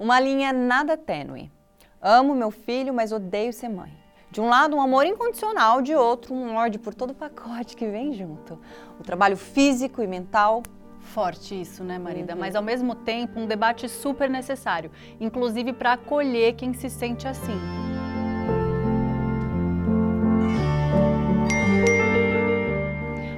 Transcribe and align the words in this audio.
Uma 0.00 0.18
linha 0.18 0.50
nada 0.50 0.96
tênue. 0.96 1.52
Amo 2.00 2.34
meu 2.34 2.50
filho, 2.50 2.94
mas 2.94 3.12
odeio 3.12 3.52
ser 3.52 3.68
mãe. 3.68 3.92
De 4.30 4.40
um 4.40 4.48
lado, 4.48 4.74
um 4.74 4.80
amor 4.80 5.04
incondicional, 5.04 5.82
de 5.82 5.94
outro, 5.94 6.34
um 6.34 6.54
ódio 6.54 6.80
por 6.80 6.94
todo 6.94 7.10
o 7.10 7.14
pacote 7.14 7.76
que 7.76 7.86
vem 7.86 8.14
junto. 8.14 8.58
O 8.98 9.02
trabalho 9.02 9.36
físico 9.36 10.00
e 10.00 10.06
mental. 10.06 10.62
Forte 11.00 11.60
isso, 11.60 11.84
né, 11.84 11.98
Marida? 11.98 12.32
Uhum. 12.32 12.40
Mas 12.40 12.56
ao 12.56 12.62
mesmo 12.62 12.94
tempo, 12.94 13.38
um 13.38 13.44
debate 13.44 13.90
super 13.90 14.30
necessário, 14.30 14.90
inclusive 15.20 15.74
para 15.74 15.92
acolher 15.92 16.54
quem 16.54 16.72
se 16.72 16.88
sente 16.88 17.28
assim. 17.28 17.60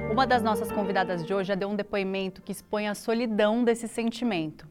Uma 0.09 0.25
das 0.25 0.41
nossas 0.41 0.71
convidadas 0.71 1.25
de 1.25 1.33
hoje 1.33 1.49
já 1.49 1.55
deu 1.55 1.67
um 1.67 1.75
depoimento 1.75 2.41
que 2.41 2.53
expõe 2.53 2.87
a 2.87 2.95
solidão 2.95 3.65
desse 3.65 3.85
sentimento. 3.85 4.65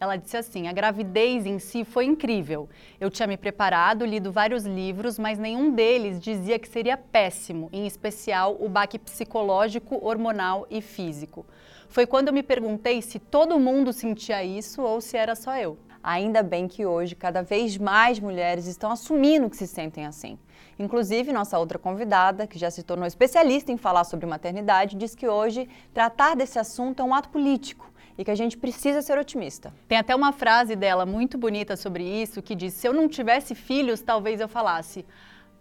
Ela 0.00 0.16
disse 0.16 0.36
assim: 0.38 0.66
a 0.66 0.72
gravidez 0.72 1.44
em 1.44 1.58
si 1.58 1.84
foi 1.84 2.06
incrível. 2.06 2.70
Eu 2.98 3.10
tinha 3.10 3.26
me 3.26 3.36
preparado, 3.36 4.06
lido 4.06 4.32
vários 4.32 4.64
livros, 4.64 5.18
mas 5.18 5.38
nenhum 5.38 5.70
deles 5.72 6.18
dizia 6.18 6.58
que 6.58 6.66
seria 6.66 6.96
péssimo, 6.96 7.68
em 7.70 7.86
especial 7.86 8.56
o 8.58 8.68
baque 8.68 8.98
psicológico, 8.98 9.98
hormonal 10.02 10.66
e 10.70 10.80
físico. 10.80 11.44
Foi 11.90 12.06
quando 12.06 12.28
eu 12.28 12.34
me 12.34 12.42
perguntei 12.42 13.02
se 13.02 13.18
todo 13.18 13.58
mundo 13.58 13.92
sentia 13.92 14.42
isso 14.42 14.80
ou 14.80 15.02
se 15.02 15.18
era 15.18 15.34
só 15.34 15.54
eu. 15.56 15.76
Ainda 16.02 16.42
bem 16.42 16.66
que 16.66 16.86
hoje 16.86 17.14
cada 17.14 17.42
vez 17.42 17.76
mais 17.76 18.18
mulheres 18.18 18.66
estão 18.66 18.90
assumindo 18.90 19.50
que 19.50 19.56
se 19.56 19.66
sentem 19.66 20.06
assim. 20.06 20.38
Inclusive, 20.78 21.30
nossa 21.30 21.58
outra 21.58 21.78
convidada, 21.78 22.46
que 22.46 22.58
já 22.58 22.70
se 22.70 22.82
tornou 22.82 23.06
especialista 23.06 23.70
em 23.70 23.76
falar 23.76 24.04
sobre 24.04 24.24
maternidade, 24.24 24.96
diz 24.96 25.14
que 25.14 25.28
hoje 25.28 25.68
tratar 25.92 26.34
desse 26.34 26.58
assunto 26.58 27.02
é 27.02 27.04
um 27.04 27.12
ato 27.12 27.28
político 27.28 27.89
e 28.20 28.24
que 28.24 28.30
a 28.30 28.34
gente 28.34 28.58
precisa 28.58 29.00
ser 29.00 29.18
otimista. 29.18 29.72
Tem 29.88 29.96
até 29.96 30.14
uma 30.14 30.30
frase 30.30 30.76
dela 30.76 31.06
muito 31.06 31.38
bonita 31.38 31.74
sobre 31.74 32.04
isso 32.04 32.42
que 32.42 32.54
diz: 32.54 32.74
Se 32.74 32.86
eu 32.86 32.92
não 32.92 33.08
tivesse 33.08 33.54
filhos, 33.54 34.02
talvez 34.02 34.42
eu 34.42 34.46
falasse: 34.46 35.06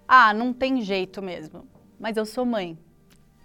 Ah, 0.06 0.34
não 0.34 0.52
tem 0.52 0.81
jeito 0.81 1.22
mesmo, 1.22 1.66
mas 1.97 2.17
eu 2.17 2.25
sou 2.25 2.45
mãe, 2.45 2.78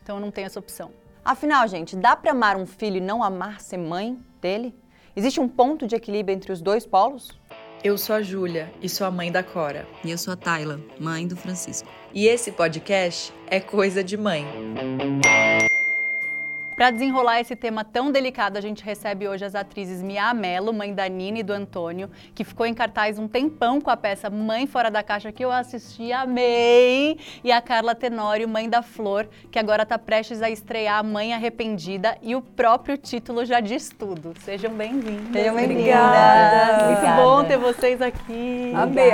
então 0.03 0.17
eu 0.17 0.21
não 0.21 0.33
tenho 0.33 0.47
essa 0.47 0.59
opção. 0.59 0.91
Afinal, 1.25 1.69
gente, 1.69 1.95
dá 1.95 2.17
para 2.17 2.33
amar 2.33 2.57
um 2.57 2.67
filho 2.67 2.97
e 2.97 3.01
não 3.01 3.23
amar 3.23 3.61
ser 3.61 3.79
mãe 3.79 4.19
dele? 4.41 4.75
Existe 5.15 5.39
um 5.39 5.49
ponto 5.49 5.87
de 5.87 5.95
equilíbrio 5.95 6.35
entre 6.35 6.51
os 6.51 6.61
dois 6.61 6.85
polos? 6.85 7.31
Eu 7.85 7.97
sou 7.97 8.17
a 8.17 8.23
Júlia 8.23 8.73
e 8.83 8.89
sou 8.89 9.07
a 9.07 9.13
mãe 9.13 9.31
da 9.31 9.45
Cora. 9.45 9.87
E 10.05 10.11
eu 10.11 10.19
sou 10.19 10.33
a 10.33 10.37
Tayla, 10.37 10.81
mãe 10.99 11.29
do 11.29 11.37
Francisco. 11.37 11.89
E 12.13 12.27
esse 12.27 12.51
podcast 12.51 13.33
é 13.47 13.61
Coisa 13.61 14.03
de 14.03 14.17
Mãe. 14.17 14.45
Para 16.77 16.91
desenrolar 16.91 17.41
esse 17.41 17.55
tema 17.55 17.85
tão 17.85 18.11
delicado, 18.11 18.57
a 18.57 18.61
gente 18.61 18.83
recebe 18.83 19.29
hoje 19.29 19.45
as 19.45 19.55
atrizes 19.55 20.03
Mia 20.03 20.35
Mello, 20.35 20.73
mãe 20.73 20.93
da 20.93 21.09
Nina 21.09 21.39
e 21.39 21.43
do 21.45 21.53
Antônio, 21.53 22.11
que 22.35 22.43
ficou 22.43 22.67
em 22.67 22.75
cartaz 22.75 23.17
um 23.17 23.29
tempão 23.29 23.81
com 23.81 23.91
a 23.91 23.97
peça 23.97 24.29
Mãe 24.29 24.67
Fora 24.67 24.91
da 24.91 25.01
Caixa, 25.01 25.31
que 25.31 25.45
eu 25.45 25.53
assisti, 25.53 26.13
amei, 26.13 27.17
e 27.45 27.53
a 27.53 27.61
Carla 27.61 27.95
Tenório, 27.95 28.49
mãe 28.49 28.69
da 28.69 28.83
Flor, 28.83 29.29
que 29.53 29.59
agora 29.59 29.85
está 29.85 29.97
prestes 29.97 30.43
a 30.43 30.51
estrear 30.51 31.05
Mãe 31.05 31.33
Arrependida, 31.33 32.19
e 32.21 32.35
o 32.35 32.43
próprio 32.43 32.99
título 32.99 33.45
já 33.45 33.61
diz 33.61 33.91
tudo. 33.97 34.35
Sejam 34.41 34.73
bem-vindas. 34.73 35.33
Sejam 35.33 35.55
bem-vindas. 35.55 35.95
Muito 36.87 37.17
bom 37.23 37.45
ter 37.45 37.57
vocês 37.57 38.03
aqui. 38.03 38.73
Amei, 38.75 39.13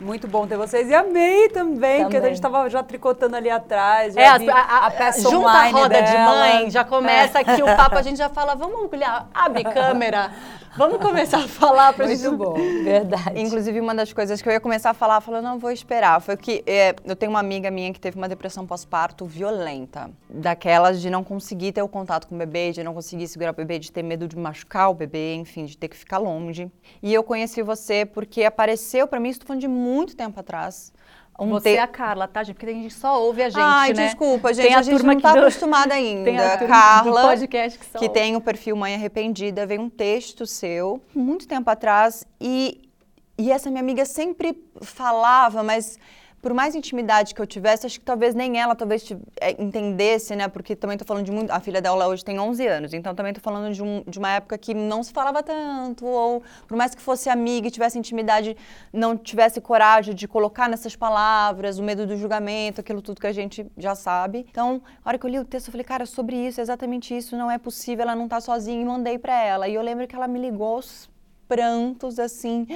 muito 0.00 0.26
bom 0.26 0.46
ter 0.46 0.56
vocês, 0.56 0.88
e 0.88 0.94
amei 0.94 1.50
também, 1.50 1.74
também. 1.74 2.00
porque 2.02 2.16
a 2.16 2.22
gente 2.22 2.34
estava 2.34 2.68
já 2.70 2.82
tricotando 2.82 3.36
ali 3.36 3.50
atrás, 3.50 4.16
é, 4.16 4.26
a, 4.26 4.36
a, 4.36 4.86
a, 4.86 4.90
peça 4.90 5.20
junta 5.20 5.36
online 5.36 5.78
a 5.78 5.82
roda 5.82 6.02
dela. 6.02 6.06
de 6.06 6.16
mãe, 6.16 6.70
já 6.70 6.82
começa 6.96 7.38
aqui 7.40 7.62
o 7.62 7.66
papo, 7.66 7.96
a 7.96 8.02
gente 8.02 8.16
já 8.16 8.28
fala, 8.28 8.54
vamos 8.54 8.92
olhar, 8.92 9.28
abre 9.34 9.64
câmera, 9.64 10.32
vamos 10.76 10.98
começar 10.98 11.38
a 11.38 11.48
falar 11.48 11.92
pra 11.92 12.06
Muito 12.06 12.20
gente. 12.20 12.36
bom, 12.36 12.54
verdade. 12.54 13.40
Inclusive, 13.40 13.80
uma 13.80 13.94
das 13.94 14.12
coisas 14.12 14.40
que 14.40 14.48
eu 14.48 14.52
ia 14.52 14.60
começar 14.60 14.90
a 14.90 14.94
falar, 14.94 15.20
falando, 15.20 15.44
não 15.44 15.58
vou 15.58 15.70
esperar, 15.70 16.20
foi 16.20 16.36
que 16.36 16.62
é, 16.66 16.94
eu 17.04 17.16
tenho 17.16 17.30
uma 17.30 17.40
amiga 17.40 17.70
minha 17.70 17.92
que 17.92 18.00
teve 18.00 18.16
uma 18.16 18.28
depressão 18.28 18.66
pós-parto 18.66 19.26
violenta, 19.26 20.10
daquelas 20.30 21.00
de 21.00 21.10
não 21.10 21.24
conseguir 21.24 21.72
ter 21.72 21.82
o 21.82 21.88
contato 21.88 22.26
com 22.28 22.34
o 22.34 22.38
bebê, 22.38 22.70
de 22.70 22.82
não 22.82 22.94
conseguir 22.94 23.26
segurar 23.28 23.50
o 23.50 23.54
bebê, 23.54 23.78
de 23.78 23.90
ter 23.90 24.02
medo 24.02 24.28
de 24.28 24.36
machucar 24.36 24.90
o 24.90 24.94
bebê, 24.94 25.34
enfim, 25.34 25.64
de 25.64 25.76
ter 25.76 25.88
que 25.88 25.96
ficar 25.96 26.18
longe. 26.18 26.70
E 27.02 27.12
eu 27.12 27.22
conheci 27.22 27.62
você 27.62 28.06
porque 28.06 28.44
apareceu 28.44 29.08
para 29.08 29.18
mim, 29.18 29.30
estou 29.30 29.46
falando 29.46 29.60
de 29.60 29.68
muito 29.68 30.16
tempo 30.16 30.38
atrás, 30.38 30.92
um 31.38 31.48
Você 31.50 31.72
te... 31.72 31.76
é 31.76 31.80
a 31.80 31.86
Carla, 31.86 32.28
tá, 32.28 32.42
gente? 32.42 32.54
Porque 32.54 32.70
a 32.70 32.74
gente 32.74 32.94
só 32.94 33.20
ouve 33.20 33.42
a 33.42 33.48
gente, 33.48 33.60
Ai, 33.60 33.92
né? 33.92 34.06
desculpa, 34.06 34.54
gente. 34.54 34.66
Tem 34.66 34.74
a, 34.74 34.78
a 34.78 34.82
gente 34.82 35.02
não 35.02 35.20
tá 35.20 35.32
do... 35.32 35.40
acostumada 35.40 35.94
ainda. 35.94 36.24
Tem 36.30 36.38
a 36.38 36.58
Carla, 36.58 37.22
podcast 37.22 37.78
que, 37.78 37.98
que 37.98 38.08
tem 38.08 38.36
o 38.36 38.40
perfil 38.40 38.76
Mãe 38.76 38.94
Arrependida, 38.94 39.66
veio 39.66 39.80
um 39.80 39.90
texto 39.90 40.46
seu, 40.46 41.02
muito 41.14 41.48
tempo 41.48 41.68
atrás, 41.68 42.24
e, 42.40 42.88
e 43.36 43.50
essa 43.50 43.68
minha 43.68 43.82
amiga 43.82 44.04
sempre 44.04 44.56
falava, 44.80 45.62
mas 45.62 45.98
por 46.44 46.52
mais 46.52 46.74
intimidade 46.74 47.34
que 47.34 47.40
eu 47.40 47.46
tivesse, 47.46 47.86
acho 47.86 47.98
que 47.98 48.04
talvez 48.04 48.34
nem 48.34 48.60
ela 48.60 48.74
talvez 48.74 49.10
é, 49.40 49.52
entendesse, 49.52 50.36
né? 50.36 50.46
Porque 50.46 50.76
também 50.76 50.98
tô 50.98 51.02
falando 51.02 51.24
de 51.24 51.32
muito. 51.32 51.50
A 51.50 51.58
filha 51.58 51.80
dela 51.80 52.06
hoje 52.06 52.22
tem 52.22 52.38
11 52.38 52.66
anos, 52.66 52.92
então 52.92 53.14
também 53.14 53.32
tô 53.32 53.40
falando 53.40 53.72
de, 53.72 53.82
um, 53.82 54.04
de 54.06 54.18
uma 54.18 54.28
época 54.28 54.58
que 54.58 54.74
não 54.74 55.02
se 55.02 55.10
falava 55.10 55.42
tanto, 55.42 56.04
ou 56.04 56.42
por 56.68 56.76
mais 56.76 56.94
que 56.94 57.00
fosse 57.00 57.30
amiga 57.30 57.68
e 57.68 57.70
tivesse 57.70 57.98
intimidade, 57.98 58.54
não 58.92 59.16
tivesse 59.16 59.58
coragem 59.58 60.14
de 60.14 60.28
colocar 60.28 60.68
nessas 60.68 60.94
palavras, 60.94 61.78
o 61.78 61.82
medo 61.82 62.06
do 62.06 62.14
julgamento, 62.14 62.82
aquilo 62.82 63.00
tudo 63.00 63.22
que 63.22 63.26
a 63.26 63.32
gente 63.32 63.66
já 63.78 63.94
sabe. 63.94 64.44
Então, 64.50 64.82
a 65.02 65.08
hora 65.08 65.18
que 65.18 65.24
eu 65.24 65.30
li 65.30 65.38
o 65.38 65.46
texto, 65.46 65.68
eu 65.68 65.72
falei, 65.72 65.84
cara, 65.84 66.04
sobre 66.04 66.36
isso, 66.36 66.60
exatamente 66.60 67.16
isso, 67.16 67.38
não 67.38 67.50
é 67.50 67.56
possível, 67.56 68.02
ela 68.02 68.14
não 68.14 68.28
tá 68.28 68.38
sozinha, 68.38 68.82
e 68.82 68.84
mandei 68.84 69.18
para 69.18 69.42
ela. 69.42 69.66
E 69.66 69.72
eu 69.72 69.80
lembro 69.80 70.06
que 70.06 70.14
ela 70.14 70.28
me 70.28 70.38
ligou 70.38 70.74
aos 70.74 71.08
prantos, 71.48 72.18
assim. 72.18 72.66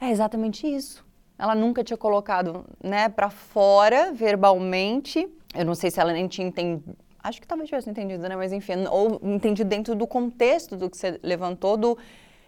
É 0.00 0.12
exatamente 0.12 0.64
isso 0.64 1.11
ela 1.42 1.56
nunca 1.56 1.82
tinha 1.82 1.96
colocado, 1.96 2.64
né, 2.80 3.08
para 3.08 3.28
fora 3.28 4.12
verbalmente. 4.12 5.28
Eu 5.52 5.64
não 5.64 5.74
sei 5.74 5.90
se 5.90 6.00
ela 6.00 6.12
nem 6.12 6.28
tinha 6.28 6.46
entendido. 6.46 6.96
Acho 7.20 7.40
que 7.40 7.48
talvez 7.48 7.68
tivesse 7.68 7.90
entendido, 7.90 8.28
né? 8.28 8.36
Mas 8.36 8.52
enfim, 8.52 8.86
ou 8.88 9.20
entendido 9.24 9.68
dentro 9.68 9.96
do 9.96 10.06
contexto 10.06 10.76
do 10.76 10.88
que 10.88 10.96
você 10.96 11.18
levantou, 11.20 11.76
do 11.76 11.98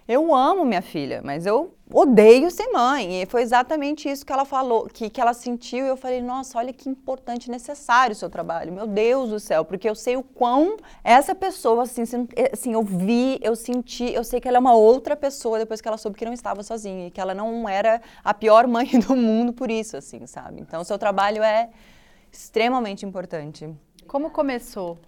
eu 0.06 0.34
amo 0.34 0.66
minha 0.66 0.82
filha, 0.82 1.22
mas 1.24 1.46
eu 1.46 1.74
odeio 1.90 2.50
ser 2.50 2.66
mãe. 2.68 3.22
E 3.22 3.26
foi 3.26 3.40
exatamente 3.40 4.06
isso 4.06 4.24
que 4.24 4.32
ela 4.32 4.44
falou, 4.44 4.86
que, 4.86 5.08
que 5.08 5.18
ela 5.18 5.32
sentiu. 5.32 5.86
E 5.86 5.88
eu 5.88 5.96
falei, 5.96 6.20
nossa, 6.20 6.58
olha 6.58 6.74
que 6.74 6.90
importante 6.90 7.46
e 7.46 7.50
necessário 7.50 8.12
o 8.12 8.16
seu 8.16 8.28
trabalho. 8.28 8.70
Meu 8.70 8.86
Deus 8.86 9.30
do 9.30 9.40
céu, 9.40 9.64
porque 9.64 9.88
eu 9.88 9.94
sei 9.94 10.16
o 10.16 10.22
quão 10.22 10.76
essa 11.02 11.34
pessoa, 11.34 11.84
assim, 11.84 12.02
assim, 12.52 12.74
eu 12.74 12.82
vi, 12.82 13.38
eu 13.40 13.56
senti, 13.56 14.12
eu 14.12 14.22
sei 14.22 14.40
que 14.40 14.46
ela 14.46 14.58
é 14.58 14.60
uma 14.60 14.74
outra 14.74 15.16
pessoa 15.16 15.58
depois 15.58 15.80
que 15.80 15.88
ela 15.88 15.96
soube 15.96 16.18
que 16.18 16.24
não 16.26 16.34
estava 16.34 16.62
sozinha. 16.62 17.06
E 17.06 17.10
que 17.10 17.20
ela 17.20 17.32
não 17.32 17.66
era 17.66 18.02
a 18.22 18.34
pior 18.34 18.66
mãe 18.68 18.86
do 19.00 19.16
mundo 19.16 19.54
por 19.54 19.70
isso, 19.70 19.96
assim, 19.96 20.26
sabe? 20.26 20.60
Então, 20.60 20.82
o 20.82 20.84
seu 20.84 20.98
trabalho 20.98 21.42
é 21.42 21.70
extremamente 22.30 23.06
importante. 23.06 23.72
Como 24.06 24.28
começou 24.28 24.98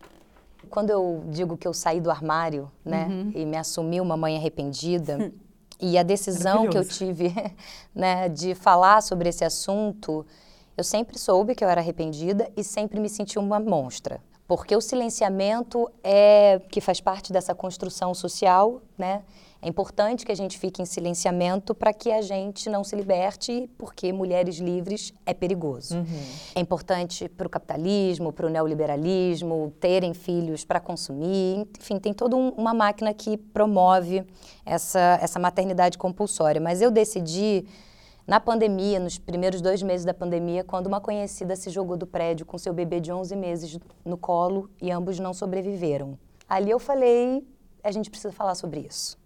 quando 0.70 0.90
eu 0.90 1.24
digo 1.28 1.56
que 1.56 1.66
eu 1.66 1.72
saí 1.72 2.00
do 2.00 2.10
armário, 2.10 2.70
né, 2.84 3.06
uhum. 3.08 3.32
e 3.34 3.44
me 3.44 3.56
assumi 3.56 4.00
uma 4.00 4.16
mãe 4.16 4.36
arrependida, 4.36 5.32
e 5.80 5.98
a 5.98 6.02
decisão 6.02 6.68
que 6.68 6.76
eu 6.76 6.84
tive, 6.84 7.34
né, 7.94 8.28
de 8.28 8.54
falar 8.54 9.02
sobre 9.02 9.28
esse 9.28 9.44
assunto, 9.44 10.26
eu 10.76 10.84
sempre 10.84 11.18
soube 11.18 11.54
que 11.54 11.64
eu 11.64 11.68
era 11.68 11.80
arrependida 11.80 12.50
e 12.56 12.62
sempre 12.62 13.00
me 13.00 13.08
senti 13.08 13.38
uma 13.38 13.58
monstra. 13.58 14.20
Porque 14.46 14.76
o 14.76 14.80
silenciamento 14.80 15.90
é 16.04 16.60
que 16.70 16.80
faz 16.80 17.00
parte 17.00 17.32
dessa 17.32 17.54
construção 17.54 18.14
social, 18.14 18.80
né? 18.96 19.22
É 19.66 19.68
importante 19.68 20.24
que 20.24 20.30
a 20.30 20.34
gente 20.36 20.56
fique 20.60 20.80
em 20.80 20.84
silenciamento 20.84 21.74
para 21.74 21.92
que 21.92 22.12
a 22.12 22.22
gente 22.22 22.70
não 22.70 22.84
se 22.84 22.94
liberte, 22.94 23.68
porque 23.76 24.12
mulheres 24.12 24.58
livres 24.58 25.12
é 25.26 25.34
perigoso. 25.34 25.96
Uhum. 25.96 26.22
É 26.54 26.60
importante 26.60 27.28
para 27.28 27.48
o 27.48 27.50
capitalismo, 27.50 28.32
para 28.32 28.46
o 28.46 28.48
neoliberalismo, 28.48 29.74
terem 29.80 30.14
filhos 30.14 30.64
para 30.64 30.78
consumir. 30.78 31.66
Enfim, 31.80 31.98
tem 31.98 32.14
toda 32.14 32.36
um, 32.36 32.50
uma 32.50 32.72
máquina 32.72 33.12
que 33.12 33.36
promove 33.36 34.24
essa, 34.64 35.18
essa 35.20 35.40
maternidade 35.40 35.98
compulsória. 35.98 36.60
Mas 36.60 36.80
eu 36.80 36.88
decidi 36.88 37.66
na 38.24 38.38
pandemia, 38.38 39.00
nos 39.00 39.18
primeiros 39.18 39.60
dois 39.60 39.82
meses 39.82 40.06
da 40.06 40.14
pandemia, 40.14 40.62
quando 40.62 40.86
uma 40.86 41.00
conhecida 41.00 41.56
se 41.56 41.70
jogou 41.70 41.96
do 41.96 42.06
prédio 42.06 42.46
com 42.46 42.56
seu 42.56 42.72
bebê 42.72 43.00
de 43.00 43.10
11 43.10 43.34
meses 43.34 43.80
no 44.04 44.16
colo 44.16 44.70
e 44.80 44.92
ambos 44.92 45.18
não 45.18 45.34
sobreviveram. 45.34 46.16
Ali 46.48 46.70
eu 46.70 46.78
falei, 46.78 47.44
a 47.82 47.90
gente 47.90 48.08
precisa 48.08 48.32
falar 48.32 48.54
sobre 48.54 48.78
isso 48.78 49.25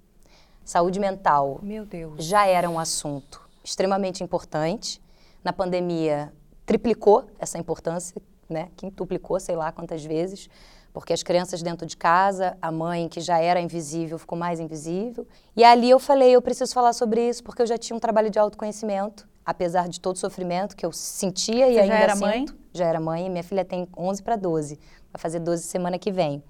saúde 0.64 1.00
mental 1.00 1.60
Meu 1.62 1.84
Deus. 1.84 2.24
já 2.24 2.46
era 2.46 2.68
um 2.68 2.78
assunto 2.78 3.40
extremamente 3.62 4.22
importante. 4.22 5.00
Na 5.42 5.52
pandemia, 5.52 6.32
triplicou 6.66 7.26
essa 7.38 7.58
importância, 7.58 8.20
né? 8.48 8.68
quintuplicou, 8.76 9.40
sei 9.40 9.56
lá 9.56 9.72
quantas 9.72 10.04
vezes, 10.04 10.48
porque 10.92 11.12
as 11.12 11.22
crianças 11.22 11.62
dentro 11.62 11.86
de 11.86 11.96
casa, 11.96 12.56
a 12.60 12.70
mãe 12.70 13.08
que 13.08 13.20
já 13.20 13.38
era 13.38 13.60
invisível 13.60 14.18
ficou 14.18 14.36
mais 14.36 14.60
invisível. 14.60 15.26
E 15.56 15.64
ali 15.64 15.88
eu 15.88 15.98
falei, 15.98 16.32
eu 16.34 16.42
preciso 16.42 16.74
falar 16.74 16.92
sobre 16.92 17.26
isso, 17.28 17.42
porque 17.44 17.62
eu 17.62 17.66
já 17.66 17.78
tinha 17.78 17.96
um 17.96 18.00
trabalho 18.00 18.28
de 18.28 18.38
autoconhecimento, 18.38 19.26
apesar 19.46 19.88
de 19.88 20.00
todo 20.00 20.16
o 20.16 20.18
sofrimento 20.18 20.76
que 20.76 20.84
eu 20.84 20.92
sentia 20.92 21.66
Você 21.66 21.72
e 21.72 21.78
ainda 21.78 21.94
já 21.94 22.00
era 22.00 22.14
sinto. 22.14 22.26
mãe? 22.26 22.46
Já 22.72 22.86
era 22.86 23.00
mãe, 23.00 23.30
minha 23.30 23.44
filha 23.44 23.64
tem 23.64 23.88
11 23.96 24.22
para 24.22 24.36
12, 24.36 24.78
vai 25.12 25.20
fazer 25.20 25.40
12 25.40 25.62
semana 25.62 25.98
que 25.98 26.10
vem. 26.12 26.42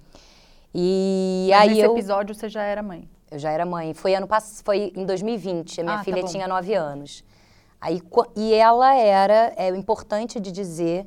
E 0.74 1.48
Mas 1.50 1.60
aí 1.60 1.68
nesse 1.70 1.80
eu... 1.80 1.92
episódio 1.92 2.34
você 2.34 2.48
já 2.48 2.62
era 2.62 2.82
mãe? 2.82 3.08
Eu 3.30 3.38
já 3.38 3.50
era 3.50 3.64
mãe. 3.64 3.94
Foi 3.94 4.14
ano 4.14 4.26
passado, 4.26 4.64
foi 4.64 4.92
em 4.96 5.04
2020. 5.04 5.80
A 5.80 5.84
minha 5.84 5.94
ah, 5.94 5.98
tá 5.98 6.04
filha 6.04 6.22
tá 6.22 6.28
tinha 6.28 6.48
nove 6.48 6.74
anos. 6.74 7.24
Aí, 7.80 8.02
e 8.36 8.52
ela 8.52 8.94
era, 8.94 9.52
é 9.56 9.68
importante 9.68 10.40
de 10.40 10.50
dizer 10.50 11.06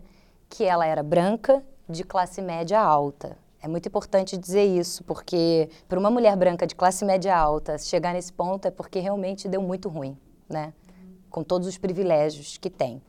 que 0.50 0.64
ela 0.64 0.86
era 0.86 1.04
branca, 1.04 1.62
de 1.88 2.04
classe 2.04 2.42
média 2.42 2.80
alta. 2.80 3.38
É 3.62 3.68
muito 3.68 3.88
importante 3.88 4.38
dizer 4.38 4.64
isso, 4.64 5.04
porque 5.04 5.70
para 5.88 6.00
uma 6.00 6.10
mulher 6.10 6.36
branca 6.36 6.66
de 6.66 6.76
classe 6.76 7.06
média 7.06 7.36
alta 7.36 7.78
chegar 7.78 8.14
nesse 8.14 8.32
ponto 8.32 8.68
é 8.68 8.72
porque 8.72 9.00
realmente 9.00 9.48
deu 9.48 9.62
muito 9.62 9.90
ruim, 9.90 10.18
né? 10.50 10.74
Com 11.30 11.44
todos 11.44 11.68
os 11.68 11.78
privilégios 11.78 12.58
que 12.58 12.70
tem. 12.70 13.02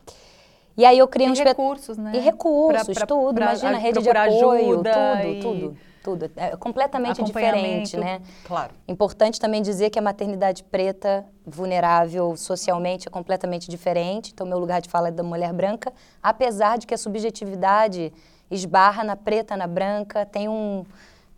E 0.77 0.85
aí 0.85 0.99
eu 0.99 1.09
criei 1.09 1.29
e 1.29 1.33
um 1.33 1.35
recursos, 1.35 1.97
né? 1.97 2.13
E 2.15 2.19
recursos, 2.19 2.85
pra, 2.85 2.95
pra, 2.95 3.07
tudo. 3.07 3.35
Pra, 3.35 3.45
Imagina, 3.47 3.79
rede 3.79 4.03
de 4.03 4.11
apoio, 4.11 4.77
tudo, 4.77 4.89
e... 4.89 5.41
tudo 5.41 5.77
tudo. 6.05 6.31
É 6.37 6.55
completamente 6.55 7.25
diferente, 7.25 7.97
né? 7.97 8.21
Claro. 8.45 8.75
Importante 8.87 9.41
também 9.41 9.63
dizer 9.63 9.89
que 9.89 9.99
a 9.99 10.03
maternidade 10.03 10.63
preta, 10.63 11.25
vulnerável 11.47 12.37
socialmente, 12.37 13.09
é 13.09 13.11
completamente 13.11 13.71
diferente. 13.71 14.31
Então, 14.33 14.47
meu 14.47 14.59
lugar 14.59 14.83
de 14.83 14.91
fala 14.91 15.09
é 15.09 15.11
da 15.11 15.23
mulher 15.23 15.53
branca, 15.55 15.91
apesar 16.23 16.77
de 16.77 16.87
que 16.87 16.93
a 16.93 16.99
subjetividade 16.99 18.13
esbarra 18.51 19.03
na 19.03 19.17
preta, 19.17 19.57
na 19.57 19.67
branca, 19.67 20.27
tem 20.27 20.47
um 20.49 20.85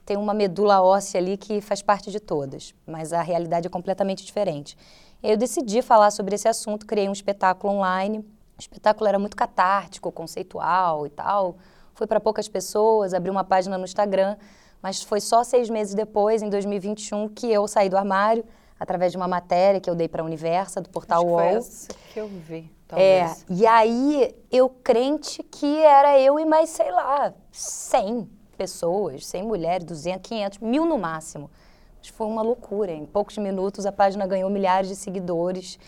tem 0.05 0.17
uma 0.17 0.33
medula 0.33 0.81
óssea 0.83 1.21
ali 1.21 1.37
que 1.37 1.61
faz 1.61 1.83
parte 1.83 2.13
de 2.13 2.21
todas, 2.21 2.73
mas 2.87 3.13
a 3.13 3.23
realidade 3.23 3.67
é 3.67 3.71
completamente 3.71 4.25
diferente. 4.25 4.79
Eu 5.21 5.37
decidi 5.37 5.83
falar 5.83 6.13
sobre 6.13 6.37
esse 6.37 6.47
assunto, 6.47 6.87
criei 6.87 7.09
um 7.09 7.13
espetáculo 7.13 7.73
online. 7.73 8.19
O 8.21 8.61
espetáculo 8.61 9.09
era 9.09 9.19
muito 9.19 9.37
catártico, 9.37 10.13
conceitual 10.13 11.07
e 11.07 11.11
tal 11.11 11.57
Fui 11.97 12.07
para 12.07 12.21
poucas 12.21 12.47
pessoas, 12.47 13.15
abri 13.15 13.31
uma 13.31 13.43
página 13.43 13.79
no 13.79 13.85
Instagram, 13.85 14.37
mas 14.83 15.03
foi 15.03 15.19
só 15.19 15.43
seis 15.43 15.71
meses 15.71 15.95
depois, 15.95 16.43
em 16.43 16.51
2021, 16.51 17.27
que 17.31 17.51
eu 17.51 17.67
saí 17.67 17.89
do 17.89 17.97
armário, 17.97 18.45
através 18.79 19.13
de 19.13 19.17
uma 19.17 19.27
matéria 19.27 19.81
que 19.81 19.89
eu 19.89 19.95
dei 19.95 20.07
para 20.07 20.21
a 20.21 20.25
Universa, 20.25 20.83
do 20.83 20.91
portal 20.91 21.23
Acho 21.23 21.31
UOL. 21.31 21.39
Que, 21.39 21.49
foi 21.49 21.57
essa 21.57 21.89
que 22.13 22.21
eu 22.21 22.29
vi. 22.29 22.71
Talvez. 22.87 23.09
É, 23.09 23.37
e 23.49 23.67
aí 23.67 24.37
eu 24.53 24.69
crente 24.69 25.43
que 25.43 25.79
era 25.79 26.21
eu 26.21 26.39
e 26.39 26.45
mais, 26.45 26.69
sei 26.69 26.93
lá, 26.93 27.33
100 27.51 28.29
pessoas, 28.59 29.27
100 29.27 29.43
mulheres, 29.43 29.87
200, 29.87 30.29
500, 30.29 30.59
mil 30.59 30.85
no 30.85 30.99
máximo. 30.99 31.51
Mas 31.99 32.09
foi 32.09 32.27
uma 32.27 32.43
loucura. 32.43 32.93
Em 32.93 33.07
poucos 33.07 33.39
minutos 33.39 33.87
a 33.87 33.93
página 33.93 34.27
ganhou 34.27 34.51
milhares 34.51 34.91
de 34.91 34.97
seguidores. 34.97 35.79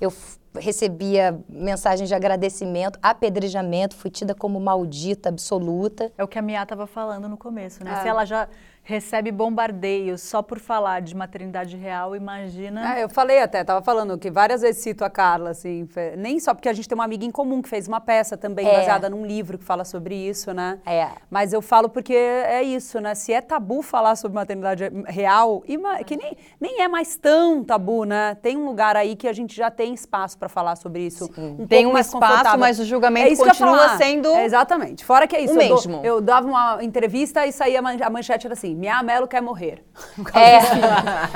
Eu 0.00 0.12
recebia 0.58 1.38
mensagens 1.48 2.08
de 2.08 2.14
agradecimento, 2.14 2.98
apedrejamento, 3.02 3.96
fui 3.96 4.10
tida 4.10 4.34
como 4.34 4.60
maldita 4.60 5.28
absoluta. 5.28 6.12
É 6.16 6.24
o 6.24 6.28
que 6.28 6.38
a 6.38 6.42
Mia 6.42 6.62
estava 6.62 6.86
falando 6.86 7.28
no 7.28 7.36
começo, 7.36 7.82
né? 7.84 7.92
Ah. 7.94 8.02
Se 8.02 8.08
ela 8.08 8.24
já 8.24 8.48
recebe 8.84 9.30
bombardeios 9.30 10.22
só 10.22 10.42
por 10.42 10.58
falar 10.58 11.00
de 11.00 11.14
maternidade 11.14 11.76
real, 11.76 12.16
imagina. 12.16 12.98
É, 12.98 13.04
eu 13.04 13.08
falei 13.08 13.38
até, 13.38 13.62
tava 13.62 13.80
falando 13.80 14.18
que 14.18 14.30
várias 14.30 14.60
vezes 14.62 14.82
cito 14.82 15.04
a 15.04 15.10
Carla, 15.10 15.50
assim, 15.50 15.88
nem 16.18 16.40
só 16.40 16.52
porque 16.52 16.68
a 16.68 16.72
gente 16.72 16.88
tem 16.88 16.96
uma 16.96 17.04
amiga 17.04 17.24
em 17.24 17.30
comum 17.30 17.62
que 17.62 17.68
fez 17.68 17.86
uma 17.86 18.00
peça 18.00 18.36
também 18.36 18.66
é. 18.66 18.78
baseada 18.78 19.08
num 19.08 19.24
livro 19.24 19.56
que 19.56 19.64
fala 19.64 19.84
sobre 19.84 20.16
isso, 20.16 20.52
né? 20.52 20.80
É. 20.84 21.08
Mas 21.30 21.52
eu 21.52 21.62
falo 21.62 21.88
porque 21.88 22.12
é 22.12 22.62
isso, 22.62 23.00
né? 23.00 23.14
Se 23.14 23.32
é 23.32 23.40
tabu 23.40 23.82
falar 23.82 24.16
sobre 24.16 24.34
maternidade 24.34 24.90
real, 25.06 25.62
que 26.04 26.16
nem, 26.16 26.36
nem 26.60 26.82
é 26.82 26.88
mais 26.88 27.16
tão 27.16 27.62
tabu, 27.62 28.04
né? 28.04 28.36
Tem 28.42 28.56
um 28.56 28.64
lugar 28.64 28.96
aí 28.96 29.14
que 29.14 29.28
a 29.28 29.32
gente 29.32 29.54
já 29.54 29.70
tem 29.70 29.94
espaço 29.94 30.36
para 30.36 30.48
falar 30.48 30.74
sobre 30.74 31.06
isso. 31.06 31.30
Um 31.38 31.66
tem 31.66 31.86
um 31.86 31.96
espaço, 31.96 32.58
mas 32.58 32.80
o 32.80 32.84
julgamento 32.84 33.32
é 33.32 33.36
continua 33.36 33.96
sendo. 33.96 34.28
É 34.28 34.44
exatamente. 34.44 35.04
Fora 35.04 35.28
que 35.28 35.36
é 35.36 35.42
isso. 35.42 35.54
O 35.54 35.62
eu 35.62 35.68
mesmo. 35.68 35.92
Dou, 35.98 36.04
eu 36.04 36.20
dava 36.20 36.48
uma 36.48 36.82
entrevista 36.82 37.46
e 37.46 37.52
saía 37.52 37.78
a 37.78 38.10
manchete 38.10 38.46
era 38.46 38.54
assim 38.54 38.71
assim, 38.72 38.74
Minha 38.74 39.02
Melo 39.02 39.28
quer 39.28 39.42
morrer. 39.42 39.84
É. 40.34 40.58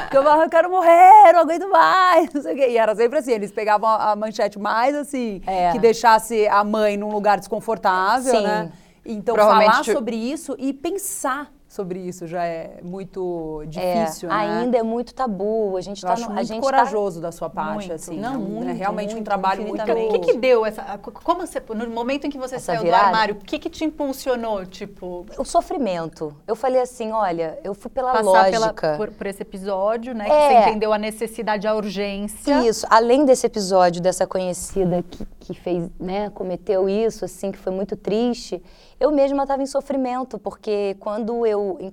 Porque 0.02 0.16
eu 0.16 0.22
falava, 0.22 0.44
eu 0.44 0.50
quero 0.50 0.70
morrer, 0.70 1.32
não 1.32 1.40
aguento 1.40 1.68
mais, 1.68 2.32
não 2.34 2.42
sei 2.42 2.54
o 2.54 2.56
quê. 2.56 2.68
E 2.70 2.78
era 2.78 2.94
sempre 2.94 3.18
assim, 3.18 3.32
eles 3.32 3.52
pegavam 3.52 3.88
a, 3.88 4.12
a 4.12 4.16
manchete 4.16 4.58
mais 4.58 4.94
assim, 4.94 5.42
é. 5.46 5.72
que 5.72 5.78
deixasse 5.78 6.46
a 6.48 6.64
mãe 6.64 6.96
num 6.96 7.10
lugar 7.10 7.38
desconfortável, 7.38 8.34
Sim. 8.34 8.42
né? 8.42 8.72
Então, 9.04 9.36
falar 9.36 9.84
sobre 9.84 10.16
isso 10.16 10.56
e 10.58 10.72
pensar 10.72 11.52
sobre 11.76 12.00
isso 12.00 12.26
já 12.26 12.44
é 12.44 12.78
muito 12.82 13.62
difícil, 13.66 14.30
é, 14.30 14.32
né? 14.32 14.60
Ainda 14.60 14.78
é 14.78 14.82
muito 14.82 15.14
tabu. 15.14 15.76
A 15.76 15.80
gente 15.82 15.98
está 15.98 16.14
no, 16.14 16.26
muito 16.26 16.38
a 16.38 16.42
gente 16.42 16.56
tá 16.56 16.62
corajoso 16.62 17.20
tá... 17.20 17.26
da 17.26 17.32
sua 17.32 17.50
parte, 17.50 17.74
muito, 17.74 17.92
assim. 17.92 18.18
Não, 18.18 18.40
muito, 18.40 18.70
é 18.70 18.72
realmente 18.72 19.10
muito, 19.10 19.20
um 19.20 19.24
trabalho 19.24 19.62
muito. 19.62 19.82
O 19.82 20.12
que, 20.12 20.18
que 20.20 20.38
deu 20.38 20.64
essa? 20.64 20.98
Como 20.98 21.46
você, 21.46 21.62
no 21.74 21.90
momento 21.90 22.26
em 22.26 22.30
que 22.30 22.38
você 22.38 22.56
essa 22.56 22.72
saiu 22.72 22.82
virada? 22.82 23.02
do 23.02 23.06
armário, 23.06 23.34
o 23.34 23.38
que, 23.38 23.58
que 23.58 23.68
te 23.68 23.84
impulsionou, 23.84 24.64
tipo? 24.64 25.26
O 25.38 25.44
sofrimento. 25.44 26.34
Eu 26.46 26.56
falei 26.56 26.80
assim, 26.80 27.12
olha, 27.12 27.58
eu 27.62 27.74
fui 27.74 27.90
pela 27.90 28.12
Passar 28.12 28.24
lógica. 28.24 28.50
Pela, 28.50 28.96
por, 28.96 29.10
por, 29.10 29.26
esse 29.26 29.42
episódio, 29.42 30.14
né? 30.14 30.26
É. 30.26 30.28
Que 30.28 30.54
você 30.54 30.70
entendeu 30.70 30.92
a 30.94 30.98
necessidade, 30.98 31.68
a 31.68 31.74
urgência. 31.74 32.66
Isso. 32.66 32.86
Além 32.88 33.26
desse 33.26 33.46
episódio 33.46 34.00
dessa 34.00 34.26
conhecida 34.26 35.04
que, 35.10 35.26
que 35.40 35.54
fez, 35.54 35.90
né, 36.00 36.30
cometeu 36.30 36.88
isso, 36.88 37.24
assim, 37.24 37.52
que 37.52 37.58
foi 37.58 37.72
muito 37.72 37.96
triste. 37.96 38.62
Eu 38.98 39.10
mesma 39.10 39.42
estava 39.42 39.62
em 39.62 39.66
sofrimento 39.66 40.38
porque 40.38 40.96
quando 41.00 41.44
eu 41.46 41.92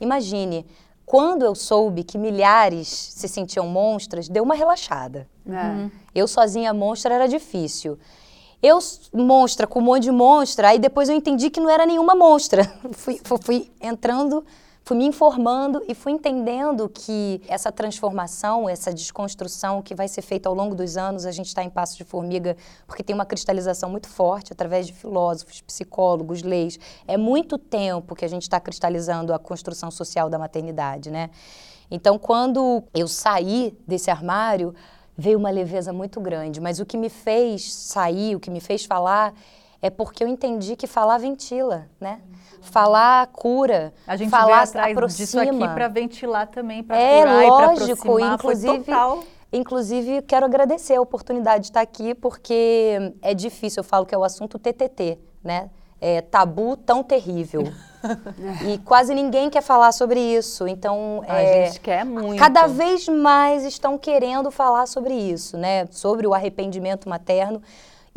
Imagine, 0.00 0.64
quando 1.04 1.44
eu 1.44 1.54
soube 1.54 2.04
que 2.04 2.16
milhares 2.16 2.88
se 2.88 3.28
sentiam 3.28 3.66
monstras, 3.66 4.28
deu 4.28 4.44
uma 4.44 4.54
relaxada. 4.54 5.28
É. 5.48 5.90
Eu 6.14 6.28
sozinha 6.28 6.72
monstra 6.72 7.14
era 7.14 7.26
difícil. 7.26 7.98
Eu, 8.62 8.78
monstra, 9.12 9.66
com 9.66 9.78
um 9.78 9.82
monte 9.82 10.04
de 10.04 10.10
monstra, 10.10 10.68
aí 10.68 10.78
depois 10.78 11.08
eu 11.08 11.14
entendi 11.14 11.48
que 11.48 11.60
não 11.60 11.70
era 11.70 11.86
nenhuma 11.86 12.14
monstra. 12.14 12.64
fui, 12.92 13.20
fui 13.40 13.70
entrando 13.80 14.44
fui 14.88 14.96
me 14.96 15.04
informando 15.04 15.84
e 15.86 15.94
fui 15.94 16.12
entendendo 16.12 16.88
que 16.88 17.42
essa 17.46 17.70
transformação, 17.70 18.66
essa 18.66 18.90
desconstrução 18.90 19.82
que 19.82 19.94
vai 19.94 20.08
ser 20.08 20.22
feita 20.22 20.48
ao 20.48 20.54
longo 20.54 20.74
dos 20.74 20.96
anos, 20.96 21.26
a 21.26 21.30
gente 21.30 21.48
está 21.48 21.62
em 21.62 21.68
passo 21.68 21.94
de 21.94 22.04
formiga, 22.04 22.56
porque 22.86 23.02
tem 23.02 23.12
uma 23.12 23.26
cristalização 23.26 23.90
muito 23.90 24.08
forte 24.08 24.50
através 24.50 24.86
de 24.86 24.94
filósofos, 24.94 25.60
psicólogos, 25.60 26.42
leis. 26.42 26.78
É 27.06 27.18
muito 27.18 27.58
tempo 27.58 28.16
que 28.16 28.24
a 28.24 28.28
gente 28.28 28.44
está 28.44 28.58
cristalizando 28.58 29.34
a 29.34 29.38
construção 29.38 29.90
social 29.90 30.30
da 30.30 30.38
maternidade, 30.38 31.10
né? 31.10 31.28
Então, 31.90 32.18
quando 32.18 32.82
eu 32.94 33.06
saí 33.06 33.76
desse 33.86 34.10
armário, 34.10 34.74
veio 35.14 35.38
uma 35.38 35.50
leveza 35.50 35.92
muito 35.92 36.18
grande. 36.18 36.62
Mas 36.62 36.80
o 36.80 36.86
que 36.86 36.96
me 36.96 37.10
fez 37.10 37.74
sair, 37.74 38.36
o 38.36 38.40
que 38.40 38.50
me 38.50 38.58
fez 38.58 38.86
falar, 38.86 39.34
é 39.80 39.90
porque 39.90 40.24
eu 40.24 40.28
entendi 40.28 40.76
que 40.76 40.86
falar 40.86 41.18
ventila, 41.18 41.86
né? 42.00 42.20
Falar 42.60 43.26
cura, 43.28 43.92
a 44.06 44.16
gente 44.16 44.30
falar 44.30 44.62
atrás 44.62 44.92
aproxima. 44.92 45.24
disso 45.24 45.40
aqui 45.40 45.74
para 45.74 45.88
ventilar 45.88 46.46
também, 46.48 46.82
para 46.82 46.96
é, 46.96 47.20
curar 47.20 47.46
lógico, 47.46 48.20
e 48.20 48.22
inclusive, 48.24 48.78
total. 48.78 49.24
Inclusive, 49.52 50.22
quero 50.22 50.44
agradecer 50.44 50.96
a 50.96 51.00
oportunidade 51.00 51.64
de 51.64 51.70
estar 51.70 51.80
aqui, 51.80 52.14
porque 52.14 53.14
é 53.22 53.32
difícil, 53.32 53.80
eu 53.80 53.84
falo 53.84 54.04
que 54.04 54.14
é 54.14 54.18
o 54.18 54.24
assunto 54.24 54.58
TTT, 54.58 55.18
né? 55.42 55.70
É, 56.00 56.20
tabu 56.20 56.76
tão 56.76 57.02
terrível. 57.02 57.62
e 58.68 58.78
quase 58.78 59.14
ninguém 59.14 59.48
quer 59.48 59.62
falar 59.62 59.92
sobre 59.92 60.20
isso. 60.20 60.68
Então, 60.68 61.22
a 61.26 61.40
é, 61.40 61.66
gente 61.66 61.80
quer 61.80 62.04
muito. 62.04 62.38
Cada 62.38 62.66
vez 62.66 63.08
mais 63.08 63.64
estão 63.64 63.96
querendo 63.96 64.50
falar 64.50 64.86
sobre 64.86 65.14
isso, 65.14 65.56
né? 65.56 65.86
Sobre 65.90 66.26
o 66.26 66.34
arrependimento 66.34 67.08
materno 67.08 67.62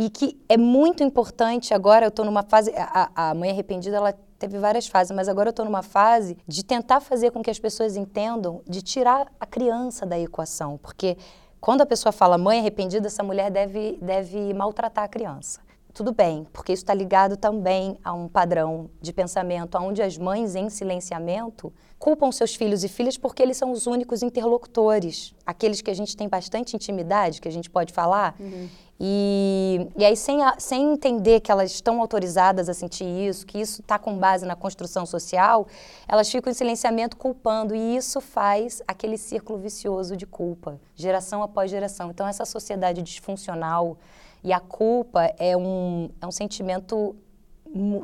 e 0.02 0.10
que 0.10 0.36
é 0.50 0.58
muito 0.58 1.04
importante 1.04 1.76
agora. 1.76 2.08
Eu 2.08 2.10
estou 2.10 2.26
numa 2.26 2.42
fase, 2.42 2.74
a, 2.76 3.30
a 3.30 3.34
mãe 3.36 3.52
arrependida, 3.52 3.98
ela 3.98 4.14
teve 4.40 4.58
várias 4.58 4.88
fases, 4.88 5.16
mas 5.16 5.30
agora 5.30 5.50
eu 5.50 5.52
estou 5.52 5.64
numa 5.64 5.84
fase 5.84 6.36
de 6.48 6.66
tentar 6.66 7.00
fazer 7.02 7.30
com 7.30 7.44
que 7.44 7.52
as 7.52 7.60
pessoas 7.60 7.96
entendam, 7.96 8.64
de 8.68 8.82
tirar 8.82 9.32
a 9.40 9.46
criança 9.46 10.04
da 10.04 10.18
equação, 10.18 10.80
porque 10.82 11.16
quando 11.60 11.82
a 11.82 11.86
pessoa 11.86 12.12
fala 12.12 12.36
mãe 12.40 12.58
arrependida, 12.58 13.06
essa 13.06 13.22
mulher 13.22 13.52
deve, 13.52 14.00
deve 14.02 14.52
maltratar 14.56 15.04
a 15.04 15.08
criança. 15.08 15.62
Tudo 15.94 16.12
bem, 16.14 16.48
porque 16.52 16.72
isso 16.72 16.82
está 16.84 16.94
ligado 16.94 17.38
também 17.38 17.96
a 18.04 18.14
um 18.14 18.28
padrão 18.28 18.90
de 19.00 19.14
pensamento 19.14 19.78
onde 19.78 20.02
as 20.02 20.18
mães 20.18 20.56
em 20.56 20.70
silenciamento 20.70 21.72
culpam 22.00 22.32
seus 22.32 22.56
filhos 22.56 22.84
e 22.84 22.88
filhas 22.88 23.18
porque 23.18 23.44
eles 23.44 23.58
são 23.58 23.72
os 23.72 23.86
únicos 23.86 24.24
interlocutores, 24.24 25.36
aqueles 25.46 25.82
que 25.82 25.92
a 25.92 25.94
gente 25.94 26.18
tem 26.18 26.28
bastante 26.28 26.76
intimidade, 26.76 27.40
que 27.40 27.48
a 27.48 27.52
gente 27.52 27.70
pode 27.70 27.94
falar, 27.94 28.36
uhum. 28.40 28.68
E, 29.04 29.88
e 29.98 30.06
aí, 30.06 30.16
sem, 30.16 30.44
a, 30.44 30.54
sem 30.60 30.94
entender 30.94 31.40
que 31.40 31.52
elas 31.52 31.72
estão 31.72 32.00
autorizadas 32.00 32.70
a 32.70 32.74
sentir 32.76 33.04
isso, 33.04 33.48
que 33.48 33.60
isso 33.60 33.82
está 33.82 33.98
com 33.98 34.16
base 34.16 34.46
na 34.46 34.56
construção 34.56 35.08
social, 35.08 35.66
elas 36.08 36.30
ficam 36.30 36.52
em 36.52 36.54
silenciamento 36.54 37.18
culpando. 37.18 37.74
E 37.74 37.96
isso 37.98 38.22
faz 38.22 38.80
aquele 38.88 39.18
círculo 39.18 39.58
vicioso 39.58 40.16
de 40.16 40.28
culpa, 40.28 40.80
geração 40.96 41.42
após 41.42 41.72
geração. 41.72 42.12
Então, 42.12 42.28
essa 42.28 42.46
sociedade 42.46 43.02
disfuncional 43.02 43.98
e 44.44 44.54
a 44.54 44.60
culpa 44.60 45.34
é 45.40 45.58
um, 45.58 46.12
é 46.22 46.28
um 46.28 46.32
sentimento 46.32 47.16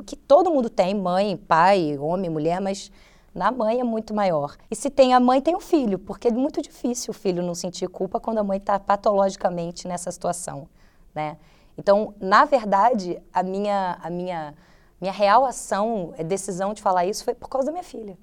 que 0.04 0.16
todo 0.16 0.50
mundo 0.50 0.68
tem, 0.68 0.96
mãe, 0.96 1.36
pai, 1.36 1.96
homem, 1.96 2.28
mulher, 2.28 2.60
mas 2.60 2.90
na 3.32 3.52
mãe 3.52 3.78
é 3.78 3.84
muito 3.84 4.12
maior. 4.12 4.56
E 4.68 4.74
se 4.74 4.90
tem 4.90 5.14
a 5.14 5.20
mãe, 5.20 5.40
tem 5.40 5.54
o 5.54 5.60
filho, 5.60 5.96
porque 5.96 6.26
é 6.26 6.32
muito 6.32 6.60
difícil 6.60 7.12
o 7.12 7.14
filho 7.14 7.40
não 7.40 7.54
sentir 7.54 7.88
culpa 7.88 8.18
quando 8.18 8.38
a 8.38 8.42
mãe 8.42 8.58
está 8.58 8.80
patologicamente 8.80 9.86
nessa 9.86 10.10
situação 10.10 10.66
né? 11.14 11.36
Então, 11.76 12.14
na 12.20 12.44
verdade, 12.44 13.22
a 13.32 13.42
minha, 13.42 13.98
a 14.02 14.10
minha, 14.10 14.54
minha 15.00 15.12
real 15.12 15.44
ação, 15.44 16.12
decisão 16.26 16.74
de 16.74 16.82
falar 16.82 17.06
isso 17.06 17.24
foi 17.24 17.34
por 17.34 17.48
causa 17.48 17.66
da 17.66 17.72
minha 17.72 17.84
filha. 17.84 18.18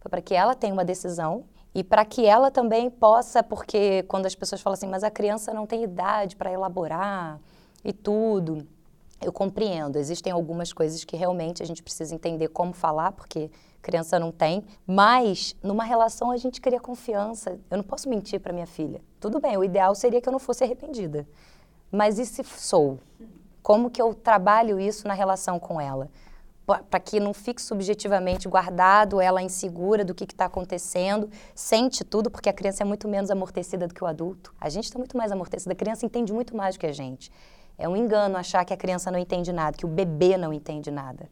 Foi 0.00 0.08
para 0.10 0.20
que 0.20 0.34
ela 0.34 0.54
tenha 0.54 0.72
uma 0.72 0.84
decisão 0.84 1.44
E 1.74 1.84
para 1.84 2.04
que 2.04 2.26
ela 2.26 2.50
também 2.50 2.90
possa, 2.90 3.42
porque 3.42 4.02
quando 4.08 4.26
as 4.26 4.34
pessoas 4.34 4.60
falam 4.60 4.74
assim, 4.74 4.88
mas 4.88 5.04
a 5.04 5.10
criança 5.10 5.52
não 5.52 5.66
tem 5.66 5.84
idade 5.84 6.34
para 6.34 6.50
elaborar 6.50 7.38
e 7.84 7.92
tudo, 7.92 8.66
eu 9.20 9.32
compreendo. 9.32 9.96
Existem 9.96 10.32
algumas 10.32 10.72
coisas 10.72 11.04
que 11.04 11.16
realmente 11.16 11.62
a 11.62 11.66
gente 11.66 11.82
precisa 11.82 12.14
entender 12.14 12.48
como 12.48 12.72
falar, 12.72 13.12
porque 13.12 13.50
criança 13.82 14.18
não 14.18 14.32
tem, 14.32 14.64
mas 14.86 15.54
numa 15.62 15.84
relação 15.84 16.30
a 16.30 16.36
gente 16.36 16.60
cria 16.60 16.80
confiança. 16.80 17.60
Eu 17.70 17.76
não 17.76 17.84
posso 17.84 18.08
mentir 18.08 18.40
para 18.40 18.52
minha 18.52 18.66
filha. 18.66 19.00
Tudo 19.20 19.38
bem, 19.38 19.56
o 19.56 19.62
ideal 19.62 19.94
seria 19.94 20.20
que 20.20 20.28
eu 20.28 20.32
não 20.32 20.40
fosse 20.40 20.64
arrependida. 20.64 21.28
Mas 21.90 22.18
e 22.18 22.26
se 22.26 22.44
sou? 22.44 22.98
Como 23.62 23.90
que 23.90 24.00
eu 24.00 24.14
trabalho 24.14 24.78
isso 24.78 25.08
na 25.08 25.14
relação 25.14 25.58
com 25.58 25.80
ela? 25.80 26.10
Para 26.66 27.00
que 27.00 27.18
não 27.18 27.32
fique 27.32 27.62
subjetivamente 27.62 28.46
guardado, 28.46 29.22
ela 29.22 29.42
insegura 29.42 30.04
do 30.04 30.14
que 30.14 30.24
está 30.24 30.44
acontecendo, 30.44 31.30
sente 31.54 32.04
tudo, 32.04 32.30
porque 32.30 32.48
a 32.48 32.52
criança 32.52 32.82
é 32.82 32.86
muito 32.86 33.08
menos 33.08 33.30
amortecida 33.30 33.86
do 33.88 33.94
que 33.94 34.04
o 34.04 34.06
adulto. 34.06 34.54
A 34.60 34.68
gente 34.68 34.84
está 34.84 34.98
muito 34.98 35.16
mais 35.16 35.32
amortecida, 35.32 35.72
a 35.72 35.76
criança 35.76 36.04
entende 36.04 36.30
muito 36.30 36.54
mais 36.54 36.76
do 36.76 36.80
que 36.80 36.86
a 36.86 36.92
gente. 36.92 37.32
É 37.78 37.88
um 37.88 37.96
engano 37.96 38.36
achar 38.36 38.64
que 38.66 38.74
a 38.74 38.76
criança 38.76 39.10
não 39.10 39.18
entende 39.18 39.50
nada, 39.50 39.78
que 39.78 39.86
o 39.86 39.88
bebê 39.88 40.36
não 40.36 40.52
entende 40.52 40.90
nada. 40.90 41.30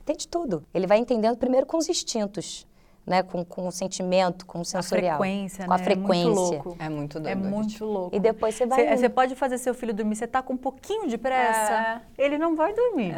Entende 0.00 0.26
tudo. 0.26 0.64
Ele 0.74 0.86
vai 0.86 0.98
entendendo 0.98 1.36
primeiro 1.36 1.64
com 1.64 1.76
os 1.76 1.88
instintos 1.88 2.66
né, 3.04 3.22
com, 3.22 3.44
com 3.44 3.66
o 3.66 3.72
sentimento, 3.72 4.46
com 4.46 4.60
o 4.60 4.64
sensorial. 4.64 5.16
A 5.16 5.18
frequência, 5.18 5.66
com 5.66 5.72
a 5.72 5.78
né? 5.78 5.84
frequência. 5.84 6.22
É 6.22 6.24
muito 6.24 6.40
louco. 6.40 6.76
É 6.78 6.88
muito 6.88 7.20
doido. 7.20 7.32
É 7.32 7.34
muito 7.34 7.84
louco. 7.84 8.16
E 8.16 8.20
depois 8.20 8.54
você 8.54 8.66
vai. 8.66 8.96
Você 8.96 9.08
pode 9.08 9.34
fazer 9.34 9.58
seu 9.58 9.74
filho 9.74 9.92
dormir, 9.92 10.14
você 10.14 10.26
tá 10.26 10.40
com 10.40 10.52
um 10.52 10.56
pouquinho 10.56 11.08
de 11.08 11.18
pressa, 11.18 11.72
é. 11.72 12.00
ele 12.16 12.38
não 12.38 12.54
vai 12.54 12.72
dormir. 12.72 13.12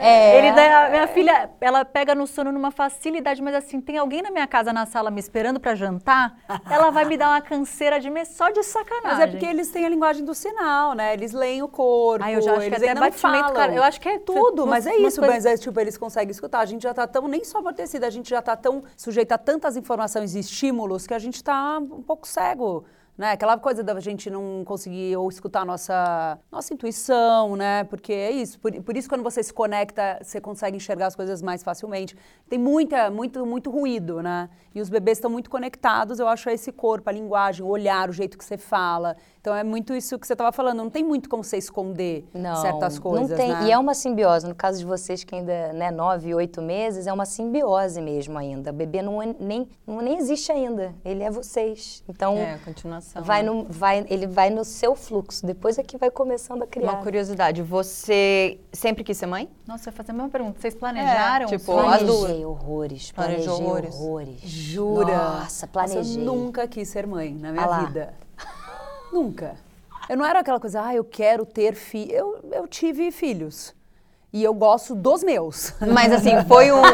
É. 0.00 0.38
Ele 0.38 0.52
dá, 0.52 0.90
minha 0.90 1.06
filha, 1.08 1.50
ela 1.60 1.84
pega 1.84 2.14
no 2.14 2.26
sono 2.26 2.50
numa 2.50 2.70
facilidade, 2.70 3.40
mas 3.40 3.54
assim, 3.54 3.80
tem 3.80 3.96
alguém 3.96 4.22
na 4.22 4.30
minha 4.30 4.46
casa 4.46 4.72
na 4.72 4.86
sala 4.86 5.10
me 5.10 5.20
esperando 5.20 5.60
para 5.60 5.74
jantar, 5.74 6.36
ela 6.68 6.90
vai 6.90 7.04
me 7.04 7.16
dar 7.16 7.30
uma 7.30 7.40
canseira 7.40 8.00
de 8.00 8.10
mês 8.10 8.28
só 8.28 8.50
de 8.50 8.62
sacanagem. 8.64 9.18
Mas 9.18 9.20
é 9.20 9.26
porque 9.28 9.46
eles 9.46 9.70
têm 9.70 9.86
a 9.86 9.88
linguagem 9.88 10.24
do 10.24 10.34
sinal, 10.34 10.94
né? 10.94 11.12
Eles 11.12 11.32
leem 11.32 11.62
o 11.62 11.68
corpo. 11.68 12.24
Ah, 12.24 12.32
eu 12.32 12.42
já 12.42 12.52
acho 12.52 12.62
eles 12.62 12.78
que 12.78 12.88
até 12.88 12.98
batimento, 12.98 13.52
cara, 13.52 13.72
eu 13.72 13.82
acho 13.82 14.00
que 14.00 14.08
é 14.08 14.18
tudo, 14.18 14.66
mas 14.66 14.86
é 14.86 14.96
isso, 14.96 15.20
coisa... 15.20 15.32
mas 15.32 15.46
é, 15.46 15.56
tipo, 15.56 15.78
eles 15.78 15.96
conseguem 15.96 16.30
escutar. 16.30 16.60
A 16.60 16.66
gente 16.66 16.82
já 16.82 16.92
tá 16.92 17.06
tão 17.06 17.28
nem 17.28 17.44
só 17.44 17.58
amortecida, 17.58 18.06
a 18.06 18.10
gente 18.10 18.30
já 18.30 18.42
tá 18.42 18.56
tão 18.56 18.82
sujeita 19.28 19.34
a 19.34 19.38
tantas 19.38 19.76
informações 19.76 20.34
e 20.34 20.38
estímulos 20.38 21.06
que 21.06 21.12
a 21.12 21.18
gente 21.18 21.36
está 21.36 21.78
um 21.78 22.02
pouco 22.02 22.26
cego 22.26 22.84
né? 23.18 23.32
Aquela 23.32 23.58
coisa 23.58 23.82
da 23.82 23.98
gente 23.98 24.30
não 24.30 24.62
conseguir 24.64 25.16
ou 25.16 25.28
escutar 25.28 25.62
a 25.62 25.64
nossa, 25.64 26.38
nossa 26.52 26.72
intuição, 26.72 27.56
né? 27.56 27.82
Porque 27.84 28.12
é 28.12 28.30
isso. 28.30 28.60
Por, 28.60 28.72
por 28.80 28.96
isso, 28.96 29.08
quando 29.08 29.24
você 29.24 29.42
se 29.42 29.52
conecta, 29.52 30.20
você 30.22 30.40
consegue 30.40 30.76
enxergar 30.76 31.08
as 31.08 31.16
coisas 31.16 31.42
mais 31.42 31.64
facilmente. 31.64 32.16
Tem 32.48 32.60
muita, 32.60 33.10
muito, 33.10 33.44
muito 33.44 33.72
ruído, 33.72 34.22
né? 34.22 34.48
E 34.72 34.80
os 34.80 34.88
bebês 34.88 35.18
estão 35.18 35.28
muito 35.28 35.50
conectados, 35.50 36.20
eu 36.20 36.28
acho, 36.28 36.48
a 36.48 36.52
esse 36.52 36.70
corpo, 36.70 37.10
a 37.10 37.12
linguagem, 37.12 37.64
o 37.64 37.68
olhar, 37.68 38.08
o 38.08 38.12
jeito 38.12 38.38
que 38.38 38.44
você 38.44 38.56
fala. 38.56 39.16
Então, 39.40 39.52
é 39.52 39.64
muito 39.64 39.92
isso 39.92 40.16
que 40.16 40.26
você 40.26 40.34
estava 40.34 40.52
falando. 40.52 40.76
Não 40.76 40.90
tem 40.90 41.02
muito 41.02 41.28
como 41.28 41.42
você 41.42 41.56
esconder 41.56 42.24
não, 42.32 42.54
certas 42.56 43.00
coisas, 43.00 43.30
não 43.30 43.36
tem. 43.36 43.48
Né? 43.48 43.66
E 43.66 43.72
é 43.72 43.78
uma 43.78 43.94
simbiose. 43.94 44.46
No 44.46 44.54
caso 44.54 44.78
de 44.78 44.84
vocês 44.84 45.24
que 45.24 45.34
ainda, 45.34 45.72
né, 45.72 45.90
nove, 45.90 46.32
oito 46.34 46.62
meses, 46.62 47.08
é 47.08 47.12
uma 47.12 47.26
simbiose 47.26 48.00
mesmo 48.00 48.38
ainda. 48.38 48.70
O 48.70 48.74
bebê 48.74 49.02
não 49.02 49.20
é, 49.20 49.34
nem, 49.40 49.68
não, 49.84 50.00
nem 50.00 50.18
existe 50.18 50.52
ainda. 50.52 50.94
Ele 51.04 51.24
é 51.24 51.30
vocês. 51.30 52.04
Então, 52.08 52.36
é, 52.36 52.58
continuação 52.64 53.07
Vai 53.14 53.42
no, 53.42 53.64
vai, 53.68 54.04
ele 54.08 54.26
vai 54.26 54.50
no 54.50 54.64
seu 54.64 54.94
fluxo, 54.94 55.46
depois 55.46 55.78
é 55.78 55.82
que 55.82 55.96
vai 55.96 56.10
começando 56.10 56.62
a 56.62 56.66
criar. 56.66 56.92
Uma 56.92 57.02
curiosidade, 57.02 57.62
você 57.62 58.58
sempre 58.72 59.02
quis 59.02 59.16
ser 59.16 59.26
mãe? 59.26 59.48
Nossa, 59.66 59.88
eu 59.88 59.92
ia 59.92 59.96
fazer 59.96 60.10
a 60.10 60.14
mesma 60.14 60.28
pergunta. 60.28 60.60
Vocês 60.60 60.74
planejaram? 60.74 61.46
É, 61.46 61.48
tipo, 61.48 61.64
planejei 61.64 62.44
horrores, 62.44 63.12
planejei 63.12 63.44
Planejou 63.44 63.66
horrores. 63.66 63.94
horrores. 63.94 64.40
Jura? 64.42 65.16
Nossa, 65.16 65.66
planejei. 65.66 65.98
Nossa, 65.98 66.18
eu 66.18 66.24
nunca 66.24 66.68
quis 66.68 66.88
ser 66.88 67.06
mãe 67.06 67.34
na 67.34 67.52
minha 67.52 67.64
ah 67.64 67.84
vida. 67.84 68.14
nunca. 69.12 69.56
Eu 70.08 70.16
não 70.16 70.24
era 70.24 70.40
aquela 70.40 70.58
coisa, 70.58 70.84
ah, 70.84 70.94
eu 70.94 71.04
quero 71.04 71.44
ter 71.44 71.74
filhos. 71.74 72.14
Eu, 72.14 72.38
eu 72.52 72.66
tive 72.66 73.10
filhos. 73.10 73.74
E 74.32 74.44
eu 74.44 74.52
gosto 74.52 74.94
dos 74.94 75.24
meus. 75.24 75.72
Mas 75.80 76.12
assim, 76.12 76.32
foi 76.46 76.70
um. 76.70 76.80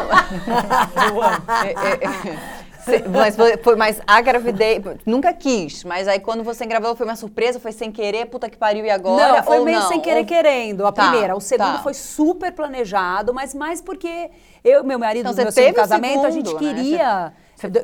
mas, 3.09 3.35
foi, 3.61 3.75
mas 3.75 4.01
a 4.05 4.21
gravidez, 4.21 4.81
nunca 5.05 5.33
quis, 5.33 5.83
mas 5.83 6.07
aí 6.07 6.19
quando 6.19 6.43
você 6.43 6.65
engravidou 6.65 6.95
foi 6.95 7.05
uma 7.05 7.15
surpresa, 7.15 7.59
foi 7.59 7.71
sem 7.71 7.91
querer, 7.91 8.27
puta 8.27 8.49
que 8.49 8.57
pariu 8.57 8.85
e 8.85 8.89
agora? 8.89 9.37
Não, 9.37 9.43
foi 9.43 9.59
meio 9.59 9.79
não? 9.79 9.87
sem 9.87 9.99
querer 9.99 10.19
ou... 10.19 10.25
querendo, 10.25 10.85
a 10.85 10.91
tá, 10.91 11.09
primeira. 11.09 11.35
O 11.35 11.41
segundo 11.41 11.77
tá. 11.77 11.83
foi 11.83 11.93
super 11.93 12.51
planejado, 12.51 13.33
mas 13.33 13.53
mais 13.53 13.81
porque 13.81 14.29
eu 14.63 14.83
meu 14.83 14.99
marido, 14.99 15.29
então, 15.29 15.43
meu 15.43 15.51
segundo 15.51 15.75
casamento, 15.75 16.11
segundo, 16.11 16.27
a 16.27 16.31
gente 16.31 16.53
né? 16.53 16.59
queria... 16.59 17.23
Né? 17.25 17.33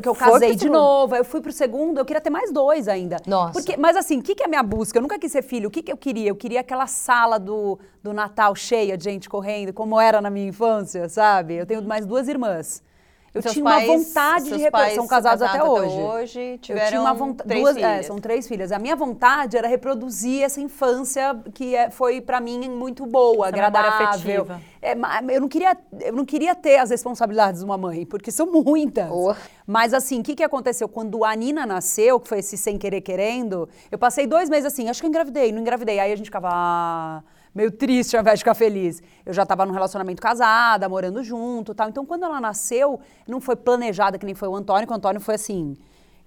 Que 0.01 0.07
eu 0.07 0.13
casei 0.13 0.53
de 0.53 0.69
novo, 0.69 1.15
eu 1.15 1.23
fui 1.23 1.39
pro 1.39 1.51
segundo, 1.51 1.97
eu 1.97 2.03
queria 2.03 2.19
ter 2.19 2.29
mais 2.29 2.51
dois 2.51 2.89
ainda. 2.89 3.15
Nossa. 3.25 3.53
Porque, 3.53 3.77
mas 3.77 3.95
assim, 3.95 4.19
o 4.19 4.21
que, 4.21 4.35
que 4.35 4.43
é 4.43 4.45
a 4.45 4.49
minha 4.49 4.61
busca? 4.61 4.97
Eu 4.97 5.01
nunca 5.01 5.17
quis 5.17 5.31
ser 5.31 5.41
filho. 5.41 5.69
O 5.69 5.71
que, 5.71 5.81
que 5.81 5.89
eu 5.89 5.95
queria? 5.95 6.27
Eu 6.27 6.35
queria 6.35 6.59
aquela 6.59 6.87
sala 6.87 7.39
do, 7.39 7.79
do 8.03 8.11
Natal 8.11 8.53
cheia 8.53 8.97
de 8.97 9.05
gente 9.05 9.29
correndo, 9.29 9.71
como 9.71 9.99
era 9.99 10.19
na 10.19 10.29
minha 10.29 10.49
infância, 10.49 11.07
sabe? 11.07 11.55
Eu 11.55 11.65
tenho 11.65 11.81
mais 11.83 12.05
duas 12.05 12.27
irmãs. 12.27 12.83
Eu 13.33 13.41
tinha 13.41 13.63
pais, 13.63 13.87
uma 13.87 13.97
vontade 13.97 14.45
de 14.45 14.57
reproduzir. 14.57 14.95
São 14.95 15.07
casados 15.07 15.41
até 15.41 15.63
hoje. 15.63 15.93
Até 15.93 16.03
hoje 16.03 16.57
tiveram 16.57 16.85
eu 16.85 16.89
tinha 16.89 17.01
uma 17.01 17.13
vontade. 17.13 17.47
Três 17.47 17.63
duas, 17.63 17.77
é, 17.77 18.03
são 18.03 18.17
três 18.17 18.47
filhas. 18.47 18.71
A 18.73 18.79
minha 18.79 18.95
vontade 18.95 19.55
era 19.55 19.67
reproduzir 19.67 20.43
essa 20.43 20.59
infância 20.59 21.39
que 21.53 21.73
é, 21.73 21.89
foi 21.89 22.19
para 22.19 22.41
mim 22.41 22.69
muito 22.69 23.05
boa, 23.05 23.47
essa 23.47 23.55
agradável. 23.55 24.47
É, 24.81 24.93
eu 25.33 25.41
não 25.41 25.47
queria, 25.47 25.77
eu 26.01 26.13
não 26.13 26.25
queria 26.25 26.53
ter 26.53 26.77
as 26.77 26.89
responsabilidades 26.89 27.61
de 27.61 27.65
uma 27.65 27.77
mãe, 27.77 28.05
porque 28.05 28.31
são 28.31 28.51
muitas. 28.51 29.09
Oh. 29.09 29.33
Mas 29.65 29.93
assim, 29.93 30.19
o 30.19 30.23
que, 30.23 30.35
que 30.35 30.43
aconteceu 30.43 30.89
quando 30.89 31.23
a 31.23 31.33
Nina 31.33 31.65
nasceu, 31.65 32.19
que 32.19 32.27
foi 32.27 32.39
esse 32.39 32.57
sem 32.57 32.77
querer 32.77 32.99
querendo? 32.99 33.69
Eu 33.89 33.97
passei 33.97 34.27
dois 34.27 34.49
meses 34.49 34.65
assim, 34.65 34.89
acho 34.89 34.99
que 34.99 35.05
eu 35.05 35.09
engravidei, 35.09 35.51
não 35.53 35.61
engravidei. 35.61 35.99
Aí 35.99 36.11
a 36.11 36.15
gente 36.15 36.25
ficava 36.25 36.49
ah, 36.51 37.23
meio 37.53 37.71
triste 37.71 38.15
ao 38.15 38.21
invés 38.21 38.39
de 38.39 38.43
ficar 38.43 38.55
feliz. 38.55 39.01
Eu 39.25 39.33
já 39.33 39.43
estava 39.43 39.65
num 39.65 39.73
relacionamento 39.73 40.21
casada, 40.21 40.87
morando 40.87 41.23
junto 41.23 41.73
tal. 41.73 41.89
Então, 41.89 42.05
quando 42.05 42.23
ela 42.23 42.39
nasceu, 42.39 42.99
não 43.27 43.39
foi 43.41 43.55
planejada 43.55 44.17
que 44.17 44.25
nem 44.25 44.35
foi 44.35 44.47
o 44.47 44.55
Antônio, 44.55 44.87
que 44.87 44.93
o 44.93 44.95
Antônio 44.95 45.19
foi 45.19 45.35
assim. 45.35 45.75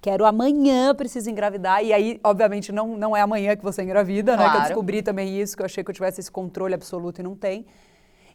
Quero 0.00 0.26
amanhã, 0.26 0.94
preciso 0.94 1.30
engravidar. 1.30 1.82
E 1.82 1.90
aí, 1.90 2.20
obviamente, 2.22 2.70
não, 2.70 2.96
não 2.96 3.16
é 3.16 3.22
amanhã 3.22 3.56
que 3.56 3.64
você 3.64 3.82
engravida, 3.82 4.36
claro. 4.36 4.42
né? 4.42 4.50
Que 4.50 4.56
eu 4.58 4.68
descobri 4.68 5.02
também 5.02 5.40
isso, 5.40 5.56
que 5.56 5.62
eu 5.62 5.64
achei 5.64 5.82
que 5.82 5.90
eu 5.90 5.94
tivesse 5.94 6.20
esse 6.20 6.30
controle 6.30 6.74
absoluto 6.74 7.20
e 7.20 7.22
não 7.22 7.34
tem. 7.34 7.64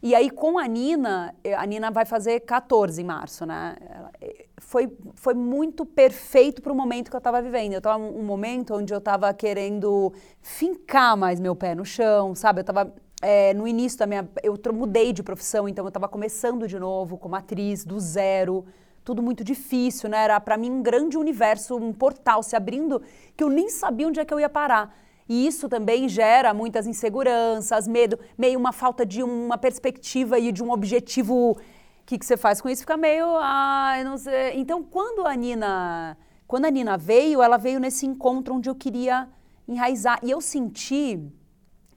E 0.01 0.15
aí, 0.15 0.29
com 0.29 0.57
a 0.57 0.65
Nina, 0.65 1.35
eh, 1.43 1.53
a 1.53 1.65
Nina 1.65 1.91
vai 1.91 2.05
fazer 2.05 2.39
14 2.41 3.01
em 3.01 3.05
março, 3.05 3.45
né? 3.45 3.75
Eh, 4.21 4.45
foi, 4.57 4.95
foi 5.15 5.33
muito 5.33 5.85
perfeito 5.85 6.61
para 6.61 6.71
o 6.71 6.75
momento 6.75 7.09
que 7.09 7.15
eu 7.15 7.19
estava 7.19 7.41
vivendo. 7.41 7.73
Eu 7.73 7.79
estava 7.79 8.01
um 8.01 8.23
momento 8.23 8.75
onde 8.75 8.93
eu 8.93 8.99
estava 8.99 9.33
querendo 9.33 10.13
fincar 10.41 11.17
mais 11.17 11.39
meu 11.39 11.53
pé 11.53 11.75
no 11.75 11.83
chão, 11.83 12.33
sabe? 12.33 12.59
Eu 12.59 12.61
estava 12.61 12.93
é, 13.21 13.53
no 13.53 13.67
início 13.67 13.99
da 13.99 14.07
minha. 14.07 14.29
Eu 14.41 14.57
mudei 14.73 15.11
de 15.11 15.21
profissão, 15.21 15.67
então 15.67 15.83
eu 15.83 15.89
estava 15.89 16.07
começando 16.07 16.65
de 16.65 16.79
novo 16.79 17.17
como 17.17 17.35
atriz, 17.35 17.83
do 17.83 17.99
zero. 17.99 18.65
Tudo 19.03 19.21
muito 19.21 19.43
difícil, 19.43 20.09
né? 20.09 20.23
Era 20.23 20.39
para 20.39 20.55
mim 20.57 20.71
um 20.71 20.81
grande 20.81 21.17
universo, 21.17 21.75
um 21.75 21.91
portal 21.91 22.41
se 22.41 22.55
abrindo 22.55 23.01
que 23.35 23.43
eu 23.43 23.49
nem 23.49 23.69
sabia 23.69 24.07
onde 24.07 24.19
é 24.19 24.23
que 24.23 24.33
eu 24.33 24.39
ia 24.39 24.49
parar. 24.49 24.95
E 25.29 25.45
isso 25.45 25.69
também 25.69 26.09
gera 26.09 26.55
muitas 26.55 26.87
inseguranças, 26.87 27.87
medo, 27.87 28.17
meio 28.35 28.57
uma 28.57 28.71
falta 28.71 29.05
de 29.05 29.21
uma 29.21 29.59
perspectiva 29.59 30.39
e 30.39 30.51
de 30.51 30.63
um 30.63 30.71
objetivo. 30.71 31.51
O 31.51 31.57
que, 32.03 32.17
que 32.17 32.25
você 32.25 32.35
faz 32.35 32.59
com 32.59 32.67
isso? 32.67 32.81
Fica 32.81 32.97
meio. 32.97 33.27
Ah, 33.37 34.01
não 34.03 34.17
sei. 34.17 34.53
Então, 34.55 34.81
quando 34.81 35.27
a 35.27 35.35
Nina. 35.35 36.17
Quando 36.47 36.65
a 36.65 36.71
Nina 36.71 36.97
veio, 36.97 37.43
ela 37.43 37.57
veio 37.57 37.79
nesse 37.79 38.07
encontro 38.07 38.55
onde 38.55 38.67
eu 38.67 38.73
queria 38.73 39.29
enraizar. 39.67 40.19
E 40.23 40.31
eu 40.31 40.41
senti 40.41 41.21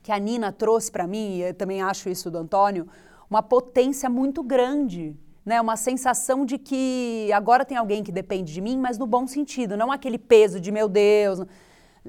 que 0.02 0.12
a 0.12 0.18
Nina 0.18 0.52
trouxe 0.52 0.92
para 0.92 1.06
mim, 1.06 1.36
e 1.36 1.42
eu 1.42 1.54
também 1.54 1.80
acho 1.80 2.10
isso 2.10 2.30
do 2.30 2.36
Antônio, 2.36 2.86
uma 3.30 3.42
potência 3.42 4.10
muito 4.10 4.42
grande. 4.42 5.16
Né, 5.44 5.60
uma 5.60 5.76
sensação 5.76 6.46
de 6.46 6.56
que 6.56 7.28
agora 7.34 7.64
tem 7.64 7.76
alguém 7.76 8.04
que 8.04 8.12
depende 8.12 8.52
de 8.52 8.60
mim, 8.60 8.78
mas 8.78 8.96
no 8.96 9.08
bom 9.08 9.26
sentido, 9.26 9.76
não 9.76 9.90
aquele 9.90 10.16
peso 10.16 10.60
de 10.60 10.70
meu 10.70 10.88
Deus 10.88 11.40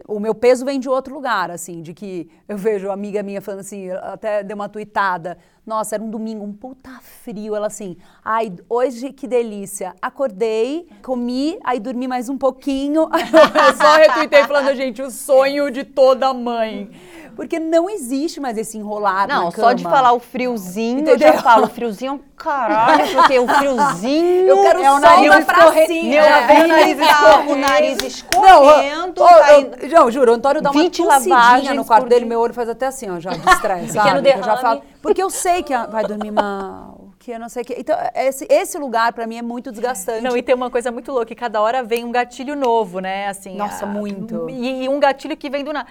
o 0.07 0.19
meu 0.19 0.33
peso 0.33 0.65
vem 0.65 0.79
de 0.79 0.89
outro 0.89 1.13
lugar, 1.13 1.51
assim, 1.51 1.81
de 1.81 1.93
que 1.93 2.29
eu 2.47 2.57
vejo 2.57 2.89
amiga 2.89 3.21
minha 3.21 3.41
falando 3.41 3.59
assim, 3.59 3.89
até 3.91 4.43
deu 4.43 4.55
uma 4.55 4.67
tuitada, 4.67 5.37
nossa, 5.65 5.95
era 5.95 6.03
um 6.03 6.09
domingo, 6.09 6.43
um 6.43 6.51
puta 6.51 6.89
frio, 7.23 7.55
ela 7.55 7.67
assim, 7.67 7.95
ai, 8.23 8.51
hoje 8.67 9.13
que 9.13 9.25
delícia, 9.25 9.95
acordei, 10.01 10.87
comi, 11.01 11.57
aí 11.63 11.79
dormi 11.79 12.05
mais 12.05 12.27
um 12.27 12.37
pouquinho, 12.37 13.03
eu 13.09 13.77
só 13.77 13.95
retuitei 13.95 14.43
falando, 14.43 14.75
gente, 14.75 15.01
o 15.01 15.09
sonho 15.09 15.71
de 15.71 15.85
toda 15.85 16.33
mãe. 16.33 16.89
Porque 17.35 17.59
não 17.59 17.89
existe 17.89 18.39
mais 18.39 18.57
esse 18.59 18.77
enrolar 18.77 19.27
Não, 19.27 19.49
só 19.49 19.73
de 19.73 19.81
falar 19.81 20.13
o 20.13 20.19
friozinho, 20.19 20.99
Entendeu? 20.99 21.29
eu 21.29 21.33
já 21.33 21.41
falo, 21.41 21.67
friozinho 21.67 22.15
é 22.15 22.19
caralho, 22.35 23.15
porque 23.15 23.39
o 23.39 23.47
friozinho... 23.47 24.47
Eu 24.47 24.61
quero 24.61 24.83
é 24.83 24.91
o 24.91 24.99
nariz 24.99 25.45
pracinha. 25.45 26.03
Meu, 26.03 26.23
é. 26.23 26.53
o 26.53 26.67
nariz 26.67 26.99
escorrendo, 26.99 27.51
o 27.51 27.55
nariz 27.55 28.03
escorrendo. 28.03 29.05
Não, 29.07 29.13
tá 29.13 29.53
eu, 29.53 29.89
não, 29.89 30.11
juro, 30.11 30.31
o 30.31 30.35
Antônio 30.35 30.61
dá 30.61 30.69
uma 30.69 30.89
tossidinha 30.89 31.73
no 31.73 31.85
quarto 31.85 32.07
dele, 32.07 32.25
meu 32.25 32.39
olho 32.39 32.53
faz 32.53 32.69
até 32.69 32.87
assim, 32.87 33.09
ó, 33.09 33.19
já 33.19 33.31
de 33.31 33.49
estresse, 33.49 33.93
sabe? 33.93 34.29
Eu 34.29 34.43
já 34.43 34.57
falo, 34.57 34.81
porque 35.01 35.23
eu 35.23 35.29
sei 35.29 35.52
que 35.61 35.75
vai 35.87 36.03
dormir 36.05 36.31
mal 36.31 37.03
que 37.23 37.31
eu 37.31 37.39
não 37.39 37.47
sei 37.47 37.63
que. 37.63 37.73
Então, 37.73 37.95
esse, 38.13 38.45
esse 38.49 38.77
lugar 38.77 39.13
para 39.13 39.25
mim 39.25 39.37
é 39.37 39.41
muito 39.41 39.71
desgastante. 39.71 40.21
Não, 40.21 40.35
e 40.35 40.43
tem 40.43 40.53
uma 40.53 40.69
coisa 40.69 40.91
muito 40.91 41.09
louca, 41.09 41.27
que 41.27 41.35
cada 41.35 41.61
hora 41.61 41.81
vem 41.81 42.03
um 42.03 42.11
gatilho 42.11 42.53
novo, 42.53 42.99
né? 42.99 43.27
Assim, 43.27 43.55
Nossa, 43.55 43.85
a, 43.85 43.87
muito. 43.87 44.49
E, 44.49 44.83
e, 44.83 44.89
um 44.89 44.99
gatilho 44.99 45.37
que 45.37 45.49
vem 45.49 45.63
do 45.63 45.71
nada. 45.71 45.87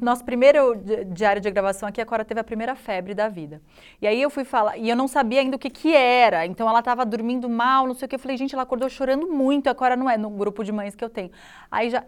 Nosso 0.00 0.24
primeiro 0.24 0.76
diário 1.12 1.42
de 1.42 1.50
gravação 1.50 1.88
aqui, 1.88 2.00
a 2.00 2.06
Cora 2.06 2.24
teve 2.24 2.38
a 2.38 2.44
primeira 2.44 2.76
febre 2.76 3.14
da 3.14 3.28
vida. 3.28 3.60
E 4.00 4.06
aí 4.06 4.22
eu 4.22 4.30
fui 4.30 4.44
falar, 4.44 4.78
e 4.78 4.88
eu 4.88 4.94
não 4.94 5.08
sabia 5.08 5.40
ainda 5.40 5.56
o 5.56 5.58
que 5.58 5.70
que 5.70 5.92
era. 5.92 6.46
Então 6.46 6.68
ela 6.68 6.80
tava 6.80 7.04
dormindo 7.04 7.48
mal, 7.48 7.84
não 7.84 7.94
sei 7.94 8.06
o 8.06 8.08
que. 8.08 8.14
Eu 8.14 8.20
falei, 8.20 8.36
gente, 8.36 8.54
ela 8.54 8.62
acordou 8.62 8.88
chorando 8.88 9.26
muito. 9.26 9.68
A 9.68 9.74
Cora 9.74 9.96
não 9.96 10.08
é 10.08 10.16
no 10.16 10.30
grupo 10.30 10.62
de 10.62 10.70
mães 10.70 10.94
que 10.94 11.04
eu 11.04 11.10
tenho. 11.10 11.32
Aí 11.68 11.90
já 11.90 12.04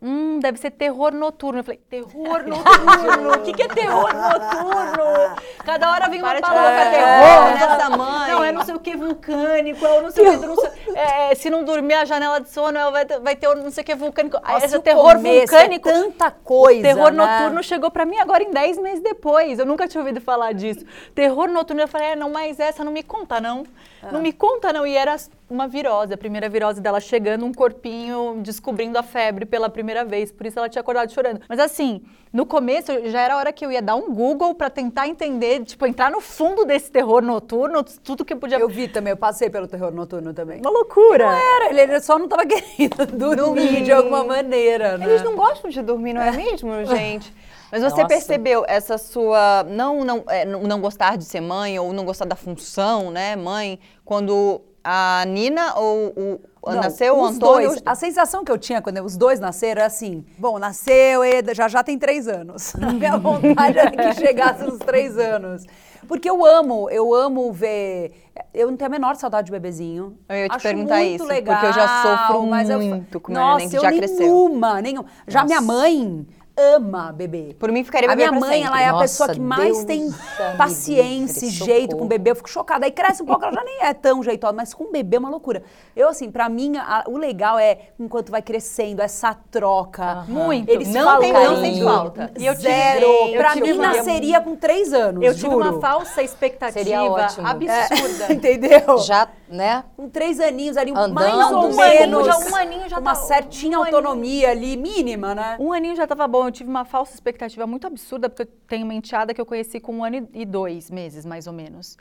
Hum, 0.00 0.38
deve 0.40 0.58
ser 0.58 0.70
terror 0.70 1.12
noturno. 1.12 1.60
Eu 1.60 1.64
falei, 1.64 1.80
terror 1.90 2.42
noturno? 2.48 3.32
O 3.34 3.42
que, 3.42 3.52
que 3.52 3.62
é 3.62 3.68
terror 3.68 4.10
noturno? 4.14 5.36
Cada 5.64 5.90
hora 5.90 6.08
vem 6.08 6.20
uma 6.20 6.30
Para 6.30 6.40
palavra 6.40 6.80
é, 6.80 6.90
terror 6.90 7.50
nessa 7.52 7.96
mãe. 7.96 8.30
Não, 8.30 8.44
é 8.44 8.52
não 8.52 8.64
sei 8.64 8.74
o 8.74 8.80
que 8.80 8.96
vulcânico, 8.96 9.84
é 9.84 10.00
não 10.00 10.10
sei 10.10 10.26
o 10.26 10.40
que. 10.40 10.46
Não 10.46 10.56
sei, 10.56 10.70
é, 10.94 11.34
se 11.34 11.50
não 11.50 11.64
dormir 11.64 11.94
a 11.94 12.04
janela 12.04 12.40
de 12.40 12.48
sono, 12.48 12.78
vai, 12.90 13.04
vai 13.04 13.36
ter 13.36 13.54
não 13.54 13.70
sei 13.70 13.82
o 13.82 13.84
que 13.84 13.94
vulcânico. 13.94 14.40
Nossa, 14.40 14.64
Esse 14.64 14.78
terror 14.80 15.10
é 15.10 15.38
vulcânico. 15.38 15.88
É 15.88 15.92
tanta 15.92 16.30
coisa. 16.30 16.82
Terror 16.82 17.12
né? 17.12 17.24
noturno 17.26 17.62
chegou 17.62 17.90
pra 17.90 18.06
mim 18.06 18.18
agora 18.18 18.42
em 18.42 18.50
10 18.50 18.78
meses 18.78 19.00
depois. 19.00 19.58
Eu 19.58 19.66
nunca 19.66 19.86
tinha 19.86 20.00
ouvido 20.00 20.20
falar 20.20 20.52
disso. 20.52 20.84
Terror 21.14 21.48
noturno, 21.48 21.82
eu 21.82 21.88
falei, 21.88 22.08
é, 22.08 22.16
não, 22.16 22.30
mas 22.30 22.58
essa 22.58 22.82
não 22.82 22.92
me 22.92 23.02
conta, 23.02 23.40
não. 23.40 23.64
Ah. 24.02 24.12
Não 24.12 24.22
me 24.22 24.32
conta, 24.32 24.72
não. 24.72 24.86
E 24.86 24.96
era 24.96 25.14
uma 25.50 25.66
virose, 25.66 26.12
a 26.12 26.18
primeira 26.18 26.48
virose 26.48 26.80
dela 26.80 27.00
chegando, 27.00 27.44
um 27.44 27.52
corpinho 27.52 28.40
descobrindo 28.42 28.98
a 28.98 29.02
febre 29.02 29.46
pela 29.46 29.70
primeira 29.70 30.04
vez. 30.04 30.30
Por 30.30 30.46
isso 30.46 30.58
ela 30.58 30.68
tinha 30.68 30.80
acordado 30.80 31.10
chorando. 31.10 31.40
Mas 31.48 31.58
assim, 31.58 32.02
no 32.32 32.44
começo 32.44 32.92
já 33.08 33.20
era 33.22 33.34
a 33.34 33.36
hora 33.38 33.52
que 33.52 33.64
eu 33.64 33.72
ia 33.72 33.80
dar 33.80 33.96
um 33.96 34.12
Google 34.12 34.54
para 34.54 34.68
tentar 34.68 35.08
entender, 35.08 35.64
tipo, 35.64 35.86
entrar 35.86 36.10
no 36.10 36.20
fundo 36.20 36.64
desse 36.66 36.90
terror 36.90 37.22
noturno, 37.22 37.82
tudo 37.82 38.24
que 38.24 38.36
podia. 38.36 38.58
Eu 38.58 38.68
vi 38.68 38.88
também, 38.88 39.12
eu 39.12 39.16
passei 39.16 39.48
pelo 39.48 39.66
terror 39.66 39.90
noturno 39.90 40.34
também. 40.34 40.60
Uma 40.60 40.70
loucura. 40.70 41.26
Não 41.26 41.32
era, 41.32 41.70
ele, 41.70 41.80
ele 41.80 42.00
só 42.00 42.18
não 42.18 42.28
tava 42.28 42.44
querendo 42.46 43.06
dormir 43.36 43.82
de 43.82 43.92
alguma 43.92 44.24
maneira, 44.24 44.98
né? 44.98 45.06
Eles 45.06 45.22
não 45.22 45.34
gostam 45.34 45.70
de 45.70 45.80
dormir, 45.80 46.12
não 46.12 46.22
é 46.22 46.32
mesmo, 46.32 46.72
gente? 46.84 47.32
Mas 47.70 47.82
você 47.82 48.02
Nossa. 48.02 48.06
percebeu 48.06 48.64
essa 48.66 48.96
sua 48.96 49.62
não, 49.64 50.02
não, 50.02 50.24
é, 50.28 50.44
não 50.44 50.80
gostar 50.80 51.16
de 51.16 51.24
ser 51.24 51.40
mãe 51.40 51.78
ou 51.78 51.92
não 51.92 52.04
gostar 52.04 52.24
da 52.24 52.36
função, 52.36 53.10
né, 53.10 53.36
mãe, 53.36 53.78
quando 54.06 54.62
a 54.90 55.24
Nina 55.26 55.74
ou 55.76 56.14
o 56.16 56.40
não, 56.66 56.76
nasceu 56.76 57.14
o 57.14 57.22
Antônio? 57.22 57.68
Dois, 57.68 57.82
a 57.84 57.94
sensação 57.94 58.42
que 58.42 58.50
eu 58.50 58.56
tinha 58.56 58.80
quando 58.80 59.04
os 59.04 59.18
dois 59.18 59.38
nasceram 59.38 59.82
era 59.82 59.86
assim: 59.86 60.24
bom, 60.38 60.58
nasceu, 60.58 61.22
Eda, 61.22 61.54
já 61.54 61.68
já 61.68 61.82
tem 61.84 61.98
três 61.98 62.26
anos. 62.26 62.74
A 62.80 62.90
minha 62.92 63.18
vontade 63.18 63.78
era 63.78 63.90
que 63.90 64.14
chegasse 64.14 64.64
nos 64.64 64.78
três 64.78 65.18
anos. 65.18 65.66
Porque 66.06 66.30
eu 66.30 66.42
amo, 66.46 66.88
eu 66.88 67.12
amo 67.12 67.52
ver. 67.52 68.30
Eu 68.54 68.70
não 68.70 68.78
tenho 68.78 68.88
a 68.88 68.90
menor 68.90 69.16
saudade 69.16 69.46
de 69.46 69.52
bebezinho. 69.52 70.16
Eu 70.26 70.36
ia 70.36 70.48
te 70.48 70.54
Acho 70.54 70.62
perguntar 70.62 71.02
isso, 71.02 71.24
legal, 71.24 71.56
porque 71.56 71.66
eu 71.66 71.72
já 71.74 72.02
sofro 72.02 72.42
muito 72.44 73.16
eu, 73.16 73.20
com 73.20 73.32
nossa, 73.32 73.56
neném 73.56 73.68
que 73.68 73.78
já 73.78 73.92
cresceu. 73.92 74.18
Nenhuma, 74.18 74.80
nenhuma. 74.80 75.06
Já 75.26 75.44
minha 75.44 75.60
mãe 75.60 76.26
ama 76.58 77.12
bebê. 77.12 77.54
Por 77.58 77.70
mim 77.70 77.84
ficaria 77.84 78.08
bebê 78.08 78.24
A 78.24 78.32
minha 78.32 78.40
mãe, 78.40 78.62
ela 78.64 78.80
é 78.80 78.90
Nossa, 78.90 78.98
a 78.98 79.02
pessoa 79.02 79.28
que 79.28 79.40
mais 79.40 79.72
Deus 79.72 79.84
tem 79.84 80.14
paciência 80.56 81.46
e 81.46 81.50
jeito 81.50 81.96
com 81.96 82.06
bebê. 82.06 82.32
Eu 82.32 82.36
fico 82.36 82.50
chocada. 82.50 82.84
Aí 82.84 82.90
cresce 82.90 83.22
um 83.22 83.26
pouco, 83.26 83.44
ela 83.44 83.52
já 83.52 83.64
nem 83.64 83.82
é 83.82 83.94
tão 83.94 84.22
jeitosa, 84.22 84.52
mas 84.52 84.74
com 84.74 84.90
bebê 84.90 85.16
é 85.16 85.20
uma 85.20 85.30
loucura. 85.30 85.62
Eu, 85.94 86.08
assim, 86.08 86.30
pra 86.30 86.48
mim, 86.48 86.76
a, 86.76 87.04
o 87.06 87.16
legal 87.16 87.58
é, 87.58 87.90
enquanto 87.98 88.30
vai 88.30 88.42
crescendo, 88.42 89.00
essa 89.00 89.34
troca. 89.50 90.24
Uhum. 90.28 90.34
Muito. 90.34 90.68
Eles 90.68 90.88
não 90.88 91.04
falam 91.04 91.20
tem, 91.20 91.32
não 91.32 91.62
tem 91.62 91.82
falta. 91.82 92.32
E 92.38 92.46
eu 92.46 92.54
Zero. 92.54 93.06
Tive, 93.24 93.38
pra 93.38 93.54
mim, 93.54 93.72
uma... 93.72 93.86
nasceria 93.92 94.40
com 94.40 94.56
três 94.56 94.92
anos, 94.92 95.22
Eu 95.22 95.32
juro. 95.34 95.58
tive 95.58 95.70
uma 95.70 95.80
falsa 95.80 96.22
expectativa 96.22 97.26
absurda. 97.44 98.26
É, 98.28 98.32
entendeu? 98.34 98.98
Já, 98.98 99.28
né? 99.48 99.84
Com 99.96 100.08
três 100.08 100.40
aninhos 100.40 100.76
ali, 100.76 100.90
Andando, 100.90 101.14
mais 101.14 101.52
ou 101.52 101.66
um 101.66 101.76
menos. 101.76 101.80
Aninho, 101.80 102.24
já, 102.24 102.38
um 102.38 102.56
aninho 102.56 102.88
já 102.88 102.98
Uma 102.98 103.14
tá, 103.14 103.20
certinha 103.20 103.78
um 103.78 103.84
autonomia 103.84 104.50
aninho. 104.50 104.68
ali, 104.68 104.76
mínima, 104.76 105.34
né? 105.34 105.56
Um 105.58 105.72
aninho 105.72 105.96
já 105.96 106.06
tava 106.06 106.26
bom. 106.26 106.47
Eu 106.48 106.52
tive 106.52 106.70
uma 106.70 106.86
falsa 106.86 107.12
expectativa 107.12 107.66
muito 107.66 107.86
absurda, 107.86 108.28
porque 108.30 108.42
eu 108.42 108.46
tenho 108.66 108.84
uma 108.84 108.94
enteada 108.94 109.34
que 109.34 109.40
eu 109.40 109.44
conheci 109.44 109.78
com 109.78 109.98
um 109.98 110.02
ano 110.04 110.28
e 110.32 110.46
dois 110.46 110.90
meses, 110.90 111.26
mais 111.26 111.46
ou 111.46 111.52
menos. 111.52 111.98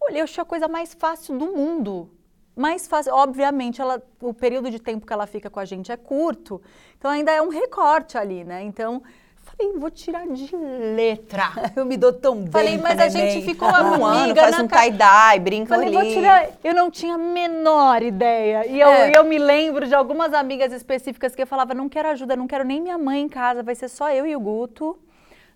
Olhei, 0.00 0.20
eu 0.20 0.24
achei 0.24 0.40
a 0.40 0.44
coisa 0.44 0.68
mais 0.68 0.94
fácil 0.94 1.36
do 1.36 1.46
mundo. 1.46 2.08
Mais 2.54 2.86
fácil, 2.86 3.12
obviamente, 3.14 3.80
ela, 3.80 4.00
o 4.20 4.32
período 4.32 4.70
de 4.70 4.78
tempo 4.78 5.04
que 5.04 5.12
ela 5.12 5.26
fica 5.26 5.50
com 5.50 5.58
a 5.58 5.64
gente 5.64 5.90
é 5.90 5.96
curto, 5.96 6.62
então 6.96 7.10
ainda 7.10 7.32
é 7.32 7.42
um 7.42 7.48
recorte 7.48 8.16
ali, 8.16 8.44
né? 8.44 8.62
Então, 8.62 9.02
falei, 9.60 9.78
vou 9.78 9.90
tirar 9.90 10.26
de 10.26 10.56
letra. 10.56 11.52
eu 11.76 11.84
me 11.84 11.96
dou 11.96 12.12
tão 12.12 12.36
bem. 12.36 12.50
Falei, 12.50 12.78
mas 12.78 12.98
a 12.98 13.08
gente 13.08 13.44
ficou 13.44 13.68
um 13.68 14.04
ano, 14.04 14.34
faz 14.34 14.58
um 14.58 14.66
tie-dye, 14.66 15.40
brinca 15.40 15.74
falei, 15.74 15.88
ali. 15.88 15.96
Vou 15.96 16.14
tirar. 16.14 16.48
Eu 16.64 16.74
não 16.74 16.90
tinha 16.90 17.14
a 17.14 17.18
menor 17.18 18.02
ideia. 18.02 18.66
E 18.66 18.80
eu, 18.80 18.88
é. 18.88 19.12
eu 19.14 19.24
me 19.24 19.38
lembro 19.38 19.86
de 19.86 19.94
algumas 19.94 20.32
amigas 20.32 20.72
específicas 20.72 21.34
que 21.34 21.42
eu 21.42 21.46
falava, 21.46 21.74
não 21.74 21.88
quero 21.88 22.08
ajuda, 22.08 22.34
não 22.34 22.46
quero 22.46 22.64
nem 22.64 22.80
minha 22.80 22.98
mãe 22.98 23.20
em 23.20 23.28
casa, 23.28 23.62
vai 23.62 23.74
ser 23.74 23.88
só 23.88 24.10
eu 24.10 24.26
e 24.26 24.34
o 24.34 24.40
Guto 24.40 24.98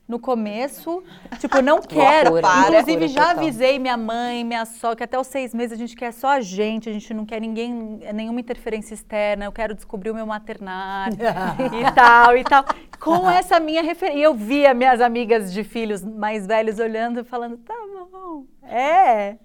no 0.06 0.18
começo, 0.18 1.02
tipo, 1.40 1.62
não 1.62 1.80
quero. 1.82 2.32
Loucura, 2.32 2.80
Inclusive, 2.80 3.08
já 3.08 3.28
total. 3.28 3.38
avisei 3.38 3.78
minha 3.78 3.96
mãe, 3.96 4.44
minha 4.44 4.64
sogra, 4.66 4.96
que 4.96 5.04
até 5.04 5.18
os 5.18 5.26
seis 5.26 5.54
meses 5.54 5.72
a 5.72 5.76
gente 5.76 5.96
quer 5.96 6.12
só 6.12 6.28
a 6.28 6.40
gente, 6.40 6.88
a 6.88 6.92
gente 6.92 7.12
não 7.14 7.24
quer 7.24 7.40
ninguém, 7.40 8.00
nenhuma 8.12 8.40
interferência 8.40 8.94
externa, 8.94 9.46
eu 9.46 9.52
quero 9.52 9.74
descobrir 9.74 10.10
o 10.10 10.14
meu 10.14 10.26
maternar 10.26 11.10
e 11.72 11.92
tal, 11.94 12.36
e 12.36 12.44
tal. 12.44 12.64
Com 13.00 13.28
essa 13.30 13.58
minha 13.58 13.82
referência. 13.82 14.18
E 14.18 14.22
eu 14.22 14.34
via 14.34 14.74
minhas 14.74 15.00
amigas 15.00 15.52
de 15.52 15.64
filhos 15.64 16.02
mais 16.04 16.46
velhos 16.46 16.78
olhando 16.78 17.20
e 17.20 17.24
falando, 17.24 17.56
tá 17.58 17.74
bom, 18.12 18.44
é, 18.62 19.36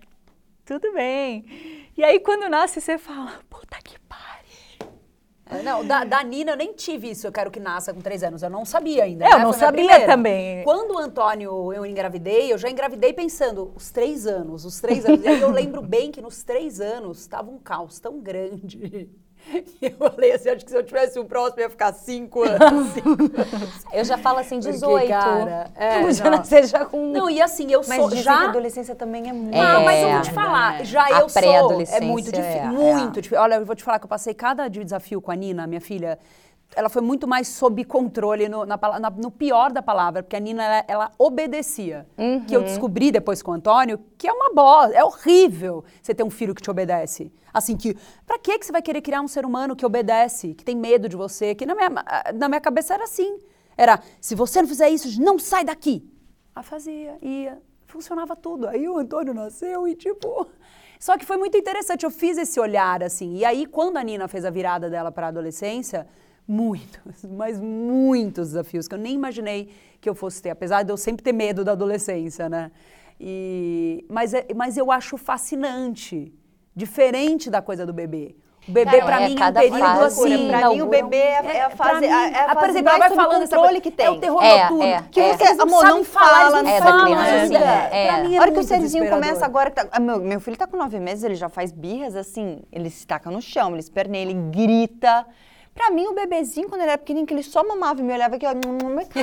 tudo 0.65 0.93
bem. 0.93 1.45
E 1.97 2.03
aí, 2.03 2.19
quando 2.19 2.49
nasce, 2.49 2.79
você 2.79 2.97
fala, 2.97 3.31
puta 3.49 3.77
que 3.83 3.99
não, 5.63 5.85
da, 5.85 6.03
da, 6.03 6.23
Nina 6.23 6.51
eu 6.51 6.57
nem 6.57 6.73
tive 6.73 7.09
isso, 7.09 7.25
eu 7.25 7.31
quero 7.31 7.49
que 7.49 7.59
nasça 7.59 7.93
com 7.93 8.01
três 8.01 8.23
anos. 8.23 8.43
Eu 8.43 8.49
não 8.49 8.63
sabia 8.65 9.03
ainda. 9.03 9.25
É, 9.25 9.29
né? 9.29 9.35
eu 9.35 9.39
não 9.39 9.53
sabia 9.53 10.05
também. 10.05 10.63
Quando 10.63 10.91
o 10.93 10.97
Antônio 10.97 11.73
eu 11.73 11.85
engravidei, 11.85 12.51
eu 12.53 12.57
já 12.57 12.69
engravidei 12.69 13.13
pensando, 13.13 13.71
os 13.75 13.89
três 13.89 14.27
anos, 14.27 14.63
os 14.65 14.79
três 14.79 15.05
anos. 15.05 15.23
e 15.23 15.27
aí 15.27 15.41
eu 15.41 15.49
lembro 15.49 15.81
bem 15.81 16.11
que 16.11 16.21
nos 16.21 16.43
três 16.43 16.79
anos 16.79 17.19
estava 17.19 17.49
um 17.49 17.57
caos 17.57 17.99
tão 17.99 18.19
grande. 18.19 19.09
E 19.81 19.85
eu 19.99 20.11
falei 20.11 20.31
assim, 20.31 20.49
acho 20.49 20.63
que 20.63 20.71
se 20.71 20.77
eu 20.77 20.83
tivesse 20.83 21.19
um 21.19 21.25
próximo 21.25 21.61
ia 21.61 21.69
ficar 21.69 21.93
cinco 21.93 22.43
anos. 22.43 22.93
Cinco 22.93 23.09
anos. 23.09 23.85
Eu 23.91 24.03
já 24.05 24.17
falo 24.17 24.39
assim, 24.39 24.59
18. 24.59 24.85
Porque, 24.85 25.07
cara, 25.07 25.71
é, 25.75 26.01
podia 26.01 26.29
nascer 26.29 26.67
já 26.67 26.85
com... 26.85 27.11
Não, 27.11 27.29
e 27.29 27.41
assim, 27.41 27.71
eu 27.71 27.81
mas 27.87 27.99
sou 27.99 28.11
já... 28.11 28.35
Mas 28.35 28.45
a 28.45 28.49
adolescência 28.49 28.95
também 28.95 29.29
é 29.29 29.33
muito... 29.33 29.57
Ah, 29.57 29.79
mas 29.79 30.01
eu 30.01 30.11
vou 30.11 30.21
te 30.21 30.31
falar, 30.31 30.85
já 30.85 31.05
a 31.05 31.19
eu 31.21 31.29
sou... 31.29 31.41
É 31.41 32.01
muito 32.01 32.31
difícil, 32.31 32.59
é, 32.59 32.65
muito 32.65 33.19
é. 33.19 33.21
difícil. 33.21 33.41
Olha, 33.41 33.55
eu 33.55 33.65
vou 33.65 33.75
te 33.75 33.83
falar 33.83 33.99
que 33.99 34.05
eu 34.05 34.09
passei 34.09 34.33
cada 34.33 34.67
desafio 34.67 35.21
com 35.21 35.31
a 35.31 35.35
Nina, 35.35 35.65
minha 35.65 35.81
filha, 35.81 36.19
ela 36.79 36.87
foi 36.87 37.01
muito 37.01 37.27
mais 37.27 37.49
sob 37.49 37.83
controle 37.83 38.47
no, 38.47 38.65
na, 38.65 38.77
na, 38.77 39.09
no 39.09 39.29
pior 39.29 39.69
da 39.69 39.81
palavra, 39.81 40.23
porque 40.23 40.37
a 40.37 40.39
Nina, 40.39 40.63
ela, 40.63 40.85
ela 40.87 41.11
obedecia. 41.17 42.07
Uhum. 42.17 42.45
Que 42.45 42.55
eu 42.55 42.63
descobri 42.63 43.11
depois 43.11 43.41
com 43.41 43.51
o 43.51 43.53
Antônio 43.53 43.99
que 44.17 44.25
é 44.25 44.31
uma 44.31 44.53
bosta, 44.53 44.95
é 44.95 45.03
horrível 45.03 45.83
você 46.01 46.15
ter 46.15 46.23
um 46.23 46.29
filho 46.29 46.55
que 46.55 46.61
te 46.61 46.71
obedece. 46.71 47.33
Assim, 47.53 47.75
que 47.75 47.97
pra 48.25 48.39
que 48.39 48.63
você 48.63 48.71
vai 48.71 48.81
querer 48.81 49.01
criar 49.01 49.19
um 49.19 49.27
ser 49.27 49.45
humano 49.45 49.75
que 49.75 49.85
obedece, 49.85 50.53
que 50.53 50.63
tem 50.63 50.73
medo 50.73 51.09
de 51.09 51.17
você? 51.17 51.53
Que 51.53 51.65
na 51.65 51.75
minha, 51.75 51.89
na 52.33 52.47
minha 52.47 52.61
cabeça 52.61 52.93
era 52.93 53.03
assim. 53.03 53.39
Era, 53.75 53.99
se 54.21 54.33
você 54.33 54.61
não 54.61 54.69
fizer 54.69 54.89
isso, 54.89 55.21
não 55.21 55.37
sai 55.37 55.65
daqui. 55.65 56.09
Aí 56.55 56.63
fazia, 56.63 57.17
ia, 57.21 57.61
funcionava 57.87 58.37
tudo. 58.37 58.69
Aí 58.69 58.87
o 58.87 58.97
Antônio 58.97 59.33
nasceu 59.33 59.85
e 59.85 59.95
tipo... 59.95 60.47
Só 60.97 61.17
que 61.17 61.25
foi 61.25 61.37
muito 61.37 61.57
interessante, 61.57 62.03
eu 62.05 62.11
fiz 62.11 62.37
esse 62.37 62.59
olhar 62.59 63.01
assim. 63.01 63.37
E 63.37 63.45
aí, 63.45 63.65
quando 63.65 63.95
a 63.95 64.03
Nina 64.03 64.27
fez 64.27 64.43
a 64.43 64.49
virada 64.49 64.89
dela 64.89 65.09
para 65.09 65.27
a 65.27 65.29
adolescência, 65.29 66.05
muitos, 66.49 67.23
mas 67.29 67.59
muitos 67.59 68.49
desafios 68.49 68.87
que 68.87 68.95
eu 68.95 68.99
nem 68.99 69.13
imaginei 69.13 69.69
que 70.01 70.09
eu 70.09 70.15
fosse 70.15 70.41
ter, 70.41 70.49
apesar 70.49 70.83
de 70.83 70.91
eu 70.91 70.97
sempre 70.97 71.23
ter 71.23 71.33
medo 71.33 71.63
da 71.63 71.73
adolescência, 71.73 72.49
né? 72.49 72.71
E, 73.19 74.05
mas, 74.09 74.33
é, 74.33 74.47
mas 74.55 74.77
eu 74.77 74.91
acho 74.91 75.17
fascinante, 75.17 76.33
diferente 76.75 77.49
da 77.49 77.61
coisa 77.61 77.85
do 77.85 77.93
bebê. 77.93 78.35
O 78.67 78.71
bebê, 78.71 79.01
para 79.01 79.21
é, 79.21 79.29
mim, 79.29 79.35
é 79.39 79.45
um 79.45 79.53
período 79.53 79.79
fase, 79.79 80.03
assim. 80.03 80.47
Pra 80.47 80.69
mim, 80.69 80.81
o 80.81 80.85
bebê 80.85 81.17
é, 81.17 81.57
é 81.57 81.63
a 81.63 81.69
fase. 81.71 82.01
Mim, 82.01 82.07
é 82.07 82.39
a, 82.39 82.53
fase 82.53 82.69
exemplo, 82.69 82.99
vai 82.99 83.09
falando 83.09 83.49
controle 83.49 83.81
que 83.81 83.91
tem. 83.91 84.05
É 84.05 84.09
o 84.11 84.19
terror 84.19 84.43
é, 84.43 84.61
noturno. 84.61 84.83
É, 84.83 85.03
que 85.09 85.19
é. 85.19 85.37
vocês 85.37 85.59
amor, 85.59 85.83
não 85.85 86.03
fala, 86.03 86.61
não 86.61 86.69
é 86.69 86.79
fala. 86.79 87.03
Criança, 87.03 87.35
assim, 87.35 87.55
é. 87.55 88.07
Pra 88.07 88.23
mim 88.23 88.35
é 88.35 88.37
a 88.37 88.41
hora 88.41 88.51
que 88.51 88.59
o 88.59 88.63
Serginho 88.63 89.09
começa 89.09 89.43
agora. 89.43 89.71
Tá, 89.71 89.99
meu, 89.99 90.19
meu 90.19 90.39
filho 90.39 90.55
tá 90.55 90.67
com 90.67 90.77
nove 90.77 90.99
meses, 90.99 91.23
ele 91.23 91.35
já 91.35 91.49
faz 91.49 91.71
birras 91.71 92.15
assim. 92.15 92.61
Ele 92.71 92.89
se 92.89 93.07
taca 93.07 93.31
no 93.31 93.41
chão, 93.41 93.71
ele 93.71 93.79
esperneia, 93.79 94.23
ele 94.23 94.35
grita. 94.51 95.25
Pra 95.79 95.91
mim, 95.91 96.07
o 96.07 96.13
bebezinho, 96.13 96.67
quando 96.67 96.81
ele 96.81 96.89
era 96.89 96.97
pequenininho, 96.97 97.25
que 97.25 97.33
ele 97.33 97.41
só 97.41 97.65
mamava 97.65 98.01
e 98.01 98.03
me 98.03 98.11
olhava 98.11 98.35
aqui, 98.35 98.45
ó. 98.45 98.53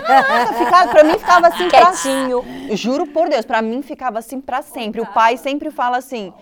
Caraca, 0.00 0.54
ficava, 0.54 0.90
pra 0.90 1.04
mim 1.04 1.18
ficava 1.18 1.48
assim. 1.48 1.68
Quietinho. 1.68 2.42
Pra, 2.42 2.74
juro 2.74 3.06
por 3.08 3.28
Deus, 3.28 3.44
pra 3.44 3.60
mim 3.60 3.82
ficava 3.82 4.18
assim 4.20 4.40
pra 4.40 4.62
sempre. 4.62 5.02
O 5.02 5.06
pai 5.06 5.36
sempre 5.36 5.70
fala 5.70 5.98
assim. 5.98 6.32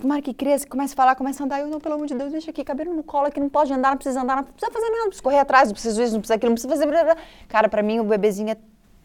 Tomara 0.00 0.22
que 0.22 0.32
cresça, 0.32 0.66
começa 0.66 0.94
a 0.94 0.96
falar, 0.96 1.14
começa 1.16 1.42
a 1.42 1.44
andar. 1.44 1.60
Eu, 1.60 1.66
não, 1.66 1.78
pelo 1.80 1.96
amor 1.96 2.06
de 2.06 2.14
Deus, 2.14 2.32
deixa 2.32 2.50
aqui, 2.50 2.64
cabelo 2.64 2.94
no 2.94 3.02
colo 3.02 3.26
aqui, 3.26 3.38
não 3.38 3.50
pode 3.50 3.70
andar, 3.70 3.90
não 3.90 3.98
precisa 3.98 4.22
andar, 4.22 4.36
não 4.36 4.44
precisa 4.44 4.72
fazer 4.72 4.86
nada, 4.86 5.00
não 5.00 5.08
precisa 5.08 5.22
correr 5.22 5.38
atrás, 5.38 5.68
não 5.68 5.74
precisa 5.74 6.02
isso, 6.02 6.12
não 6.14 6.20
precisa 6.20 6.34
aquilo, 6.36 6.50
não 6.50 6.54
precisa 6.54 6.74
fazer. 6.74 7.18
Cara, 7.46 7.68
pra 7.68 7.82
mim 7.82 8.00
o 8.00 8.04
bebezinho 8.04 8.48
é 8.48 8.56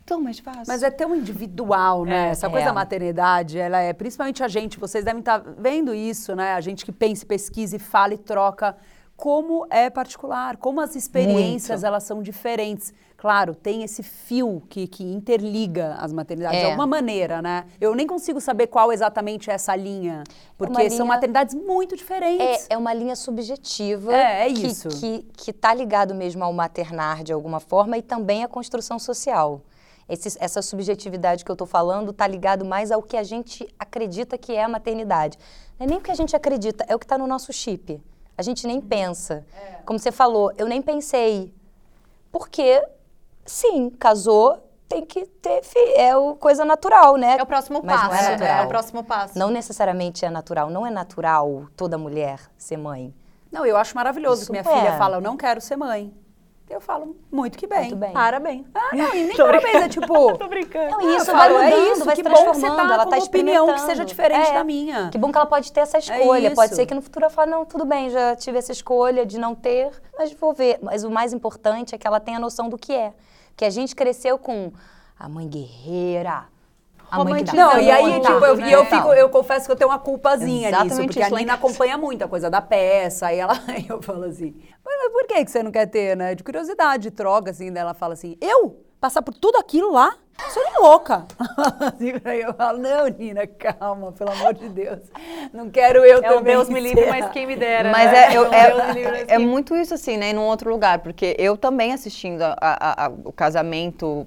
tão 0.05 0.21
mais 0.21 0.39
fácil. 0.39 0.63
Mas 0.65 0.81
é 0.81 0.89
tão 0.89 1.13
individual, 1.13 2.05
né? 2.05 2.27
É, 2.27 2.29
Essa 2.29 2.49
coisa 2.49 2.63
é. 2.63 2.67
da 2.67 2.73
maternidade, 2.73 3.59
ela 3.59 3.81
é, 3.81 3.91
principalmente 3.91 4.41
a 4.41 4.47
gente, 4.47 4.79
vocês 4.79 5.03
devem 5.03 5.19
estar 5.19 5.41
tá 5.41 5.51
vendo 5.57 5.93
isso, 5.93 6.33
né? 6.37 6.53
A 6.53 6.61
gente 6.61 6.85
que 6.85 6.91
pensa, 6.93 7.25
pesquisa 7.25 7.75
e 7.75 7.79
fala 7.79 8.13
e 8.13 8.17
troca 8.17 8.77
como 9.23 9.65
é 9.69 9.89
particular, 9.89 10.57
como 10.57 10.81
as 10.81 10.97
experiências 10.97 11.79
Muito. 11.79 11.87
elas 11.87 12.03
são 12.03 12.21
diferentes. 12.21 12.93
Claro, 13.15 13.55
tem 13.55 13.81
esse 13.81 14.03
fio 14.03 14.61
que, 14.67 14.85
que 14.85 15.01
interliga 15.01 15.95
as 15.97 16.11
maternidades 16.11 16.59
é. 16.59 16.63
de 16.63 16.65
alguma 16.65 16.85
maneira, 16.85 17.41
né? 17.41 17.63
Eu 17.79 17.95
nem 17.95 18.05
consigo 18.05 18.41
saber 18.41 18.67
qual 18.67 18.91
exatamente 18.91 19.49
é 19.49 19.53
essa 19.53 19.73
linha, 19.77 20.25
porque 20.57 20.81
é 20.81 20.87
linha... 20.87 20.97
são 20.97 21.07
maternidades 21.07 21.55
muito 21.55 21.95
diferentes. 21.95 22.67
É, 22.69 22.73
é 22.73 22.77
uma 22.77 22.93
linha 22.93 23.15
subjetiva. 23.15 24.13
É, 24.13 24.41
é 24.41 24.47
isso. 24.49 24.89
Que, 24.89 25.19
que, 25.19 25.25
que 25.37 25.53
tá 25.53 25.73
ligado 25.73 26.13
mesmo 26.13 26.43
ao 26.43 26.51
maternar 26.51 27.23
de 27.23 27.31
alguma 27.31 27.61
forma 27.61 27.97
e 27.97 28.01
também 28.01 28.43
à 28.43 28.47
construção 28.49 28.99
social. 28.99 29.61
Esse, 30.09 30.37
essa 30.37 30.61
subjetividade 30.61 31.45
que 31.45 31.49
eu 31.49 31.53
estou 31.53 31.65
falando 31.65 32.11
está 32.11 32.27
ligado 32.27 32.65
mais 32.65 32.91
ao 32.91 33.01
que 33.01 33.15
a 33.15 33.23
gente 33.23 33.65
acredita 33.79 34.37
que 34.37 34.51
é 34.51 34.65
a 34.65 34.67
maternidade. 34.67 35.39
Não 35.79 35.85
é 35.85 35.89
nem 35.89 35.97
o 35.97 36.01
que 36.01 36.11
a 36.11 36.15
gente 36.15 36.35
acredita, 36.35 36.83
é 36.89 36.93
o 36.93 36.99
que 36.99 37.05
está 37.05 37.17
no 37.17 37.25
nosso 37.25 37.53
chip. 37.53 38.01
A 38.37 38.41
gente 38.41 38.65
nem 38.65 38.81
pensa. 38.81 39.45
É. 39.55 39.81
Como 39.85 39.99
você 39.99 40.11
falou, 40.11 40.51
eu 40.57 40.67
nem 40.67 40.81
pensei. 40.81 41.53
Porque, 42.31 42.83
sim, 43.45 43.89
casou, 43.91 44.57
tem 44.87 45.05
que 45.05 45.25
ter 45.25 45.61
é 45.95 46.15
o 46.15 46.35
coisa 46.35 46.63
natural, 46.63 47.17
né? 47.17 47.37
É 47.39 47.43
o 47.43 47.45
próximo 47.45 47.81
Mas 47.83 47.95
passo. 47.95 48.09
Não 48.09 48.15
é, 48.15 48.31
natural. 48.31 48.57
é 48.57 48.65
o 48.65 48.67
próximo 48.67 49.03
passo. 49.03 49.39
Não 49.39 49.49
necessariamente 49.49 50.25
é 50.25 50.29
natural. 50.29 50.69
Não 50.69 50.85
é 50.85 50.89
natural 50.89 51.67
toda 51.75 51.97
mulher 51.97 52.39
ser 52.57 52.77
mãe. 52.77 53.13
Não, 53.51 53.65
eu 53.65 53.77
acho 53.77 53.95
maravilhoso 53.95 54.43
Isso 54.43 54.51
que 54.51 54.59
minha 54.59 54.61
é. 54.61 54.79
filha 54.79 54.97
fala, 54.97 55.17
eu 55.17 55.21
não 55.21 55.37
quero 55.37 55.61
ser 55.61 55.75
mãe. 55.75 56.13
Eu 56.73 56.81
falo, 56.81 57.15
muito 57.31 57.57
que 57.57 57.67
bem. 57.67 57.81
Muito 57.81 57.95
bem. 57.95 58.11
Parabéns. 58.11 58.65
Ah, 58.73 58.95
não, 58.95 59.15
e 59.15 59.23
nem 59.27 59.37
parabéns, 59.37 59.75
é 59.75 59.89
tipo... 59.89 60.33
Tô 60.37 60.47
brincando. 60.47 60.97
Não, 60.97 61.17
isso 61.17 61.31
vai 61.31 61.49
mudando, 61.49 61.63
é 61.63 61.91
isso, 61.91 62.05
vai 62.05 62.15
que 62.15 62.23
você 62.23 62.67
tá 62.67 62.83
ela 62.93 63.05
tá 63.05 63.17
opinião 63.17 63.73
que 63.73 63.81
seja 63.81 64.03
diferente 64.03 64.49
é, 64.49 64.53
da 64.53 64.63
minha. 64.63 65.09
Que 65.09 65.17
bom 65.17 65.31
que 65.31 65.37
ela 65.37 65.45
pode 65.45 65.71
ter 65.71 65.81
essa 65.81 65.97
é 65.97 65.99
escolha. 65.99 66.47
É 66.47 66.55
pode 66.55 66.75
ser 66.75 66.85
que 66.85 66.93
no 66.93 67.01
futuro 67.01 67.25
ela 67.25 67.33
fale, 67.33 67.51
não, 67.51 67.65
tudo 67.65 67.85
bem, 67.85 68.09
já 68.09 68.35
tive 68.35 68.57
essa 68.57 68.71
escolha 68.71 69.25
de 69.25 69.37
não 69.37 69.53
ter, 69.53 69.91
mas 70.17 70.33
vou 70.33 70.53
ver. 70.53 70.79
Mas 70.81 71.03
o 71.03 71.11
mais 71.11 71.31
importante 71.33 71.93
é 71.93 71.97
que 71.97 72.07
ela 72.07 72.19
tenha 72.19 72.39
noção 72.39 72.69
do 72.69 72.77
que 72.77 72.93
é. 72.93 73.13
Que 73.55 73.65
a 73.65 73.69
gente 73.69 73.95
cresceu 73.95 74.37
com 74.37 74.71
a 75.19 75.29
mãe 75.29 75.47
guerreira, 75.47 76.45
não, 77.55 77.79
e 77.79 77.91
aí, 77.91 78.19
tipo, 78.19 78.45
eu, 78.45 78.55
né? 78.55 78.73
eu, 78.73 78.85
fico, 78.85 79.13
eu 79.13 79.29
confesso 79.29 79.65
que 79.65 79.71
eu 79.71 79.75
tenho 79.75 79.89
uma 79.89 79.99
culpazinha 79.99 80.69
Exatamente 80.69 80.93
nisso, 80.93 81.07
porque 81.07 81.21
a 81.21 81.29
Nina 81.29 81.53
acompanha 81.53 81.97
muito 81.97 82.23
a 82.23 82.27
coisa 82.27 82.49
da 82.49 82.61
peça, 82.61 83.27
aí 83.27 83.39
ela, 83.39 83.53
eu 83.87 84.01
falo 84.01 84.23
assim, 84.25 84.55
mas, 84.83 84.95
mas 84.97 85.11
por 85.11 85.27
que, 85.27 85.45
que 85.45 85.51
você 85.51 85.61
não 85.61 85.71
quer 85.71 85.85
ter, 85.87 86.17
né? 86.17 86.35
De 86.35 86.43
curiosidade, 86.43 87.11
troca, 87.11 87.51
assim, 87.51 87.71
daí 87.71 87.81
ela 87.81 87.93
fala 87.93 88.13
assim, 88.13 88.37
eu? 88.41 88.83
Passar 88.99 89.21
por 89.21 89.33
tudo 89.33 89.57
aquilo 89.57 89.91
lá? 89.91 90.15
Sou 90.49 90.63
nem 90.63 90.79
louca. 90.79 91.25
assim, 91.79 92.13
aí 92.23 92.41
eu 92.41 92.53
falo, 92.53 92.79
não, 92.79 93.07
Nina, 93.07 93.45
calma, 93.45 94.11
pelo 94.11 94.31
amor 94.31 94.53
de 94.53 94.69
Deus. 94.69 94.99
Não 95.53 95.69
quero 95.69 95.99
eu 96.05 96.19
é 96.19 96.21
também. 96.21 96.55
Deus 96.55 96.69
me 96.69 96.79
livre, 96.79 97.05
mas 97.07 97.29
quem 97.29 97.45
me 97.45 97.55
dera. 97.55 97.91
Mas 97.91 98.11
né? 98.11 98.33
é, 98.33 98.37
eu, 98.37 98.51
é, 98.51 99.25
é, 99.27 99.35
é, 99.35 99.37
muito 99.37 99.75
isso, 99.75 99.93
assim, 99.93 100.17
né? 100.17 100.31
Em 100.31 100.37
um 100.37 100.45
outro 100.45 100.69
lugar, 100.69 100.99
porque 100.99 101.35
eu 101.37 101.55
também 101.57 101.93
assistindo 101.93 102.41
a, 102.41 102.55
a, 102.59 103.05
a, 103.05 103.09
o 103.09 103.31
casamento 103.31 104.25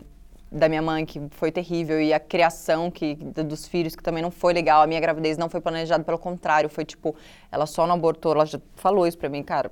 da 0.50 0.68
minha 0.68 0.80
mãe, 0.82 1.04
que 1.04 1.20
foi 1.30 1.50
terrível, 1.50 2.00
e 2.00 2.12
a 2.12 2.20
criação 2.20 2.90
que, 2.90 3.14
dos 3.14 3.66
filhos, 3.66 3.96
que 3.96 4.02
também 4.02 4.22
não 4.22 4.30
foi 4.30 4.52
legal. 4.52 4.82
A 4.82 4.87
minha 4.87 5.00
gravidez 5.00 5.37
não 5.37 5.48
foi 5.48 5.61
planejada, 5.61 6.04
pelo 6.04 6.18
contrário, 6.18 6.68
foi 6.68 6.85
tipo, 6.85 7.14
ela 7.50 7.66
só 7.66 7.87
não 7.87 7.94
abortou, 7.94 8.32
ela 8.32 8.46
já 8.46 8.61
falou 8.76 9.06
isso 9.06 9.18
pra 9.18 9.28
mim, 9.28 9.42
cara, 9.42 9.70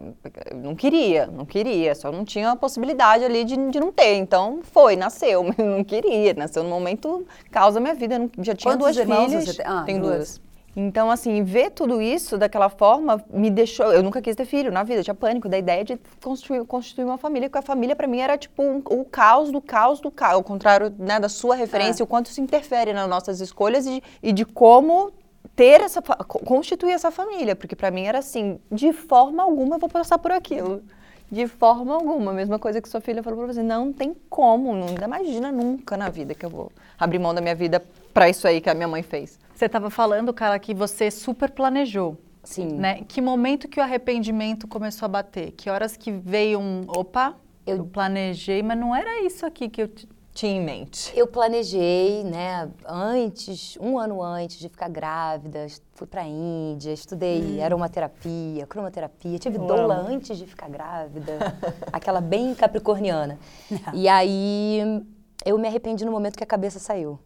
eu 0.50 0.56
não 0.56 0.74
queria, 0.74 1.26
não 1.26 1.44
queria, 1.44 1.94
só 1.94 2.10
não 2.10 2.24
tinha 2.24 2.50
a 2.50 2.56
possibilidade 2.56 3.24
ali 3.24 3.44
de, 3.44 3.56
de 3.70 3.80
não 3.80 3.92
ter. 3.92 4.14
Então 4.16 4.60
foi, 4.62 4.96
nasceu, 4.96 5.44
mas 5.44 5.56
não 5.56 5.84
queria, 5.84 6.34
nasceu 6.34 6.62
no 6.62 6.68
momento, 6.68 7.26
causa 7.50 7.78
minha 7.78 7.94
vida, 7.94 8.18
não, 8.18 8.30
já 8.40 8.54
tinha 8.54 8.72
Quantos 8.76 8.96
duas 8.96 9.06
filhas. 9.06 9.44
Você 9.44 9.54
tem? 9.54 9.66
Ah, 9.66 9.82
tem 9.84 10.00
duas. 10.00 10.16
duas. 10.16 10.53
Então, 10.76 11.10
assim, 11.10 11.44
ver 11.44 11.70
tudo 11.70 12.02
isso 12.02 12.36
daquela 12.36 12.68
forma 12.68 13.24
me 13.30 13.48
deixou. 13.50 13.92
Eu 13.92 14.02
nunca 14.02 14.20
quis 14.20 14.34
ter 14.34 14.44
filho 14.44 14.72
na 14.72 14.82
vida, 14.82 15.00
eu 15.00 15.04
tinha 15.04 15.14
pânico 15.14 15.48
da 15.48 15.56
ideia 15.56 15.84
de 15.84 15.98
construir, 16.22 16.64
construir 16.64 17.04
uma 17.04 17.16
família, 17.16 17.48
porque 17.48 17.58
a 17.58 17.62
família 17.62 17.94
para 17.94 18.06
mim 18.06 18.18
era 18.18 18.36
tipo 18.36 18.62
um, 18.62 18.82
o 18.86 19.04
caos 19.04 19.52
do 19.52 19.60
caos 19.60 20.00
do 20.00 20.10
caos, 20.10 20.34
ao 20.34 20.42
contrário 20.42 20.92
né, 20.98 21.20
da 21.20 21.28
sua 21.28 21.54
referência, 21.54 22.02
é. 22.02 22.04
o 22.04 22.06
quanto 22.06 22.26
isso 22.26 22.40
interfere 22.40 22.92
nas 22.92 23.08
nossas 23.08 23.40
escolhas 23.40 23.86
e, 23.86 24.02
e 24.22 24.32
de 24.32 24.44
como 24.44 25.12
ter 25.54 25.80
essa 25.80 26.02
constituir 26.02 26.92
essa 26.92 27.10
família, 27.10 27.54
porque 27.54 27.76
para 27.76 27.90
mim 27.90 28.04
era 28.04 28.18
assim, 28.18 28.58
de 28.70 28.92
forma 28.92 29.42
alguma 29.42 29.76
eu 29.76 29.80
vou 29.80 29.88
passar 29.88 30.18
por 30.18 30.32
aquilo. 30.32 30.82
De 31.30 31.48
forma 31.48 31.94
alguma, 31.94 32.32
a 32.32 32.34
mesma 32.34 32.58
coisa 32.58 32.80
que 32.80 32.88
sua 32.88 33.00
filha 33.00 33.22
falou 33.22 33.38
para 33.38 33.52
você, 33.52 33.62
não 33.62 33.92
tem 33.92 34.14
como, 34.28 34.74
não 34.74 34.88
imagina 34.88 35.50
nunca 35.50 35.96
na 35.96 36.08
vida 36.08 36.34
que 36.34 36.44
eu 36.44 36.50
vou 36.50 36.70
abrir 36.98 37.18
mão 37.18 37.34
da 37.34 37.40
minha 37.40 37.54
vida 37.54 37.82
para 38.12 38.28
isso 38.28 38.46
aí 38.46 38.60
que 38.60 38.68
a 38.68 38.74
minha 38.74 38.86
mãe 38.86 39.02
fez. 39.02 39.38
Você 39.64 39.68
estava 39.68 39.88
falando, 39.88 40.30
cara, 40.34 40.58
que 40.58 40.74
você 40.74 41.10
super 41.10 41.50
planejou. 41.50 42.18
Sim. 42.42 42.66
Né? 42.74 43.00
Que 43.08 43.22
momento 43.22 43.66
que 43.66 43.80
o 43.80 43.82
arrependimento 43.82 44.68
começou 44.68 45.06
a 45.06 45.08
bater? 45.08 45.52
Que 45.52 45.70
horas 45.70 45.96
que 45.96 46.12
veio 46.12 46.60
um, 46.60 46.82
opa, 46.86 47.34
eu, 47.66 47.78
eu 47.78 47.84
planejei, 47.86 48.62
mas 48.62 48.78
não 48.78 48.94
era 48.94 49.22
isso 49.24 49.46
aqui 49.46 49.70
que 49.70 49.80
eu 49.80 49.90
tinha 50.34 50.52
em 50.52 50.62
mente? 50.62 51.10
Eu 51.16 51.26
planejei, 51.26 52.22
né, 52.24 52.68
antes, 52.86 53.78
um 53.80 53.98
ano 53.98 54.22
antes 54.22 54.58
de 54.58 54.68
ficar 54.68 54.90
grávida, 54.90 55.66
fui 55.94 56.06
para 56.06 56.20
a 56.20 56.26
Índia, 56.26 56.92
estudei 56.92 57.58
hum. 57.58 57.64
aromaterapia, 57.64 58.66
cromoterapia, 58.66 59.38
tive 59.38 59.56
eu 59.56 59.66
doula 59.66 59.94
amo. 59.94 60.14
antes 60.14 60.36
de 60.36 60.46
ficar 60.46 60.68
grávida, 60.68 61.56
aquela 61.90 62.20
bem 62.20 62.54
capricorniana. 62.54 63.38
e 63.94 64.10
aí 64.10 65.02
eu 65.42 65.56
me 65.56 65.66
arrependi 65.66 66.04
no 66.04 66.12
momento 66.12 66.36
que 66.36 66.44
a 66.44 66.46
cabeça 66.46 66.78
saiu. 66.78 67.18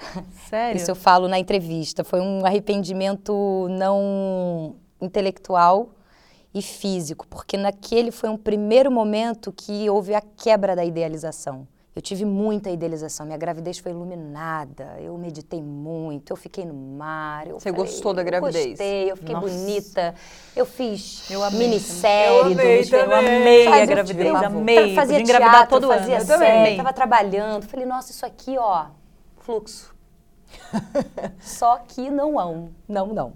Sério? 0.48 0.76
Isso 0.76 0.90
eu 0.90 0.94
falo 0.94 1.28
na 1.28 1.38
entrevista. 1.38 2.04
Foi 2.04 2.20
um 2.20 2.44
arrependimento 2.44 3.66
não 3.70 4.76
intelectual 5.00 5.90
e 6.52 6.60
físico, 6.60 7.26
porque 7.28 7.56
naquele 7.56 8.10
foi 8.10 8.28
um 8.28 8.36
primeiro 8.36 8.90
momento 8.90 9.52
que 9.52 9.88
houve 9.88 10.14
a 10.14 10.20
quebra 10.20 10.74
da 10.74 10.84
idealização. 10.84 11.66
Eu 11.94 12.00
tive 12.00 12.24
muita 12.24 12.70
idealização, 12.70 13.26
minha 13.26 13.36
gravidez 13.36 13.78
foi 13.78 13.90
iluminada, 13.90 14.96
eu 15.00 15.18
meditei 15.18 15.60
muito, 15.60 16.30
eu 16.30 16.36
fiquei 16.36 16.64
no 16.64 16.72
mar. 16.72 17.48
Você 17.48 17.70
falei, 17.70 17.84
gostou 17.84 18.14
da 18.14 18.22
gravidez? 18.22 18.64
Eu 18.64 18.70
gostei, 18.70 19.10
eu 19.10 19.16
fiquei 19.16 19.34
Nossa. 19.34 19.48
bonita, 19.48 20.14
eu 20.54 20.66
fiz 20.66 21.28
eu 21.28 21.42
amei, 21.42 21.58
minissérie. 21.58 22.36
Eu 22.36 22.42
amei, 22.42 22.84
do, 22.84 22.96
eu 22.96 23.12
amei 23.12 23.66
a 23.66 23.86
gravidez, 23.86 24.28
eu, 24.28 24.36
amei. 24.36 24.94
Fazia 24.94 25.16
teatro, 25.16 25.34
engravidar 25.34 25.68
todo 25.68 25.88
fazia 25.88 26.16
ano. 26.18 26.26
Série, 26.26 26.76
tava 26.76 26.92
trabalhando, 26.92 27.66
falei, 27.66 27.84
nossa, 27.84 28.12
isso 28.12 28.24
aqui, 28.24 28.56
ó, 28.56 28.86
fluxo. 29.50 29.92
Só 31.40 31.78
que 31.78 32.08
não, 32.08 32.32
não, 32.32 32.70
não, 32.88 33.06
não. 33.08 33.32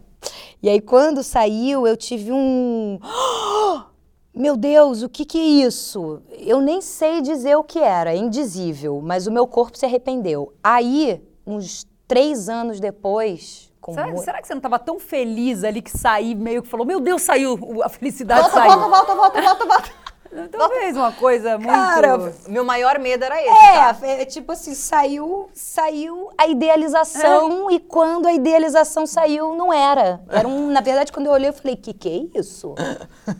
E 0.62 0.68
aí 0.68 0.80
quando 0.80 1.22
saiu, 1.22 1.86
eu 1.86 1.96
tive 1.96 2.30
um 2.32 2.98
Meu 4.34 4.56
Deus, 4.56 5.02
o 5.02 5.08
que 5.08 5.24
que 5.24 5.38
é 5.38 5.66
isso? 5.66 6.20
Eu 6.30 6.60
nem 6.60 6.80
sei 6.80 7.20
dizer 7.20 7.56
o 7.56 7.62
que 7.62 7.78
era, 7.78 8.12
é 8.12 8.16
indizível, 8.16 9.00
mas 9.00 9.28
o 9.28 9.32
meu 9.32 9.46
corpo 9.46 9.78
se 9.78 9.86
arrependeu. 9.86 10.52
Aí, 10.60 11.22
uns 11.46 11.86
três 12.08 12.48
anos 12.48 12.80
depois, 12.80 13.72
Será, 13.92 14.16
será, 14.16 14.40
que 14.40 14.48
você 14.48 14.54
não 14.54 14.60
estava 14.60 14.78
tão 14.78 14.98
feliz 14.98 15.62
ali 15.62 15.82
que 15.82 15.96
saí, 15.96 16.34
meio 16.34 16.62
que 16.62 16.68
falou, 16.68 16.86
meu 16.86 16.98
Deus, 16.98 17.22
saiu, 17.22 17.82
a 17.84 17.88
felicidade 17.88 18.40
volta, 18.40 18.56
saiu. 18.56 18.80
Volta, 18.80 18.88
volta, 18.88 19.14
volta, 19.14 19.42
volta, 19.42 19.66
volta. 19.66 20.03
Talvez 20.50 20.96
uma 20.96 21.12
coisa 21.12 21.56
muito. 21.56 21.70
Cara, 21.70 22.32
meu 22.48 22.64
maior 22.64 22.98
medo 22.98 23.24
era 23.24 23.40
esse. 23.40 23.64
É, 23.64 23.92
tá? 23.92 24.06
é 24.06 24.24
tipo 24.24 24.52
assim, 24.52 24.74
saiu, 24.74 25.48
saiu 25.52 26.30
a 26.36 26.46
idealização 26.46 27.70
é. 27.70 27.74
e 27.74 27.80
quando 27.80 28.26
a 28.26 28.32
idealização 28.32 29.06
saiu, 29.06 29.54
não 29.54 29.72
era. 29.72 30.20
Era 30.28 30.48
um, 30.48 30.70
na 30.70 30.80
verdade, 30.80 31.12
quando 31.12 31.26
eu 31.26 31.32
olhei, 31.32 31.48
eu 31.48 31.52
falei, 31.52 31.76
que 31.76 31.92
que 31.92 32.08
é 32.08 32.38
isso? 32.38 32.74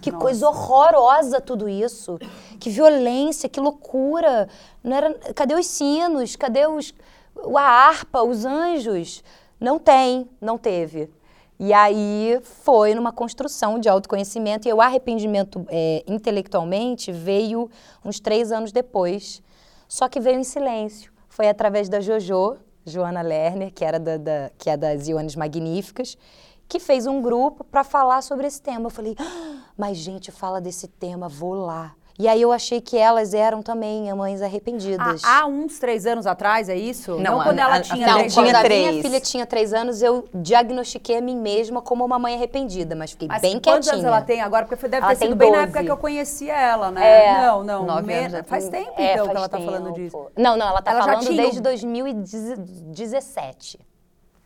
Que 0.00 0.10
Nossa. 0.10 0.22
coisa 0.22 0.48
horrorosa 0.48 1.40
tudo 1.40 1.68
isso. 1.68 2.18
Que 2.60 2.70
violência, 2.70 3.48
que 3.48 3.60
loucura. 3.60 4.48
Não 4.82 4.96
era, 4.96 5.14
cadê 5.34 5.54
os 5.54 5.66
sinos? 5.66 6.36
Cadê 6.36 6.66
os 6.66 6.94
a 7.56 7.62
harpa, 7.62 8.22
os 8.22 8.44
anjos? 8.44 9.22
Não 9.58 9.78
tem, 9.78 10.28
não 10.40 10.56
teve. 10.56 11.10
E 11.66 11.72
aí 11.72 12.38
foi 12.42 12.94
numa 12.94 13.10
construção 13.10 13.78
de 13.78 13.88
autoconhecimento 13.88 14.68
e 14.68 14.72
o 14.74 14.82
arrependimento 14.82 15.64
é, 15.70 16.04
intelectualmente 16.06 17.10
veio 17.10 17.70
uns 18.04 18.20
três 18.20 18.52
anos 18.52 18.70
depois, 18.70 19.42
só 19.88 20.06
que 20.06 20.20
veio 20.20 20.38
em 20.38 20.44
silêncio. 20.44 21.10
Foi 21.26 21.48
através 21.48 21.88
da 21.88 22.02
Jojo, 22.02 22.58
Joana 22.84 23.22
Lerner, 23.22 23.72
que, 23.72 23.82
era 23.82 23.98
da, 23.98 24.18
da 24.18 24.50
que 24.58 24.68
é 24.68 24.76
das 24.76 25.08
Iones 25.08 25.36
Magníficas, 25.36 26.18
que 26.68 26.78
fez 26.78 27.06
um 27.06 27.22
grupo 27.22 27.64
para 27.64 27.82
falar 27.82 28.20
sobre 28.20 28.46
esse 28.46 28.60
tema. 28.60 28.84
Eu 28.84 28.90
falei, 28.90 29.16
ah, 29.18 29.62
mas 29.74 29.96
gente, 29.96 30.30
fala 30.30 30.60
desse 30.60 30.86
tema, 30.86 31.30
vou 31.30 31.54
lá. 31.54 31.94
E 32.16 32.28
aí 32.28 32.40
eu 32.40 32.52
achei 32.52 32.80
que 32.80 32.96
elas 32.96 33.34
eram 33.34 33.60
também 33.60 34.12
mães 34.14 34.40
arrependidas. 34.40 35.22
Ah, 35.24 35.40
há 35.40 35.46
uns 35.46 35.80
três 35.80 36.06
anos 36.06 36.26
atrás, 36.26 36.68
é 36.68 36.76
isso? 36.76 37.16
Não, 37.16 37.38
não 37.38 37.42
quando 37.42 37.58
ela 37.58 37.74
a, 37.76 37.80
tinha, 37.80 38.06
não, 38.06 38.18
três. 38.18 38.34
Quando 38.34 38.54
a 38.54 38.62
minha 38.62 39.02
filha 39.02 39.20
tinha 39.20 39.44
três 39.44 39.72
anos, 39.72 40.00
eu 40.00 40.28
diagnostiquei 40.32 41.18
a 41.18 41.20
mim 41.20 41.36
mesma 41.36 41.82
como 41.82 42.04
uma 42.04 42.16
mãe 42.18 42.36
arrependida, 42.36 42.94
mas 42.94 43.10
fiquei 43.10 43.26
mas 43.26 43.42
bem 43.42 43.54
quantos 43.54 43.64
quietinha. 43.64 43.80
Quantos 43.80 43.92
anos 43.92 44.04
ela 44.04 44.22
tem 44.22 44.40
agora? 44.40 44.64
Porque 44.64 44.86
deve 44.86 45.04
ela 45.04 45.12
ter 45.14 45.24
sido 45.24 45.34
bem 45.34 45.50
na 45.50 45.62
época 45.62 45.82
que 45.82 45.90
eu 45.90 45.96
conhecia 45.96 46.54
ela, 46.54 46.92
né? 46.92 47.04
É, 47.04 47.46
não, 47.46 47.64
não. 47.64 47.84
Nove 47.84 48.06
me... 48.06 48.14
anos. 48.14 48.42
Faz 48.46 48.68
tempo, 48.68 48.92
é, 48.96 49.14
então, 49.14 49.26
faz 49.26 49.32
que 49.32 49.36
ela 49.36 49.48
tá 49.48 49.58
falando 49.58 49.92
disso. 49.92 50.26
Não, 50.36 50.56
não, 50.56 50.68
ela 50.68 50.82
tá 50.82 50.92
ela 50.92 51.04
falando 51.04 51.36
desde 51.36 51.60
2017. 51.60 53.80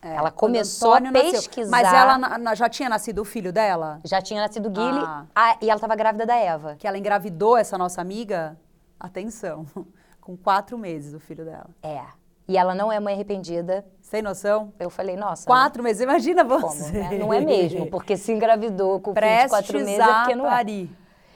É, 0.01 0.15
ela 0.15 0.31
começou 0.31 0.93
a 0.93 1.01
pesquisar. 1.01 1.69
Nasceu. 1.69 2.19
Mas 2.19 2.41
ela 2.41 2.55
já 2.55 2.69
tinha 2.69 2.87
nascido 2.87 3.19
o 3.19 3.25
filho 3.25 3.51
dela? 3.51 3.99
Já 4.05 4.21
tinha 4.21 4.41
nascido 4.41 4.67
o 4.67 4.69
Guile 4.69 5.03
ah. 5.35 5.57
e 5.61 5.69
ela 5.69 5.75
estava 5.75 5.95
grávida 5.95 6.25
da 6.25 6.35
Eva. 6.35 6.75
Que 6.77 6.87
ela 6.87 6.97
engravidou 6.97 7.57
essa 7.57 7.77
nossa 7.77 7.99
amiga, 7.99 8.57
atenção, 8.99 9.65
com 10.21 10.37
quatro 10.37 10.77
meses 10.77 11.13
o 11.13 11.19
filho 11.19 11.43
dela. 11.43 11.69
É. 11.83 12.01
E 12.47 12.57
ela 12.57 12.73
não 12.73 12.91
é 12.91 12.99
mãe 12.99 13.13
arrependida. 13.13 13.85
Sem 14.01 14.23
noção? 14.23 14.73
Eu 14.79 14.89
falei, 14.89 15.15
nossa. 15.15 15.45
Quatro 15.45 15.83
meses, 15.83 16.01
imagina 16.01 16.43
você. 16.43 16.91
Como, 16.91 17.09
né? 17.09 17.17
Não 17.19 17.33
é 17.33 17.41
mesmo, 17.41 17.85
porque 17.91 18.17
se 18.17 18.31
engravidou 18.31 18.99
com 18.99 19.13
quatro 19.13 19.77
meses 19.77 19.99
é 19.99 20.13
porque 20.13 20.35
não 20.35 20.47
é. 20.47 20.49
Parir. 20.49 20.89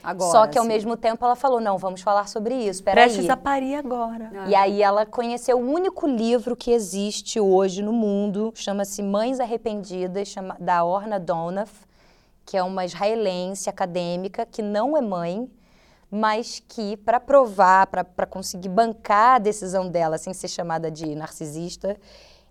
Agora, 0.03 0.31
Só 0.31 0.47
que 0.47 0.57
ao 0.57 0.65
mesmo 0.65 0.97
tempo 0.97 1.23
ela 1.23 1.35
falou, 1.35 1.61
não, 1.61 1.77
vamos 1.77 2.01
falar 2.01 2.27
sobre 2.27 2.53
isso, 2.53 2.83
peraí. 2.83 3.05
Prestes 3.05 3.29
a 3.29 3.37
parir 3.37 3.75
agora. 3.75 4.29
Ah. 4.35 4.49
E 4.49 4.55
aí 4.55 4.81
ela 4.81 5.05
conheceu 5.05 5.57
o 5.57 5.61
único 5.61 6.05
livro 6.05 6.55
que 6.55 6.71
existe 6.71 7.39
hoje 7.39 7.81
no 7.81 7.93
mundo, 7.93 8.51
chama-se 8.53 9.01
Mães 9.01 9.39
Arrependidas, 9.39 10.27
chama, 10.27 10.57
da 10.59 10.83
Orna 10.83 11.17
Donath, 11.19 11.71
que 12.45 12.57
é 12.57 12.63
uma 12.63 12.83
israelense 12.83 13.69
acadêmica 13.69 14.45
que 14.45 14.61
não 14.61 14.97
é 14.97 15.01
mãe, 15.01 15.49
mas 16.11 16.61
que, 16.67 16.97
para 16.97 17.19
provar, 17.19 17.87
para 17.87 18.25
conseguir 18.27 18.69
bancar 18.69 19.37
a 19.37 19.39
decisão 19.39 19.89
dela 19.89 20.17
sem 20.17 20.33
ser 20.33 20.49
chamada 20.49 20.91
de 20.91 21.15
narcisista, 21.15 21.97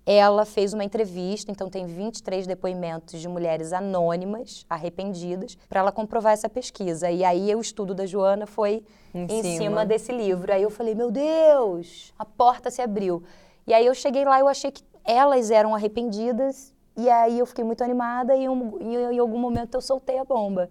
ela 0.05 0.45
fez 0.45 0.73
uma 0.73 0.85
entrevista, 0.85 1.51
então 1.51 1.71
tem 1.71 1.87
23 1.87 2.47
depoimentos 2.47 3.21
de 3.21 3.29
mulheres 3.29 3.73
anônimas, 3.73 4.67
arrependidas, 4.69 5.57
para 5.69 5.81
ela 5.81 5.93
comprovar 5.93 6.33
essa 6.33 6.49
pesquisa. 6.49 7.11
E 7.11 7.25
aí 7.25 7.55
o 7.55 7.61
estudo 7.61 7.95
da 7.95 8.05
Joana 8.05 8.47
foi 8.47 8.83
em, 9.15 9.25
em 9.25 9.43
cima. 9.43 9.57
cima. 9.57 9.87
desse 9.87 10.11
livro. 10.11 10.53
Aí 10.53 10.63
eu 10.63 10.71
falei, 10.71 10.95
meu 10.95 11.11
Deus, 11.11 12.13
a 12.19 12.25
porta 12.25 12.71
se 12.71 12.83
abriu. 12.83 13.23
E 13.67 13.73
aí 13.73 13.87
eu 13.87 13.95
cheguei 13.95 14.25
lá, 14.25 14.41
eu 14.41 14.49
achei 14.49 14.73
que 14.73 14.83
elas 15.05 15.51
eram 15.51 15.75
arrependidas, 15.75 16.75
e 16.97 17.09
aí 17.09 17.39
eu 17.39 17.47
fiquei 17.47 17.65
muito 17.65 17.83
animada 17.83 18.35
e 18.37 18.49
um, 18.49 18.79
em, 18.81 19.15
em 19.15 19.19
algum 19.19 19.39
momento 19.39 19.75
eu 19.75 19.81
soltei 19.81 20.19
a 20.19 20.25
bomba. 20.25 20.69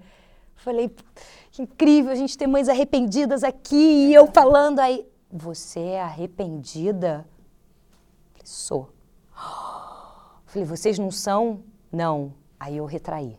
Falei, 0.56 0.94
que 1.52 1.62
incrível 1.62 2.12
a 2.12 2.16
gente 2.16 2.38
ter 2.38 2.48
mães 2.48 2.70
arrependidas 2.70 3.44
aqui, 3.44 4.10
e 4.10 4.14
eu 4.14 4.28
falando 4.28 4.80
aí, 4.80 5.08
você 5.32 5.80
é 5.80 6.02
arrependida? 6.02 7.26
Falei, 8.34 8.46
sou. 8.46 8.90
Falei, 10.46 10.66
vocês 10.66 11.00
não 11.00 11.12
são? 11.12 11.62
Não. 11.92 12.34
Aí 12.60 12.78
eu 12.78 12.86
retraí. 12.86 13.38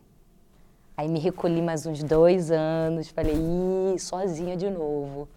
Aí 0.95 1.07
me 1.07 1.19
recolhi 1.19 1.61
mais 1.61 1.85
uns 1.85 2.03
dois 2.03 2.51
anos, 2.51 3.09
falei, 3.09 3.33
ih, 3.35 3.99
sozinha 3.99 4.55
de 4.55 4.69
novo. 4.69 5.27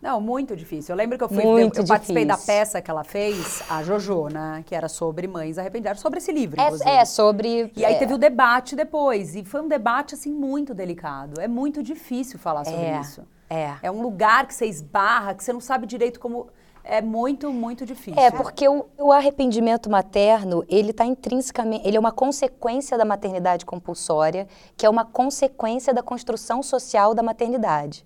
Não, 0.00 0.20
muito 0.20 0.54
difícil. 0.54 0.92
Eu 0.92 0.98
lembro 0.98 1.16
que 1.16 1.24
eu 1.24 1.28
fui, 1.30 1.42
eu, 1.42 1.58
eu 1.58 1.86
participei 1.86 2.26
da 2.26 2.36
peça 2.36 2.82
que 2.82 2.90
ela 2.90 3.04
fez, 3.04 3.62
a 3.70 3.82
Jojo, 3.82 4.28
né? 4.28 4.62
Que 4.66 4.74
era 4.74 4.86
sobre 4.86 5.26
mães 5.26 5.56
arrependidas, 5.56 5.98
sobre 5.98 6.18
esse 6.18 6.30
livro. 6.30 6.60
É, 6.60 6.96
é 6.96 7.04
sobre. 7.06 7.72
E 7.74 7.84
aí 7.86 7.94
é. 7.94 7.98
teve 7.98 8.12
o 8.12 8.18
debate 8.18 8.76
depois. 8.76 9.34
E 9.34 9.42
foi 9.44 9.62
um 9.62 9.68
debate, 9.68 10.14
assim, 10.14 10.30
muito 10.30 10.74
delicado. 10.74 11.40
É 11.40 11.48
muito 11.48 11.82
difícil 11.82 12.38
falar 12.38 12.66
sobre 12.66 12.82
é, 12.82 13.00
isso. 13.00 13.22
É. 13.48 13.76
É 13.82 13.90
um 13.90 14.02
lugar 14.02 14.46
que 14.46 14.52
você 14.52 14.66
esbarra, 14.66 15.32
que 15.32 15.42
você 15.42 15.54
não 15.54 15.60
sabe 15.60 15.86
direito 15.86 16.20
como 16.20 16.48
é 16.84 17.00
muito, 17.00 17.50
muito 17.50 17.86
difícil. 17.86 18.20
É, 18.20 18.30
porque 18.30 18.68
o, 18.68 18.84
o 18.98 19.10
arrependimento 19.10 19.90
materno, 19.90 20.64
ele 20.68 20.90
está 20.90 21.04
intrinsecamente, 21.04 21.86
ele 21.88 21.96
é 21.96 22.00
uma 22.00 22.12
consequência 22.12 22.98
da 22.98 23.04
maternidade 23.04 23.64
compulsória, 23.64 24.46
que 24.76 24.84
é 24.84 24.90
uma 24.90 25.04
consequência 25.04 25.94
da 25.94 26.02
construção 26.02 26.62
social 26.62 27.14
da 27.14 27.22
maternidade. 27.22 28.04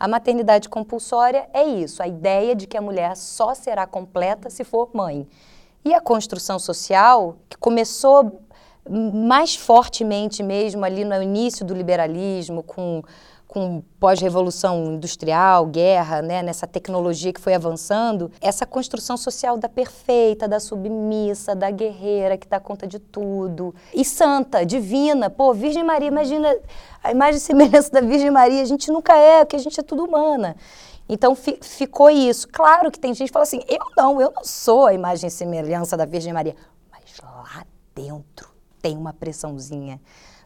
A 0.00 0.08
maternidade 0.08 0.68
compulsória 0.68 1.48
é 1.52 1.64
isso, 1.64 2.02
a 2.02 2.08
ideia 2.08 2.54
de 2.56 2.66
que 2.66 2.76
a 2.76 2.80
mulher 2.80 3.16
só 3.16 3.54
será 3.54 3.86
completa 3.86 4.50
se 4.50 4.64
for 4.64 4.88
mãe. 4.92 5.28
E 5.84 5.92
a 5.94 6.00
construção 6.00 6.58
social, 6.58 7.36
que 7.48 7.58
começou 7.58 8.40
mais 8.88 9.54
fortemente 9.54 10.42
mesmo 10.42 10.84
ali 10.84 11.04
no 11.04 11.22
início 11.22 11.64
do 11.64 11.74
liberalismo, 11.74 12.62
com 12.62 13.02
com 13.54 13.84
pós-revolução 14.00 14.94
industrial, 14.94 15.64
guerra, 15.66 16.20
né, 16.20 16.42
nessa 16.42 16.66
tecnologia 16.66 17.32
que 17.32 17.40
foi 17.40 17.54
avançando, 17.54 18.28
essa 18.40 18.66
construção 18.66 19.16
social 19.16 19.56
da 19.56 19.68
perfeita, 19.68 20.48
da 20.48 20.58
submissa, 20.58 21.54
da 21.54 21.70
guerreira 21.70 22.36
que 22.36 22.48
dá 22.48 22.58
conta 22.58 22.84
de 22.84 22.98
tudo. 22.98 23.72
E 23.94 24.04
santa, 24.04 24.66
divina, 24.66 25.30
pô, 25.30 25.54
Virgem 25.54 25.84
Maria, 25.84 26.08
imagina 26.08 26.52
a 27.00 27.12
imagem 27.12 27.36
e 27.36 27.40
semelhança 27.40 27.92
da 27.92 28.00
Virgem 28.00 28.28
Maria, 28.28 28.60
a 28.60 28.64
gente 28.64 28.90
nunca 28.90 29.16
é, 29.16 29.44
porque 29.44 29.54
a 29.54 29.60
gente 29.60 29.78
é 29.78 29.84
tudo 29.84 30.04
humana. 30.04 30.56
Então 31.08 31.36
fi, 31.36 31.56
ficou 31.62 32.10
isso. 32.10 32.48
Claro 32.48 32.90
que 32.90 32.98
tem 32.98 33.14
gente 33.14 33.28
que 33.28 33.32
fala 33.32 33.44
assim: 33.44 33.60
eu 33.68 33.86
não, 33.96 34.20
eu 34.20 34.32
não 34.34 34.42
sou 34.42 34.86
a 34.86 34.94
imagem 34.94 35.28
e 35.28 35.30
semelhança 35.30 35.96
da 35.96 36.04
Virgem 36.04 36.32
Maria. 36.32 36.56
Mas 36.90 37.02
lá 37.22 37.64
dentro 37.94 38.48
tem 38.82 38.96
uma 38.96 39.12
pressãozinha 39.12 40.00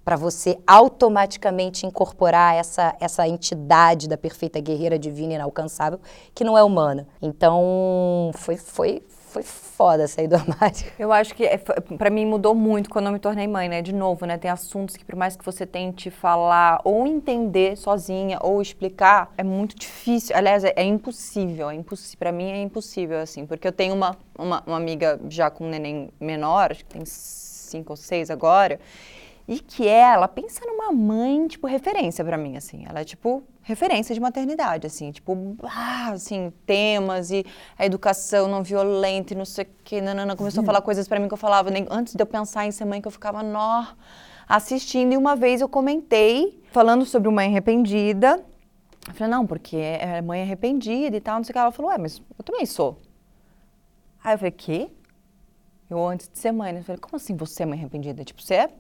para 0.09 0.17
você 0.17 0.59
automaticamente 0.67 1.85
incorporar 1.85 2.55
essa, 2.55 2.97
essa 2.99 3.29
entidade 3.29 4.09
da 4.09 4.17
perfeita 4.17 4.59
guerreira 4.59 4.99
divina 4.99 5.35
inalcançável 5.35 6.01
que 6.35 6.43
não 6.45 6.57
é 6.57 6.65
humana. 6.65 7.07
Então, 7.21 8.31
foi, 8.35 8.57
foi, 8.57 9.03
foi 9.07 9.43
foda 9.43 10.09
sair 10.09 10.27
do 10.27 10.37
armário. 10.41 10.87
Eu 10.99 11.13
acho 11.13 11.35
que 11.35 11.45
é, 11.45 11.59
para 11.59 12.09
mim 12.09 12.25
mudou 12.25 12.55
muito 12.55 12.89
quando 12.89 13.05
eu 13.05 13.13
me 13.13 13.19
tornei 13.19 13.47
mãe, 13.47 13.69
né? 13.69 13.83
De 13.83 13.93
novo, 13.93 14.25
né? 14.25 14.39
Tem 14.39 14.51
assuntos 14.51 14.97
que 14.97 15.05
por 15.05 15.15
mais 15.15 15.37
que 15.37 15.45
você 15.45 15.67
tente 15.67 16.11
falar 16.11 16.81
ou 16.85 17.07
entender 17.07 17.77
sozinha 17.77 18.39
ou 18.41 18.63
explicar, 18.63 19.31
é 19.37 19.43
muito 19.43 19.77
difícil. 19.77 20.35
Aliás, 20.35 20.65
é, 20.65 20.73
é 20.75 20.85
impossível, 20.85 21.69
é 21.69 21.75
impossível. 21.75 22.19
Para 22.19 22.33
mim 22.33 22.51
é 22.51 22.63
impossível 22.63 23.19
assim, 23.19 23.45
porque 23.45 23.69
eu 23.69 23.73
tenho 23.73 23.93
uma, 23.93 24.17
uma, 24.39 24.63
uma 24.67 24.77
amiga 24.79 25.21
já 25.29 25.51
com 25.51 25.67
um 25.67 25.69
neném 25.69 26.09
menor, 26.19 26.71
acho 26.71 26.83
que 26.87 26.95
tem 26.95 27.05
cinco 27.69 27.93
ou 27.93 27.97
seis 27.99 28.31
agora, 28.31 28.81
e 29.49 29.59
que 29.61 29.89
ela 29.89 30.29
pensa 30.29 30.61
numa 30.67 30.93
mãe, 30.93 31.49
tipo, 31.49 31.67
referência 31.67 32.23
para 32.23 32.37
mim, 32.37 32.59
assim. 32.59 32.85
Ela 32.87 33.01
é, 33.01 33.05
tipo, 33.05 33.43
referência 33.63 34.15
de 34.15 34.21
maternidade, 34.21 34.87
assim. 34.87 35.11
Tipo, 35.11 35.57
ah, 35.63 36.11
assim, 36.13 36.53
temas 36.67 37.31
e 37.31 37.47
a 37.79 37.87
educação 37.87 38.47
não 38.47 38.63
violenta 38.63 39.33
e 39.33 39.37
não 39.37 39.47
sei 39.47 39.65
o 39.65 39.69
quê. 39.83 40.03
Nanana, 40.03 40.37
começou 40.37 40.63
a 40.63 40.67
falar 40.67 40.83
coisas 40.83 41.09
para 41.09 41.19
mim 41.19 41.29
que 41.29 41.33
eu 41.33 41.39
falava, 41.39 41.71
nem 41.71 41.87
antes 41.91 42.15
de 42.15 42.23
eu 42.23 42.27
pensar 42.27 42.67
em 42.67 42.71
ser 42.71 42.85
mãe, 42.85 43.01
que 43.01 43.09
eu 43.09 43.13
ficava, 43.13 43.43
nó, 43.43 43.87
assistindo. 44.47 45.15
E 45.15 45.17
uma 45.17 45.35
vez 45.35 45.63
eu 45.63 45.69
comentei, 45.69 46.63
falando 46.71 47.07
sobre 47.07 47.31
mãe 47.31 47.49
arrependida. 47.49 48.45
Eu 49.07 49.15
falei, 49.15 49.33
não, 49.33 49.47
porque 49.47 49.79
é 49.79 50.21
mãe 50.21 50.43
arrependida 50.43 51.17
e 51.17 51.21
tal, 51.23 51.37
não 51.37 51.45
sei 51.45 51.53
o 51.53 51.55
que. 51.55 51.59
Ela 51.59 51.73
falou, 51.73 51.91
ué, 51.91 51.97
mas 51.97 52.21
eu 52.39 52.45
também 52.45 52.67
sou. 52.67 53.01
Aí 54.23 54.35
eu 54.35 54.39
falei, 54.39 54.51
quê? 54.51 54.91
Eu 55.91 56.07
antes 56.07 56.29
de 56.29 56.39
ser 56.39 56.53
mãe, 56.53 56.73
né? 56.73 56.83
Falei, 56.83 57.01
como 57.01 57.17
assim 57.17 57.35
você 57.35 57.63
é 57.63 57.67
mãe 57.67 57.79
arrependida? 57.79 58.23
Tipo, 58.25 58.43
você 58.43 58.55
é... 58.55 58.71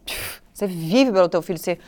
Você 0.58 0.66
vive 0.66 1.12
pelo 1.12 1.28
teu 1.28 1.40
filho, 1.40 1.56
você. 1.56 1.78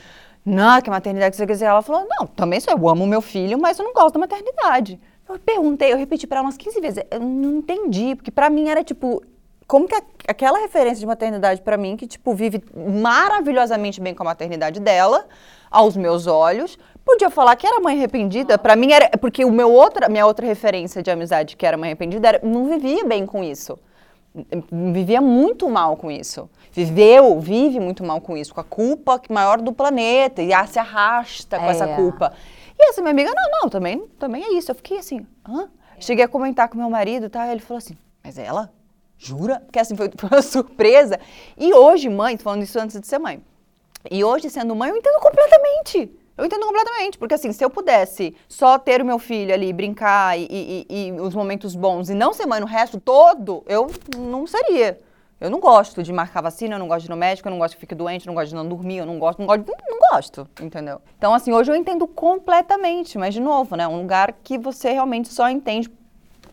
Não, 0.45 0.81
que 0.81 0.89
maternidade 0.89 1.33
que 1.33 1.37
você 1.37 1.47
quiser. 1.47 1.67
Ela 1.67 1.83
falou: 1.83 2.07
Não, 2.09 2.25
também 2.25 2.61
sou, 2.61 2.73
eu 2.73 2.89
amo 2.89 3.05
meu 3.05 3.21
filho, 3.21 3.59
mas 3.59 3.77
eu 3.79 3.85
não 3.85 3.93
gosto 3.93 4.15
da 4.15 4.21
maternidade. 4.21 5.01
Eu 5.29 5.39
perguntei, 5.41 5.93
eu 5.93 5.97
repeti 5.97 6.27
para 6.27 6.39
ela 6.39 6.47
umas 6.47 6.57
15 6.57 6.81
vezes. 6.81 7.05
Eu 7.11 7.21
não 7.21 7.59
entendi, 7.59 8.15
porque 8.15 8.31
para 8.31 8.49
mim 8.49 8.69
era 8.69 8.85
tipo. 8.85 9.23
Como 9.67 9.87
que 9.89 9.95
a, 9.95 10.03
aquela 10.29 10.59
referência 10.59 10.99
de 10.99 11.07
maternidade 11.07 11.63
para 11.63 11.77
mim, 11.77 11.97
que 11.97 12.07
tipo 12.07 12.33
vive 12.33 12.63
maravilhosamente 12.75 14.01
bem 14.01 14.15
com 14.15 14.23
a 14.23 14.27
maternidade 14.27 14.79
dela, 14.81 15.27
aos 15.69 15.97
meus 15.97 16.29
olhos, 16.29 16.79
podia 17.05 17.31
falar 17.31 17.57
que 17.57 17.67
era 17.67 17.81
mãe 17.81 17.97
arrependida. 17.97 18.57
Para 18.57 18.77
mim 18.77 18.93
era 18.93 19.11
porque 19.19 19.45
o 19.45 19.51
meu 19.51 19.73
outra, 19.73 20.09
minha 20.09 20.27
outra 20.27 20.47
referência 20.47 21.03
de 21.03 21.11
amizade 21.11 21.57
que 21.57 21.67
era 21.67 21.77
mãe 21.77 21.91
arrependida 21.91 22.29
era, 22.29 22.41
não 22.43 22.69
vivia 22.69 23.05
bem 23.05 23.27
com 23.27 23.43
isso. 23.43 23.77
Vivia 24.93 25.21
muito 25.21 25.69
mal 25.69 25.97
com 25.97 26.11
isso 26.11 26.49
viveu, 26.73 27.41
vive 27.41 27.81
muito 27.81 28.05
mal 28.05 28.21
com 28.21 28.37
isso, 28.37 28.55
com 28.55 28.61
a 28.61 28.65
culpa 28.65 29.21
maior 29.29 29.61
do 29.61 29.73
planeta, 29.73 30.43
e 30.43 30.51
se 30.69 30.79
arrasta 30.79 31.59
com 31.59 31.65
é. 31.65 31.71
essa 31.71 31.89
culpa. 31.89 32.33
E 32.79 32.89
essa 32.89 33.01
minha 33.03 33.11
amiga, 33.11 33.31
não, 33.35 33.61
não, 33.63 33.69
também, 33.69 34.07
também 34.19 34.43
é 34.43 34.53
isso. 34.55 34.71
Eu 34.71 34.75
fiquei 34.75 34.99
assim, 34.99 35.27
hã? 35.47 35.69
Cheguei 35.99 36.25
a 36.25 36.29
comentar 36.29 36.69
com 36.69 36.79
meu 36.79 36.89
marido, 36.89 37.29
tá? 37.29 37.51
Ele 37.51 37.61
falou 37.61 37.79
assim, 37.79 37.97
mas 38.25 38.39
ela? 38.39 38.73
Jura? 39.19 39.61
Porque 39.61 39.79
assim, 39.79 39.97
foi, 39.97 40.11
foi 40.17 40.29
uma 40.31 40.43
surpresa. 40.43 41.21
E 41.59 41.75
hoje, 41.75 42.09
mãe, 42.09 42.37
tô 42.37 42.45
falando 42.45 42.63
isso 42.63 42.79
antes 42.79 42.99
de 42.99 43.07
ser 43.07 43.19
mãe. 43.19 43.43
E 44.11 44.25
hoje, 44.25 44.49
sendo 44.49 44.75
mãe, 44.75 44.91
eu 44.91 44.97
entendo 44.97 45.21
completamente. 45.21 46.11
Eu 46.41 46.47
entendo 46.47 46.65
completamente, 46.65 47.19
porque 47.19 47.35
assim, 47.35 47.53
se 47.53 47.63
eu 47.63 47.69
pudesse 47.69 48.35
só 48.49 48.79
ter 48.79 49.03
o 49.03 49.05
meu 49.05 49.19
filho 49.19 49.53
ali, 49.53 49.75
brincar 49.75 50.39
e, 50.39 50.47
e, 50.51 50.87
e, 50.89 51.13
os 51.21 51.35
momentos 51.35 51.77
bons 51.77 52.09
e 52.09 52.15
não 52.15 52.33
ser 52.33 52.47
mãe 52.47 52.59
no 52.59 52.67
resto 52.67 52.99
todo, 52.99 53.63
eu 53.67 53.91
não 54.17 54.47
seria. 54.47 54.99
Eu 55.39 55.51
não 55.51 55.61
gosto 55.61 56.03
de 56.03 56.11
marcar 56.11 56.41
vacina, 56.41 56.77
eu 56.77 56.79
não 56.79 56.89
gosto 56.89 57.01
de 57.03 57.09
ir 57.09 57.11
no 57.11 57.17
médico, 57.17 57.47
eu 57.47 57.51
não 57.51 57.59
gosto 57.59 57.75
que 57.75 57.81
fique 57.81 57.95
doente, 57.95 58.27
eu 58.27 58.31
não 58.31 58.35
gosto 58.35 58.49
de 58.49 58.55
não 58.55 58.67
dormir, 58.67 58.97
eu 58.97 59.07
não 59.07 59.19
gosto, 59.19 59.39
não 59.39 59.47
gosto, 59.47 59.67
não 59.87 59.99
gosto, 60.13 60.49
entendeu? 60.63 61.03
Então, 61.19 61.35
assim, 61.35 61.53
hoje 61.53 61.71
eu 61.71 61.77
entendo 61.77 62.07
completamente, 62.07 63.19
mas 63.19 63.35
de 63.35 63.41
novo, 63.41 63.77
né? 63.77 63.87
Um 63.87 63.99
lugar 64.01 64.33
que 64.43 64.57
você 64.57 64.93
realmente 64.93 65.29
só 65.29 65.47
entende 65.51 65.91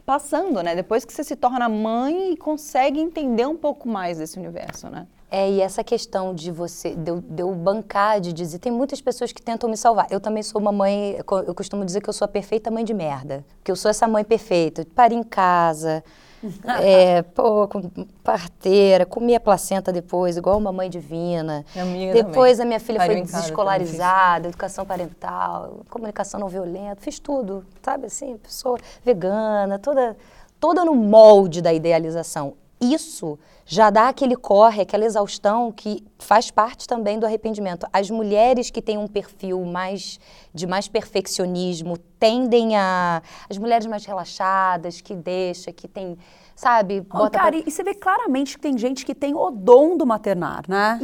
passando, 0.06 0.62
né? 0.62 0.76
Depois 0.76 1.06
que 1.06 1.14
você 1.14 1.24
se 1.24 1.38
torna 1.38 1.70
mãe 1.70 2.34
e 2.34 2.36
consegue 2.36 3.00
entender 3.00 3.46
um 3.46 3.56
pouco 3.56 3.88
mais 3.88 4.18
desse 4.18 4.38
universo, 4.38 4.90
né? 4.90 5.08
É, 5.30 5.50
e 5.50 5.62
essa 5.62 5.84
questão 5.84 6.34
de 6.34 6.52
você, 6.52 6.96
de 6.96 7.12
eu, 7.12 7.20
de 7.22 7.42
eu, 7.44 7.54
bancar, 7.54 8.22
de 8.22 8.32
dizer, 8.32 8.60
tem 8.60 8.72
muitas 8.72 9.02
pessoas 9.02 9.34
que 9.34 9.42
tentam 9.42 9.70
me 9.70 9.76
salvar. 9.76 10.08
Eu 10.10 10.22
também 10.22 10.42
sou 10.42 10.62
uma 10.62 10.72
mãe, 10.72 11.18
eu 11.46 11.54
costumo 11.54 11.84
dizer 11.84 12.00
que 12.00 12.10
eu 12.10 12.14
sou 12.14 12.24
a 12.24 12.30
perfeita 12.30 12.72
mãe 12.72 12.86
de 12.86 12.94
merda. 12.94 13.44
Que 13.62 13.70
eu 13.70 13.76
sou 13.76 13.92
essa 13.92 14.08
mãe 14.08 14.24
perfeita. 14.24 14.88
Paro 14.96 15.14
em 15.14 15.24
casa, 15.24 16.02
é, 16.82 17.24
pô, 17.24 17.68
com 17.68 17.82
parteira, 18.24 19.06
comia 19.06 19.40
placenta 19.40 19.92
depois, 19.92 20.38
igual 20.38 20.58
uma 20.58 20.72
mãe 20.72 20.90
divina. 20.90 21.66
Minha 21.76 22.14
depois 22.14 22.54
também. 22.54 22.64
a 22.64 22.66
minha 22.66 22.80
filha 22.80 23.00
Pariu 23.00 23.16
foi 23.16 23.24
desescolarizada, 23.24 24.48
educação 24.48 24.86
parental, 24.86 25.82
comunicação 25.90 26.40
não 26.40 26.48
violenta, 26.48 27.02
fiz 27.02 27.20
tudo, 27.20 27.66
sabe 27.82 28.06
assim, 28.06 28.38
pessoa 28.38 28.78
vegana, 29.04 29.78
toda, 29.78 30.16
toda 30.60 30.86
no 30.86 30.96
molde 30.96 31.62
da 31.62 31.74
idealização. 31.74 32.54
Isso 32.80 33.40
já 33.66 33.90
dá 33.90 34.10
aquele 34.10 34.36
corre, 34.36 34.82
aquela 34.84 35.04
exaustão 35.04 35.72
que 35.72 36.04
faz 36.20 36.52
parte 36.52 36.88
também 36.88 37.20
do 37.20 37.26
arrependimento. 37.26 37.88
As 37.92 38.10
mulheres 38.10 38.70
que 38.70 38.82
têm 38.82 38.98
um 38.98 39.08
perfil 39.08 39.64
mais 39.66 40.20
de 40.54 40.68
mais 40.68 40.88
perfeccionismo 40.88 41.98
tendem 42.20 42.78
a 42.78 43.22
as 43.50 43.58
mulheres 43.58 43.86
mais 43.88 44.06
relaxadas, 44.06 45.02
que 45.02 45.16
deixa, 45.16 45.72
que 45.72 45.88
tem 45.88 46.18
sabe? 46.58 47.06
Oh, 47.14 47.30
cara, 47.30 47.52
pra... 47.52 47.64
e 47.66 47.72
você 47.72 47.84
vê 47.84 47.94
claramente 47.94 48.56
que 48.56 48.62
tem 48.62 48.78
gente 48.78 49.06
que 49.06 49.14
tem 49.14 49.36
o 49.36 49.52
dom 49.52 49.96
do 49.96 50.06
maternar, 50.06 50.64
né? 50.68 51.00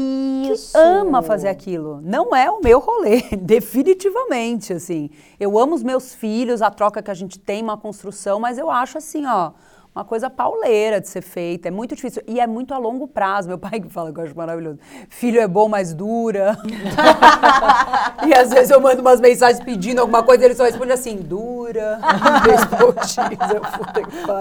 Isso. 0.52 0.74
Que 0.74 0.78
ama 0.80 1.22
fazer 1.22 1.48
aquilo. 1.48 2.02
Não 2.02 2.36
é 2.36 2.50
o 2.50 2.60
meu 2.60 2.80
rolê, 2.80 3.22
definitivamente, 3.40 4.74
assim. 4.74 5.12
Eu 5.40 5.58
amo 5.60 5.76
os 5.76 5.84
meus 5.84 6.14
filhos, 6.14 6.62
a 6.62 6.72
troca 6.72 7.04
que 7.04 7.12
a 7.12 7.14
gente 7.14 7.38
tem, 7.40 7.62
uma 7.62 7.78
construção, 7.78 8.40
mas 8.40 8.58
eu 8.58 8.72
acho 8.72 8.98
assim, 8.98 9.28
ó, 9.28 9.52
uma 9.96 10.04
coisa 10.04 10.30
pauleira 10.30 11.00
de 11.00 11.08
ser 11.08 11.22
feita. 11.22 11.68
É 11.68 11.72
muito 11.72 11.96
difícil. 11.96 12.24
E 12.28 12.40
é 12.40 12.48
muito 12.48 12.74
a 12.74 12.80
longo 12.80 13.08
prazo. 13.08 13.48
Meu 13.48 13.60
pai 13.60 13.80
que 13.80 13.90
fala 13.90 14.12
que 14.12 14.20
eu 14.20 14.24
acho 14.24 14.36
maravilhoso. 14.36 14.80
Filho 15.08 15.40
é 15.40 15.48
bom, 15.48 15.70
mas 15.70 15.94
dura. 15.94 16.58
e 18.26 18.34
às 18.34 18.50
vezes 18.50 18.72
eu 18.72 18.82
mando 18.82 19.02
umas 19.02 19.22
mensagens 19.22 19.64
pedindo 19.64 20.00
alguma 20.00 20.24
coisa 20.24 20.44
e 20.44 20.48
ele 20.48 20.56
só 20.56 20.64
responde 20.64 20.92
assim, 20.92 21.18
dura. 21.18 22.00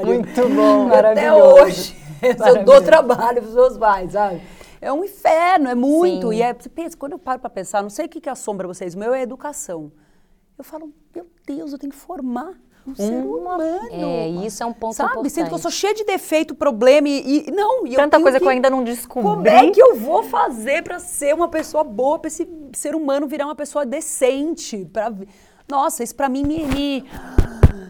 muito 0.06 0.48
bom, 0.48 0.88
maravilhoso. 0.88 1.10
Até 1.10 1.64
hoje. 1.64 1.96
Eu 2.22 2.64
dou 2.64 2.80
trabalho 2.80 3.42
para 3.42 3.48
os 3.48 3.54
meus 3.54 3.76
pais, 3.76 4.12
sabe? 4.12 4.40
É 4.80 4.92
um 4.92 5.04
inferno, 5.04 5.68
é 5.68 5.74
muito. 5.74 6.30
Sim. 6.30 6.36
E 6.36 6.42
é, 6.42 6.54
pensa, 6.54 6.96
quando 6.96 7.12
eu 7.12 7.18
paro 7.18 7.40
para 7.40 7.50
pensar, 7.50 7.82
não 7.82 7.90
sei 7.90 8.06
o 8.06 8.08
que, 8.08 8.20
que 8.20 8.28
assombra 8.28 8.66
vocês, 8.66 8.94
o 8.94 8.98
meu 8.98 9.12
é 9.12 9.20
educação. 9.20 9.92
Eu 10.56 10.64
falo, 10.64 10.92
meu 11.14 11.26
Deus, 11.46 11.72
eu 11.72 11.78
tenho 11.78 11.92
que 11.92 11.98
formar 11.98 12.54
um, 12.86 12.94
ser 12.94 13.12
humano. 13.12 13.62
É, 13.90 14.28
isso 14.46 14.62
é 14.62 14.66
um 14.66 14.72
ponto 14.72 14.94
Sabe? 14.94 15.10
importante. 15.10 15.32
Sinto 15.32 15.48
que 15.48 15.54
eu 15.54 15.58
sou 15.58 15.70
cheia 15.70 15.94
de 15.94 16.04
defeito, 16.04 16.54
problema 16.54 17.08
e, 17.08 17.46
e 17.48 17.50
não. 17.50 17.86
E 17.86 17.94
Tanta 17.94 18.20
coisa 18.20 18.38
que, 18.38 18.44
que, 18.44 18.48
eu 18.48 18.52
ainda 18.52 18.68
não 18.68 18.82
descobri. 18.82 19.22
Como 19.22 19.48
é 19.48 19.70
que 19.70 19.80
eu 19.82 19.96
vou 19.96 20.22
fazer 20.24 20.82
para 20.82 20.98
ser 20.98 21.34
uma 21.34 21.48
pessoa 21.48 21.84
boa, 21.84 22.18
para 22.18 22.28
esse 22.28 22.48
ser 22.72 22.94
humano 22.94 23.26
virar 23.26 23.46
uma 23.46 23.54
pessoa 23.54 23.86
decente? 23.86 24.88
Pra... 24.92 25.12
Nossa, 25.68 26.02
isso 26.02 26.14
para 26.14 26.28
mim 26.28 26.42
me, 26.42 26.64
me 26.64 27.04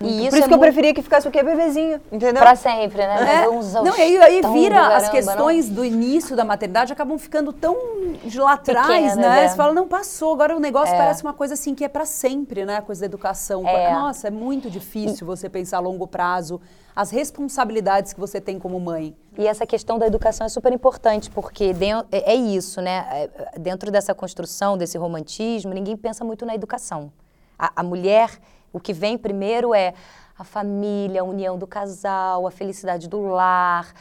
e 0.00 0.20
isso 0.20 0.30
Por 0.30 0.36
isso 0.36 0.44
é 0.44 0.48
que 0.48 0.54
eu 0.54 0.58
preferia 0.58 0.94
que 0.94 1.02
ficasse 1.02 1.26
o 1.28 1.30
quê? 1.30 1.42
Bebezinho, 1.42 2.00
entendeu? 2.10 2.42
Pra 2.42 2.56
sempre, 2.56 2.98
né? 2.98 3.44
É. 3.44 3.46
Não, 3.46 3.96
e 3.96 4.00
aí, 4.00 4.18
aí 4.18 4.42
vira 4.52 4.74
caramba, 4.74 4.96
as 4.96 5.08
questões 5.08 5.68
não? 5.68 5.76
do 5.76 5.84
início 5.84 6.36
da 6.36 6.44
maternidade 6.44 6.92
acabam 6.92 7.18
ficando 7.18 7.52
tão 7.52 7.76
de 8.24 8.38
lá 8.38 8.54
atrás, 8.54 9.16
né? 9.16 9.28
né? 9.28 9.48
Você 9.48 9.56
fala, 9.56 9.72
não, 9.72 9.86
passou, 9.86 10.32
agora 10.32 10.56
o 10.56 10.60
negócio 10.60 10.94
é. 10.94 10.98
parece 10.98 11.22
uma 11.22 11.32
coisa 11.32 11.54
assim 11.54 11.74
que 11.74 11.84
é 11.84 11.88
para 11.88 12.04
sempre, 12.04 12.64
né? 12.64 12.76
A 12.76 12.82
coisa 12.82 13.00
da 13.00 13.06
educação. 13.06 13.66
É. 13.66 13.92
Nossa, 13.92 14.28
é 14.28 14.30
muito 14.30 14.70
difícil 14.70 15.26
você 15.26 15.48
pensar 15.48 15.78
a 15.78 15.80
longo 15.80 16.06
prazo 16.06 16.60
as 16.94 17.10
responsabilidades 17.10 18.12
que 18.12 18.20
você 18.20 18.40
tem 18.40 18.58
como 18.58 18.78
mãe. 18.78 19.16
E 19.36 19.46
essa 19.46 19.66
questão 19.66 19.98
da 19.98 20.06
educação 20.06 20.46
é 20.46 20.48
super 20.48 20.72
importante, 20.72 21.30
porque 21.30 21.74
é, 22.10 22.32
é 22.32 22.34
isso, 22.34 22.80
né? 22.80 23.06
É, 23.10 23.58
dentro 23.58 23.90
dessa 23.90 24.14
construção, 24.14 24.76
desse 24.76 24.98
romantismo, 24.98 25.72
ninguém 25.72 25.96
pensa 25.96 26.24
muito 26.24 26.44
na 26.44 26.54
educação. 26.54 27.10
A, 27.58 27.72
a 27.76 27.82
mulher 27.82 28.30
o 28.72 28.80
que 28.80 28.92
vem 28.92 29.18
primeiro 29.18 29.74
é 29.74 29.94
a 30.38 30.44
família, 30.44 31.20
a 31.20 31.24
união 31.24 31.58
do 31.58 31.66
casal, 31.66 32.46
a 32.46 32.50
felicidade 32.50 33.08
do 33.08 33.20
lar, 33.20 33.92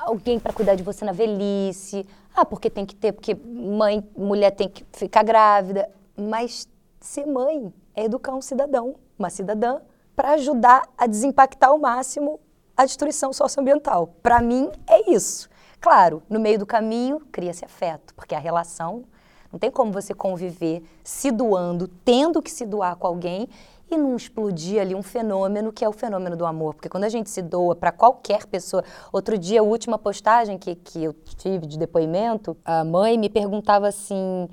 alguém 0.00 0.38
para 0.38 0.52
cuidar 0.52 0.74
de 0.74 0.82
você 0.82 1.04
na 1.04 1.12
velhice. 1.12 2.06
Ah, 2.34 2.44
porque 2.44 2.68
tem 2.68 2.84
que 2.84 2.94
ter, 2.94 3.12
porque 3.12 3.34
mãe, 3.34 4.06
mulher 4.16 4.50
tem 4.50 4.68
que 4.68 4.84
ficar 4.92 5.22
grávida. 5.22 5.88
Mas 6.16 6.68
ser 7.00 7.26
mãe 7.26 7.72
é 7.94 8.04
educar 8.04 8.34
um 8.34 8.42
cidadão, 8.42 8.96
uma 9.18 9.30
cidadã, 9.30 9.80
para 10.14 10.32
ajudar 10.32 10.88
a 10.96 11.06
desimpactar 11.06 11.68
ao 11.68 11.78
máximo 11.78 12.40
a 12.76 12.84
destruição 12.84 13.32
socioambiental. 13.32 14.14
Para 14.22 14.40
mim, 14.40 14.70
é 14.86 15.10
isso. 15.10 15.48
Claro, 15.80 16.22
no 16.28 16.40
meio 16.40 16.58
do 16.58 16.66
caminho, 16.66 17.20
cria-se 17.32 17.64
afeto, 17.64 18.14
porque 18.14 18.34
a 18.34 18.38
relação 18.38 19.04
não 19.52 19.58
tem 19.58 19.70
como 19.70 19.92
você 19.92 20.12
conviver 20.12 20.82
se 21.02 21.30
doando, 21.30 21.88
tendo 22.04 22.42
que 22.42 22.50
se 22.50 22.66
doar 22.66 22.96
com 22.96 23.06
alguém 23.06 23.48
e 23.90 23.96
não 23.96 24.16
explodir 24.16 24.80
ali 24.80 24.94
um 24.94 25.02
fenômeno 25.02 25.72
que 25.72 25.84
é 25.84 25.88
o 25.88 25.92
fenômeno 25.92 26.36
do 26.36 26.44
amor. 26.44 26.74
Porque 26.74 26.88
quando 26.88 27.04
a 27.04 27.08
gente 27.08 27.30
se 27.30 27.42
doa 27.42 27.74
para 27.74 27.92
qualquer 27.92 28.46
pessoa. 28.46 28.84
Outro 29.12 29.38
dia, 29.38 29.60
a 29.60 29.62
última 29.62 29.98
postagem 29.98 30.58
que, 30.58 30.74
que 30.74 31.04
eu 31.04 31.12
tive 31.36 31.66
de 31.66 31.78
depoimento, 31.78 32.56
a 32.64 32.84
mãe 32.84 33.16
me 33.16 33.28
perguntava 33.28 33.88
assim: 33.88 34.48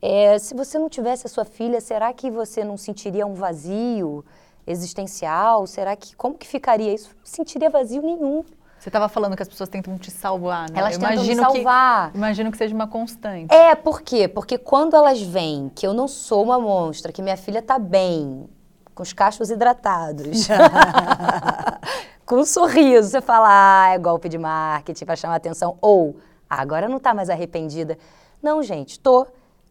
é, 0.00 0.38
se 0.38 0.54
você 0.54 0.78
não 0.78 0.88
tivesse 0.88 1.26
a 1.26 1.30
sua 1.30 1.44
filha, 1.44 1.80
será 1.80 2.12
que 2.12 2.30
você 2.30 2.62
não 2.62 2.76
sentiria 2.76 3.26
um 3.26 3.34
vazio 3.34 4.24
existencial? 4.66 5.66
Será 5.66 5.96
que. 5.96 6.14
Como 6.14 6.36
que 6.36 6.46
ficaria 6.46 6.92
isso? 6.92 7.10
Não 7.18 7.26
sentiria 7.26 7.70
vazio 7.70 8.02
nenhum. 8.02 8.44
Você 8.84 8.90
estava 8.90 9.08
falando 9.08 9.34
que 9.34 9.42
as 9.42 9.48
pessoas 9.48 9.70
tentam 9.70 9.96
te 9.96 10.10
salvar, 10.10 10.70
né? 10.70 10.78
Elas 10.78 10.96
eu 10.96 11.00
tentam 11.00 11.14
imagino 11.14 11.42
me 11.42 11.54
salvar. 11.54 12.10
Que, 12.10 12.18
imagino 12.18 12.52
que 12.52 12.58
seja 12.58 12.74
uma 12.74 12.86
constante. 12.86 13.50
É, 13.50 13.74
por 13.74 14.02
quê? 14.02 14.28
Porque 14.28 14.58
quando 14.58 14.94
elas 14.94 15.22
veem 15.22 15.70
que 15.74 15.86
eu 15.86 15.94
não 15.94 16.06
sou 16.06 16.42
uma 16.42 16.58
monstra, 16.60 17.10
que 17.10 17.22
minha 17.22 17.38
filha 17.38 17.60
está 17.60 17.78
bem, 17.78 18.46
com 18.94 19.02
os 19.02 19.12
cachos 19.12 19.50
hidratados, 19.50 20.46
com 22.24 22.36
um 22.36 22.44
sorriso, 22.44 23.10
você 23.10 23.20
fala, 23.20 23.48
ah, 23.50 23.88
é 23.94 23.98
golpe 23.98 24.28
de 24.28 24.38
marketing 24.38 25.04
para 25.04 25.16
chamar 25.16 25.36
atenção. 25.36 25.76
Ou, 25.80 26.16
ah, 26.48 26.60
agora 26.60 26.88
não 26.88 26.98
está 26.98 27.12
mais 27.12 27.28
arrependida. 27.28 27.98
Não, 28.42 28.62
gente, 28.62 29.00
tô. 29.00 29.26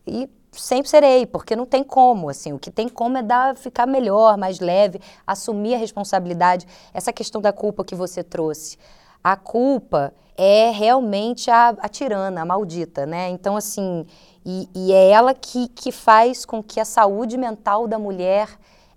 E 0.06 0.30
sempre 0.52 0.90
serei, 0.90 1.26
porque 1.26 1.56
não 1.56 1.66
tem 1.66 1.84
como, 1.84 2.30
assim, 2.30 2.54
o 2.54 2.60
que 2.60 2.70
tem 2.70 2.90
como 2.90 3.18
é 3.18 3.24
dar, 3.24 3.56
ficar 3.56 3.88
melhor, 3.88 4.38
mais 4.38 4.60
leve, 4.60 5.00
assumir 5.26 5.76
a 5.76 5.78
responsabilidade. 5.78 6.68
Essa 6.94 7.14
questão 7.14 7.42
da 7.42 7.54
culpa 7.54 7.84
que 7.84 7.96
você 7.96 8.24
trouxe. 8.24 8.78
A 9.24 9.36
culpa 9.36 10.14
é 10.36 10.70
realmente 10.72 11.50
a, 11.50 11.70
a 11.70 11.88
tirana, 11.88 12.42
a 12.42 12.46
maldita, 12.46 13.06
né? 13.06 13.30
Então, 13.30 13.56
assim, 13.56 14.06
e, 14.46 14.68
e 14.76 14.92
é 14.92 15.10
ela 15.10 15.34
que, 15.34 15.68
que 15.70 15.92
faz 15.92 16.46
com 16.46 16.62
que 16.62 16.80
a 16.80 16.86
saúde 16.86 17.38
mental 17.38 17.88
da 17.88 17.98
mulher 17.98 18.50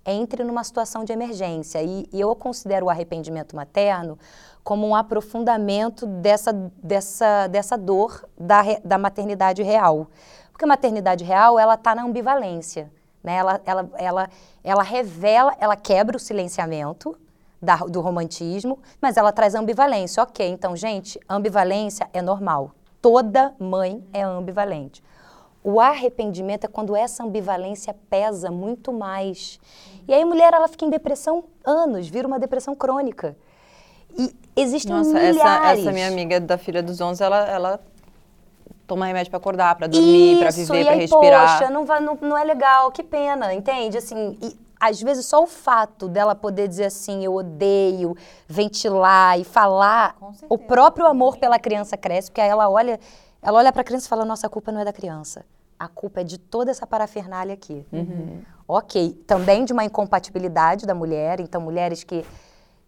entre 0.07 0.43
numa 0.43 0.63
situação 0.63 1.03
de 1.03 1.11
emergência. 1.11 1.83
E, 1.83 2.07
e 2.11 2.19
eu 2.19 2.33
considero 2.35 2.85
o 2.85 2.89
arrependimento 2.89 3.55
materno 3.55 4.17
como 4.63 4.87
um 4.87 4.95
aprofundamento 4.95 6.05
dessa, 6.05 6.51
dessa, 6.81 7.47
dessa 7.47 7.77
dor 7.77 8.27
da, 8.39 8.61
da 8.83 8.97
maternidade 8.97 9.61
real. 9.61 10.07
Porque 10.51 10.65
a 10.65 10.67
maternidade 10.67 11.23
real, 11.23 11.59
ela 11.59 11.75
está 11.75 11.93
na 11.93 12.03
ambivalência. 12.03 12.91
Né? 13.23 13.35
Ela, 13.35 13.61
ela, 13.65 13.89
ela, 13.95 14.29
ela 14.63 14.83
revela, 14.83 15.55
ela 15.59 15.75
quebra 15.75 16.17
o 16.17 16.19
silenciamento 16.19 17.17
da, 17.61 17.75
do 17.77 18.01
romantismo, 18.01 18.79
mas 19.01 19.17
ela 19.17 19.31
traz 19.31 19.55
ambivalência. 19.55 20.23
Ok, 20.23 20.47
então, 20.47 20.75
gente, 20.75 21.19
ambivalência 21.29 22.09
é 22.13 22.21
normal. 22.21 22.71
Toda 23.01 23.53
mãe 23.59 24.03
é 24.11 24.21
ambivalente. 24.21 25.03
O 25.69 25.81
arrependimento 25.81 26.63
é 26.63 26.67
quando 26.69 26.95
essa 26.95 27.25
ambivalência 27.25 27.93
pesa 28.09 28.49
muito 28.49 28.93
mais. 28.93 29.59
E 30.07 30.13
aí 30.13 30.21
a 30.21 30.25
mulher 30.25 30.53
ela 30.53 30.65
fica 30.69 30.85
em 30.85 30.89
depressão 30.89 31.43
anos, 31.65 32.07
vira 32.07 32.25
uma 32.25 32.39
depressão 32.39 32.73
crônica. 32.73 33.35
E 34.17 34.33
existem 34.55 34.95
Nossa, 34.95 35.11
milhares. 35.11 35.41
Essa, 35.41 35.81
essa 35.81 35.91
minha 35.91 36.07
amiga 36.07 36.39
da 36.39 36.57
filha 36.57 36.81
dos 36.81 37.01
11, 37.01 37.21
ela, 37.21 37.45
ela 37.49 37.79
toma 38.87 39.07
remédio 39.07 39.29
para 39.29 39.39
acordar, 39.39 39.75
para 39.75 39.87
dormir, 39.87 40.39
para 40.39 40.51
viver, 40.51 40.85
para 40.85 40.95
respirar. 40.95 41.59
Poxa, 41.59 41.69
não, 41.69 41.85
vai, 41.85 41.99
não, 41.99 42.17
não 42.21 42.37
é 42.37 42.45
legal, 42.45 42.89
que 42.89 43.03
pena, 43.03 43.53
entende? 43.53 43.97
Assim, 43.97 44.37
e, 44.41 44.57
às 44.79 45.01
vezes 45.01 45.25
só 45.25 45.43
o 45.43 45.47
fato 45.47 46.07
dela 46.07 46.33
poder 46.33 46.69
dizer 46.69 46.85
assim, 46.85 47.25
eu 47.25 47.35
odeio, 47.35 48.15
ventilar 48.47 49.37
e 49.37 49.43
falar, 49.43 50.15
o 50.47 50.57
próprio 50.57 51.05
amor 51.07 51.35
pela 51.35 51.59
criança 51.59 51.97
cresce, 51.97 52.31
porque 52.31 52.39
aí 52.39 52.47
ela 52.47 52.69
olha, 52.69 52.97
ela 53.41 53.57
olha 53.59 53.73
para 53.73 53.81
a 53.81 53.83
criança 53.83 54.05
e 54.05 54.09
fala, 54.09 54.23
nossa, 54.23 54.47
a 54.47 54.49
culpa 54.49 54.71
não 54.71 54.79
é 54.79 54.85
da 54.85 54.93
criança 54.93 55.43
a 55.79 55.87
culpa 55.87 56.21
é 56.21 56.23
de 56.23 56.37
toda 56.37 56.71
essa 56.71 56.87
parafernália 56.87 57.53
aqui. 57.53 57.85
Uhum. 57.91 58.41
Ok, 58.67 59.13
também 59.25 59.63
de 59.63 59.73
uma 59.73 59.85
incompatibilidade 59.85 60.85
da 60.85 60.93
mulher, 60.93 61.39
então 61.39 61.61
mulheres 61.61 62.03
que 62.03 62.25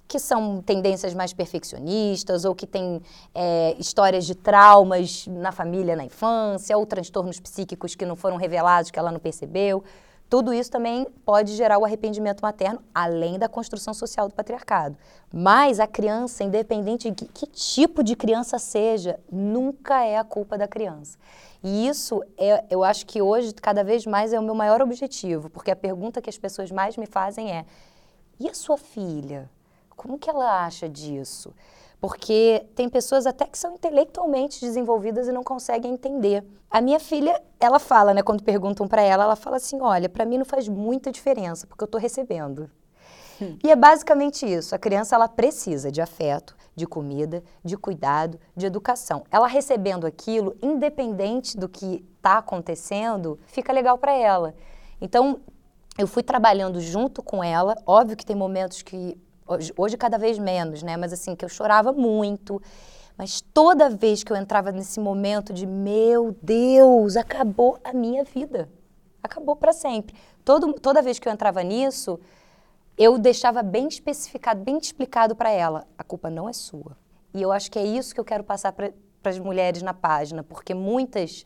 que 0.10 0.18
são 0.18 0.60
tendências 0.60 1.14
mais 1.14 1.34
perfeccionistas 1.34 2.44
ou 2.44 2.56
que 2.56 2.66
têm 2.66 3.00
é, 3.34 3.76
histórias 3.78 4.26
de 4.26 4.34
traumas 4.34 5.28
na 5.28 5.52
família, 5.52 5.96
na 5.96 6.04
infância, 6.04 6.76
ou 6.76 6.84
transtornos 6.84 7.40
psíquicos 7.40 7.94
que 7.94 8.08
não 8.08 8.16
foram 8.16 8.36
revelados, 8.36 8.90
que 8.90 8.98
ela 8.98 9.12
não 9.12 9.20
percebeu. 9.20 9.84
Tudo 10.30 10.54
isso 10.54 10.70
também 10.70 11.08
pode 11.26 11.56
gerar 11.56 11.80
o 11.80 11.86
arrependimento 11.86 12.42
materno, 12.42 12.80
além 12.94 13.40
da 13.40 13.50
construção 13.50 13.96
social 13.96 14.28
do 14.28 14.36
patriarcado. 14.36 14.96
Mas 15.34 15.80
a 15.80 15.88
criança, 15.88 16.44
independente 16.44 17.10
de 17.10 17.26
que, 17.26 17.48
tipo 17.48 18.04
de 18.04 18.16
criança 18.16 18.60
seja, 18.60 19.20
nunca 19.32 20.06
é 20.06 20.18
a 20.18 20.24
culpa 20.24 20.56
da 20.56 20.68
criança. 20.68 21.18
E 21.64 21.88
isso, 21.88 22.24
é, 22.38 22.64
eu 22.70 22.84
acho 22.84 23.08
que 23.08 23.22
hoje, 23.22 23.54
cada 23.56 23.84
vez 23.84 24.06
mais, 24.06 24.32
é 24.32 24.40
o 24.40 24.44
meu 24.44 24.54
maior 24.54 24.84
objetivo, 24.84 25.50
porque 25.50 25.72
a 25.72 25.76
pergunta 25.76 26.22
que 26.22 26.30
as 26.30 26.38
pessoas 26.38 26.70
mais 26.70 26.96
me 26.96 27.08
fazem 27.08 27.52
é: 27.52 27.66
e 28.40 28.48
a 28.48 28.54
sua 28.54 28.78
filha? 28.78 29.50
Como 29.98 30.20
que 30.20 30.30
ela 30.30 30.64
acha 30.64 30.88
disso? 30.88 31.54
Porque 32.02 32.66
tem 32.76 32.88
pessoas 32.88 33.26
até 33.26 33.46
que 33.46 33.58
são 33.58 33.74
intelectualmente 33.74 34.62
desenvolvidas 34.62 35.28
e 35.28 35.32
não 35.32 35.44
conseguem 35.44 35.94
entender. 35.94 36.44
A 36.72 36.80
minha 36.80 37.00
filha, 37.00 37.42
ela 37.60 37.80
fala, 37.80 38.14
né, 38.14 38.22
quando 38.22 38.44
perguntam 38.44 38.88
para 38.88 39.02
ela, 39.02 39.26
ela 39.26 39.36
fala 39.36 39.58
assim: 39.58 39.82
"Olha, 39.82 40.08
para 40.08 40.26
mim 40.26 40.38
não 40.38 40.46
faz 40.46 40.68
muita 40.68 41.12
diferença, 41.12 41.68
porque 41.68 41.84
eu 41.84 41.88
estou 41.88 42.00
recebendo". 42.00 42.70
Hum. 43.42 43.58
E 43.64 43.72
é 43.72 43.76
basicamente 43.76 44.46
isso. 44.46 44.76
A 44.76 44.78
criança 44.78 45.16
ela 45.16 45.28
precisa 45.28 45.92
de 45.92 46.02
afeto, 46.02 46.56
de 46.76 46.86
comida, 46.86 47.44
de 47.64 47.78
cuidado, 47.78 48.40
de 48.56 48.66
educação. 48.66 49.24
Ela 49.32 49.48
recebendo 49.48 50.06
aquilo, 50.06 50.56
independente 50.62 51.58
do 51.58 51.68
que 51.68 52.06
está 52.18 52.38
acontecendo, 52.38 53.40
fica 53.48 53.74
legal 53.74 53.98
para 53.98 54.14
ela. 54.14 54.54
Então, 55.02 55.40
eu 55.98 56.08
fui 56.08 56.24
trabalhando 56.24 56.80
junto 56.80 57.22
com 57.24 57.44
ela. 57.44 57.76
Óbvio 57.86 58.16
que 58.16 58.26
tem 58.26 58.36
momentos 58.36 58.82
que 58.82 59.18
Hoje, 59.50 59.74
hoje 59.76 59.98
cada 59.98 60.20
vez 60.20 60.38
menos, 60.38 60.84
né? 60.84 60.96
Mas 60.96 61.12
assim, 61.12 61.36
que 61.36 61.44
eu 61.44 61.50
chorava 61.50 61.92
muito. 61.92 62.62
Mas 63.18 63.42
toda 63.42 63.90
vez 63.90 64.24
que 64.24 64.32
eu 64.32 64.38
entrava 64.38 64.72
nesse 64.72 65.00
momento 65.00 65.52
de 65.52 65.66
meu 65.66 66.38
Deus, 66.40 67.18
acabou 67.18 67.80
a 67.84 67.92
minha 67.92 68.24
vida. 68.24 68.70
Acabou 69.24 69.56
para 69.56 69.74
sempre. 69.74 70.16
Todo, 70.46 70.72
toda 70.74 71.02
vez 71.02 71.18
que 71.18 71.28
eu 71.28 71.34
entrava 71.34 71.64
nisso, 71.64 72.20
eu 72.96 73.18
deixava 73.18 73.64
bem 73.64 73.88
especificado, 73.88 74.64
bem 74.64 74.78
explicado 74.78 75.36
para 75.36 75.50
ela: 75.50 75.88
a 75.98 76.04
culpa 76.04 76.30
não 76.30 76.48
é 76.48 76.54
sua. 76.54 76.96
E 77.34 77.42
eu 77.42 77.52
acho 77.52 77.72
que 77.72 77.80
é 77.80 77.84
isso 77.84 78.14
que 78.14 78.20
eu 78.20 78.26
quero 78.26 78.44
passar 78.44 78.72
para 78.72 78.94
as 79.24 79.40
mulheres 79.40 79.82
na 79.82 79.96
página, 79.96 80.44
porque 80.44 80.76
muitas 80.76 81.44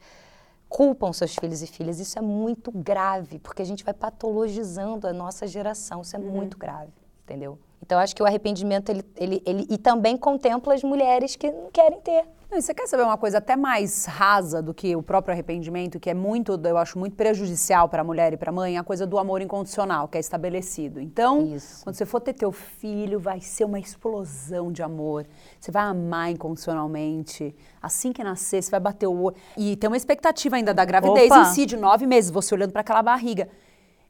culpam 0.67 1.13
seus 1.13 1.35
filhos 1.35 1.61
e 1.61 1.67
filhas. 1.67 1.99
Isso 1.99 2.19
é 2.19 2.21
muito 2.21 2.69
grave, 2.69 3.39
porque 3.39 3.61
a 3.61 3.65
gente 3.65 3.83
vai 3.83 3.93
patologizando 3.93 5.07
a 5.07 5.13
nossa 5.13 5.47
geração. 5.47 6.01
Isso 6.01 6.17
é 6.17 6.19
uhum. 6.19 6.31
muito 6.31 6.57
grave, 6.57 6.91
entendeu? 7.23 7.57
Então, 7.85 7.99
acho 7.99 8.15
que 8.15 8.23
o 8.23 8.25
arrependimento, 8.25 8.89
ele, 8.89 9.03
ele, 9.17 9.43
ele 9.45 9.67
e 9.69 9.77
também 9.77 10.15
contempla 10.15 10.73
as 10.73 10.81
mulheres 10.83 11.35
que 11.35 11.51
não 11.51 11.69
querem 11.69 11.99
ter. 11.99 12.23
e 12.49 12.61
você 12.61 12.73
quer 12.73 12.87
saber 12.87 13.03
uma 13.03 13.17
coisa 13.17 13.39
até 13.39 13.57
mais 13.57 14.05
rasa 14.05 14.61
do 14.61 14.73
que 14.73 14.95
o 14.95 15.03
próprio 15.03 15.33
arrependimento, 15.33 15.99
que 15.99 16.09
é 16.09 16.13
muito, 16.13 16.57
eu 16.63 16.77
acho 16.77 16.97
muito 16.97 17.17
prejudicial 17.17 17.89
para 17.89 18.01
a 18.01 18.05
mulher 18.05 18.31
e 18.31 18.37
para 18.37 18.51
a 18.51 18.53
mãe, 18.53 18.77
a 18.77 18.83
coisa 18.85 19.05
do 19.05 19.17
amor 19.17 19.41
incondicional, 19.41 20.07
que 20.07 20.15
é 20.17 20.21
estabelecido. 20.21 21.01
Então, 21.01 21.45
Isso. 21.53 21.83
quando 21.83 21.95
você 21.97 22.05
for 22.05 22.21
ter 22.21 22.31
teu 22.31 22.53
filho, 22.53 23.19
vai 23.19 23.41
ser 23.41 23.65
uma 23.65 23.79
explosão 23.79 24.71
de 24.71 24.81
amor. 24.81 25.25
Você 25.59 25.69
vai 25.69 25.83
amar 25.83 26.31
incondicionalmente. 26.31 27.53
Assim 27.81 28.13
que 28.13 28.23
nascer, 28.23 28.63
você 28.63 28.71
vai 28.71 28.79
bater 28.79 29.07
o 29.07 29.23
olho. 29.23 29.35
E 29.57 29.75
tem 29.75 29.89
uma 29.89 29.97
expectativa 29.97 30.55
ainda 30.55 30.73
da 30.73 30.85
gravidez 30.85 31.29
Opa. 31.29 31.41
em 31.41 31.45
si, 31.53 31.65
de 31.65 31.75
nove 31.75 32.07
meses, 32.07 32.31
você 32.31 32.55
olhando 32.55 32.71
para 32.71 32.79
aquela 32.79 33.03
barriga. 33.03 33.49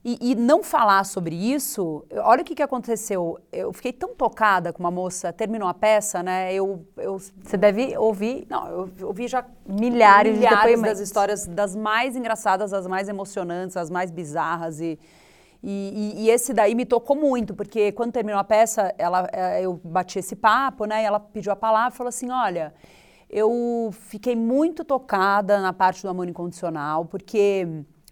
E, 0.05 0.31
e, 0.31 0.35
não 0.35 0.61
falar 0.61 1.05
sobre 1.05 1.33
isso, 1.33 2.05
olha 2.11 2.41
o 2.41 2.45
que, 2.45 2.53
que 2.53 2.61
aconteceu. 2.61 3.39
Eu 3.53 3.71
fiquei 3.71 3.93
tão 3.93 4.13
tocada 4.13 4.73
com 4.73 4.83
uma 4.83 4.91
moça, 4.91 5.31
terminou 5.31 5.65
a 5.65 5.73
peça, 5.73 6.21
né? 6.21 6.53
Eu, 6.53 6.85
eu 6.97 7.17
Você 7.17 7.55
deve 7.55 7.97
ouvir. 7.97 8.45
Não, 8.49 8.67
eu 8.67 9.07
ouvi 9.07 9.29
já 9.29 9.45
milhares, 9.65 10.37
milhares 10.37 10.75
de 10.75 10.85
das 10.85 10.99
histórias, 10.99 11.47
das 11.47 11.73
mais 11.73 12.17
engraçadas, 12.17 12.71
das 12.71 12.85
mais 12.85 13.07
emocionantes, 13.07 13.77
as 13.77 13.89
mais 13.89 14.11
bizarras. 14.11 14.81
E, 14.81 14.99
e, 15.63 16.25
e, 16.25 16.29
esse 16.29 16.53
daí 16.53 16.75
me 16.75 16.85
tocou 16.85 17.15
muito, 17.15 17.55
porque 17.55 17.93
quando 17.93 18.11
terminou 18.11 18.41
a 18.41 18.43
peça, 18.43 18.93
ela, 18.97 19.29
eh, 19.31 19.61
eu 19.61 19.79
bati 19.81 20.19
esse 20.19 20.35
papo, 20.35 20.83
né? 20.83 21.03
E 21.03 21.05
ela 21.05 21.19
pediu 21.21 21.53
a 21.53 21.55
palavra 21.55 21.93
e 21.93 21.97
falou 21.97 22.09
assim: 22.09 22.29
olha. 22.29 22.73
Eu 23.35 23.89
fiquei 23.91 24.35
muito 24.35 24.85
tocada 24.85 25.59
na 25.59 25.73
parte 25.73 26.03
do 26.03 26.09
amor 26.09 26.29
incondicional, 26.29 27.03
porque 27.05 27.67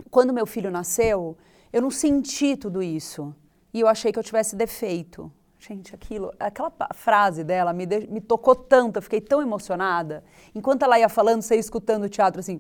quando 0.10 0.34
meu 0.34 0.48
filho 0.48 0.72
nasceu, 0.72 1.38
eu 1.72 1.82
não 1.82 1.92
senti 1.92 2.56
tudo 2.58 2.82
isso. 2.82 3.34
E 3.74 3.80
eu 3.80 3.88
achei 3.88 4.12
que 4.12 4.20
eu 4.20 4.24
tivesse 4.24 4.56
defeito. 4.56 5.32
Gente, 5.60 5.94
aquilo, 5.94 6.34
aquela 6.40 6.74
frase 6.94 7.44
dela 7.44 7.72
me, 7.72 7.86
de, 7.86 8.08
me 8.08 8.20
tocou 8.20 8.56
tanto, 8.56 8.98
eu 8.98 9.02
fiquei 9.02 9.22
tão 9.22 9.42
emocionada. 9.42 10.24
Enquanto 10.56 10.84
ela 10.84 11.00
ia 11.00 11.08
falando, 11.08 11.42
você 11.42 11.54
ia 11.54 11.60
escutando 11.60 12.06
o 12.06 12.10
teatro 12.10 12.40
assim. 12.40 12.60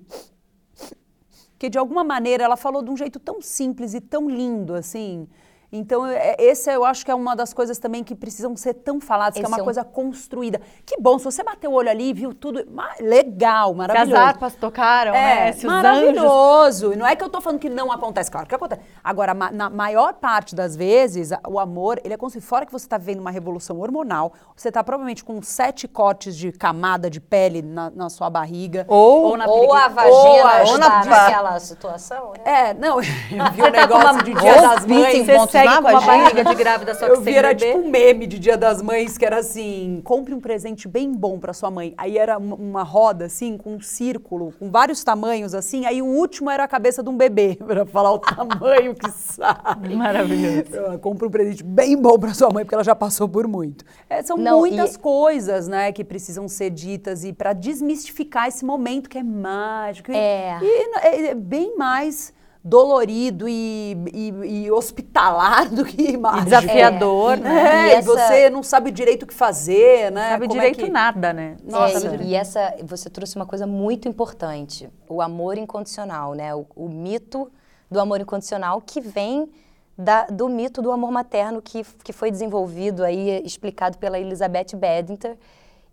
Que 1.58 1.70
de 1.70 1.78
alguma 1.78 2.04
maneira 2.04 2.44
ela 2.44 2.56
falou 2.56 2.84
de 2.84 2.92
um 2.92 2.98
jeito 2.98 3.20
tão 3.20 3.42
simples 3.42 3.94
e 3.94 4.02
tão 4.02 4.30
lindo, 4.30 4.76
assim. 4.76 5.28
Então, 5.74 6.06
é, 6.06 6.36
esse 6.38 6.70
eu 6.70 6.84
acho 6.84 7.06
que 7.06 7.12
é 7.12 7.16
uma 7.16 7.34
das 7.34 7.54
coisas 7.54 7.78
também 7.78 8.04
que 8.04 8.14
precisam 8.14 8.58
ser 8.58 8.74
tão 8.74 9.00
faladas, 9.00 9.36
esse 9.36 9.42
que 9.42 9.46
é 9.46 9.48
uma 9.48 9.60
é 9.60 9.62
um... 9.62 9.64
coisa 9.64 9.86
construída. 9.86 10.60
Que 10.86 11.00
bom, 11.00 11.18
se 11.18 11.24
você 11.24 11.42
bater 11.44 11.68
o 11.70 11.72
olho 11.72 11.90
ali 11.90 12.10
e 12.10 12.14
viu 12.14 12.34
tudo, 12.34 12.62
legal, 13.00 13.74
maravilhoso. 13.74 14.12
Se 14.12 14.18
as 14.18 14.28
harpas 14.28 14.56
tocaram, 14.56 15.14
é, 15.16 15.46
né? 15.46 15.54
Se 15.54 15.66
maravilhoso. 15.66 16.88
Anjos... 16.88 16.98
Não 16.98 17.08
é 17.08 17.16
que 17.16 17.24
eu 17.24 17.28
estou 17.28 17.40
falando 17.40 17.60
que 17.60 17.70
não 17.70 17.90
acontece, 17.90 18.30
claro 18.30 18.48
que 18.48 18.54
acontece. 18.54 18.82
Agora, 19.02 19.34
na 19.34 19.70
maior 19.70 20.14
parte 20.16 20.54
das 20.54 20.76
vezes, 20.76 21.30
o 21.48 21.58
amor, 21.58 22.02
ele 22.04 22.14
é 22.14 22.18
como 22.18 22.30
se 22.30 22.42
fora 22.42 22.66
que 22.66 22.72
você 22.72 22.86
está 22.86 22.98
vendo 22.98 23.22
uma 23.22 23.32
revolução 23.32 23.80
hormonal, 23.80 24.34
você 24.54 24.68
está 24.68 24.84
provavelmente 24.84 25.24
com 25.24 25.42
sete 25.42 25.88
cortes 25.88 26.36
de 26.36 26.52
camada 26.52 27.10
de 27.10 27.22
pele 27.22 27.62
na, 27.62 27.90
na 27.92 28.10
sua 28.10 28.30
barriga. 28.30 28.86
Ou, 28.90 29.24
ou, 29.24 29.38
na 29.38 29.48
ou 29.48 29.74
a 29.74 29.88
vagina 29.88 30.12
ou, 30.12 30.46
a, 30.46 30.64
ou 30.64 30.78
na, 30.78 31.06
naquela 31.06 31.60
situação. 31.62 32.34
Né? 32.34 32.70
É, 32.70 32.74
não, 32.74 32.98
eu 33.00 33.52
vi 33.54 33.62
um 33.62 33.72
negócio 33.72 34.24
de 34.24 34.34
Dia 34.34 34.62
das 34.62 34.86
Mães 34.86 35.28
segue 35.62 35.82
com 35.82 35.90
uma 35.90 36.02
barriga 36.02 36.44
de 36.44 36.56
grávida 36.56 36.96
só 36.96 37.06
que 37.06 37.12
Eu 37.12 37.22
vi, 37.22 37.36
era 37.36 37.56
tipo 37.56 37.78
um 37.78 37.90
meme 37.90 38.28
de 38.28 38.40
Dia 38.40 38.58
das 38.58 38.82
Mães, 38.82 39.18
que 39.18 39.26
era 39.26 39.38
assim, 39.38 40.02
compre 40.04 40.34
um 40.34 40.40
presente 40.40 40.88
bem 40.88 41.12
bom 41.12 41.40
para 41.40 41.54
sua 41.54 41.72
mãe. 41.72 41.94
Aí 41.98 42.18
era 42.18 42.38
uma 42.38 42.84
roda, 42.84 43.26
assim, 43.26 43.58
com 43.58 43.76
um 43.76 43.82
círculo, 43.82 44.54
com 44.60 44.70
vários 44.70 45.04
tamanhos, 45.04 45.54
assim. 45.54 45.86
Aí 45.86 46.02
o 46.02 46.06
último 46.06 46.50
era 46.50 46.64
a 46.64 46.68
cabeça 46.68 47.02
de 47.04 47.10
um 47.10 47.18
bebê, 47.18 47.58
para 47.66 47.86
falar 47.86 48.12
o 48.12 48.20
tamanho 48.20 48.96
que 48.96 49.10
sabe. 49.12 49.94
Maravilhoso. 49.96 51.00
Compre 51.02 51.28
um 51.28 51.32
presente 51.32 51.64
bem 51.64 51.98
bom 51.98 52.18
para 52.18 52.34
sua 52.34 52.50
mãe, 52.50 52.64
porque 52.64 52.76
ela 52.76 52.84
já 52.84 52.96
passou 52.96 53.28
por 53.28 53.48
muito. 53.48 53.86
É, 54.10 54.22
são 54.22 54.38
Não, 54.38 54.60
muitas 54.60 54.96
e... 54.96 55.00
coisas, 55.00 55.68
né, 55.68 55.92
que 55.92 56.04
precisam 56.04 56.48
ser 56.48 56.70
ditas 56.70 57.24
e 57.24 57.34
para 57.34 57.54
desmistificar 57.54 58.48
esse 58.48 58.66
momento 58.66 59.10
que 59.10 59.18
é 59.18 59.24
mágico. 59.24 60.12
É. 60.12 60.60
E, 60.62 61.24
e 61.24 61.28
é 61.28 61.36
bem 61.36 61.76
mais 61.78 62.34
dolorido 62.64 63.50
e, 63.50 63.98
e, 64.14 64.30
e, 64.30 64.72
hospitalar 64.72 65.68
do 65.70 65.84
que 65.86 66.16
mágico. 66.16 66.46
desafiador, 66.46 67.34
é, 67.34 67.38
né? 67.38 67.60
É, 67.60 67.88
e, 67.88 67.92
essa... 67.96 68.12
você 68.12 68.50
não 68.50 68.62
sabe 68.62 68.92
direito 68.92 69.24
o 69.24 69.28
que 69.28 69.34
fazer, 69.34 70.12
né? 70.12 70.24
Não 70.24 70.30
sabe 70.30 70.48
Como 70.48 70.60
direito 70.60 70.82
é 70.82 70.84
que... 70.86 70.90
nada, 70.90 71.34
né? 71.34 71.58
Nossa, 71.64 72.08
é, 72.08 72.24
e, 72.24 72.36
essa, 72.36 72.76
você 72.84 73.10
trouxe 73.10 73.36
uma 73.36 73.48
coisa 73.48 73.66
muito 73.66 74.08
importante, 74.08 74.90
o 75.10 75.22
amor 75.22 75.58
incondicional, 75.58 76.34
né? 76.36 76.54
O, 76.54 76.66
o 76.76 76.88
mito 76.88 77.52
do 77.90 78.00
amor 78.00 78.22
incondicional 78.22 78.80
que 78.80 79.02
vem 79.02 79.52
da, 79.98 80.26
do 80.26 80.48
mito 80.48 80.82
do 80.82 80.92
amor 80.92 81.12
materno 81.12 81.62
que, 81.62 81.84
que 82.04 82.14
foi 82.14 82.30
desenvolvido 82.30 83.04
aí, 83.04 83.44
explicado 83.44 83.98
pela 83.98 84.20
Elizabeth 84.20 84.76
Bedinter. 84.76 85.36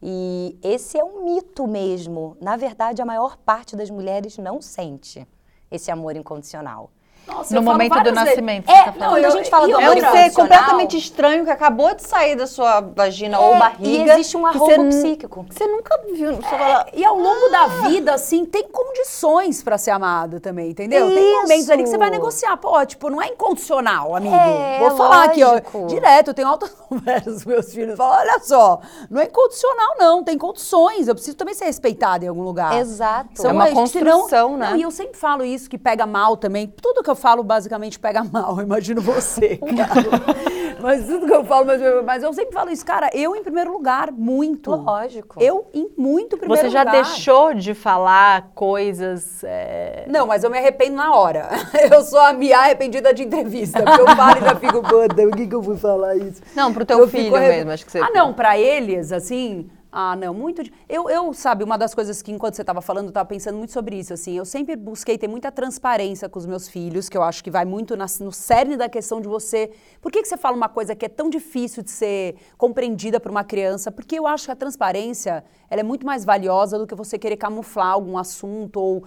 E 0.00 0.56
esse 0.62 0.96
é 0.96 1.02
um 1.02 1.24
mito 1.24 1.66
mesmo. 1.66 2.36
Na 2.40 2.56
verdade, 2.56 3.02
a 3.02 3.04
maior 3.04 3.36
parte 3.38 3.74
das 3.74 3.90
mulheres 3.90 4.38
não 4.38 4.62
sente 4.62 5.26
esse 5.70 5.90
amor 5.90 6.16
incondicional. 6.16 6.90
Nossa, 7.28 7.54
no 7.54 7.62
momento 7.62 8.02
do 8.02 8.12
nascimento. 8.12 8.70
É, 8.70 8.84
tá 8.84 8.94
não, 8.98 9.10
quando 9.10 9.24
a 9.24 9.30
gente 9.30 9.50
fala 9.50 9.66
do. 9.66 9.80
É 9.80 9.90
um 9.90 10.12
ser 10.12 10.32
completamente 10.32 10.96
estranho 10.96 11.44
que 11.44 11.50
acabou 11.50 11.94
de 11.94 12.02
sair 12.02 12.36
da 12.36 12.46
sua 12.46 12.80
vagina 12.80 13.36
é, 13.36 13.40
ou 13.40 13.58
barriga. 13.58 13.88
E 13.88 14.10
existe 14.10 14.36
um 14.36 14.46
arrobo 14.46 14.88
psíquico. 14.88 15.46
Você 15.50 15.66
nunca 15.66 15.98
viu. 16.12 16.36
Você 16.36 16.54
é, 16.54 16.58
fala, 16.58 16.86
e 16.92 17.04
ao 17.04 17.16
longo 17.16 17.46
ah. 17.46 17.50
da 17.50 17.66
vida, 17.88 18.14
assim, 18.14 18.44
tem 18.44 18.64
condições 18.68 19.62
para 19.62 19.76
ser 19.76 19.90
amado 19.90 20.40
também, 20.40 20.70
entendeu? 20.70 21.06
Isso. 21.06 21.14
Tem 21.14 21.42
momentos 21.42 21.70
ali 21.70 21.82
que 21.82 21.88
você 21.88 21.98
vai 21.98 22.10
negociar. 22.10 22.56
Pô, 22.56 22.84
tipo, 22.86 23.10
não 23.10 23.20
é 23.20 23.28
incondicional, 23.28 24.16
amigo. 24.16 24.34
É, 24.34 24.78
Vou 24.78 24.96
falar 24.96 25.26
lógico. 25.26 25.56
aqui, 25.56 25.76
ó. 25.76 25.86
Direto, 25.86 26.28
eu 26.28 26.34
tenho 26.34 26.48
altas 26.48 26.70
conversas 26.88 27.44
com 27.44 27.50
meus 27.50 27.72
filhos. 27.72 27.96
Falo, 27.96 28.14
olha 28.14 28.38
só, 28.40 28.80
não 29.10 29.20
é 29.20 29.24
incondicional, 29.24 29.96
não. 29.98 30.24
Tem 30.24 30.38
condições. 30.38 31.08
Eu 31.08 31.14
preciso 31.14 31.36
também 31.36 31.54
ser 31.54 31.66
respeitada 31.66 32.24
em 32.24 32.28
algum 32.28 32.42
lugar. 32.42 32.78
Exato. 32.78 33.30
São, 33.34 33.50
é 33.50 33.52
uma 33.52 33.70
construção, 33.70 34.28
senão, 34.28 34.56
né? 34.56 34.70
Não, 34.70 34.76
e 34.76 34.82
eu 34.82 34.90
sempre 34.90 35.18
falo 35.18 35.44
isso, 35.44 35.68
que 35.68 35.78
pega 35.78 36.06
mal 36.06 36.36
também. 36.36 36.66
Tudo 36.66 37.02
que 37.02 37.10
eu 37.10 37.17
falo, 37.18 37.42
basicamente, 37.42 37.98
pega 37.98 38.24
mal. 38.24 38.60
Imagino 38.62 39.02
você, 39.02 39.58
cara. 39.58 40.24
mas 40.80 41.06
tudo 41.06 41.26
que 41.26 41.34
eu 41.34 41.44
falo, 41.44 41.66
mas 41.66 41.82
eu, 41.82 42.02
mas 42.02 42.22
eu 42.22 42.32
sempre 42.32 42.54
falo 42.54 42.70
isso, 42.70 42.86
cara, 42.86 43.10
eu 43.12 43.36
em 43.36 43.42
primeiro 43.42 43.70
lugar, 43.72 44.10
muito. 44.10 44.70
Lógico. 44.70 45.42
Eu 45.42 45.66
em 45.74 45.90
muito 45.98 46.38
primeiro 46.38 46.62
lugar. 46.62 46.70
Você 46.70 46.70
já 46.70 46.80
lugar. 46.80 47.02
deixou 47.02 47.54
de 47.54 47.74
falar 47.74 48.52
coisas... 48.54 49.44
É... 49.44 50.06
Não, 50.08 50.26
mas 50.26 50.42
eu 50.42 50.50
me 50.50 50.56
arrependo 50.58 50.96
na 50.96 51.14
hora. 51.14 51.48
Eu 51.92 52.02
sou 52.02 52.20
a 52.20 52.32
minha 52.32 52.58
arrependida 52.58 53.12
de 53.12 53.22
entrevista, 53.24 53.82
porque 53.82 54.00
eu 54.00 54.16
falo 54.16 54.38
e 54.38 54.40
já 54.40 54.54
fico, 54.56 54.82
puta, 54.82 55.26
o 55.26 55.30
que 55.30 55.46
que 55.46 55.54
eu 55.54 55.62
fui 55.62 55.76
falar 55.76 56.16
isso? 56.16 56.42
Não, 56.54 56.72
pro 56.72 56.84
teu 56.84 56.98
eu 56.98 57.08
filho 57.08 57.30
mesmo, 57.32 57.70
acho 57.70 57.84
que 57.84 57.92
você... 57.92 57.98
Ah, 57.98 58.10
não, 58.12 58.32
pra 58.32 58.58
eles, 58.58 59.12
assim... 59.12 59.70
Ah, 60.00 60.14
não, 60.14 60.32
muito. 60.32 60.62
De... 60.62 60.72
Eu, 60.88 61.10
eu, 61.10 61.34
sabe, 61.34 61.64
uma 61.64 61.76
das 61.76 61.92
coisas 61.92 62.22
que 62.22 62.30
enquanto 62.30 62.54
você 62.54 62.62
estava 62.62 62.80
falando, 62.80 63.06
eu 63.06 63.08
estava 63.08 63.28
pensando 63.28 63.58
muito 63.58 63.72
sobre 63.72 63.98
isso, 63.98 64.14
assim. 64.14 64.38
Eu 64.38 64.44
sempre 64.44 64.76
busquei 64.76 65.18
ter 65.18 65.26
muita 65.26 65.50
transparência 65.50 66.28
com 66.28 66.38
os 66.38 66.46
meus 66.46 66.68
filhos, 66.68 67.08
que 67.08 67.18
eu 67.18 67.22
acho 67.24 67.42
que 67.42 67.50
vai 67.50 67.64
muito 67.64 67.96
na, 67.96 68.06
no 68.20 68.30
cerne 68.30 68.76
da 68.76 68.88
questão 68.88 69.20
de 69.20 69.26
você. 69.26 69.72
Por 70.00 70.12
que, 70.12 70.22
que 70.22 70.28
você 70.28 70.36
fala 70.36 70.56
uma 70.56 70.68
coisa 70.68 70.94
que 70.94 71.04
é 71.04 71.08
tão 71.08 71.28
difícil 71.28 71.82
de 71.82 71.90
ser 71.90 72.36
compreendida 72.56 73.18
por 73.18 73.32
uma 73.32 73.42
criança? 73.42 73.90
Porque 73.90 74.16
eu 74.16 74.24
acho 74.24 74.44
que 74.44 74.52
a 74.52 74.54
transparência 74.54 75.42
ela 75.68 75.80
é 75.80 75.84
muito 75.84 76.06
mais 76.06 76.24
valiosa 76.24 76.78
do 76.78 76.86
que 76.86 76.94
você 76.94 77.18
querer 77.18 77.36
camuflar 77.36 77.88
algum 77.88 78.16
assunto 78.16 78.78
ou 78.78 79.04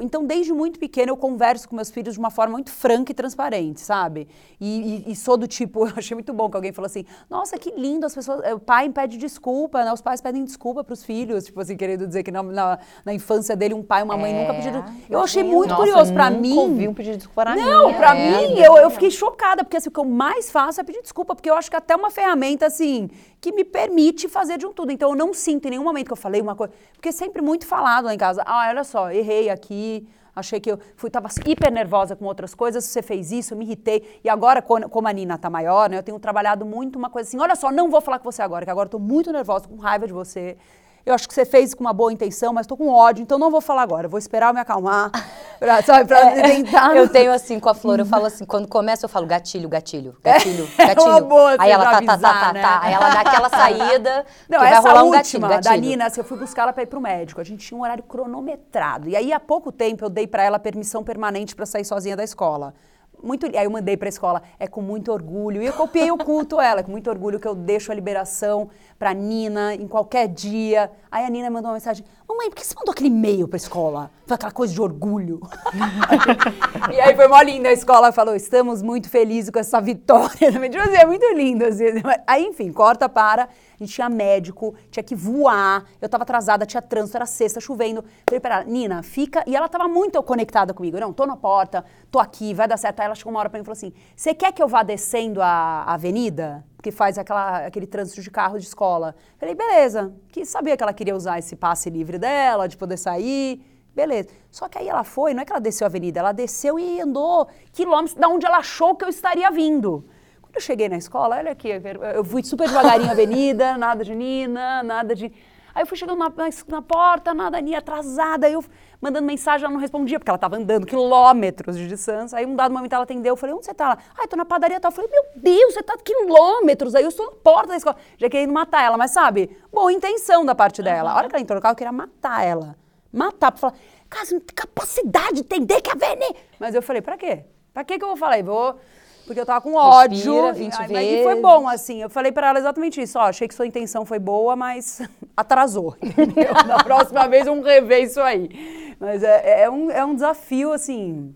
então, 0.00 0.24
desde 0.24 0.52
muito 0.52 0.78
pequeno, 0.78 1.12
eu 1.12 1.16
converso 1.16 1.68
com 1.68 1.76
meus 1.76 1.90
filhos 1.90 2.14
de 2.14 2.18
uma 2.18 2.30
forma 2.30 2.52
muito 2.52 2.70
franca 2.70 3.12
e 3.12 3.14
transparente, 3.14 3.80
sabe? 3.80 4.28
E, 4.60 5.04
e, 5.06 5.12
e, 5.12 5.16
sou 5.16 5.36
do 5.36 5.46
tipo, 5.46 5.86
eu 5.88 5.92
achei 5.96 6.14
muito 6.14 6.32
bom 6.32 6.48
que 6.48 6.56
alguém 6.56 6.72
falou 6.72 6.86
assim: 6.86 7.04
nossa, 7.28 7.58
que 7.58 7.70
lindo, 7.70 8.06
as 8.06 8.14
pessoas. 8.14 8.40
O 8.52 8.58
pai 8.58 8.88
pede 8.90 9.16
desculpa, 9.16 9.84
né? 9.84 9.92
Os 9.92 10.00
pais 10.00 10.20
pedem 10.20 10.44
desculpa 10.44 10.82
para 10.82 10.92
os 10.92 11.04
filhos, 11.04 11.44
tipo 11.44 11.60
assim, 11.60 11.76
querendo 11.76 12.06
dizer 12.06 12.22
que 12.22 12.30
na, 12.30 12.42
na, 12.42 12.78
na, 13.04 13.14
infância 13.14 13.56
dele, 13.56 13.74
um 13.74 13.82
pai 13.82 14.00
e 14.00 14.04
uma 14.04 14.16
mãe 14.16 14.32
é, 14.32 14.40
nunca 14.40 14.54
pediram. 14.54 14.84
Eu 15.08 15.20
achei 15.20 15.42
muito 15.42 15.70
nossa, 15.70 15.82
curioso. 15.82 16.12
Para 16.12 16.30
mim. 16.30 16.56
ouvi 16.56 16.88
um 16.88 16.94
pedido 16.94 17.12
de 17.12 17.18
desculpa 17.18 17.44
na 17.44 17.56
Não, 17.56 17.92
para 17.94 18.16
é, 18.16 18.30
mim, 18.30 18.58
eu, 18.58 18.76
eu 18.76 18.90
fiquei 18.90 19.10
chocada, 19.10 19.64
porque 19.64 19.76
assim, 19.76 19.88
o 19.88 19.92
que 19.92 20.00
eu 20.00 20.04
mais 20.04 20.50
faço 20.50 20.80
é 20.80 20.84
pedir 20.84 21.02
desculpa, 21.02 21.34
porque 21.34 21.50
eu 21.50 21.54
acho 21.54 21.70
que 21.70 21.76
até 21.76 21.94
uma 21.94 22.10
ferramenta, 22.10 22.66
assim, 22.66 23.08
que 23.46 23.52
me 23.52 23.64
permite 23.64 24.28
fazer 24.28 24.58
de 24.58 24.66
um 24.66 24.72
tudo. 24.72 24.90
Então, 24.90 25.10
eu 25.10 25.14
não 25.14 25.32
sinto 25.32 25.66
em 25.66 25.70
nenhum 25.70 25.84
momento 25.84 26.06
que 26.06 26.12
eu 26.12 26.16
falei 26.16 26.40
uma 26.40 26.56
coisa. 26.56 26.72
Porque 26.92 27.10
é 27.10 27.12
sempre 27.12 27.40
muito 27.40 27.64
falado 27.64 28.06
lá 28.06 28.14
em 28.14 28.18
casa: 28.18 28.42
ah, 28.44 28.66
olha 28.68 28.82
só, 28.82 29.10
errei 29.10 29.48
aqui 29.48 30.08
achei 30.34 30.60
que 30.60 30.70
eu 30.70 30.78
fui, 30.96 31.08
tava 31.08 31.28
hiper 31.46 31.72
nervosa 31.72 32.14
com 32.14 32.26
outras 32.26 32.54
coisas, 32.54 32.84
você 32.84 33.00
fez 33.00 33.32
isso, 33.32 33.54
eu 33.54 33.58
me 33.58 33.64
irritei. 33.64 34.20
E 34.22 34.28
agora, 34.28 34.60
como 34.60 35.08
a 35.08 35.12
Nina 35.12 35.38
tá 35.38 35.48
maior, 35.48 35.88
né, 35.88 35.96
eu 35.96 36.02
tenho 36.02 36.18
trabalhado 36.18 36.66
muito 36.66 36.98
uma 36.98 37.08
coisa 37.08 37.26
assim, 37.26 37.38
olha 37.38 37.56
só, 37.56 37.72
não 37.72 37.88
vou 37.88 38.02
falar 38.02 38.18
com 38.18 38.30
você 38.30 38.42
agora, 38.42 38.62
que 38.62 38.70
agora 38.70 38.86
eu 38.86 38.90
tô 38.90 38.98
muito 38.98 39.32
nervosa, 39.32 39.66
com 39.66 39.76
raiva 39.76 40.06
de 40.06 40.12
você 40.12 40.58
eu 41.06 41.14
acho 41.14 41.28
que 41.28 41.32
você 41.32 41.44
fez 41.44 41.72
com 41.72 41.84
uma 41.84 41.92
boa 41.92 42.12
intenção, 42.12 42.52
mas 42.52 42.64
estou 42.64 42.76
com 42.76 42.88
ódio, 42.88 43.22
então 43.22 43.38
não 43.38 43.48
vou 43.48 43.60
falar 43.60 43.82
agora, 43.82 44.08
vou 44.08 44.18
esperar 44.18 44.48
eu 44.48 44.54
me 44.54 44.58
acalmar, 44.58 45.12
pra, 45.56 45.80
sabe, 45.80 46.08
pra 46.08 46.32
é, 46.32 46.42
tentar. 46.42 46.96
Eu 46.96 47.08
tenho 47.08 47.32
assim 47.32 47.60
com 47.60 47.68
a 47.68 47.74
Flor, 47.74 48.00
eu 48.00 48.04
falo 48.04 48.26
assim, 48.26 48.44
quando 48.44 48.66
começa 48.66 49.04
eu 49.04 49.08
falo 49.08 49.24
gatilho, 49.24 49.68
gatilho, 49.68 50.16
gatilho, 50.20 50.68
gatilho. 50.76 51.06
É 51.06 51.08
uma 51.08 51.20
boa, 51.20 51.54
Aí 51.60 51.70
ela 51.70 51.84
tá, 51.84 52.02
tá, 52.02 52.18
tá, 52.18 52.40
tá, 52.40 52.52
né? 52.52 52.60
tá, 52.60 52.80
aí 52.82 52.92
ela 52.92 53.08
dá 53.08 53.20
aquela 53.20 53.48
saída, 53.48 54.26
não, 54.50 54.58
vai 54.58 54.74
rolar 54.74 55.04
um 55.04 55.10
gatilho, 55.12 55.46
gatilho. 55.46 55.62
da 55.62 55.76
Nina, 55.76 56.06
assim, 56.06 56.20
eu 56.20 56.24
fui 56.24 56.36
buscar 56.36 56.62
ela 56.62 56.72
para 56.72 56.82
ir 56.82 56.86
pro 56.86 57.00
médico, 57.00 57.40
a 57.40 57.44
gente 57.44 57.64
tinha 57.64 57.78
um 57.78 57.82
horário 57.82 58.02
cronometrado, 58.02 59.08
e 59.08 59.14
aí 59.14 59.32
há 59.32 59.38
pouco 59.38 59.70
tempo 59.70 60.04
eu 60.04 60.10
dei 60.10 60.26
para 60.26 60.42
ela 60.42 60.58
permissão 60.58 61.04
permanente 61.04 61.54
para 61.54 61.66
sair 61.66 61.84
sozinha 61.84 62.16
da 62.16 62.24
escola 62.24 62.74
muito, 63.22 63.46
aí 63.46 63.64
eu 63.64 63.70
mandei 63.70 63.96
para 63.96 64.08
a 64.08 64.10
escola, 64.10 64.42
é 64.58 64.66
com 64.66 64.80
muito 64.80 65.12
orgulho. 65.12 65.62
E 65.62 65.66
eu 65.66 65.72
copiei 65.72 66.10
o 66.10 66.18
culto 66.18 66.60
ela, 66.60 66.82
com 66.82 66.90
muito 66.90 67.08
orgulho 67.10 67.40
que 67.40 67.48
eu 67.48 67.54
deixo 67.54 67.90
a 67.90 67.94
liberação 67.94 68.68
para 68.98 69.12
Nina 69.12 69.74
em 69.74 69.86
qualquer 69.86 70.28
dia. 70.28 70.90
Aí 71.10 71.24
a 71.24 71.30
Nina 71.30 71.50
mandou 71.50 71.70
uma 71.70 71.74
mensagem: 71.74 72.04
"Mamãe, 72.28 72.50
por 72.50 72.56
que 72.56 72.66
você 72.66 72.74
mandou 72.74 72.92
aquele 72.92 73.08
e-mail 73.08 73.46
para 73.48 73.56
a 73.56 73.58
escola? 73.58 74.10
Foi 74.26 74.34
aquela 74.34 74.52
coisa 74.52 74.72
de 74.72 74.80
orgulho". 74.80 75.40
e 76.92 77.00
aí 77.00 77.14
foi 77.14 77.28
mó 77.28 77.40
linda 77.40 77.68
a 77.68 77.72
escola 77.72 78.12
falou: 78.12 78.34
"Estamos 78.34 78.82
muito 78.82 79.08
felizes 79.08 79.50
com 79.50 79.58
essa 79.58 79.80
vitória". 79.80 80.50
Tipo 80.70 80.82
assim, 80.82 80.96
é 80.96 81.06
muito 81.06 81.26
lindo 81.34 81.64
assim. 81.64 81.84
Aí, 82.26 82.44
enfim, 82.44 82.72
corta 82.72 83.08
para 83.08 83.48
a 83.78 83.84
gente 83.84 83.94
tinha 83.94 84.08
médico, 84.08 84.74
tinha 84.90 85.02
que 85.02 85.14
voar, 85.14 85.84
eu 86.00 86.06
estava 86.06 86.22
atrasada, 86.22 86.64
tinha 86.64 86.80
trânsito, 86.80 87.18
era 87.18 87.26
sexta, 87.26 87.60
chovendo. 87.60 88.02
Falei 88.26 88.40
para 88.40 88.56
ela, 88.56 88.64
Nina, 88.64 89.02
fica. 89.02 89.44
E 89.46 89.54
ela 89.54 89.66
estava 89.66 89.86
muito 89.86 90.22
conectada 90.22 90.72
comigo. 90.72 90.98
Não, 90.98 91.12
tô 91.12 91.26
na 91.26 91.36
porta, 91.36 91.84
tô 92.10 92.18
aqui, 92.18 92.54
vai 92.54 92.66
dar 92.66 92.78
certo. 92.78 93.00
Aí 93.00 93.06
ela 93.06 93.14
chegou 93.14 93.32
uma 93.32 93.40
hora 93.40 93.50
para 93.50 93.58
mim 93.58 93.62
e 93.62 93.66
falou 93.66 93.76
assim: 93.76 93.92
Você 94.14 94.32
quer 94.34 94.52
que 94.52 94.62
eu 94.62 94.68
vá 94.68 94.82
descendo 94.82 95.42
a, 95.42 95.84
avenida? 95.84 96.64
Que 96.86 96.92
faz 96.92 97.18
aquela, 97.18 97.66
aquele 97.66 97.84
trânsito 97.84 98.22
de 98.22 98.30
carro 98.30 98.60
de 98.60 98.64
escola. 98.64 99.16
Falei, 99.40 99.56
beleza. 99.56 100.14
Que 100.30 100.44
sabia 100.44 100.76
que 100.76 100.84
ela 100.84 100.92
queria 100.92 101.16
usar 101.16 101.36
esse 101.36 101.56
passe 101.56 101.90
livre 101.90 102.16
dela, 102.16 102.68
de 102.68 102.76
poder 102.76 102.96
sair. 102.96 103.60
Beleza. 103.92 104.28
Só 104.52 104.68
que 104.68 104.78
aí 104.78 104.88
ela 104.88 105.02
foi, 105.02 105.34
não 105.34 105.42
é 105.42 105.44
que 105.44 105.50
ela 105.50 105.60
desceu 105.60 105.84
a 105.84 105.88
avenida, 105.88 106.20
ela 106.20 106.30
desceu 106.30 106.78
e 106.78 107.00
andou 107.00 107.48
quilômetros 107.72 108.14
da 108.14 108.28
onde 108.28 108.46
ela 108.46 108.58
achou 108.58 108.94
que 108.94 109.04
eu 109.04 109.08
estaria 109.08 109.50
vindo. 109.50 110.08
Eu 110.54 110.60
cheguei 110.60 110.88
na 110.88 110.96
escola, 110.96 111.38
olha 111.38 111.50
aqui, 111.50 111.68
eu 112.14 112.24
fui 112.24 112.44
super 112.44 112.68
devagarinho 112.68 113.08
a 113.08 113.12
avenida, 113.14 113.74
nada 113.76 114.04
de 114.04 114.14
Nina, 114.14 114.84
nada 114.84 115.12
de. 115.12 115.32
Aí 115.74 115.82
eu 115.82 115.86
fui 115.88 115.96
chegando 115.96 116.20
na, 116.20 116.28
na, 116.28 116.48
na 116.68 116.82
porta, 116.82 117.34
nada, 117.34 117.60
Nina 117.60 117.78
atrasada, 117.78 118.46
aí 118.46 118.52
eu 118.52 118.64
mandando 119.00 119.26
mensagem, 119.26 119.64
ela 119.64 119.72
não 119.72 119.80
respondia, 119.80 120.18
porque 120.18 120.30
ela 120.30 120.36
estava 120.36 120.56
andando 120.56 120.86
quilômetros 120.86 121.76
de 121.76 121.86
distância. 121.86 122.38
Aí 122.38 122.46
um 122.46 122.56
dado 122.56 122.72
momento 122.72 122.92
ela 122.92 123.04
atendeu, 123.04 123.32
eu 123.32 123.36
falei, 123.36 123.54
onde 123.54 123.64
você 123.64 123.72
está? 123.72 123.84
Ela, 123.84 123.98
ah, 124.16 124.24
estou 124.24 124.36
na 124.36 124.44
padaria 124.44 124.80
tal. 124.80 124.90
Eu 124.90 124.94
falei, 124.94 125.10
meu 125.10 125.24
Deus, 125.36 125.74
você 125.74 125.80
está 125.80 125.96
quilômetros, 125.96 126.94
aí 126.94 127.02
eu 127.04 127.08
estou 127.08 127.26
na 127.26 127.32
porta 127.32 127.68
da 127.68 127.76
escola. 127.76 127.96
Já 128.16 128.28
querendo 128.28 128.52
matar 128.52 128.82
ela, 128.82 128.96
mas 128.96 129.10
sabe, 129.10 129.56
boa 129.72 129.92
intenção 129.92 130.44
da 130.44 130.54
parte 130.54 130.82
dela. 130.82 131.12
A 131.12 131.16
hora 131.16 131.28
que 131.28 131.34
ela 131.34 131.42
entrou 131.42 131.56
no 131.56 131.62
carro, 131.62 131.72
eu 131.72 131.76
queria 131.76 131.92
matar 131.92 132.44
ela. 132.44 132.76
Matar, 133.12 133.52
pra 133.52 133.60
falar, 133.60 133.74
cara, 134.08 134.24
você 134.24 134.34
não 134.34 134.40
tem 134.40 134.54
capacidade 134.54 135.34
de 135.34 135.40
entender 135.40 135.80
que 135.80 135.90
a 135.90 135.94
Vene... 135.94 136.36
Mas 136.58 136.74
eu 136.74 136.82
falei, 136.82 137.00
pra 137.00 137.16
quê? 137.16 137.44
Pra 137.72 137.84
quê 137.84 137.98
que 137.98 138.04
eu 138.04 138.08
vou 138.08 138.16
falar? 138.16 138.38
Eu 138.38 138.44
vou 138.44 138.78
porque 139.26 139.40
eu 139.40 139.46
tava 139.46 139.60
com 139.60 139.74
ódio. 139.74 140.46
Respira 140.46 140.52
20 140.52 140.74
e, 140.74 140.86
vezes. 140.86 141.20
E 141.20 141.22
foi 141.24 141.40
bom, 141.40 141.68
assim. 141.68 142.00
Eu 142.00 142.08
falei 142.08 142.30
para 142.30 142.48
ela 142.48 142.58
exatamente 142.58 143.02
isso. 143.02 143.18
Ó, 143.18 143.22
achei 143.22 143.48
que 143.48 143.54
sua 143.54 143.66
intenção 143.66 144.06
foi 144.06 144.18
boa, 144.18 144.54
mas 144.54 145.02
atrasou. 145.36 145.96
Entendeu? 146.00 146.54
Na 146.66 146.82
próxima 146.82 147.26
vez 147.28 147.44
vamos 147.44 147.66
rever 147.66 148.04
isso 148.04 148.20
aí. 148.20 148.94
Mas 149.00 149.22
é, 149.22 149.62
é, 149.62 149.70
um, 149.70 149.90
é 149.90 150.04
um 150.04 150.14
desafio, 150.14 150.72
assim, 150.72 151.34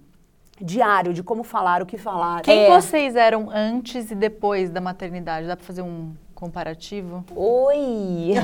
diário 0.60 1.12
de 1.12 1.22
como 1.22 1.42
falar, 1.42 1.82
o 1.82 1.86
que 1.86 1.98
falar. 1.98 2.42
Quem 2.42 2.64
é. 2.64 2.80
vocês 2.80 3.16
eram 3.16 3.50
antes 3.50 4.10
e 4.10 4.14
depois 4.14 4.70
da 4.70 4.80
maternidade? 4.80 5.46
Dá 5.46 5.56
para 5.56 5.66
fazer 5.66 5.82
um 5.82 6.14
comparativo? 6.32 7.24
Oi! 7.34 8.34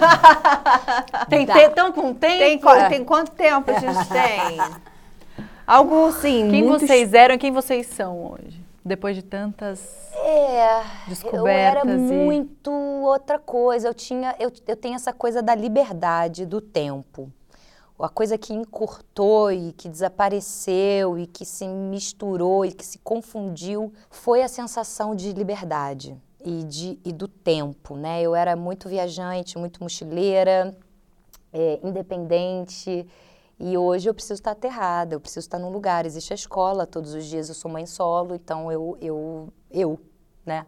tem, 1.30 1.46
tem, 1.46 1.70
tão 1.70 1.92
com 1.92 2.12
tempo? 2.12 2.38
Tem, 2.38 2.58
tem 2.88 3.04
quanto 3.04 3.30
tempo 3.30 3.70
a 3.70 3.78
gente 3.78 4.08
tem? 4.08 4.58
Algo 5.66 6.08
assim. 6.08 6.50
Quem 6.50 6.66
vocês 6.66 7.14
eram 7.14 7.36
e 7.36 7.38
quem 7.38 7.52
vocês 7.52 7.86
são 7.86 8.32
hoje? 8.32 8.65
Depois 8.86 9.16
de 9.16 9.22
tantas 9.22 10.14
é, 10.14 10.80
descobertas. 11.08 11.40
Eu 11.40 11.46
era 11.48 11.84
e... 11.84 11.96
muito 11.98 12.70
outra 12.70 13.36
coisa. 13.36 13.88
Eu 13.88 13.94
tinha, 13.94 14.36
eu, 14.38 14.52
eu 14.64 14.76
tenho 14.76 14.94
essa 14.94 15.12
coisa 15.12 15.42
da 15.42 15.56
liberdade 15.56 16.46
do 16.46 16.60
tempo. 16.60 17.28
A 17.98 18.08
coisa 18.08 18.38
que 18.38 18.52
encurtou 18.52 19.50
e 19.50 19.72
que 19.72 19.88
desapareceu 19.88 21.18
e 21.18 21.26
que 21.26 21.44
se 21.44 21.66
misturou 21.66 22.64
e 22.64 22.70
que 22.70 22.84
se 22.84 22.98
confundiu 22.98 23.92
foi 24.08 24.42
a 24.42 24.48
sensação 24.48 25.16
de 25.16 25.32
liberdade 25.32 26.16
e, 26.44 26.62
de, 26.62 27.00
e 27.04 27.12
do 27.12 27.26
tempo, 27.26 27.96
né? 27.96 28.22
Eu 28.22 28.36
era 28.36 28.54
muito 28.54 28.88
viajante, 28.88 29.58
muito 29.58 29.82
mochileira, 29.82 30.76
é, 31.52 31.80
independente. 31.82 33.04
E 33.58 33.76
hoje 33.76 34.08
eu 34.08 34.14
preciso 34.14 34.34
estar 34.34 34.50
aterrada, 34.50 35.14
eu 35.14 35.20
preciso 35.20 35.46
estar 35.46 35.58
num 35.58 35.70
lugar. 35.70 36.04
Existe 36.04 36.32
a 36.32 36.36
escola, 36.36 36.86
todos 36.86 37.14
os 37.14 37.24
dias 37.24 37.48
eu 37.48 37.54
sou 37.54 37.70
mãe 37.70 37.86
solo, 37.86 38.34
então 38.34 38.70
eu, 38.70 38.98
eu, 39.00 39.52
eu, 39.70 40.00
né? 40.44 40.66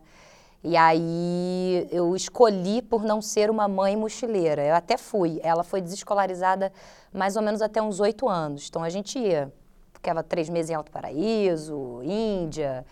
E 0.65 0.77
aí 0.77 1.87
eu 1.91 2.17
escolhi 2.17 2.83
por 2.83 3.05
não 3.05 3.23
ser 3.23 3.51
uma 3.51 3.69
mãe 3.69 3.97
mochileira. 3.97 4.63
Eu 4.65 4.75
até 4.75 4.97
fui. 4.97 5.39
Ela 5.43 5.63
foi 5.63 5.81
desescolarizada 5.81 6.73
mais 7.13 7.37
ou 7.37 7.43
menos 7.43 7.63
até 7.63 7.81
uns 7.81 8.01
oito 8.01 8.29
anos. 8.29 8.67
Então 8.69 8.83
a 8.83 8.89
gente 8.89 9.19
ia, 9.19 9.53
ficava 9.93 10.23
três 10.23 10.49
meses 10.49 10.71
em 10.71 10.75
Alto 10.75 10.91
Paraíso, 10.91 12.01
Índia. 12.03 12.85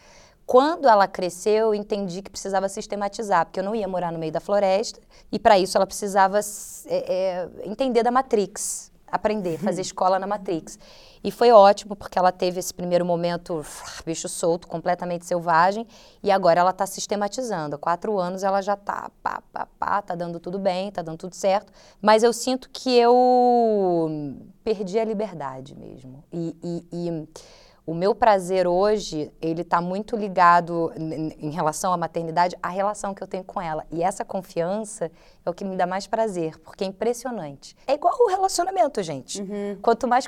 Quando 0.46 0.88
ela 0.88 1.08
cresceu, 1.08 1.68
eu 1.68 1.74
entendi 1.74 2.22
que 2.22 2.30
precisava 2.30 2.68
sistematizar, 2.68 3.46
porque 3.46 3.58
eu 3.58 3.64
não 3.64 3.74
ia 3.74 3.88
morar 3.88 4.12
no 4.12 4.18
meio 4.18 4.30
da 4.30 4.38
floresta, 4.38 5.00
e 5.32 5.40
para 5.40 5.58
isso 5.58 5.76
ela 5.76 5.86
precisava 5.86 6.38
é, 6.86 7.14
é, 7.14 7.48
entender 7.64 8.04
da 8.04 8.12
Matrix, 8.12 8.92
aprender, 9.06 9.58
fazer 9.58 9.82
escola 9.82 10.18
na 10.18 10.26
Matrix. 10.26 10.78
E 11.22 11.30
foi 11.30 11.50
ótimo, 11.50 11.96
porque 11.96 12.18
ela 12.18 12.30
teve 12.30 12.60
esse 12.60 12.72
primeiro 12.72 13.04
momento, 13.04 13.64
bicho 14.04 14.28
solto, 14.28 14.68
completamente 14.68 15.26
selvagem, 15.26 15.86
e 16.22 16.30
agora 16.30 16.60
ela 16.60 16.70
está 16.70 16.86
sistematizando. 16.86 17.76
Há 17.76 17.78
quatro 17.78 18.18
anos 18.18 18.42
ela 18.42 18.60
já 18.62 18.74
está, 18.74 19.10
pá, 19.22 19.42
pá, 19.52 19.66
pá, 19.78 20.02
tá 20.02 20.14
dando 20.14 20.38
tudo 20.38 20.58
bem, 20.58 20.90
tá 20.90 21.02
dando 21.02 21.18
tudo 21.18 21.34
certo, 21.34 21.72
mas 22.00 22.22
eu 22.22 22.32
sinto 22.32 22.70
que 22.70 22.96
eu 22.96 23.16
perdi 24.62 24.98
a 24.98 25.04
liberdade 25.04 25.74
mesmo. 25.74 26.22
e, 26.32 26.56
e, 26.62 26.86
e 26.92 27.28
o 27.86 27.94
meu 27.94 28.16
prazer 28.16 28.66
hoje, 28.66 29.30
ele 29.40 29.62
está 29.62 29.80
muito 29.80 30.16
ligado 30.16 30.92
em 30.96 31.50
relação 31.50 31.92
à 31.92 31.96
maternidade, 31.96 32.56
à 32.60 32.68
relação 32.68 33.14
que 33.14 33.22
eu 33.22 33.28
tenho 33.28 33.44
com 33.44 33.62
ela. 33.62 33.86
E 33.92 34.02
essa 34.02 34.24
confiança 34.24 35.08
é 35.44 35.48
o 35.48 35.54
que 35.54 35.64
me 35.64 35.76
dá 35.76 35.86
mais 35.86 36.06
prazer, 36.08 36.58
porque 36.58 36.82
é 36.82 36.86
impressionante. 36.88 37.76
É 37.86 37.94
igual 37.94 38.12
o 38.18 38.28
relacionamento, 38.28 39.00
gente. 39.04 39.40
Uhum. 39.40 39.78
Quanto 39.80 40.08
mais 40.08 40.26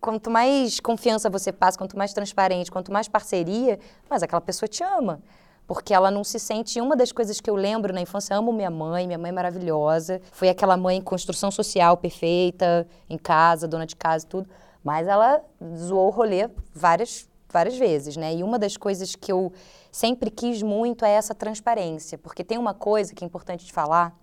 quanto 0.00 0.30
mais 0.30 0.78
confiança 0.80 1.30
você 1.30 1.52
passa, 1.52 1.78
quanto 1.78 1.96
mais 1.96 2.12
transparente, 2.12 2.70
quanto 2.70 2.92
mais 2.92 3.08
parceria, 3.08 3.78
mas 4.10 4.22
aquela 4.22 4.40
pessoa 4.40 4.68
te 4.68 4.82
ama. 4.82 5.20
porque 5.66 5.92
ela 5.92 6.10
não 6.10 6.22
se 6.22 6.38
sente. 6.38 6.80
Uma 6.80 6.94
das 6.94 7.12
coisas 7.12 7.40
que 7.40 7.50
eu 7.50 7.56
lembro 7.56 7.92
na 7.92 8.00
infância, 8.00 8.36
amo 8.36 8.52
minha 8.52 8.70
mãe, 8.70 9.06
minha 9.06 9.18
mãe 9.18 9.30
é 9.30 9.32
maravilhosa. 9.32 10.20
Foi 10.30 10.48
aquela 10.48 10.76
mãe 10.76 11.00
construção 11.00 11.50
social 11.50 11.96
perfeita, 11.96 12.86
em 13.10 13.18
casa, 13.18 13.66
dona 13.66 13.86
de 13.86 13.96
casa 13.96 14.24
e 14.24 14.28
tudo. 14.28 14.48
Mas 14.86 15.08
ela 15.08 15.42
zoou 15.76 16.06
o 16.06 16.10
rolê 16.10 16.48
várias, 16.72 17.28
várias 17.48 17.76
vezes, 17.76 18.16
né? 18.16 18.32
E 18.36 18.44
uma 18.44 18.56
das 18.56 18.76
coisas 18.76 19.16
que 19.16 19.32
eu 19.32 19.52
sempre 19.90 20.30
quis 20.30 20.62
muito 20.62 21.04
é 21.04 21.10
essa 21.10 21.34
transparência, 21.34 22.16
porque 22.16 22.44
tem 22.44 22.56
uma 22.56 22.72
coisa 22.72 23.12
que 23.12 23.24
é 23.24 23.26
importante 23.26 23.66
de 23.66 23.72
falar, 23.72 24.16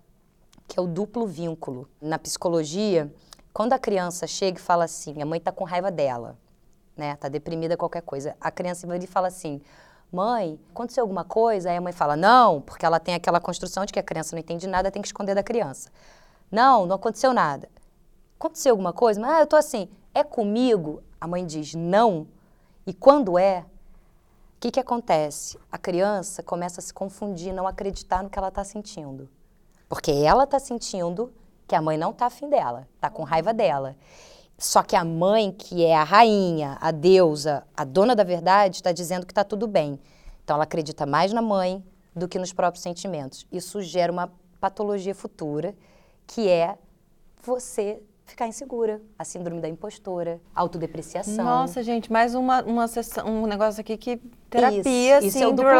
que 0.66 0.78
é 0.78 0.82
o 0.82 0.86
duplo 0.86 1.26
vínculo. 1.26 1.86
Na 2.00 2.18
psicologia, 2.18 3.12
quando 3.52 3.74
a 3.74 3.78
criança 3.78 4.26
chega 4.26 4.58
e 4.58 4.62
fala 4.62 4.84
assim, 4.84 5.20
a 5.20 5.26
mãe 5.26 5.36
está 5.36 5.52
com 5.52 5.64
raiva 5.64 5.90
dela, 5.90 6.38
né? 6.96 7.14
Tá 7.16 7.28
deprimida 7.28 7.76
qualquer 7.76 8.00
coisa. 8.00 8.34
A 8.40 8.50
criança 8.50 8.86
vai 8.86 8.96
e 8.96 9.06
fala 9.06 9.28
assim: 9.28 9.60
mãe, 10.10 10.58
aconteceu 10.70 11.04
alguma 11.04 11.24
coisa? 11.24 11.68
Aí 11.68 11.76
a 11.76 11.80
mãe 11.82 11.92
fala, 11.92 12.16
não, 12.16 12.62
porque 12.62 12.86
ela 12.86 12.98
tem 12.98 13.14
aquela 13.14 13.38
construção 13.38 13.84
de 13.84 13.92
que 13.92 13.98
a 13.98 14.02
criança 14.02 14.34
não 14.34 14.40
entende 14.40 14.66
nada, 14.66 14.90
tem 14.90 15.02
que 15.02 15.08
esconder 15.08 15.34
da 15.34 15.42
criança. 15.42 15.90
Não, 16.50 16.86
não 16.86 16.96
aconteceu 16.96 17.34
nada. 17.34 17.68
Aconteceu 18.40 18.72
alguma 18.72 18.94
coisa? 18.94 19.20
Mas 19.20 19.30
ah, 19.30 19.40
eu 19.40 19.46
tô 19.46 19.56
assim, 19.56 19.90
é 20.14 20.22
comigo? 20.22 21.02
A 21.20 21.26
mãe 21.26 21.44
diz 21.44 21.74
não. 21.74 22.26
E 22.86 22.94
quando 22.94 23.38
é, 23.38 23.60
o 24.56 24.60
que, 24.60 24.70
que 24.70 24.80
acontece? 24.80 25.58
A 25.70 25.76
criança 25.76 26.42
começa 26.42 26.80
a 26.80 26.82
se 26.82 26.94
confundir, 26.94 27.52
não 27.52 27.66
acreditar 27.66 28.22
no 28.22 28.30
que 28.30 28.38
ela 28.38 28.48
está 28.48 28.62
sentindo. 28.62 29.28
Porque 29.88 30.10
ela 30.10 30.44
está 30.44 30.58
sentindo 30.58 31.32
que 31.66 31.74
a 31.74 31.82
mãe 31.82 31.98
não 31.98 32.10
está 32.10 32.26
afim 32.26 32.48
dela, 32.48 32.88
está 32.94 33.10
com 33.10 33.22
raiva 33.24 33.52
dela. 33.52 33.96
Só 34.56 34.82
que 34.82 34.94
a 34.94 35.04
mãe, 35.04 35.50
que 35.50 35.84
é 35.84 35.96
a 35.96 36.04
rainha, 36.04 36.78
a 36.80 36.90
deusa, 36.90 37.66
a 37.76 37.84
dona 37.84 38.14
da 38.14 38.22
verdade, 38.22 38.76
está 38.76 38.92
dizendo 38.92 39.26
que 39.26 39.32
está 39.32 39.42
tudo 39.42 39.66
bem. 39.66 39.98
Então 40.44 40.54
ela 40.54 40.64
acredita 40.64 41.04
mais 41.04 41.32
na 41.32 41.42
mãe 41.42 41.84
do 42.14 42.28
que 42.28 42.38
nos 42.38 42.52
próprios 42.52 42.82
sentimentos. 42.82 43.46
Isso 43.50 43.82
gera 43.82 44.12
uma 44.12 44.32
patologia 44.60 45.14
futura, 45.14 45.74
que 46.26 46.48
é 46.48 46.78
você 47.42 48.00
ficar 48.24 48.46
insegura, 48.46 49.00
a 49.18 49.24
síndrome 49.24 49.60
da 49.60 49.68
impostora, 49.68 50.40
autodepreciação. 50.54 51.44
Nossa, 51.44 51.82
gente, 51.82 52.10
mais 52.10 52.34
uma, 52.34 52.62
uma 52.62 52.88
sessão, 52.88 53.26
um 53.26 53.46
negócio 53.46 53.80
aqui 53.80 53.96
que 53.96 54.16
terapia, 54.48 55.18
isso, 55.18 55.28
isso 55.28 55.38
é 55.38 55.46
o 55.46 55.52
duplo 55.52 55.70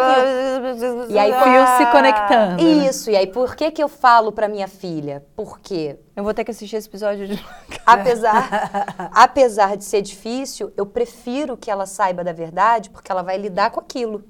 E 1.08 1.18
aí 1.18 1.32
fios 1.32 1.68
se 1.78 1.86
conectando. 1.90 2.62
Né? 2.62 2.86
Isso, 2.86 3.10
né? 3.10 3.14
e 3.14 3.16
aí 3.18 3.26
por 3.26 3.56
que 3.56 3.70
que 3.70 3.82
eu 3.82 3.88
falo 3.88 4.30
para 4.30 4.46
minha 4.46 4.68
filha? 4.68 5.24
Porque 5.34 5.98
eu 6.14 6.22
vou 6.22 6.34
ter 6.34 6.44
que 6.44 6.50
assistir 6.50 6.76
esse 6.76 6.88
episódio 6.88 7.26
de 7.26 7.44
apesar 7.84 8.48
apesar 9.12 9.76
de 9.76 9.84
ser 9.84 10.02
difícil, 10.02 10.72
eu 10.76 10.84
prefiro 10.84 11.56
que 11.56 11.70
ela 11.70 11.86
saiba 11.86 12.22
da 12.22 12.32
verdade, 12.32 12.90
porque 12.90 13.10
ela 13.10 13.22
vai 13.22 13.38
lidar 13.38 13.70
com 13.70 13.80
aquilo. 13.80 14.22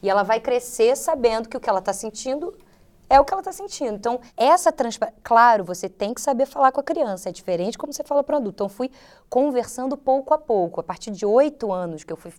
E 0.00 0.08
ela 0.08 0.22
vai 0.22 0.38
crescer 0.38 0.96
sabendo 0.96 1.48
que 1.48 1.56
o 1.56 1.60
que 1.60 1.68
ela 1.68 1.80
está 1.80 1.92
sentindo 1.92 2.54
é 3.08 3.18
o 3.18 3.24
que 3.24 3.32
ela 3.32 3.40
está 3.40 3.52
sentindo. 3.52 3.94
Então, 3.94 4.20
essa 4.36 4.70
transparência. 4.70 5.20
Claro, 5.22 5.64
você 5.64 5.88
tem 5.88 6.12
que 6.12 6.20
saber 6.20 6.46
falar 6.46 6.72
com 6.72 6.80
a 6.80 6.82
criança, 6.82 7.28
é 7.28 7.32
diferente 7.32 7.78
como 7.78 7.92
você 7.92 8.04
fala 8.04 8.22
para 8.22 8.34
o 8.34 8.36
adulto. 8.38 8.56
Então, 8.56 8.68
fui 8.68 8.90
conversando 9.28 9.96
pouco 9.96 10.34
a 10.34 10.38
pouco. 10.38 10.80
A 10.80 10.82
partir 10.82 11.10
de 11.10 11.24
oito 11.24 11.72
anos 11.72 12.04
que 12.04 12.12
eu 12.12 12.16
fui 12.16 12.32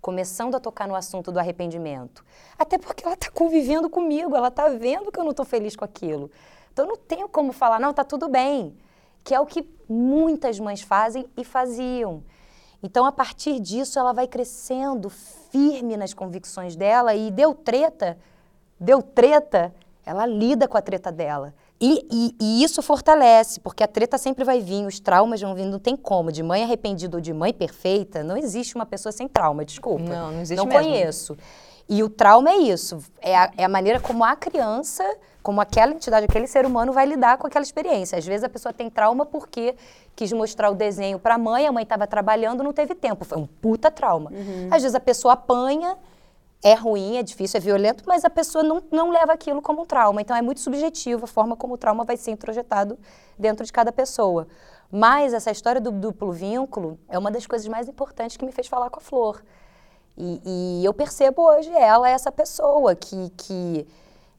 começando 0.00 0.54
a 0.56 0.60
tocar 0.60 0.88
no 0.88 0.96
assunto 0.96 1.30
do 1.30 1.38
arrependimento. 1.38 2.24
Até 2.58 2.76
porque 2.76 3.04
ela 3.04 3.14
está 3.14 3.30
convivendo 3.30 3.88
comigo, 3.88 4.36
ela 4.36 4.48
está 4.48 4.68
vendo 4.68 5.12
que 5.12 5.18
eu 5.18 5.24
não 5.24 5.30
estou 5.30 5.46
feliz 5.46 5.76
com 5.76 5.84
aquilo. 5.84 6.30
Então, 6.72 6.84
eu 6.84 6.88
não 6.88 6.96
tenho 6.96 7.28
como 7.28 7.52
falar, 7.52 7.78
não, 7.80 7.90
está 7.90 8.04
tudo 8.04 8.28
bem. 8.28 8.76
Que 9.24 9.34
é 9.34 9.40
o 9.40 9.46
que 9.46 9.68
muitas 9.88 10.58
mães 10.58 10.82
fazem 10.82 11.28
e 11.36 11.44
faziam. 11.44 12.22
Então, 12.82 13.04
a 13.04 13.12
partir 13.12 13.60
disso, 13.60 13.98
ela 13.98 14.12
vai 14.12 14.26
crescendo 14.26 15.08
firme 15.08 15.96
nas 15.96 16.12
convicções 16.12 16.74
dela 16.74 17.14
e 17.14 17.30
deu 17.30 17.54
treta, 17.54 18.18
deu 18.80 19.00
treta, 19.00 19.72
ela 20.04 20.26
lida 20.26 20.66
com 20.66 20.76
a 20.76 20.82
treta 20.82 21.12
dela. 21.12 21.54
E, 21.80 22.06
e, 22.10 22.36
e, 22.40 22.64
isso 22.64 22.80
fortalece, 22.80 23.58
porque 23.58 23.82
a 23.82 23.88
treta 23.88 24.16
sempre 24.16 24.44
vai 24.44 24.60
vir, 24.60 24.86
os 24.86 25.00
traumas 25.00 25.40
vão 25.40 25.54
vir, 25.54 25.64
não 25.64 25.78
tem 25.78 25.96
como. 25.96 26.30
De 26.30 26.42
mãe 26.42 26.62
arrependida 26.62 27.16
ou 27.16 27.20
de 27.20 27.32
mãe 27.32 27.52
perfeita, 27.52 28.22
não 28.22 28.36
existe 28.36 28.74
uma 28.74 28.86
pessoa 28.86 29.12
sem 29.12 29.26
trauma, 29.26 29.64
desculpa. 29.64 30.04
Não, 30.04 30.32
não 30.32 30.40
existe 30.40 30.56
Não 30.56 30.66
mesmo. 30.66 30.80
conheço. 30.80 31.36
E 31.88 32.02
o 32.02 32.08
trauma 32.08 32.50
é 32.50 32.56
isso, 32.56 33.00
é 33.20 33.36
a, 33.36 33.50
é 33.56 33.64
a 33.64 33.68
maneira 33.68 33.98
como 33.98 34.24
a 34.24 34.36
criança, 34.36 35.04
como 35.42 35.60
aquela 35.60 35.92
entidade, 35.92 36.24
aquele 36.24 36.46
ser 36.46 36.64
humano 36.64 36.92
vai 36.92 37.04
lidar 37.04 37.36
com 37.36 37.46
aquela 37.46 37.64
experiência. 37.64 38.16
Às 38.16 38.24
vezes 38.24 38.44
a 38.44 38.48
pessoa 38.48 38.72
tem 38.72 38.88
trauma 38.88 39.26
porque 39.26 39.74
quis 40.14 40.32
mostrar 40.32 40.70
o 40.70 40.74
desenho 40.74 41.18
para 41.18 41.34
a 41.34 41.38
mãe, 41.38 41.66
a 41.66 41.72
mãe 41.72 41.82
estava 41.82 42.06
trabalhando, 42.06 42.62
não 42.62 42.72
teve 42.72 42.94
tempo. 42.94 43.24
Foi 43.24 43.38
um 43.38 43.46
puta 43.46 43.90
trauma. 43.90 44.30
Uhum. 44.30 44.68
Às 44.70 44.82
vezes 44.82 44.94
a 44.94 45.00
pessoa 45.00 45.34
apanha 45.34 45.98
é 46.62 46.74
ruim, 46.74 47.16
é 47.16 47.22
difícil, 47.22 47.58
é 47.58 47.60
violento, 47.60 48.04
mas 48.06 48.24
a 48.24 48.30
pessoa 48.30 48.62
não, 48.62 48.82
não 48.90 49.10
leva 49.10 49.32
aquilo 49.32 49.60
como 49.60 49.82
um 49.82 49.86
trauma. 49.86 50.20
Então 50.20 50.36
é 50.36 50.40
muito 50.40 50.60
subjetivo 50.60 51.24
a 51.24 51.26
forma 51.26 51.56
como 51.56 51.74
o 51.74 51.78
trauma 51.78 52.04
vai 52.04 52.16
ser 52.16 52.30
introjetado 52.30 52.96
dentro 53.36 53.64
de 53.66 53.72
cada 53.72 53.90
pessoa. 53.90 54.46
Mas 54.90 55.34
essa 55.34 55.50
história 55.50 55.80
do 55.80 55.90
duplo 55.90 56.30
vínculo 56.30 56.98
é 57.08 57.18
uma 57.18 57.30
das 57.30 57.46
coisas 57.46 57.66
mais 57.66 57.88
importantes 57.88 58.36
que 58.36 58.44
me 58.44 58.52
fez 58.52 58.68
falar 58.68 58.90
com 58.90 59.00
a 59.00 59.02
Flor. 59.02 59.42
E, 60.16 60.40
e 60.44 60.84
eu 60.84 60.94
percebo 60.94 61.42
hoje 61.42 61.70
ela 61.70 62.08
essa 62.08 62.30
pessoa 62.30 62.94
que, 62.94 63.30
que 63.30 63.88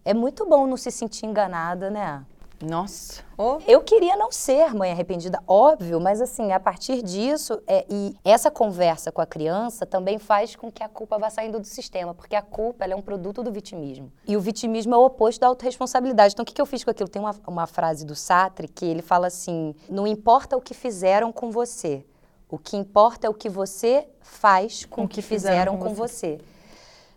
é 0.06 0.14
muito 0.14 0.46
bom 0.46 0.68
não 0.68 0.78
se 0.78 0.92
sentir 0.92 1.26
enganada, 1.26 1.90
né? 1.90 2.24
Nossa. 2.64 3.22
Oh. 3.38 3.60
Eu 3.68 3.82
queria 3.82 4.16
não 4.16 4.32
ser 4.32 4.74
mãe 4.74 4.92
arrependida, 4.92 5.42
óbvio, 5.46 6.00
mas 6.00 6.22
assim, 6.22 6.54
a 6.54 6.60
partir 6.60 7.02
disso, 7.02 7.62
é, 7.68 7.86
e 7.90 8.16
essa 8.24 8.50
conversa 8.50 9.12
com 9.12 9.20
a 9.20 9.26
criança 9.26 9.86
também 9.86 10.18
faz 10.18 10.56
com 10.56 10.72
que 10.72 10.82
a 10.82 10.88
culpa 10.88 11.18
vá 11.18 11.30
saindo 11.30 11.60
do 11.60 11.68
sistema, 11.68 12.14
porque 12.14 12.36
a 12.36 12.42
culpa 12.42 12.86
é 12.86 12.96
um 12.96 13.02
produto 13.02 13.44
do 13.44 13.52
vitimismo. 13.52 14.12
E 14.26 14.38
o 14.38 14.40
vitimismo 14.40 14.96
é 14.96 14.98
o 14.98 15.04
oposto 15.04 15.42
da 15.42 15.48
autorresponsabilidade. 15.48 16.34
Então, 16.34 16.44
o 16.44 16.46
que, 16.46 16.54
que 16.54 16.62
eu 16.62 16.66
fiz 16.66 16.84
com 16.84 16.92
aquilo? 16.92 17.10
Tem 17.10 17.22
uma, 17.22 17.36
uma 17.46 17.68
frase 17.68 18.06
do 18.06 18.16
Sartre 18.16 18.68
que 18.68 18.86
ele 18.86 19.02
fala 19.02 19.28
assim: 19.28 19.76
não 19.90 20.08
importa 20.08 20.56
o 20.56 20.62
que 20.62 20.74
fizeram 20.74 21.34
com 21.34 21.52
você, 21.52 22.06
o 22.50 22.58
que 22.58 22.78
importa 22.78 23.28
é 23.28 23.30
o 23.30 23.34
que 23.34 23.50
você 23.50 24.08
faz 24.22 24.86
com, 24.86 25.04
o 25.04 25.08
que, 25.08 25.16
que 25.16 25.22
fizeram, 25.22 25.74
fizeram, 25.74 25.78
com, 25.78 25.94
você. 25.94 26.38
você. 26.38 26.46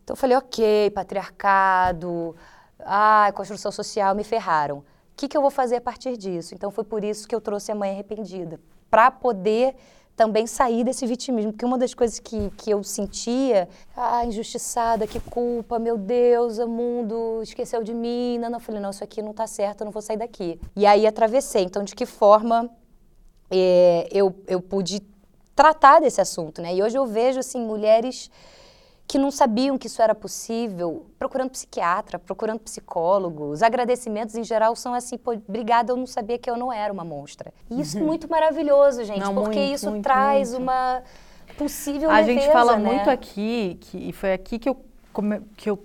Então, 0.02 0.14
eu 0.14 0.16
falei, 0.16 0.36
ok, 0.36 0.90
patriarcado, 0.90 2.34
ah, 2.80 3.30
construção 3.34 3.70
social, 3.70 4.14
me 4.14 4.24
ferraram 4.24 4.82
que, 5.16 5.28
que 5.28 5.36
eu 5.36 5.40
vou 5.40 5.50
fazer 5.50 5.76
a 5.76 5.80
partir 5.80 6.16
disso? 6.16 6.54
Então 6.54 6.70
foi 6.70 6.84
por 6.84 7.02
isso 7.02 7.26
que 7.26 7.34
eu 7.34 7.40
trouxe 7.40 7.72
a 7.72 7.74
mãe 7.74 7.90
arrependida, 7.90 8.60
para 8.90 9.10
poder 9.10 9.74
também 10.14 10.46
sair 10.46 10.82
desse 10.82 11.06
vitimismo, 11.06 11.52
porque 11.52 11.64
uma 11.64 11.76
das 11.76 11.92
coisas 11.92 12.18
que, 12.18 12.50
que 12.56 12.70
eu 12.70 12.82
sentia, 12.82 13.68
ah, 13.94 14.24
injustiçada, 14.24 15.06
que 15.06 15.20
culpa, 15.20 15.78
meu 15.78 15.98
Deus, 15.98 16.58
o 16.58 16.66
mundo 16.66 17.40
esqueceu 17.42 17.82
de 17.82 17.92
mim, 17.92 18.38
não, 18.38 18.48
não, 18.48 18.56
eu 18.56 18.60
falei, 18.60 18.80
não, 18.80 18.90
isso 18.90 19.04
aqui 19.04 19.20
não 19.20 19.32
está 19.32 19.46
certo, 19.46 19.82
eu 19.82 19.84
não 19.84 19.92
vou 19.92 20.00
sair 20.00 20.16
daqui. 20.16 20.58
E 20.74 20.86
aí 20.86 21.06
atravessei, 21.06 21.64
então 21.64 21.84
de 21.84 21.94
que 21.94 22.06
forma 22.06 22.70
é, 23.50 24.08
eu, 24.10 24.34
eu 24.46 24.60
pude 24.60 25.02
tratar 25.54 26.00
desse 26.00 26.20
assunto, 26.20 26.62
né? 26.62 26.74
E 26.74 26.82
hoje 26.82 26.96
eu 26.96 27.06
vejo, 27.06 27.40
assim, 27.40 27.60
mulheres 27.60 28.30
que 29.08 29.18
não 29.18 29.30
sabiam 29.30 29.78
que 29.78 29.86
isso 29.86 30.02
era 30.02 30.14
possível, 30.14 31.06
procurando 31.18 31.50
psiquiatra, 31.50 32.18
procurando 32.18 32.58
psicólogo. 32.60 33.50
Os 33.50 33.62
agradecimentos, 33.62 34.34
em 34.34 34.42
geral, 34.42 34.74
são 34.74 34.92
assim, 34.94 35.16
pô, 35.16 35.32
obrigada, 35.32 35.92
eu 35.92 35.96
não 35.96 36.06
sabia 36.06 36.36
que 36.38 36.50
eu 36.50 36.56
não 36.56 36.72
era 36.72 36.92
uma 36.92 37.04
monstra. 37.04 37.52
E 37.70 37.80
isso 37.80 37.98
é 37.98 38.00
uhum. 38.00 38.06
muito 38.06 38.28
maravilhoso, 38.28 39.04
gente, 39.04 39.20
não, 39.20 39.34
porque 39.34 39.60
muito, 39.60 39.74
isso 39.74 39.90
muito, 39.90 40.02
traz 40.02 40.50
muito. 40.50 40.62
uma 40.62 41.02
possível 41.56 42.10
A 42.10 42.18
leveza, 42.18 42.40
gente 42.40 42.52
fala 42.52 42.76
né? 42.76 42.92
muito 42.92 43.08
aqui, 43.08 43.78
que, 43.80 44.08
e 44.08 44.12
foi 44.12 44.32
aqui 44.32 44.58
que 44.58 44.68
eu, 44.68 44.76
que 45.56 45.70
eu 45.70 45.78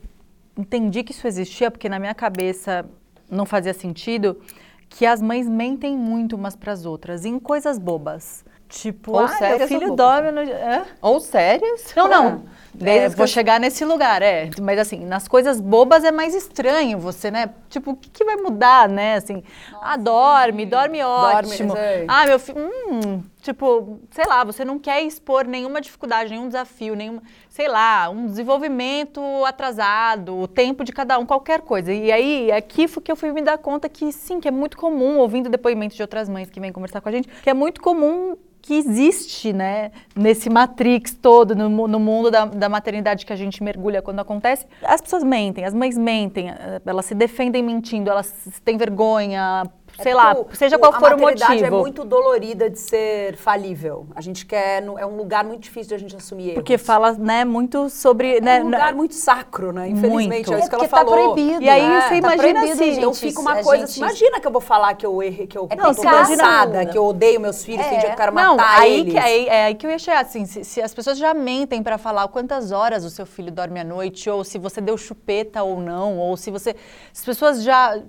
entendi 0.57 1.03
que 1.03 1.11
isso 1.11 1.27
existia, 1.27 1.69
porque 1.69 1.87
na 1.87 1.99
minha 1.99 2.15
cabeça 2.15 2.85
não 3.29 3.45
fazia 3.45 3.73
sentido, 3.73 4.41
que 4.89 5.05
as 5.05 5.21
mães 5.21 5.47
mentem 5.47 5.95
muito 5.95 6.35
umas 6.35 6.55
para 6.55 6.73
as 6.73 6.85
outras, 6.85 7.23
em 7.23 7.39
coisas 7.39 7.77
bobas. 7.77 8.43
Tipo, 8.67 9.11
ou 9.13 9.19
ah, 9.19 9.37
meu 9.57 9.67
filho 9.67 9.95
dorme 9.95 10.31
no... 10.31 10.41
É? 10.41 10.85
Ou 11.01 11.19
sérias? 11.19 11.93
Não, 11.95 12.07
não. 12.07 12.43
É, 12.79 13.09
vou 13.09 13.25
eu... 13.25 13.27
chegar 13.27 13.59
nesse 13.59 13.83
lugar, 13.83 14.21
é. 14.21 14.49
Mas 14.61 14.79
assim, 14.79 15.05
nas 15.05 15.27
coisas 15.27 15.59
bobas 15.59 16.03
é 16.03 16.11
mais 16.11 16.33
estranho 16.33 16.97
você, 16.99 17.29
né? 17.29 17.49
Tipo, 17.69 17.91
o 17.91 17.95
que, 17.95 18.09
que 18.09 18.23
vai 18.23 18.37
mudar, 18.37 18.87
né? 18.87 19.15
Assim, 19.15 19.43
Nossa, 19.71 19.85
ah, 19.85 19.97
dorme, 19.97 20.65
dorme 20.65 21.03
ótimo. 21.03 21.73
Dorme, 21.73 22.05
ah, 22.07 22.25
meu 22.25 22.39
filho, 22.39 22.57
hum, 22.59 23.21
tipo, 23.41 23.99
sei 24.11 24.25
lá, 24.25 24.43
você 24.43 24.63
não 24.63 24.79
quer 24.79 25.01
expor 25.03 25.45
nenhuma 25.45 25.81
dificuldade, 25.81 26.29
nenhum 26.29 26.47
desafio, 26.47 26.95
nenhum, 26.95 27.19
sei 27.49 27.67
lá, 27.67 28.09
um 28.09 28.25
desenvolvimento 28.25 29.21
atrasado, 29.45 30.37
o 30.37 30.47
tempo 30.47 30.83
de 30.83 30.91
cada 30.91 31.19
um, 31.19 31.25
qualquer 31.25 31.61
coisa. 31.61 31.91
E 31.91 32.11
aí, 32.11 32.51
aqui 32.51 32.87
foi 32.87 33.03
que 33.03 33.11
eu 33.11 33.15
fui 33.15 33.31
me 33.31 33.41
dar 33.41 33.57
conta 33.57 33.89
que 33.89 34.11
sim, 34.11 34.39
que 34.39 34.47
é 34.47 34.51
muito 34.51 34.77
comum, 34.77 35.17
ouvindo 35.17 35.49
depoimentos 35.49 35.97
de 35.97 36.01
outras 36.01 36.29
mães 36.29 36.49
que 36.49 36.59
vêm 36.59 36.71
conversar 36.71 37.01
com 37.01 37.09
a 37.09 37.11
gente, 37.11 37.27
que 37.27 37.49
é 37.49 37.53
muito 37.53 37.81
comum 37.81 38.37
que 38.61 38.75
existe, 38.75 39.51
né, 39.51 39.91
nesse 40.15 40.49
matrix 40.49 41.13
todo, 41.13 41.55
no, 41.55 41.87
no 41.87 41.99
mundo 41.99 42.29
da, 42.29 42.45
da, 42.45 42.69
maternidade 42.69 43.25
que 43.25 43.33
a 43.33 43.35
gente 43.35 43.63
mergulha 43.63 44.01
quando 44.01 44.19
acontece. 44.19 44.67
As 44.83 45.01
pessoas 45.01 45.23
mentem, 45.23 45.65
as 45.65 45.73
mães 45.73 45.97
mentem, 45.97 46.49
eh, 46.49 46.81
elas 46.85 47.05
se 47.05 47.15
defendem 47.15 47.63
mentindo, 47.63 48.09
elas 48.09 48.31
têm 48.63 48.77
vergonha, 48.77 49.63
é 49.97 50.03
sei 50.03 50.13
lá, 50.13 50.33
o, 50.33 50.47
seja 50.53 50.77
qual 50.77 50.93
for 50.93 51.13
o 51.13 51.19
motivo. 51.19 51.51
A 51.51 51.55
é 51.55 51.69
muito 51.69 52.03
dolorida 52.03 52.69
de 52.69 52.79
ser 52.79 53.35
falível. 53.37 54.07
A 54.15 54.21
gente 54.21 54.45
quer, 54.45 54.83
é 54.83 55.05
um 55.05 55.15
lugar 55.15 55.43
muito 55.43 55.63
difícil 55.63 55.89
de 55.89 55.95
a 55.95 55.97
gente 55.97 56.15
assumir 56.15 56.43
erros. 56.43 56.55
Porque 56.55 56.77
fala, 56.77 57.13
né, 57.13 57.45
muito 57.45 57.89
sobre... 57.89 58.37
É 58.37 58.41
né, 58.41 58.61
um 58.61 58.65
lugar 58.65 58.93
muito 58.93 59.13
sacro, 59.15 59.71
né, 59.71 59.89
infelizmente, 59.89 60.49
muito. 60.49 60.53
é 60.53 60.59
isso 60.59 60.69
que 60.69 60.75
ela 60.75 60.87
tá 60.87 60.97
falou. 60.97 61.15
Tá 61.15 61.33
proibido. 61.33 61.63
E 61.63 61.69
aí 61.69 61.81
é, 61.81 62.01
você 62.01 62.09
tá 62.09 62.15
imagina 62.17 62.59
assim, 62.63 62.75
gente, 62.75 62.97
então 62.97 63.13
fica 63.13 63.39
uma 63.39 63.55
coisa 63.63 63.83
assim, 63.83 63.93
gente... 63.93 64.03
assim, 64.03 64.19
imagina 64.23 64.39
que 64.39 64.47
eu 64.47 64.51
vou 64.51 64.61
falar 64.61 64.93
que 64.95 65.05
eu 65.05 65.21
errei, 65.21 65.47
que 65.47 65.57
eu 65.57 65.67
é 65.69 65.75
tô 65.75 66.01
cansada, 66.01 66.85
que 66.85 66.97
eu 66.97 67.05
odeio 67.05 67.39
meus 67.39 67.63
filhos, 67.63 67.85
é. 67.85 67.89
tem 67.89 67.99
dia 67.99 68.07
que 68.09 68.13
eu 68.13 68.17
quero 68.17 68.33
não, 68.33 68.55
matar 68.57 68.81
aí 68.81 68.99
eles. 69.01 69.13
Que, 69.13 69.19
aí, 69.19 69.47
é 69.47 69.65
aí 69.65 69.75
que 69.75 69.85
eu 69.85 69.91
ia 69.91 69.99
chegar, 69.99 70.21
assim, 70.21 70.45
se, 70.45 70.63
se 70.63 70.81
as 70.81 70.93
pessoas 70.93 71.17
já 71.17 71.33
mentem 71.33 71.83
para 71.83 71.97
falar 71.97 72.27
quantas 72.27 72.71
horas 72.71 73.03
o 73.03 73.09
seu 73.09 73.25
filho 73.25 73.51
dorme 73.51 73.79
à 73.79 73.83
noite, 73.83 74.29
ou 74.29 74.43
se 74.43 74.57
você 74.57 74.79
deu 74.81 74.97
chupeta 74.97 75.63
ou 75.63 75.79
não, 75.79 76.17
ou 76.17 76.37
se 76.37 76.51
você... 76.51 76.75
Se 77.13 77.21
as 77.21 77.25
pessoas 77.25 77.63
já 77.63 77.99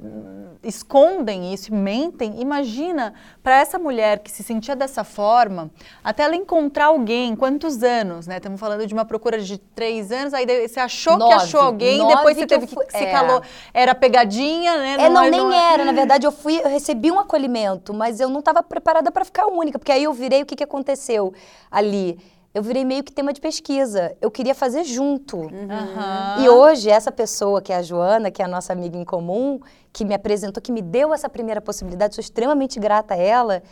escondem 0.63 1.53
isso, 1.53 1.72
mentem, 1.73 2.41
imagina 2.41 3.15
para 3.43 3.61
essa 3.61 3.79
mulher 3.79 4.21
que 4.21 4.31
se 4.31 4.43
sentia 4.43 4.77
dessa 4.77 5.03
forma, 5.03 5.71
até 6.05 6.23
ela 6.23 6.37
encontrar 6.37 6.87
alguém, 6.87 7.35
quantos 7.35 7.83
anos, 7.83 8.27
né? 8.27 8.37
Estamos 8.37 8.61
falando 8.61 8.87
de 8.87 8.95
uma 8.95 9.05
procura 9.05 9.41
de 9.41 9.59
três 9.59 10.13
anos, 10.13 10.35
aí 10.35 10.47
você 10.69 10.79
achou 10.79 11.17
nove, 11.17 11.35
que 11.35 11.43
achou 11.43 11.61
alguém, 11.61 12.07
depois 12.07 12.37
você 12.37 12.47
teve 12.47 12.67
que, 12.67 12.75
fui, 12.75 12.85
que 12.87 12.93
se 12.93 13.05
é. 13.05 13.11
calou. 13.11 13.43
Era 13.73 13.95
pegadinha, 13.95 14.77
né? 14.77 14.97
Não, 14.97 15.05
é, 15.05 15.11
não, 15.11 15.23
nem 15.23 15.41
não... 15.41 15.53
É. 15.53 15.75
era. 15.75 15.85
Na 15.85 15.93
verdade, 15.93 16.27
eu 16.27 16.33
fui, 16.33 16.61
eu 16.63 16.69
recebi 16.69 17.11
um 17.11 17.19
acolhimento, 17.19 17.95
mas 17.95 18.21
eu 18.21 18.29
não 18.29 18.41
estava 18.41 18.63
preparada 18.63 19.11
para 19.11 19.25
ficar 19.25 19.47
única, 19.47 19.79
porque 19.79 19.93
aí 19.93 20.05
eu 20.05 20.13
virei 20.13 20.43
o 20.43 20.47
que, 20.47 20.55
que 20.55 20.65
aconteceu 20.65 21.33
ali 21.71 22.19
eu 22.55 22.63
virei 22.63 22.85
meio 22.85 23.03
que 23.03 23.13
tema 23.13 23.33
de 23.33 23.41
pesquisa. 23.41 24.15
Eu 24.21 24.31
queria 24.31 24.55
fazer 24.55 24.85
junto. 24.85 25.39
Uhum. 25.39 26.45
E 26.45 26.49
hoje, 26.49 26.91
essa 26.91 27.11
pessoa, 27.11 27.63
que 27.63 27.73
é 27.73 27.77
a 27.77 27.83
Joana, 27.83 28.31
que 28.31 28.43
é 28.43 28.45
a 28.45 28.49
nossa 28.49 28.73
amiga 28.73 28.97
em 28.97 29.05
comum, 29.05 29.59
que 29.93 30.05
me 30.05 30.15
apresentou, 30.15 30.63
que 30.63 30.71
me 30.71 30.83
deu 30.83 31.15
essa 31.15 31.29
primeira 31.29 31.61
possibilidade, 31.61 32.15
sou 32.15 32.23
extremamente 32.23 32.79
grata 32.79 33.15
a 33.15 33.17
ela, 33.17 33.63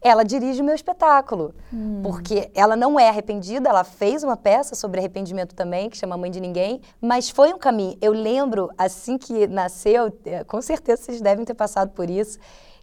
ela 0.00 0.24
dirige 0.24 0.60
o 0.62 0.64
meu 0.64 0.74
espetáculo. 0.74 1.52
Hum. 1.72 2.00
Porque 2.02 2.48
ela 2.54 2.76
não 2.76 2.98
é 2.98 3.08
arrependida, 3.08 3.68
ela 3.68 3.82
fez 3.82 4.22
uma 4.22 4.36
peça 4.36 4.76
sobre 4.76 5.00
arrependimento 5.00 5.54
também, 5.54 5.90
que 5.90 5.96
chama 5.96 6.16
Mãe 6.16 6.30
de 6.30 6.40
Ninguém, 6.40 6.80
mas 7.00 7.28
foi 7.28 7.52
um 7.52 7.58
caminho. 7.58 7.96
Eu 8.00 8.12
lembro, 8.12 8.70
assim 8.78 9.18
que 9.18 9.48
nasceu, 9.48 10.16
é, 10.24 10.44
com 10.44 10.62
certeza 10.62 11.02
vocês 11.02 11.20
devem 11.20 11.44
ter 11.44 11.54
passado 11.54 11.90
por 11.90 12.08
isso, 12.08 12.38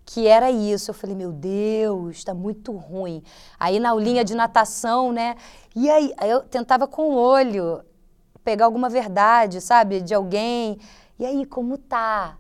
que 0.09 0.27
era 0.27 0.49
isso. 0.49 0.89
Eu 0.89 0.95
falei, 0.95 1.15
meu 1.15 1.31
Deus, 1.31 2.17
está 2.17 2.33
muito 2.33 2.71
ruim. 2.71 3.21
Aí 3.59 3.79
na 3.79 3.91
aulinha 3.91 4.23
de 4.23 4.33
natação, 4.33 5.11
né? 5.11 5.35
E 5.75 5.87
aí 5.87 6.11
eu 6.21 6.41
tentava 6.41 6.87
com 6.87 7.11
o 7.11 7.15
olho 7.15 7.83
pegar 8.43 8.65
alguma 8.65 8.89
verdade, 8.89 9.61
sabe, 9.61 10.01
de 10.01 10.15
alguém. 10.15 10.79
E 11.19 11.25
aí, 11.25 11.45
como 11.45 11.77
tá? 11.77 12.37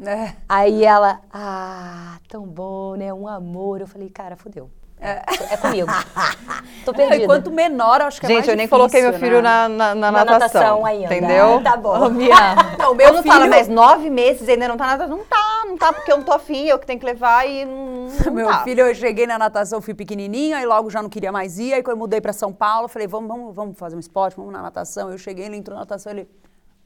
É. 0.00 0.36
Aí 0.48 0.84
ela, 0.84 1.20
ah, 1.32 2.20
tão 2.28 2.46
bom, 2.46 2.94
né? 2.94 3.12
Um 3.12 3.26
amor. 3.26 3.80
Eu 3.80 3.88
falei, 3.88 4.08
cara, 4.08 4.36
fodeu. 4.36 4.70
É, 5.00 5.22
é 5.54 5.56
comigo. 5.56 5.88
Tô 6.84 6.92
perdida. 6.92 7.24
E 7.24 7.26
quanto 7.26 7.50
menor, 7.50 8.02
acho 8.02 8.20
que 8.20 8.26
Gente, 8.26 8.32
é 8.32 8.36
mais 8.36 8.46
Gente, 8.46 8.54
eu 8.54 8.58
nem 8.58 8.68
coloquei 8.68 9.02
meu 9.02 9.14
filho 9.14 9.36
né? 9.36 9.42
na, 9.42 9.68
na, 9.68 9.94
na, 9.94 10.12
na 10.12 10.24
natação, 10.24 10.60
natação 10.60 10.86
ainda. 10.86 11.16
Entendeu? 11.16 11.62
Tá 11.62 11.76
bom. 11.76 12.06
Oh, 12.06 12.10
minha... 12.10 12.54
não, 12.78 12.94
meu 12.94 13.14
filho... 13.14 13.32
fala, 13.32 13.46
mas 13.46 13.66
nove 13.68 14.10
meses 14.10 14.46
ainda 14.48 14.68
não 14.68 14.76
tá 14.76 14.86
nada. 14.86 15.06
Não 15.06 15.24
tá, 15.24 15.62
não 15.66 15.78
tá, 15.78 15.92
porque 15.92 16.12
eu 16.12 16.18
não 16.18 16.24
tô 16.24 16.32
afim, 16.32 16.66
eu 16.66 16.78
que 16.78 16.86
tenho 16.86 17.00
que 17.00 17.06
levar 17.06 17.46
e 17.48 17.64
não, 17.64 18.08
não 18.26 18.32
Meu 18.32 18.48
tá. 18.48 18.62
filho, 18.62 18.86
eu 18.86 18.94
cheguei 18.94 19.26
na 19.26 19.38
natação, 19.38 19.80
fui 19.80 19.94
pequenininha, 19.94 20.60
e 20.60 20.66
logo 20.66 20.90
já 20.90 21.00
não 21.00 21.08
queria 21.08 21.32
mais 21.32 21.58
ir. 21.58 21.72
Aí 21.72 21.82
quando 21.82 21.96
eu 21.96 21.98
mudei 21.98 22.20
pra 22.20 22.32
São 22.32 22.52
Paulo, 22.52 22.84
eu 22.84 22.88
falei, 22.88 23.08
vamos, 23.08 23.28
vamos, 23.28 23.54
vamos 23.54 23.78
fazer 23.78 23.96
um 23.96 24.00
esporte, 24.00 24.36
vamos 24.36 24.52
na 24.52 24.60
natação. 24.60 25.10
Eu 25.10 25.16
cheguei, 25.16 25.46
ele 25.46 25.56
entrou 25.56 25.74
na 25.74 25.82
natação, 25.82 26.12
ele... 26.12 26.28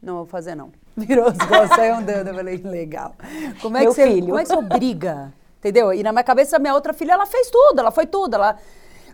Não, 0.01 0.17
vou 0.17 0.27
fazer 0.27 0.55
não. 0.55 0.71
Virou 0.97 1.29
as 1.29 1.39
costas, 1.39 1.71
saiu 1.71 1.95
andando. 1.95 2.29
Eu 2.29 2.35
falei, 2.35 2.59
legal. 2.59 3.15
Como 3.62 3.77
é 3.77 3.81
Meu 3.81 3.89
que 3.89 3.95
você, 3.97 4.07
filho. 4.07 4.27
Como 4.27 4.39
é 4.39 4.43
que 4.43 4.49
você 4.49 4.57
obriga? 4.57 5.33
Entendeu? 5.65 5.95
E 5.95 6.03
na 6.03 6.12
minha 6.12 6.23
cabeça, 6.23 6.59
minha 6.59 6.75
outra 6.75 6.93
filha, 6.93 7.12
ela 7.12 7.25
fez 7.25 7.49
tudo, 7.49 7.79
ela 7.79 7.91
foi 7.91 8.07
tudo. 8.07 8.35
Ela 8.35 8.59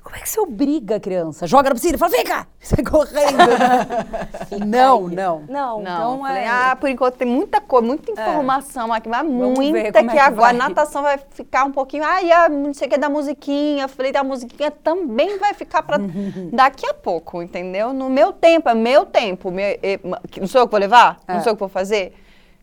como 0.02 0.16
é 0.16 0.20
que 0.20 0.28
você 0.28 0.40
obriga 0.40 0.96
a 0.96 1.00
criança? 1.00 1.46
Joga 1.46 1.68
na 1.68 1.74
piscina 1.74 1.94
e 1.94 1.98
fala, 1.98 2.10
vem 2.10 2.24
cá! 2.24 2.46
Você 2.58 2.82
correndo. 2.82 3.36
não, 4.66 5.08
não. 5.08 5.44
Não, 5.48 5.82
não. 5.82 6.16
Então, 6.16 6.26
é... 6.26 6.48
ah, 6.48 6.76
por 6.78 6.88
enquanto 6.88 7.16
tem 7.16 7.28
muita 7.28 7.60
coisa, 7.60 7.86
muita 7.86 8.10
é. 8.10 8.14
informação 8.14 8.94
é. 8.94 8.98
aqui, 8.98 9.08
mas 9.08 9.26
muita 9.26 10.02
que, 10.02 10.08
que 10.08 10.18
agora 10.18 10.50
a 10.50 10.52
natação 10.52 11.02
vai 11.02 11.18
ficar 11.30 11.64
um 11.64 11.72
pouquinho. 11.72 12.02
Ah, 12.04 12.22
e 12.22 12.32
a, 12.32 12.48
não 12.48 12.72
sei 12.72 12.88
o 12.88 12.90
que 12.90 12.98
da 12.98 13.08
musiquinha. 13.10 13.88
Falei 13.88 14.10
da 14.10 14.24
musiquinha 14.24 14.70
também 14.70 15.38
vai 15.38 15.52
ficar 15.52 15.82
para 15.82 15.98
daqui 16.52 16.86
a 16.86 16.94
pouco, 16.94 17.42
entendeu? 17.42 17.92
No 17.92 18.08
meu 18.08 18.32
tempo, 18.32 18.68
é 18.68 18.74
meu 18.74 19.04
tempo. 19.04 19.50
Meu, 19.50 19.78
não 20.38 20.46
sou 20.46 20.62
eu 20.62 20.66
que 20.66 20.70
vou 20.70 20.80
levar? 20.80 21.18
Não 21.28 21.36
é. 21.36 21.40
sou 21.40 21.52
eu 21.52 21.56
que 21.56 21.60
vou 21.60 21.68
fazer? 21.68 22.14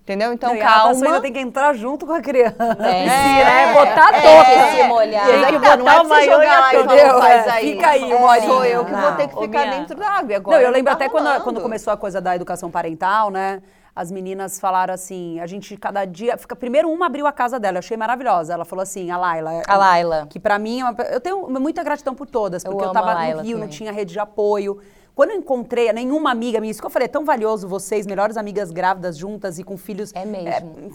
Entendeu? 0.07 0.31
Então, 0.31 0.53
não, 0.53 0.61
calma. 0.61 0.93
E 0.93 1.03
a 1.03 1.05
ainda 1.05 1.21
tem 1.21 1.33
que 1.33 1.39
entrar 1.39 1.73
junto 1.73 2.05
com 2.05 2.13
a 2.13 2.21
criança. 2.21 2.77
É, 2.79 3.03
é, 3.03 3.63
é 3.63 3.73
botar 3.73 4.13
é, 4.13 4.21
toque. 4.21 4.51
É, 4.51 4.71
se 4.71 4.87
molhar. 4.87 5.25
Tem 5.25 5.45
que 5.47 5.57
botar 5.57 5.75
não 5.75 5.89
é 5.89 6.01
o 6.01 6.07
maior 6.07 6.33
jogar, 6.33 6.75
entendeu? 6.75 7.19
Faz 7.19 7.47
aí. 7.49 7.71
Fica 7.73 7.87
aí, 7.89 8.13
uma 8.13 8.27
horinha. 8.29 8.47
Sou 8.47 8.63
eu 8.63 8.85
que 8.85 8.93
vou 8.93 9.11
ter 9.11 9.27
que 9.27 9.35
ficar 9.37 9.65
minha... 9.65 9.79
dentro 9.79 9.97
da 9.97 10.07
água. 10.07 10.37
Agora 10.37 10.57
não, 10.59 10.63
eu 10.63 10.71
lembro 10.71 10.85
tá 10.85 10.93
até 10.93 11.09
quando, 11.09 11.43
quando 11.43 11.59
começou 11.59 11.91
a 11.91 11.97
coisa 11.97 12.21
da 12.21 12.33
educação 12.37 12.71
parental, 12.71 13.29
né? 13.29 13.61
As 13.93 14.09
meninas 14.09 14.61
falaram 14.61 14.93
assim, 14.93 15.41
a 15.41 15.47
gente 15.47 15.75
cada 15.75 16.05
dia, 16.05 16.37
fica 16.37 16.55
primeiro 16.55 16.89
uma 16.89 17.07
abriu 17.07 17.27
a 17.27 17.31
casa 17.33 17.59
dela, 17.59 17.75
eu 17.75 17.79
achei 17.79 17.97
maravilhosa. 17.97 18.53
Ela 18.53 18.63
falou 18.63 18.83
assim, 18.83 19.11
a 19.11 19.17
Laila. 19.17 19.61
A 19.67 19.75
Laila. 19.75 20.25
Que 20.29 20.39
para 20.39 20.57
mim, 20.57 20.83
eu 21.11 21.19
tenho 21.19 21.49
muita 21.49 21.83
gratidão 21.83 22.15
por 22.15 22.27
todas, 22.27 22.63
porque 22.63 22.81
eu, 22.81 22.87
eu 22.87 22.93
tava 22.93 23.13
no 23.13 23.19
Rio, 23.19 23.35
também. 23.35 23.55
não 23.55 23.67
tinha 23.67 23.91
rede 23.91 24.13
de 24.13 24.19
apoio. 24.19 24.79
Quando 25.17 25.31
eu 25.31 25.37
encontrei 25.37 25.91
nenhuma 25.91 26.29
amiga 26.29 26.59
minha, 26.59 26.69
isso 26.69 26.79
que 26.79 26.85
eu 26.85 26.91
falei, 26.91 27.07
é 27.07 27.09
tão 27.09 27.25
valioso 27.25 27.67
vocês, 27.67 28.05
melhores 28.05 28.37
amigas 28.37 28.69
grávidas 28.69 29.17
juntas 29.17 29.57
e 29.57 29.63
com 29.63 29.75
filhos. 29.75 30.13
É 30.13 30.23
mesmo. 30.23 30.91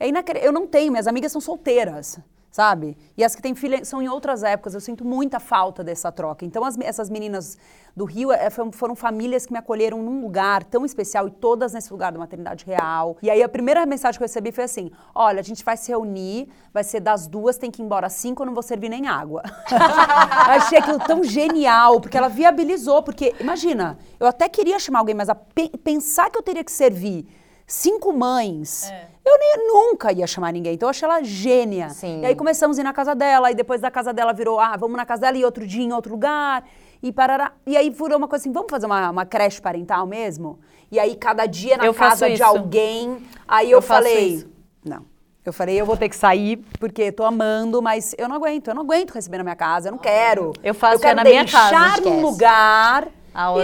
É, 0.00 0.06
é 0.06 0.08
inacre... 0.08 0.40
Eu 0.42 0.50
não 0.50 0.66
tenho, 0.66 0.90
minhas 0.90 1.06
amigas 1.06 1.30
são 1.30 1.40
solteiras 1.40 2.18
sabe? 2.54 2.96
E 3.16 3.24
as 3.24 3.34
que 3.34 3.42
têm 3.42 3.52
filha 3.52 3.84
são 3.84 4.00
em 4.00 4.08
outras 4.08 4.44
épocas. 4.44 4.74
Eu 4.74 4.80
sinto 4.80 5.04
muita 5.04 5.40
falta 5.40 5.82
dessa 5.82 6.12
troca. 6.12 6.44
Então, 6.44 6.64
as, 6.64 6.78
essas 6.78 7.10
meninas 7.10 7.58
do 7.96 8.04
Rio 8.04 8.30
é, 8.30 8.48
foram 8.48 8.94
famílias 8.94 9.44
que 9.44 9.52
me 9.52 9.58
acolheram 9.58 10.00
num 10.00 10.20
lugar 10.20 10.62
tão 10.62 10.84
especial 10.84 11.26
e 11.26 11.32
todas 11.32 11.72
nesse 11.72 11.92
lugar 11.92 12.12
da 12.12 12.18
maternidade 12.20 12.64
real. 12.64 13.16
E 13.20 13.28
aí, 13.28 13.42
a 13.42 13.48
primeira 13.48 13.84
mensagem 13.84 14.18
que 14.18 14.22
eu 14.22 14.28
recebi 14.28 14.52
foi 14.52 14.62
assim: 14.62 14.92
olha, 15.12 15.40
a 15.40 15.42
gente 15.42 15.64
vai 15.64 15.76
se 15.76 15.90
reunir, 15.90 16.48
vai 16.72 16.84
ser 16.84 17.00
das 17.00 17.26
duas, 17.26 17.58
tem 17.58 17.72
que 17.72 17.82
ir 17.82 17.84
embora 17.84 18.06
às 18.06 18.12
cinco, 18.12 18.42
eu 18.42 18.46
não 18.46 18.54
vou 18.54 18.62
servir 18.62 18.88
nem 18.88 19.08
água. 19.08 19.42
Achei 20.46 20.78
aquilo 20.78 21.00
tão 21.00 21.24
genial, 21.24 22.00
porque 22.00 22.16
ela 22.16 22.28
viabilizou. 22.28 23.02
Porque, 23.02 23.34
imagina, 23.40 23.98
eu 24.20 24.28
até 24.28 24.48
queria 24.48 24.78
chamar 24.78 25.00
alguém, 25.00 25.16
mas 25.16 25.28
a 25.28 25.34
pe 25.34 25.70
pensar 25.78 26.30
que 26.30 26.38
eu 26.38 26.42
teria 26.42 26.62
que 26.62 26.70
servir 26.70 27.26
cinco 27.66 28.12
mães. 28.12 28.90
É. 28.90 29.08
Eu 29.24 29.38
nem, 29.38 29.68
nunca 29.68 30.12
ia 30.12 30.26
chamar 30.26 30.52
ninguém. 30.52 30.74
Então 30.74 30.86
eu 30.86 30.90
achei 30.90 31.06
ela 31.06 31.22
gênia. 31.22 31.88
Sim. 31.90 32.20
E 32.20 32.26
aí 32.26 32.36
começamos 32.36 32.78
a 32.78 32.80
ir 32.82 32.84
na 32.84 32.92
casa 32.92 33.14
dela, 33.14 33.50
e 33.50 33.54
depois 33.54 33.80
da 33.80 33.90
casa 33.90 34.12
dela 34.12 34.32
virou, 34.32 34.60
ah, 34.60 34.76
vamos 34.76 34.96
na 34.96 35.06
casa 35.06 35.22
dela 35.22 35.38
e 35.38 35.44
outro 35.44 35.66
dia 35.66 35.82
em 35.82 35.92
outro 35.92 36.12
lugar. 36.12 36.64
E 37.02 37.10
parará. 37.10 37.52
E 37.66 37.76
aí 37.76 37.90
virou 37.90 38.18
uma 38.18 38.28
coisa 38.28 38.42
assim, 38.42 38.52
vamos 38.52 38.70
fazer 38.70 38.86
uma, 38.86 39.10
uma 39.10 39.26
creche 39.26 39.60
parental 39.60 40.06
mesmo? 40.06 40.58
E 40.90 40.98
aí 40.98 41.16
cada 41.16 41.46
dia 41.46 41.76
na 41.76 41.86
eu 41.86 41.94
casa 41.94 42.28
de 42.30 42.42
alguém. 42.42 43.18
Aí 43.48 43.70
eu, 43.70 43.78
eu 43.78 43.82
falei, 43.82 44.46
não. 44.84 45.04
Eu 45.44 45.52
falei, 45.52 45.78
eu 45.78 45.84
vou 45.84 45.96
ter 45.96 46.08
que 46.08 46.16
sair 46.16 46.56
porque 46.80 47.12
tô 47.12 47.22
amando, 47.22 47.82
mas 47.82 48.14
eu 48.16 48.26
não 48.26 48.36
aguento, 48.36 48.68
eu 48.68 48.74
não 48.74 48.82
aguento 48.82 49.10
receber 49.12 49.36
na 49.36 49.44
minha 49.44 49.56
casa, 49.56 49.88
eu 49.88 49.92
não 49.92 49.98
quero. 49.98 50.54
Eu 50.62 50.72
faço 50.72 50.96
eu 50.96 51.00
quero 51.00 51.16
na 51.16 51.24
minha 51.24 51.44
casa. 51.44 51.70
deixar 51.70 52.00
num 52.00 52.22
lugar 52.22 53.08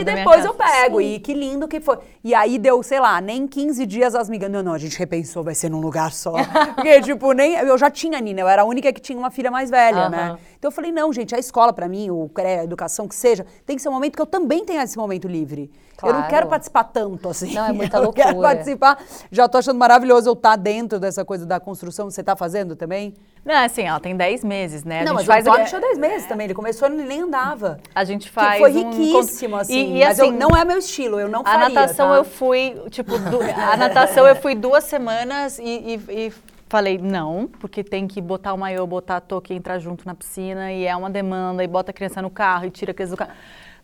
e 0.01 0.05
depois 0.05 0.45
eu 0.45 0.55
pego. 0.55 1.01
Sim. 1.01 1.15
E 1.15 1.21
que 1.21 1.33
lindo 1.33 1.69
que 1.69 1.81
foi. 1.81 1.99
E 2.25 2.35
aí 2.35 2.59
deu, 2.59 2.83
sei 2.83 2.99
lá, 2.99 3.21
nem 3.21 3.47
15 3.47 3.87
dias 3.87 4.15
as 4.15 4.29
migas. 4.29 4.51
Não, 4.51 4.63
não, 4.63 4.73
a 4.73 4.79
gente 4.79 4.99
repensou, 4.99 5.45
vai 5.45 5.55
ser 5.55 5.71
num 5.71 5.81
lugar 5.81 6.13
só. 6.13 6.33
Porque, 6.75 7.01
tipo, 7.03 7.33
nem. 7.33 7.55
Eu 7.55 7.79
já 7.79 7.91
tinha 7.91 8.21
Nina, 8.21 8.41
eu 8.41 8.49
era 8.49 8.63
a 8.63 8.65
única 8.65 8.93
que 8.93 9.01
tinha 9.01 9.19
uma 9.19 9.31
filha 9.31 9.51
mais 9.51 9.71
velha, 9.71 10.09
né? 10.09 10.37
Então 10.61 10.69
eu 10.69 10.73
falei, 10.73 10.93
não, 10.93 11.11
gente, 11.11 11.35
a 11.35 11.39
escola 11.39 11.73
para 11.73 11.89
mim, 11.89 12.11
o 12.11 12.31
a 12.37 12.65
educação 12.65 13.09
que 13.09 13.15
seja, 13.15 13.47
tem 13.65 13.77
que 13.77 13.81
ser 13.81 13.89
um 13.89 13.93
momento 13.93 14.15
que 14.15 14.21
eu 14.21 14.27
também 14.27 14.63
tenha 14.63 14.83
esse 14.83 14.99
momento 14.99 15.27
livre. 15.27 15.71
Claro. 15.97 16.17
Eu 16.17 16.21
não 16.21 16.29
quero 16.29 16.49
participar 16.49 16.85
tanto 16.85 17.31
assim. 17.31 17.55
Não, 17.55 17.67
é 17.67 17.73
muita 17.73 17.97
eu 17.99 18.03
loucura. 18.03 18.27
quero 18.27 18.41
participar. 18.43 19.03
Já 19.31 19.49
tô 19.49 19.57
achando 19.57 19.79
maravilhoso 19.79 20.29
eu 20.29 20.35
estar 20.35 20.51
tá 20.51 20.57
dentro 20.57 21.01
dessa 21.01 21.25
coisa 21.25 21.47
da 21.47 21.59
construção. 21.59 22.11
Você 22.11 22.23
tá 22.23 22.37
fazendo 22.37 22.77
também? 22.77 23.15
Não, 23.43 23.55
assim, 23.55 23.85
ela 23.85 23.99
tem 24.01 24.15
10 24.15 24.45
meses, 24.45 24.85
né? 24.85 25.03
Não, 25.03 25.15
mas 25.15 25.25
faz 25.25 25.47
o 25.47 25.49
Antônio 25.49 25.67
tinha 25.67 25.81
10 25.81 25.99
meses 25.99 26.29
também. 26.29 26.45
Ele 26.45 26.55
começou 26.55 26.89
e 26.89 26.91
nem 26.91 27.23
andava. 27.23 27.81
A 27.95 28.05
gente 28.05 28.29
faz. 28.29 28.53
Que 28.53 28.59
foi 28.59 28.71
riquíssimo, 28.71 29.57
um... 29.57 29.59
assim. 29.59 29.95
E, 29.95 29.97
e 29.97 30.05
mas 30.05 30.21
assim, 30.21 30.31
eu, 30.31 30.39
não 30.39 30.51
é 30.51 30.63
meu 30.63 30.77
estilo, 30.77 31.19
eu 31.19 31.29
não 31.29 31.43
faria. 31.43 31.67
A 31.67 31.69
natação 31.71 32.11
tá? 32.11 32.17
eu 32.17 32.25
fui, 32.25 32.77
tipo, 32.91 33.19
du... 33.19 33.41
a 33.41 33.77
natação 33.79 34.27
eu 34.27 34.37
fui 34.37 34.55
duas 34.55 34.85
semanas 34.85 35.59
e, 35.59 35.63
e, 35.63 36.27
e 36.27 36.33
falei, 36.71 36.99
não, 36.99 37.51
porque 37.59 37.83
tem 37.83 38.07
que 38.07 38.21
botar 38.21 38.55
o 38.55 38.57
maiô, 38.57 38.87
botar 38.87 39.17
a 39.17 39.21
touca 39.21 39.53
e 39.53 39.57
entrar 39.57 39.81
junto 39.81 40.07
na 40.07 40.15
piscina, 40.15 40.73
e 40.73 40.87
é 40.87 40.97
uma 40.97 41.11
demanda, 41.11 41.65
e 41.65 41.67
bota 41.67 41.91
a 41.91 41.95
criança 41.95 42.23
no 42.23 42.31
carro 42.31 42.65
e 42.65 42.71
tira 42.71 42.93
a 42.93 42.95
criança 42.95 43.15
do 43.15 43.19
carro. 43.19 43.33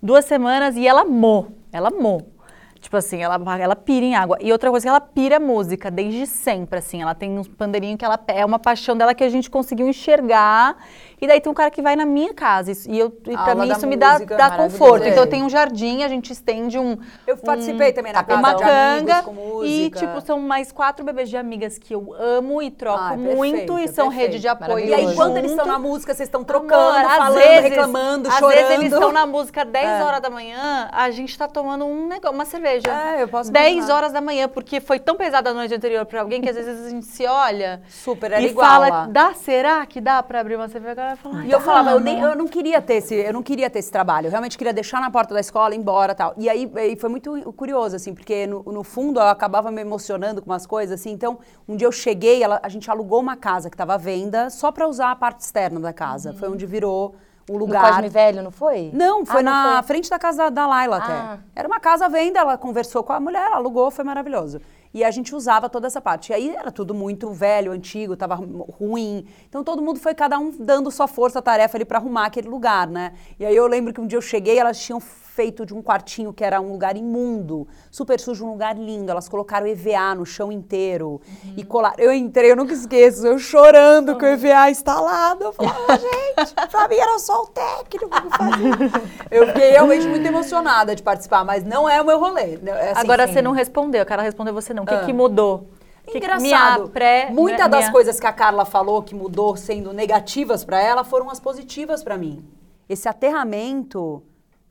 Duas 0.01 0.25
semanas 0.25 0.77
e 0.77 0.87
ela 0.87 1.01
amou, 1.01 1.49
ela 1.73 1.89
amou. 1.89 2.33
Tipo 2.81 2.97
assim, 2.99 3.21
ela, 3.21 3.41
ela 3.59 3.75
pira 3.75 4.07
em 4.07 4.15
água. 4.15 4.39
E 4.41 4.53
outra 4.53 4.71
coisa 4.71 4.85
que 4.85 4.89
ela 4.89 5.01
pira 5.01 5.41
música, 5.41 5.91
desde 5.91 6.25
sempre, 6.25 6.79
assim. 6.79 7.03
Ela 7.03 7.15
tem 7.15 7.37
uns 7.37 7.49
pandeirinhos 7.49 7.99
que 7.99 8.05
ela 8.05 8.23
é 8.29 8.45
uma 8.45 8.61
paixão 8.61 8.97
dela 8.97 9.13
que 9.13 9.25
a 9.25 9.29
gente 9.29 9.51
conseguiu 9.51 9.89
enxergar 9.89 10.77
E 11.21 11.27
daí 11.27 11.41
tem 11.41 11.51
um 11.51 11.55
cara 11.55 11.71
que 11.71 11.81
vai 11.81 11.97
na 11.97 12.05
minha 12.05 12.35
casa. 12.35 12.73
E, 12.87 12.99
eu, 12.99 13.07
e 13.27 13.37
pra 13.37 13.55
mim 13.55 13.71
isso 13.71 13.87
me 13.87 13.97
dá, 13.97 14.19
dá 14.19 14.51
conforto. 14.51 15.05
É. 15.05 15.09
Então 15.09 15.25
eu 15.25 15.31
tenho 15.31 15.47
um 15.47 15.49
jardim, 15.49 16.03
a 16.03 16.09
gente 16.09 16.33
estende 16.33 16.79
um. 16.79 16.99
Eu 17.27 17.37
participei 17.39 17.91
um, 17.91 17.95
também 17.95 18.13
na 18.13 18.23
casa 18.23 18.39
uma 18.39 18.55
canga. 18.55 19.25
E, 19.65 19.91
tipo, 19.91 20.21
são 20.21 20.39
mais 20.39 20.71
quatro 20.71 21.05
bebês 21.05 21.31
de 21.31 21.37
amigas 21.37 21.79
que 21.79 21.95
eu 21.95 22.15
amo 22.19 22.61
e 22.61 22.71
troco 22.71 23.03
ah, 23.03 23.17
muito. 23.17 23.79
e 23.79 23.89
são 23.89 24.09
rede 24.09 24.39
de 24.39 24.49
apoio. 24.49 24.87
E 24.87 24.93
aí, 24.93 25.15
quando 25.15 25.39
eles 25.39 25.53
estão 25.53 25.67
na 25.67 25.79
música, 25.79 26.15
vocês 26.15 26.29
estão 26.29 26.45
trocando, 26.45 26.99
Amor, 26.99 27.11
falando, 27.11 27.43
vezes, 27.43 27.63
reclamando, 27.63 28.29
às 28.29 28.35
chorando. 28.35 28.59
Às 28.59 28.69
vezes 28.69 28.79
eles 28.79 28.93
estão 28.93 29.13
na 29.13 29.27
música 29.27 29.65
10 29.65 29.87
é. 29.87 30.03
horas 30.03 30.21
da 30.21 30.29
manhã, 30.29 30.89
a 30.93 31.11
gente 31.11 31.37
tá 31.37 31.49
tomando 31.49 31.87
um 31.87 32.07
negócio, 32.07 32.35
uma 32.35 32.45
cerveja. 32.45 32.89
É, 32.89 33.23
eu 33.23 33.29
posso 33.29 33.51
10 33.51 33.73
imaginar. 33.73 33.95
horas 33.97 34.13
da 34.13 34.21
manhã, 34.21 34.49
porque 34.49 34.81
foi 34.81 34.99
tão 34.99 35.17
pesada 35.17 35.51
a 35.51 35.55
noite 35.55 35.75
anterior 35.75 36.05
pra 36.05 36.21
alguém 36.21 36.43
que 36.43 36.51
às 36.51 36.57
vezes 36.57 36.87
a 36.87 36.91
gente 36.91 37.07
se 37.07 37.27
olha. 37.27 37.81
Super, 37.89 38.33
era 38.33 38.43
e 38.43 38.47
igual. 38.47 38.67
fala, 38.67 39.07
dá, 39.07 39.33
será 39.33 39.85
que 39.87 40.01
dá 40.01 40.23
pra 40.23 40.41
abrir 40.41 40.57
uma 40.57 40.69
cerveja? 40.69 41.06
Falo, 41.15 41.43
e 41.43 41.51
eu 41.51 41.61
falava, 41.61 41.91
eu, 41.91 42.01
nem, 42.01 42.21
eu 42.21 42.35
não 42.35 42.49
queria 42.49 42.83
ter 42.83 42.95
esse, 42.95 43.15
eu 43.15 43.33
não 43.33 43.43
queria 43.43 43.71
ter 43.71 43.79
esse 43.79 43.93
trabalho. 43.93 44.27
Eu 44.27 44.31
realmente 44.31 44.59
queria 44.59 44.73
deixar 44.73 45.01
na 45.01 45.11
porta 45.11 45.35
da 45.35 45.41
escola, 45.41 45.75
ir 45.75 45.79
embora 45.79 46.15
tal. 46.15 46.35
E 46.37 46.49
aí 46.49 46.71
e 46.75 46.97
foi 46.97 47.09
muito 47.11 47.53
curioso, 47.53 47.95
assim, 47.95 48.15
porque 48.15 48.47
no, 48.47 48.63
no, 48.65 48.83
fundo 48.83 49.21
eu 49.21 49.27
acabava 49.27 49.71
me 49.71 49.81
emocionando 49.81 50.43
com 50.43 50.51
umas 50.51 50.67
coisas, 50.67 50.99
assim. 51.01 51.11
Então, 51.11 51.39
um 51.69 51.77
dia 51.77 51.87
eu 51.87 51.93
cheguei, 51.93 52.43
ela, 52.43 52.59
a 52.63 52.69
gente 52.69 52.91
alugou 52.91 53.21
uma 53.21 53.37
casa 53.37 53.69
que 53.71 53.75
estava 53.75 53.95
à 53.95 53.99
venda 53.99 54.51
só 54.51 54.73
para 54.73 54.89
usar 54.89 55.11
a 55.11 55.17
parte 55.17 55.41
externa 55.41 55.79
da 55.79 55.93
casa. 55.93 56.31
Uhum. 56.31 56.37
Foi 56.39 56.49
onde 56.49 56.67
virou 56.67 57.15
o 57.49 57.57
lugar. 57.57 57.83
No 57.83 57.89
Cosme 57.89 58.09
Velho, 58.09 58.43
não 58.43 58.51
foi? 58.51 58.91
Não, 58.93 59.25
foi 59.25 59.41
ah, 59.41 59.43
não 59.43 59.53
na 59.53 59.83
foi. 59.83 59.89
frente 59.89 60.11
da 60.11 60.19
casa 60.19 60.45
da, 60.45 60.51
da 60.51 60.67
Laila 60.67 60.97
ah. 60.97 61.05
até. 61.05 61.41
Era 61.55 61.69
uma 61.69 61.81
casa 61.81 62.07
à 62.07 62.09
venda, 62.09 62.41
ela 62.41 62.59
conversou 62.59 63.03
com 63.03 63.13
a 63.13 63.21
mulher, 63.21 63.53
alugou, 63.53 63.91
foi 63.91 64.05
maravilhoso. 64.05 64.61
E 64.97 65.05
a 65.05 65.11
gente 65.11 65.35
usava 65.35 65.69
toda 65.69 65.87
essa 65.87 66.01
parte. 66.01 66.33
E 66.33 66.35
aí 66.35 66.49
era 66.49 66.73
tudo 66.73 66.95
muito 66.95 67.31
velho, 67.31 67.71
antigo, 67.71 68.15
estava 68.15 68.35
ruim. 68.35 69.27
Então 69.47 69.63
todo 69.63 69.83
mundo 69.83 70.01
foi 70.01 70.15
cada 70.15 70.39
um 70.39 70.51
dando 70.51 70.91
sua 70.91 71.07
força, 71.07 71.43
tarefa 71.43 71.77
ali 71.77 71.85
para 71.85 71.99
arrumar 71.99 72.25
aquele 72.25 72.49
lugar, 72.49 72.87
né? 72.87 73.13
E 73.39 73.45
aí 73.45 73.55
eu 73.55 73.67
lembro 73.67 73.93
que 73.93 74.01
um 74.01 74.07
dia 74.07 74.17
eu 74.17 74.23
cheguei, 74.23 74.59
elas 74.59 74.81
tinham 74.81 74.99
feito 75.37 75.67
de 75.67 75.75
um 75.75 75.83
quartinho 75.83 76.33
que 76.33 76.43
era 76.43 76.59
um 76.63 76.73
lugar 76.73 76.97
imundo, 76.97 77.69
super 77.91 78.19
sujo, 78.19 78.47
um 78.47 78.53
lugar 78.53 78.75
lindo. 78.75 79.11
Elas 79.11 79.29
colocaram 79.29 79.67
EVA 79.67 80.15
no 80.15 80.25
chão 80.25 80.51
inteiro 80.51 81.21
uhum. 81.45 81.55
e 81.59 81.63
colaram. 81.63 81.97
Eu 81.99 82.11
entrei, 82.11 82.51
eu 82.51 82.57
nunca 82.57 82.73
esqueço, 82.73 83.27
eu 83.27 83.39
chorando 83.39 84.13
uhum. 84.13 84.19
com 84.19 84.25
o 84.25 84.29
EVA 84.29 84.71
instalado. 84.71 85.45
Eu 85.45 85.53
falava, 85.53 85.99
gente, 85.99 86.55
pra 86.73 86.89
mim 86.89 86.97
era 86.97 87.19
só 87.19 87.43
o 87.43 87.47
técnico 87.49 88.09
que 88.09 88.39
fazia. 88.39 89.03
eu 89.31 89.47
fiquei 89.49 89.71
realmente 89.73 90.09
muito 90.09 90.27
emocionada 90.27 90.97
de 90.97 91.03
participar, 91.03 91.45
mas 91.45 91.63
não 91.63 91.87
é 91.87 92.01
o 92.01 92.07
meu 92.07 92.19
rolê. 92.19 92.57
Né? 92.57 92.71
É 92.71 92.91
assim, 92.93 93.01
Agora 93.03 93.29
você 93.29 93.43
não 93.43 93.53
respondeu, 93.53 94.01
a 94.01 94.07
cara 94.07 94.23
respondeu 94.23 94.55
você 94.55 94.73
não. 94.73 94.85
O 94.85 94.87
que, 94.87 94.95
ah. 94.95 95.05
que 95.05 95.13
mudou? 95.13 95.69
Engraçado. 96.09 96.89
Pré, 96.89 97.29
Muitas 97.31 97.69
das 97.69 97.81
minha... 97.81 97.93
coisas 97.93 98.19
que 98.19 98.27
a 98.27 98.33
Carla 98.33 98.65
falou 98.65 99.03
que 99.03 99.15
mudou 99.15 99.55
sendo 99.55 99.93
negativas 99.93 100.65
para 100.65 100.81
ela 100.81 101.05
foram 101.05 101.29
as 101.29 101.41
positivas 101.41 102.03
para 102.03 102.17
mim. 102.17 102.43
Esse 102.89 103.07
aterramento 103.09 104.23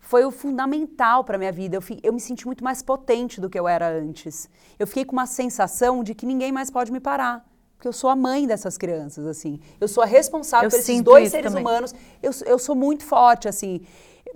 foi 0.06 0.24
o 0.24 0.30
fundamental 0.30 1.24
para 1.24 1.36
minha 1.36 1.52
vida. 1.52 1.76
Eu, 1.76 1.82
fi, 1.82 2.00
eu 2.04 2.14
me 2.14 2.20
senti 2.20 2.46
muito 2.46 2.64
mais 2.64 2.84
potente 2.84 3.42
do 3.42 3.50
que 3.50 3.60
eu 3.60 3.68
era 3.68 3.90
antes. 3.90 4.48
Eu 4.78 4.86
fiquei 4.86 5.04
com 5.04 5.14
uma 5.14 5.26
sensação 5.26 6.04
de 6.04 6.14
que 6.14 6.28
ninguém 6.28 6.52
mais 6.52 6.70
pode 6.70 6.92
me 6.92 7.00
parar. 7.00 7.44
Porque 7.76 7.88
eu 7.88 7.94
sou 7.94 8.12
a 8.12 8.16
mãe 8.16 8.46
dessas 8.46 8.78
crianças, 8.78 9.26
assim. 9.26 9.60
Eu 9.82 9.88
sou 9.88 10.04
a 10.04 10.06
responsável 10.06 10.68
eu 10.68 10.70
por 10.70 10.80
esses 10.80 11.02
dois 11.02 11.32
seres 11.32 11.52
também. 11.52 11.64
humanos. 11.64 11.94
Eu, 12.22 12.32
eu 12.46 12.60
sou 12.60 12.76
muito 12.76 13.04
forte, 13.04 13.48
assim. 13.48 13.82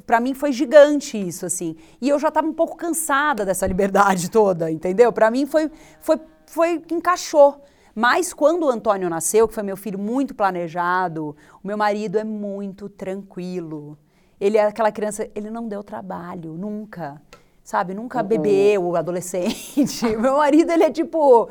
Para 0.07 0.19
mim 0.19 0.33
foi 0.33 0.51
gigante 0.51 1.15
isso, 1.15 1.45
assim. 1.45 1.75
E 2.01 2.09
eu 2.09 2.17
já 2.17 2.29
estava 2.29 2.47
um 2.47 2.53
pouco 2.53 2.75
cansada 2.75 3.45
dessa 3.45 3.67
liberdade 3.67 4.29
toda, 4.31 4.71
entendeu? 4.71 5.13
Para 5.13 5.29
mim 5.29 5.45
foi, 5.45 5.69
foi, 6.01 6.19
foi 6.47 6.83
encaixou. 6.91 7.61
Mas 7.93 8.33
quando 8.33 8.63
o 8.63 8.69
Antônio 8.69 9.07
nasceu, 9.07 9.47
que 9.47 9.53
foi 9.53 9.61
meu 9.61 9.77
filho 9.77 9.99
muito 9.99 10.33
planejado, 10.33 11.35
o 11.63 11.67
meu 11.67 11.77
marido 11.77 12.17
é 12.17 12.23
muito 12.23 12.89
tranquilo. 12.89 13.99
Ele 14.39 14.57
é 14.57 14.65
aquela 14.65 14.91
criança, 14.91 15.29
ele 15.35 15.49
não 15.49 15.67
deu 15.67 15.83
trabalho, 15.83 16.53
nunca. 16.53 17.21
Sabe? 17.63 17.93
Nunca 17.93 18.21
uhum. 18.21 18.27
bebeu, 18.27 18.95
adolescente. 18.95 20.05
Meu 20.17 20.37
marido, 20.37 20.71
ele 20.71 20.83
é 20.83 20.91
tipo, 20.91 21.49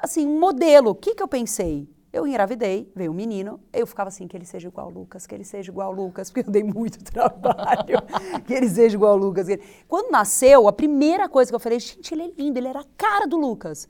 assim, 0.00 0.26
um 0.26 0.38
modelo. 0.38 0.90
O 0.90 0.94
que, 0.94 1.14
que 1.14 1.22
eu 1.22 1.28
pensei? 1.28 1.88
Eu 2.12 2.26
engravidei, 2.26 2.92
veio 2.94 3.10
um 3.10 3.14
menino, 3.14 3.58
eu 3.72 3.86
ficava 3.86 4.08
assim, 4.08 4.28
que 4.28 4.36
ele 4.36 4.44
seja 4.44 4.68
igual 4.68 4.88
ao 4.88 4.92
Lucas, 4.92 5.26
que 5.26 5.34
ele 5.34 5.44
seja 5.44 5.70
igual 5.70 5.88
ao 5.88 5.94
Lucas, 5.94 6.30
porque 6.30 6.46
eu 6.46 6.52
dei 6.52 6.62
muito 6.62 7.02
trabalho, 7.10 8.02
que 8.46 8.52
ele 8.52 8.68
seja 8.68 8.96
igual 8.96 9.12
ao 9.12 9.18
Lucas. 9.18 9.46
Quando 9.88 10.10
nasceu, 10.10 10.68
a 10.68 10.72
primeira 10.74 11.26
coisa 11.26 11.50
que 11.50 11.54
eu 11.54 11.60
falei, 11.60 11.80
gente, 11.80 12.12
ele 12.12 12.24
é 12.24 12.30
lindo, 12.36 12.58
ele 12.58 12.68
era 12.68 12.80
a 12.80 12.86
cara 12.98 13.26
do 13.26 13.38
Lucas. 13.38 13.88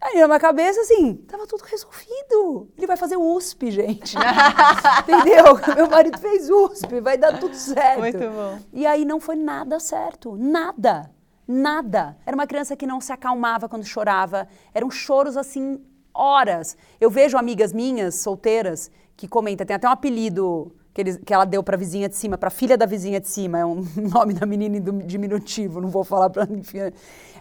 Aí 0.00 0.20
na 0.20 0.26
minha 0.26 0.38
cabeça, 0.38 0.80
assim, 0.80 1.14
tava 1.14 1.46
tudo 1.46 1.62
resolvido. 1.64 2.68
Ele 2.76 2.86
vai 2.86 2.96
fazer 2.96 3.16
USP, 3.16 3.70
gente. 3.70 4.16
Entendeu? 5.02 5.44
Meu 5.74 5.88
marido 5.88 6.18
fez 6.18 6.48
USP, 6.50 7.00
vai 7.00 7.16
dar 7.16 7.38
tudo 7.38 7.54
certo. 7.54 8.00
Muito 8.00 8.18
bom. 8.18 8.58
E 8.72 8.86
aí 8.86 9.04
não 9.04 9.18
foi 9.18 9.36
nada 9.36 9.80
certo. 9.80 10.36
Nada. 10.36 11.10
Nada. 11.48 12.16
Era 12.26 12.36
uma 12.36 12.46
criança 12.46 12.76
que 12.76 12.86
não 12.86 13.00
se 13.00 13.12
acalmava 13.12 13.68
quando 13.68 13.84
chorava. 13.84 14.46
Eram 14.74 14.90
choros 14.90 15.36
assim, 15.36 15.80
horas. 16.12 16.76
Eu 17.00 17.10
vejo 17.10 17.38
amigas 17.38 17.72
minhas, 17.72 18.16
solteiras, 18.16 18.90
que 19.16 19.26
comentam, 19.26 19.66
tem 19.66 19.76
até 19.76 19.88
um 19.88 19.92
apelido 19.92 20.72
que, 20.96 21.02
eles, 21.02 21.20
que 21.22 21.34
ela 21.34 21.44
deu 21.44 21.62
para 21.62 21.76
a 21.76 21.78
vizinha 21.78 22.08
de 22.08 22.16
cima, 22.16 22.38
para 22.38 22.48
a 22.48 22.50
filha 22.50 22.74
da 22.74 22.86
vizinha 22.86 23.20
de 23.20 23.28
cima, 23.28 23.58
é 23.58 23.66
um 23.66 23.84
nome 24.14 24.32
da 24.32 24.46
menina 24.46 24.80
diminutivo, 25.04 25.78
não 25.78 25.90
vou 25.90 26.02
falar 26.02 26.30
para 26.30 26.48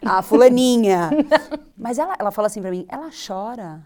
a 0.05 0.21
fulaninha. 0.21 1.09
Mas 1.77 1.97
ela, 1.97 2.15
ela 2.19 2.31
fala 2.31 2.47
assim 2.47 2.61
para 2.61 2.69
mim, 2.69 2.85
ela 2.89 3.09
chora 3.09 3.81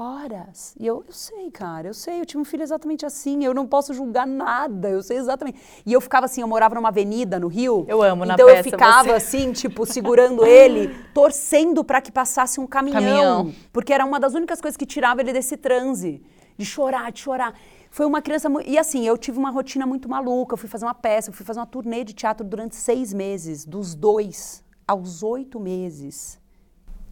horas. 0.00 0.76
E 0.78 0.86
eu, 0.86 1.02
eu 1.04 1.12
sei, 1.12 1.50
cara, 1.50 1.88
eu 1.88 1.94
sei, 1.94 2.20
eu 2.20 2.24
tive 2.24 2.40
um 2.40 2.44
filho 2.44 2.62
exatamente 2.62 3.04
assim, 3.04 3.44
eu 3.44 3.52
não 3.52 3.66
posso 3.66 3.92
julgar 3.92 4.24
nada, 4.24 4.88
eu 4.88 5.02
sei 5.02 5.16
exatamente. 5.16 5.58
E 5.84 5.92
eu 5.92 6.00
ficava 6.00 6.26
assim, 6.26 6.40
eu 6.40 6.46
morava 6.46 6.76
numa 6.76 6.90
avenida 6.90 7.40
no 7.40 7.48
Rio. 7.48 7.84
Eu 7.88 8.00
amo 8.00 8.24
na 8.24 8.34
Então 8.34 8.48
eu 8.48 8.62
ficava 8.62 9.08
você. 9.08 9.14
assim, 9.14 9.50
tipo, 9.50 9.84
segurando 9.84 10.46
ele, 10.46 10.94
torcendo 11.12 11.82
para 11.82 12.00
que 12.00 12.12
passasse 12.12 12.60
um 12.60 12.66
caminhão, 12.68 13.00
caminhão, 13.00 13.54
porque 13.72 13.92
era 13.92 14.06
uma 14.06 14.20
das 14.20 14.34
únicas 14.34 14.60
coisas 14.60 14.76
que 14.76 14.86
tirava 14.86 15.20
ele 15.20 15.32
desse 15.32 15.56
transe, 15.56 16.22
de 16.56 16.64
chorar, 16.64 17.10
de 17.10 17.18
chorar. 17.18 17.52
Foi 17.98 18.06
uma 18.06 18.22
criança. 18.22 18.48
E 18.64 18.78
assim, 18.78 19.04
eu 19.04 19.18
tive 19.18 19.40
uma 19.40 19.50
rotina 19.50 19.84
muito 19.84 20.08
maluca. 20.08 20.52
Eu 20.52 20.56
fui 20.56 20.68
fazer 20.68 20.84
uma 20.84 20.94
peça, 20.94 21.30
eu 21.30 21.34
fui 21.34 21.44
fazer 21.44 21.58
uma 21.58 21.66
turnê 21.66 22.04
de 22.04 22.12
teatro 22.12 22.46
durante 22.46 22.76
seis 22.76 23.12
meses, 23.12 23.64
dos 23.64 23.92
dois 23.92 24.62
aos 24.86 25.24
oito 25.24 25.58
meses. 25.58 26.38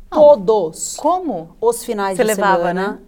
Todos. 0.08 0.94
Como? 0.94 1.56
Os 1.60 1.82
finais 1.82 2.16
Você 2.16 2.22
de 2.22 2.28
levava, 2.28 2.68
semana. 2.68 2.92
Né? 2.92 2.98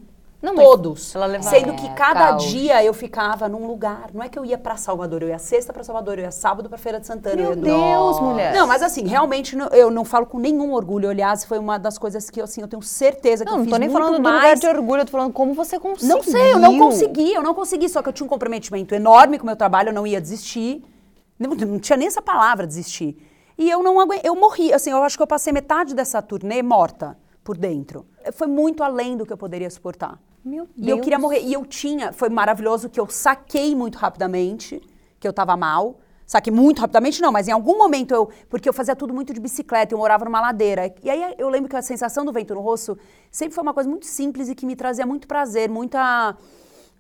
Não, 0.41 0.55
Todos. 0.55 1.15
Ela 1.17 1.27
levava. 1.27 1.51
Sendo 1.51 1.75
que 1.75 1.87
é, 1.87 1.95
cada 1.95 2.29
caos. 2.29 2.45
dia 2.45 2.83
eu 2.85 2.95
ficava 2.95 3.49
num 3.49 3.67
lugar. 3.67 4.11
Não 4.15 4.23
é 4.23 4.29
que 4.29 4.39
eu 4.39 4.45
ia 4.45 4.57
para 4.57 4.77
Salvador, 4.77 5.23
eu 5.23 5.29
ia 5.29 5.39
sexta 5.39 5.73
para 5.73 5.83
Salvador, 5.83 6.19
eu 6.19 6.25
ia 6.25 6.31
sábado 6.31 6.69
para 6.69 6.79
Feira 6.79 7.01
de 7.01 7.09
Santana. 7.09 7.35
Meu 7.35 7.57
Deus, 7.57 7.77
Nossa. 7.77 8.23
mulher. 8.23 8.55
Não, 8.55 8.65
mas 8.65 8.81
assim, 8.81 9.05
realmente 9.05 9.57
eu 9.73 9.91
não 9.91 10.05
falo 10.05 10.27
com 10.27 10.39
nenhum 10.39 10.73
orgulho. 10.73 11.11
Aliás, 11.11 11.45
foi 11.45 11.59
uma 11.59 11.77
das 11.77 11.99
coisas 11.99 12.31
que 12.31 12.41
assim, 12.41 12.61
eu 12.61 12.69
tenho 12.69 12.83
certeza 12.83 13.45
que 13.45 13.51
não, 13.51 13.59
eu 13.59 13.65
fiz 13.65 13.71
Não, 13.73 13.79
tô 13.79 13.81
nem 13.81 13.91
falando 13.91 14.23
mais... 14.23 14.35
do 14.37 14.41
lugar 14.41 14.57
de 14.57 14.69
orgulho, 14.69 15.01
eu 15.01 15.07
tô 15.07 15.13
falando 15.13 15.33
como 15.33 15.55
você 15.55 15.79
conseguiu. 15.79 16.17
Não 16.17 16.23
sei, 16.23 16.53
eu 16.53 16.59
não 16.61 16.79
consegui, 16.79 17.35
eu 17.35 17.43
não 17.43 17.55
consegui. 17.55 17.89
Só 17.89 18.01
que 18.01 18.09
eu 18.09 18.13
tinha 18.13 18.25
um 18.25 18.29
comprometimento 18.29 18.95
enorme 18.95 19.39
com 19.39 19.43
o 19.43 19.47
meu 19.47 19.57
trabalho, 19.57 19.89
eu 19.89 19.95
não 19.95 20.07
ia 20.07 20.21
desistir. 20.21 20.85
Não, 21.37 21.51
não 21.51 21.81
tinha 21.81 21.97
nem 21.97 22.07
essa 22.07 22.23
palavra 22.23 22.65
desistir. 22.65 23.17
E 23.57 23.69
eu 23.69 23.83
não 23.83 23.99
aguentei, 23.99 24.31
eu 24.31 24.37
morri. 24.37 24.73
Assim, 24.73 24.91
eu 24.91 25.03
acho 25.03 25.17
que 25.17 25.23
eu 25.23 25.27
passei 25.27 25.53
metade 25.53 25.97
dessa 25.97 26.23
turnê 26.23 26.63
morta 26.63 27.19
por 27.43 27.57
dentro. 27.57 28.07
Foi 28.35 28.47
muito 28.47 28.85
além 28.85 29.17
do 29.17 29.27
que 29.27 29.33
eu 29.33 29.37
poderia 29.37 29.69
suportar. 29.69 30.21
Meu 30.45 30.67
Deus. 30.77 30.87
E 30.87 30.91
eu 30.91 31.01
queria 31.01 31.19
morrer. 31.19 31.41
E 31.41 31.53
eu 31.53 31.65
tinha, 31.65 32.13
foi 32.13 32.29
maravilhoso 32.29 32.89
que 32.89 32.99
eu 32.99 33.09
saquei 33.09 33.75
muito 33.75 33.97
rapidamente 33.97 34.81
que 35.19 35.27
eu 35.27 35.31
estava 35.31 35.57
mal. 35.57 35.99
Saquei 36.27 36.53
muito 36.53 36.81
rapidamente, 36.81 37.23
não, 37.23 37.33
mas 37.33 37.49
em 37.49 37.53
algum 37.53 37.79
momento 37.79 38.15
eu. 38.15 38.29
Porque 38.51 38.69
eu 38.69 38.73
fazia 38.73 38.95
tudo 38.95 39.15
muito 39.15 39.33
de 39.33 39.41
bicicleta, 39.41 39.95
eu 39.95 39.99
morava 39.99 40.27
numa 40.27 40.41
ladeira. 40.41 40.95
E 41.03 41.09
aí 41.09 41.35
eu 41.39 41.49
lembro 41.49 41.71
que 41.71 41.77
a 41.77 41.81
sensação 41.81 42.23
do 42.25 42.33
vento 42.33 42.55
no 42.55 42.61
rosto 42.61 42.99
sempre 43.31 43.55
foi 43.55 43.63
uma 43.63 43.73
coisa 43.73 43.89
muito 43.89 44.05
simples 44.05 44.49
e 44.49 44.55
que 44.55 44.67
me 44.67 44.77
trazia 44.77 45.07
muito 45.07 45.27
prazer, 45.27 45.71
muita. 45.71 46.37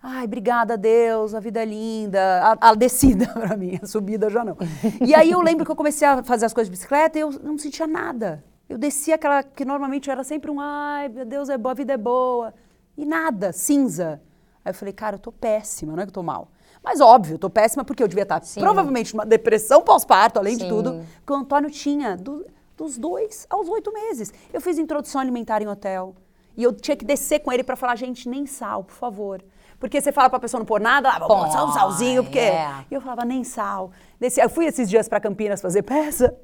Ai, 0.02 0.24
obrigada, 0.24 0.78
Deus, 0.78 1.34
a 1.34 1.40
vida 1.40 1.60
é 1.60 1.64
linda. 1.66 2.56
A, 2.58 2.70
a 2.70 2.74
descida 2.74 3.26
para 3.34 3.54
mim, 3.54 3.78
a 3.82 3.86
subida 3.86 4.30
já 4.30 4.42
não. 4.42 4.56
E 5.04 5.14
aí 5.14 5.30
eu 5.30 5.42
lembro 5.42 5.64
que 5.64 5.70
eu 5.70 5.76
comecei 5.76 6.08
a 6.08 6.22
fazer 6.22 6.46
as 6.46 6.54
coisas 6.54 6.68
de 6.68 6.76
bicicleta 6.78 7.18
e 7.18 7.20
eu 7.20 7.30
não 7.42 7.58
sentia 7.58 7.86
nada. 7.86 8.42
Eu 8.66 8.78
descia 8.78 9.16
aquela 9.16 9.42
que 9.42 9.64
normalmente 9.64 10.10
era 10.10 10.24
sempre 10.24 10.50
um 10.50 10.58
ai, 10.58 11.08
meu 11.08 11.26
Deus 11.26 11.50
é 11.50 11.58
boa, 11.58 11.72
a 11.72 11.74
vida 11.74 11.92
é 11.92 11.98
boa. 11.98 12.54
E 12.98 13.06
nada, 13.06 13.52
cinza. 13.52 14.20
Aí 14.64 14.70
eu 14.70 14.74
falei, 14.74 14.92
cara, 14.92 15.14
eu 15.14 15.20
tô 15.20 15.30
péssima, 15.30 15.94
não 15.94 16.02
é 16.02 16.04
que 16.04 16.10
eu 16.10 16.14
tô 16.14 16.22
mal. 16.22 16.48
Mas 16.82 17.00
óbvio, 17.00 17.34
eu 17.34 17.38
tô 17.38 17.48
péssima 17.48 17.84
porque 17.84 18.02
eu 18.02 18.08
devia 18.08 18.24
estar 18.24 18.42
Sim. 18.42 18.60
provavelmente 18.60 19.14
numa 19.14 19.24
depressão 19.24 19.80
pós-parto, 19.82 20.38
além 20.38 20.56
Sim. 20.56 20.64
de 20.64 20.68
tudo. 20.68 21.06
Porque 21.18 21.32
o 21.32 21.36
Antônio 21.36 21.70
tinha 21.70 22.16
do, 22.16 22.44
dos 22.76 22.98
dois 22.98 23.46
aos 23.48 23.68
oito 23.68 23.92
meses. 23.92 24.32
Eu 24.52 24.60
fiz 24.60 24.78
introdução 24.78 25.20
alimentar 25.20 25.62
em 25.62 25.68
hotel. 25.68 26.16
E 26.56 26.62
eu 26.64 26.72
tinha 26.72 26.96
que 26.96 27.04
descer 27.04 27.38
com 27.38 27.52
ele 27.52 27.62
para 27.62 27.76
falar, 27.76 27.94
gente, 27.94 28.28
nem 28.28 28.44
sal, 28.44 28.82
por 28.82 28.94
favor. 28.94 29.44
Porque 29.78 30.00
você 30.00 30.10
fala 30.10 30.28
pra 30.28 30.40
pessoa 30.40 30.58
não 30.58 30.66
pôr 30.66 30.80
nada, 30.80 31.08
ah, 31.08 31.20
vou 31.20 31.52
só 31.52 31.68
um 31.68 31.72
salzinho, 31.72 32.24
porque. 32.24 32.40
Yeah. 32.40 32.84
E 32.90 32.94
eu 32.94 33.00
falava, 33.00 33.24
nem 33.24 33.44
sal. 33.44 33.92
Desci, 34.20 34.40
eu 34.40 34.50
fui 34.50 34.66
esses 34.66 34.90
dias 34.90 35.08
para 35.08 35.20
Campinas 35.20 35.60
fazer 35.60 35.82
peça. 35.82 36.34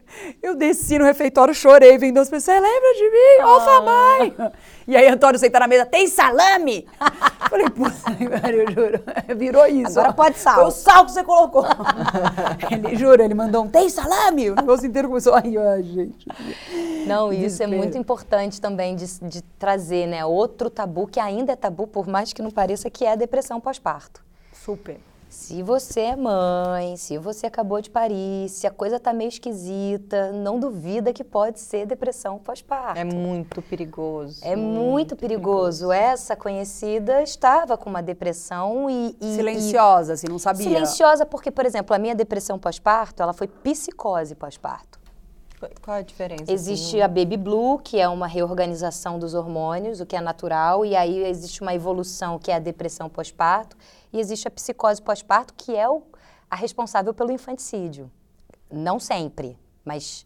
Eu 0.41 0.55
desci 0.55 0.97
no 0.97 1.05
refeitório, 1.05 1.53
chorei, 1.53 1.99
vendo 1.99 2.18
as 2.18 2.31
pessoas, 2.31 2.57
você 2.57 2.61
lembra 2.61 2.95
de 2.95 3.11
mim? 3.11 3.45
Oh. 3.45 3.83
mãe! 3.83 4.53
E 4.87 4.97
aí 4.97 5.09
Antônio 5.09 5.41
senta 5.41 5.59
na 5.59 5.66
mesa, 5.66 5.85
tem 5.85 6.07
salame? 6.07 6.87
Falei, 7.51 7.68
puta, 7.70 7.97
eu 8.53 8.70
juro. 8.70 9.03
Virou 9.37 9.66
isso. 9.66 9.99
Agora 9.99 10.12
pode 10.12 10.39
sal. 10.39 10.55
Foi 10.55 10.64
o 10.66 10.70
sal 10.70 11.05
que 11.05 11.11
você 11.11 11.25
colocou. 11.25 11.64
ele, 12.70 12.95
juro, 12.95 13.20
ele 13.20 13.35
mandou 13.35 13.64
um, 13.64 13.68
tem 13.68 13.89
salame? 13.89 14.51
O 14.51 14.55
negócio 14.55 14.87
inteiro 14.87 15.09
começou, 15.09 15.35
ai, 15.35 15.57
ai 15.57 15.83
gente. 15.83 16.29
Não, 17.09 17.33
isso 17.33 17.41
Desespero. 17.43 17.75
é 17.75 17.77
muito 17.77 17.99
importante 17.99 18.61
também 18.61 18.95
de, 18.95 19.07
de 19.20 19.43
trazer, 19.59 20.07
né? 20.07 20.25
Outro 20.25 20.70
tabu 20.70 21.09
que 21.09 21.18
ainda 21.18 21.53
é 21.53 21.57
tabu, 21.57 21.89
por 21.89 22.07
mais 22.07 22.33
que 22.33 22.41
não 22.41 22.53
pareça, 22.53 22.89
que 22.89 23.05
é 23.05 23.12
a 23.12 23.16
depressão 23.16 23.61
pós-parto. 23.61 24.22
Super. 24.53 25.01
Se 25.35 25.64
você 25.64 26.01
é 26.01 26.16
mãe, 26.16 26.97
se 26.97 27.18
você 27.18 27.49
acabou 27.49 27.80
de 27.80 27.91
parir, 27.91 28.49
se 28.49 28.68
a 28.68 28.70
coisa 28.70 29.01
tá 29.01 29.12
meio 29.12 29.28
esquisita, 29.28 30.30
não 30.30 30.61
duvida 30.61 31.12
que 31.12 31.24
pode 31.24 31.59
ser 31.59 31.87
depressão 31.87 32.39
pós-parto. 32.39 32.99
É 32.99 33.05
muito 33.05 33.61
perigoso. 33.61 34.39
É 34.43 34.55
muito, 34.55 34.78
muito 34.78 35.16
perigoso. 35.16 35.89
perigoso. 35.89 35.93
Essa 35.93 36.37
conhecida 36.37 37.20
estava 37.20 37.76
com 37.76 37.91
uma 37.91 38.01
depressão 38.01 38.89
e, 38.89 39.16
e 39.20 39.35
silenciosa, 39.35 40.12
e, 40.12 40.14
assim, 40.14 40.28
não 40.28 40.39
sabia. 40.39 40.62
Silenciosa 40.62 41.26
porque, 41.26 41.51
por 41.51 41.66
exemplo, 41.66 41.95
a 41.95 41.99
minha 41.99 42.14
depressão 42.14 42.57
pós-parto, 42.57 43.20
ela 43.20 43.32
foi 43.32 43.49
psicose 43.49 44.37
pós-parto. 44.37 45.01
Qual 45.82 45.97
a 45.97 46.03
diferença? 46.03 46.45
Existe 46.51 47.01
assim? 47.01 47.01
a 47.01 47.09
Baby 47.09 47.37
Blue, 47.37 47.78
que 47.78 47.99
é 47.99 48.09
uma 48.09 48.26
reorganização 48.26 49.18
dos 49.18 49.35
hormônios, 49.35 50.01
o 50.01 50.07
que 50.07 50.14
é 50.14 50.20
natural, 50.20 50.85
e 50.85 50.95
aí 50.95 51.24
existe 51.24 51.61
uma 51.61 51.74
evolução, 51.74 52.39
que 52.39 52.51
é 52.51 52.55
a 52.55 52.59
depressão 52.59 53.09
pós-parto, 53.09 53.76
e 54.15 54.21
existe 54.21 54.47
a 54.47 54.51
psicose 54.51 55.03
pós-parto, 55.03 55.53
que 55.55 55.75
é 55.75 55.89
o, 55.89 56.03
a 56.49 56.55
responsável 56.55 57.12
pelo 57.12 57.33
infanticídio. 57.33 58.09
Não 58.71 59.01
sempre, 59.01 59.59
mas 59.85 60.25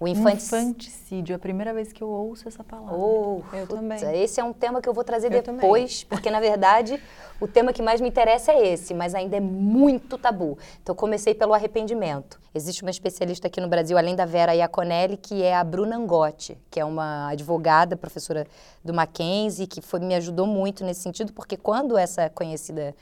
o 0.00 0.06
infanticídio, 0.06 1.32
é 1.32 1.36
a 1.36 1.38
primeira 1.40 1.74
vez 1.74 1.92
que 1.92 2.02
eu 2.02 2.08
ouço 2.08 2.46
essa 2.46 2.62
palavra. 2.62 2.94
Oh, 2.94 3.42
eu 3.52 3.66
puta, 3.66 3.80
também. 3.80 4.22
Esse 4.22 4.40
é 4.40 4.44
um 4.44 4.52
tema 4.52 4.80
que 4.80 4.88
eu 4.88 4.94
vou 4.94 5.02
trazer 5.02 5.32
eu 5.32 5.42
depois, 5.42 6.02
também. 6.02 6.08
porque 6.08 6.30
na 6.30 6.38
verdade 6.38 7.02
o 7.40 7.48
tema 7.48 7.72
que 7.72 7.82
mais 7.82 8.00
me 8.00 8.08
interessa 8.08 8.52
é 8.52 8.68
esse, 8.68 8.94
mas 8.94 9.12
ainda 9.12 9.36
é 9.36 9.40
muito 9.40 10.16
tabu. 10.16 10.56
Então 10.80 10.94
comecei 10.94 11.34
pelo 11.34 11.52
arrependimento. 11.52 12.40
Existe 12.54 12.82
uma 12.82 12.90
especialista 12.92 13.48
aqui 13.48 13.60
no 13.60 13.66
Brasil, 13.66 13.98
além 13.98 14.14
da 14.14 14.24
Vera 14.24 14.54
Iaconelli, 14.54 15.16
que 15.16 15.42
é 15.42 15.56
a 15.56 15.64
Bruna 15.64 15.96
Angotti, 15.96 16.56
que 16.70 16.78
é 16.78 16.84
uma 16.84 17.30
advogada, 17.30 17.96
professora 17.96 18.46
do 18.84 18.94
Mackenzie, 18.94 19.66
que 19.66 19.80
foi, 19.80 19.98
me 19.98 20.14
ajudou 20.14 20.46
muito 20.46 20.84
nesse 20.84 21.00
sentido, 21.00 21.32
porque 21.32 21.56
quando 21.56 21.98
essa 21.98 22.30
conhecida 22.30 22.94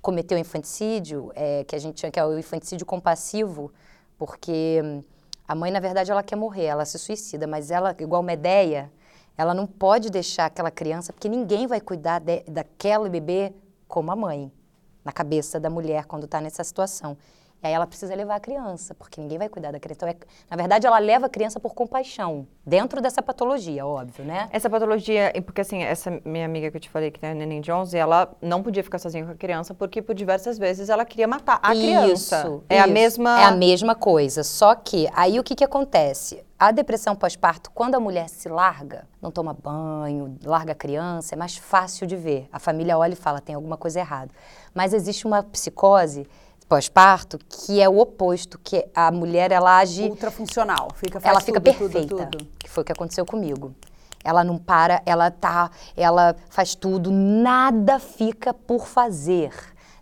cometeu 0.00 0.38
infanticídio, 0.38 1.32
é, 1.34 1.64
que 1.64 1.74
a 1.74 1.78
gente 1.80 2.08
que 2.08 2.20
é 2.20 2.24
o 2.24 2.38
infanticídio 2.38 2.86
compassivo, 2.86 3.72
porque 4.16 4.80
hum, 4.84 5.02
a 5.48 5.54
mãe, 5.54 5.70
na 5.70 5.80
verdade, 5.80 6.10
ela 6.10 6.22
quer 6.22 6.36
morrer, 6.36 6.64
ela 6.64 6.84
se 6.84 6.98
suicida, 6.98 7.46
mas 7.46 7.70
ela, 7.70 7.94
igual 7.98 8.22
Medeia, 8.22 8.90
ela 9.36 9.54
não 9.54 9.66
pode 9.66 10.10
deixar 10.10 10.46
aquela 10.46 10.70
criança, 10.70 11.12
porque 11.12 11.28
ninguém 11.28 11.66
vai 11.66 11.80
cuidar 11.80 12.18
de, 12.18 12.40
daquela 12.48 13.08
bebê 13.08 13.52
como 13.86 14.10
a 14.10 14.16
mãe, 14.16 14.50
na 15.04 15.12
cabeça 15.12 15.60
da 15.60 15.70
mulher 15.70 16.06
quando 16.06 16.24
está 16.24 16.40
nessa 16.40 16.64
situação. 16.64 17.16
E 17.62 17.66
aí 17.66 17.72
ela 17.72 17.86
precisa 17.86 18.14
levar 18.14 18.36
a 18.36 18.40
criança, 18.40 18.94
porque 18.94 19.20
ninguém 19.20 19.38
vai 19.38 19.48
cuidar 19.48 19.72
da 19.72 19.80
criança. 19.80 20.04
Então, 20.04 20.08
é, 20.08 20.16
na 20.50 20.56
verdade, 20.56 20.86
ela 20.86 20.98
leva 20.98 21.26
a 21.26 21.28
criança 21.28 21.58
por 21.58 21.74
compaixão, 21.74 22.46
dentro 22.64 23.00
dessa 23.00 23.22
patologia, 23.22 23.84
óbvio, 23.86 24.24
né? 24.24 24.48
Essa 24.52 24.68
patologia, 24.68 25.32
porque 25.44 25.62
assim, 25.62 25.82
essa 25.82 26.20
minha 26.24 26.44
amiga 26.44 26.70
que 26.70 26.76
eu 26.76 26.80
te 26.80 26.90
falei, 26.90 27.10
que 27.10 27.18
tem 27.18 27.30
a 27.30 27.34
Neném 27.34 27.60
Jones, 27.60 27.94
ela 27.94 28.34
não 28.40 28.62
podia 28.62 28.82
ficar 28.84 28.98
sozinha 28.98 29.24
com 29.24 29.32
a 29.32 29.34
criança, 29.34 29.74
porque 29.74 30.02
por 30.02 30.14
diversas 30.14 30.58
vezes 30.58 30.88
ela 30.88 31.04
queria 31.04 31.26
matar 31.26 31.58
a 31.62 31.70
criança. 31.70 32.38
Isso, 32.38 32.64
é 32.68 32.76
isso. 32.76 32.84
a 32.84 32.86
mesma... 32.86 33.40
É 33.40 33.44
a 33.44 33.52
mesma 33.52 33.94
coisa, 33.94 34.44
só 34.44 34.74
que 34.74 35.08
aí 35.14 35.40
o 35.40 35.42
que 35.42 35.54
que 35.54 35.64
acontece? 35.64 36.44
A 36.58 36.70
depressão 36.70 37.14
pós-parto, 37.14 37.70
quando 37.70 37.96
a 37.96 38.00
mulher 38.00 38.28
se 38.28 38.48
larga, 38.48 39.06
não 39.20 39.30
toma 39.30 39.52
banho, 39.52 40.38
larga 40.42 40.72
a 40.72 40.74
criança, 40.74 41.34
é 41.34 41.36
mais 41.36 41.56
fácil 41.56 42.06
de 42.06 42.16
ver. 42.16 42.48
A 42.50 42.58
família 42.58 42.96
olha 42.96 43.12
e 43.12 43.16
fala, 43.16 43.40
tem 43.40 43.54
alguma 43.54 43.76
coisa 43.76 44.00
errada. 44.00 44.30
Mas 44.74 44.94
existe 44.94 45.26
uma 45.26 45.42
psicose 45.42 46.26
pós-parto, 46.68 47.38
que 47.48 47.80
é 47.80 47.88
o 47.88 47.98
oposto, 47.98 48.58
que 48.62 48.86
a 48.94 49.10
mulher 49.10 49.52
ela 49.52 49.78
age 49.78 50.02
ultra 50.04 50.30
funcional, 50.30 50.88
fica 50.94 51.20
ela 51.22 51.40
fica 51.40 51.60
tudo, 51.60 51.78
perfeita, 51.78 52.08
tudo, 52.08 52.30
tudo. 52.30 52.48
que 52.58 52.68
foi 52.68 52.82
o 52.82 52.84
que 52.84 52.92
aconteceu 52.92 53.24
comigo. 53.24 53.74
Ela 54.24 54.42
não 54.42 54.58
para, 54.58 55.00
ela 55.06 55.30
tá, 55.30 55.70
ela 55.96 56.34
faz 56.50 56.74
tudo, 56.74 57.12
nada 57.12 58.00
fica 58.00 58.52
por 58.52 58.86
fazer. 58.86 59.52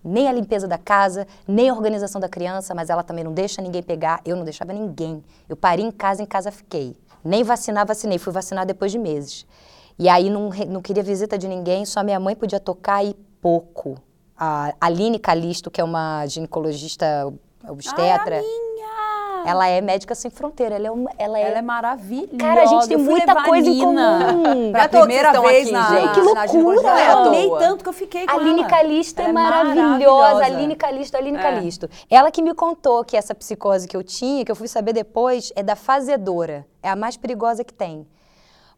Nem 0.02 0.28
a 0.28 0.32
limpeza 0.32 0.66
da 0.66 0.78
casa, 0.78 1.26
nem 1.46 1.68
a 1.68 1.74
organização 1.74 2.20
da 2.20 2.28
criança, 2.28 2.74
mas 2.74 2.88
ela 2.88 3.02
também 3.02 3.24
não 3.24 3.32
deixa 3.32 3.60
ninguém 3.60 3.82
pegar. 3.82 4.20
Eu 4.24 4.36
não 4.36 4.44
deixava 4.44 4.72
ninguém. 4.72 5.22
Eu 5.48 5.56
parei 5.56 5.84
em 5.84 5.90
casa, 5.90 6.22
em 6.22 6.26
casa 6.26 6.50
fiquei. 6.50 6.96
Nem 7.22 7.42
vacinar, 7.42 7.86
vacinei. 7.86 8.18
Fui 8.18 8.32
vacinar 8.32 8.66
depois 8.66 8.92
de 8.92 8.98
meses. 8.98 9.46
E 9.98 10.08
aí 10.08 10.28
não, 10.28 10.50
não 10.68 10.82
queria 10.82 11.02
visita 11.02 11.38
de 11.38 11.48
ninguém, 11.48 11.86
só 11.86 12.02
minha 12.02 12.20
mãe 12.20 12.34
podia 12.34 12.60
tocar 12.60 13.04
e 13.04 13.14
pouco 13.40 13.98
a 14.38 14.74
Aline 14.80 15.18
Calisto, 15.18 15.70
que 15.70 15.80
é 15.80 15.84
uma 15.84 16.26
ginecologista 16.26 17.32
obstetra. 17.68 18.42
Ela 19.46 19.68
é 19.68 19.80
médica 19.82 20.14
sem 20.14 20.30
fronteira. 20.30 20.74
Ela 20.74 20.86
é, 20.86 20.90
uma, 20.90 21.10
ela 21.18 21.38
é, 21.38 21.42
ela 21.42 21.58
é 21.58 21.62
maravilhosa. 21.62 22.38
Cara, 22.38 22.62
a 22.62 22.66
gente 22.66 22.88
tem 22.88 22.96
muita 22.96 23.44
coisa 23.44 23.68
em 23.68 23.78
comum. 23.78 24.72
Pra 24.72 24.88
primeira 24.88 25.38
vez 25.40 25.66
aqui, 25.66 25.72
na, 25.72 26.00
gente. 26.00 26.14
Que 26.14 26.20
loucura. 26.20 26.82
Na 26.82 27.04
eu 27.04 27.18
amei 27.18 27.50
tanto 27.58 27.82
que 27.82 27.88
eu 27.90 27.92
fiquei 27.92 28.26
com 28.26 28.32
Aline 28.32 28.60
ela. 28.60 28.70
Calisto 28.70 29.20
é, 29.20 29.24
é 29.24 29.32
maravilhosa. 29.32 29.82
maravilhosa. 29.82 30.44
Aline 30.46 30.76
Calisto, 30.76 31.16
Aline 31.16 31.38
é. 31.38 31.42
Calisto. 31.42 31.90
Ela 32.08 32.30
que 32.30 32.40
me 32.40 32.54
contou 32.54 33.04
que 33.04 33.16
essa 33.18 33.34
psicose 33.34 33.86
que 33.86 33.96
eu 33.96 34.02
tinha, 34.02 34.44
que 34.46 34.50
eu 34.50 34.56
fui 34.56 34.66
saber 34.66 34.94
depois, 34.94 35.52
é 35.54 35.62
da 35.62 35.76
fazedora. 35.76 36.66
É 36.82 36.88
a 36.88 36.96
mais 36.96 37.18
perigosa 37.18 37.62
que 37.62 37.74
tem. 37.74 38.06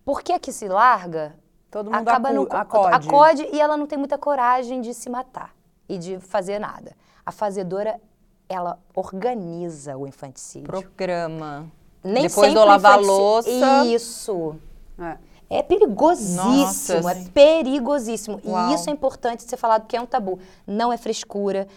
Porque 0.04 0.32
a 0.32 0.38
que 0.38 0.50
se 0.50 0.66
larga 0.66 1.34
Todo 1.76 1.90
mundo 1.90 2.08
acaba 2.08 2.32
no, 2.32 2.48
acode. 2.50 2.94
acode 2.94 3.48
e 3.52 3.60
ela 3.60 3.76
não 3.76 3.86
tem 3.86 3.98
muita 3.98 4.16
coragem 4.16 4.80
de 4.80 4.94
se 4.94 5.10
matar 5.10 5.54
e 5.86 5.98
de 5.98 6.18
fazer 6.18 6.58
nada. 6.58 6.96
A 7.24 7.30
fazedora, 7.30 8.00
ela 8.48 8.78
organiza 8.94 9.94
o 9.94 10.06
infanticídio. 10.06 10.68
Programa. 10.68 11.70
Nem 12.02 12.28
Depois 12.28 12.54
do 12.54 12.64
lavar 12.64 12.98
louça. 12.98 13.84
Isso. 13.84 14.56
É. 14.98 15.18
É 15.58 15.62
perigosíssimo, 15.62 17.02
Nossa, 17.02 17.10
é 17.10 17.24
perigosíssimo. 17.34 18.40
Uau. 18.42 18.70
E 18.70 18.74
isso 18.74 18.88
é 18.88 18.92
importante 18.94 19.42
ser 19.42 19.58
falado, 19.58 19.82
porque 19.82 19.98
é 19.98 20.00
um 20.00 20.06
tabu. 20.06 20.38
Não 20.66 20.90
é 20.90 20.96
frescura. 20.96 21.68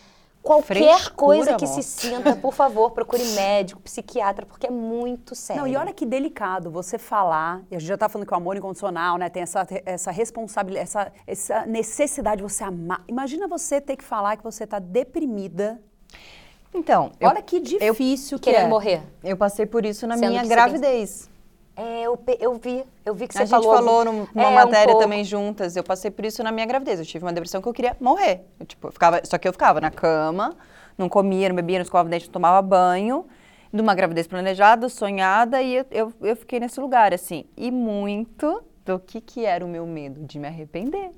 Qualquer 0.41 0.65
Frescura, 0.65 1.15
coisa 1.15 1.55
que 1.55 1.65
amor. 1.65 1.75
se 1.75 1.83
sinta, 1.83 2.35
por 2.35 2.53
favor, 2.53 2.91
procure 2.91 3.23
médico, 3.35 3.81
psiquiatra, 3.81 4.45
porque 4.45 4.67
é 4.67 4.71
muito 4.71 5.35
sério. 5.35 5.63
Não, 5.63 5.67
e 5.67 5.75
olha 5.75 5.93
que 5.93 6.05
delicado 6.05 6.71
você 6.71 6.97
falar, 6.97 7.61
e 7.69 7.75
a 7.75 7.79
gente 7.79 7.87
já 7.87 7.95
está 7.95 8.07
falando 8.07 8.25
que 8.25 8.33
o 8.33 8.37
amor 8.37 8.55
incondicional, 8.55 9.17
né, 9.17 9.29
tem 9.29 9.43
essa, 9.43 9.67
essa 9.85 10.11
responsabilidade, 10.11 10.83
essa, 10.83 11.11
essa 11.27 11.65
necessidade 11.65 12.37
de 12.37 12.43
você 12.43 12.63
amar. 12.63 13.03
Imagina 13.07 13.47
você 13.47 13.81
ter 13.81 13.97
que 13.97 14.03
falar 14.03 14.37
que 14.37 14.43
você 14.43 14.63
está 14.63 14.79
deprimida. 14.79 15.79
Então, 16.73 17.11
olha 17.21 17.39
eu, 17.39 17.43
que 17.43 17.59
difícil 17.59 18.37
eu, 18.37 18.39
que 18.39 18.49
querer 18.49 18.63
é. 18.63 18.67
morrer. 18.67 19.01
Eu 19.23 19.35
passei 19.35 19.65
por 19.65 19.85
isso 19.85 20.07
na 20.07 20.17
Sendo 20.17 20.29
minha 20.29 20.45
gravidez. 20.45 21.29
É, 21.79 22.01
eu, 22.01 22.19
eu 22.41 22.53
vi, 22.55 22.83
eu 23.05 23.13
vi 23.13 23.25
que 23.25 23.33
você 23.33 23.43
a 23.43 23.47
falou. 23.47 23.71
A 23.71 23.77
gente 23.77 23.85
falou 23.85 24.05
numa 24.33 24.51
é, 24.51 24.53
matéria 24.53 24.93
um 24.93 24.99
também 24.99 25.23
juntas. 25.23 25.77
Eu 25.77 25.83
passei 25.83 26.11
por 26.11 26.25
isso 26.25 26.43
na 26.43 26.51
minha 26.51 26.65
gravidez. 26.65 26.99
Eu 26.99 27.05
tive 27.05 27.23
uma 27.23 27.31
depressão 27.31 27.61
que 27.61 27.69
eu 27.69 27.73
queria 27.73 27.95
morrer. 28.01 28.41
Eu, 28.59 28.65
tipo, 28.65 28.87
eu 28.87 28.91
ficava, 28.91 29.21
só 29.23 29.37
que 29.37 29.47
eu 29.47 29.53
ficava 29.53 29.79
na 29.79 29.89
cama, 29.89 30.57
não 30.97 31.07
comia, 31.07 31.47
não 31.47 31.55
bebia, 31.55 31.77
não 31.77 31.83
escovava 31.83 32.09
dente, 32.09 32.25
não 32.25 32.33
tomava 32.33 32.61
banho. 32.61 33.25
De 33.71 33.81
uma 33.81 33.93
gravidez 33.93 34.27
planejada, 34.27 34.89
sonhada, 34.89 35.61
e 35.61 35.75
eu, 35.75 35.85
eu, 35.91 36.13
eu 36.21 36.35
fiquei 36.35 36.59
nesse 36.59 36.79
lugar, 36.81 37.13
assim. 37.13 37.45
E 37.55 37.71
muito 37.71 38.63
do 38.83 38.99
que, 38.99 39.21
que 39.21 39.45
era 39.45 39.63
o 39.63 39.67
meu 39.69 39.85
medo 39.85 40.25
de 40.25 40.39
me 40.39 40.47
arrepender. 40.47 41.11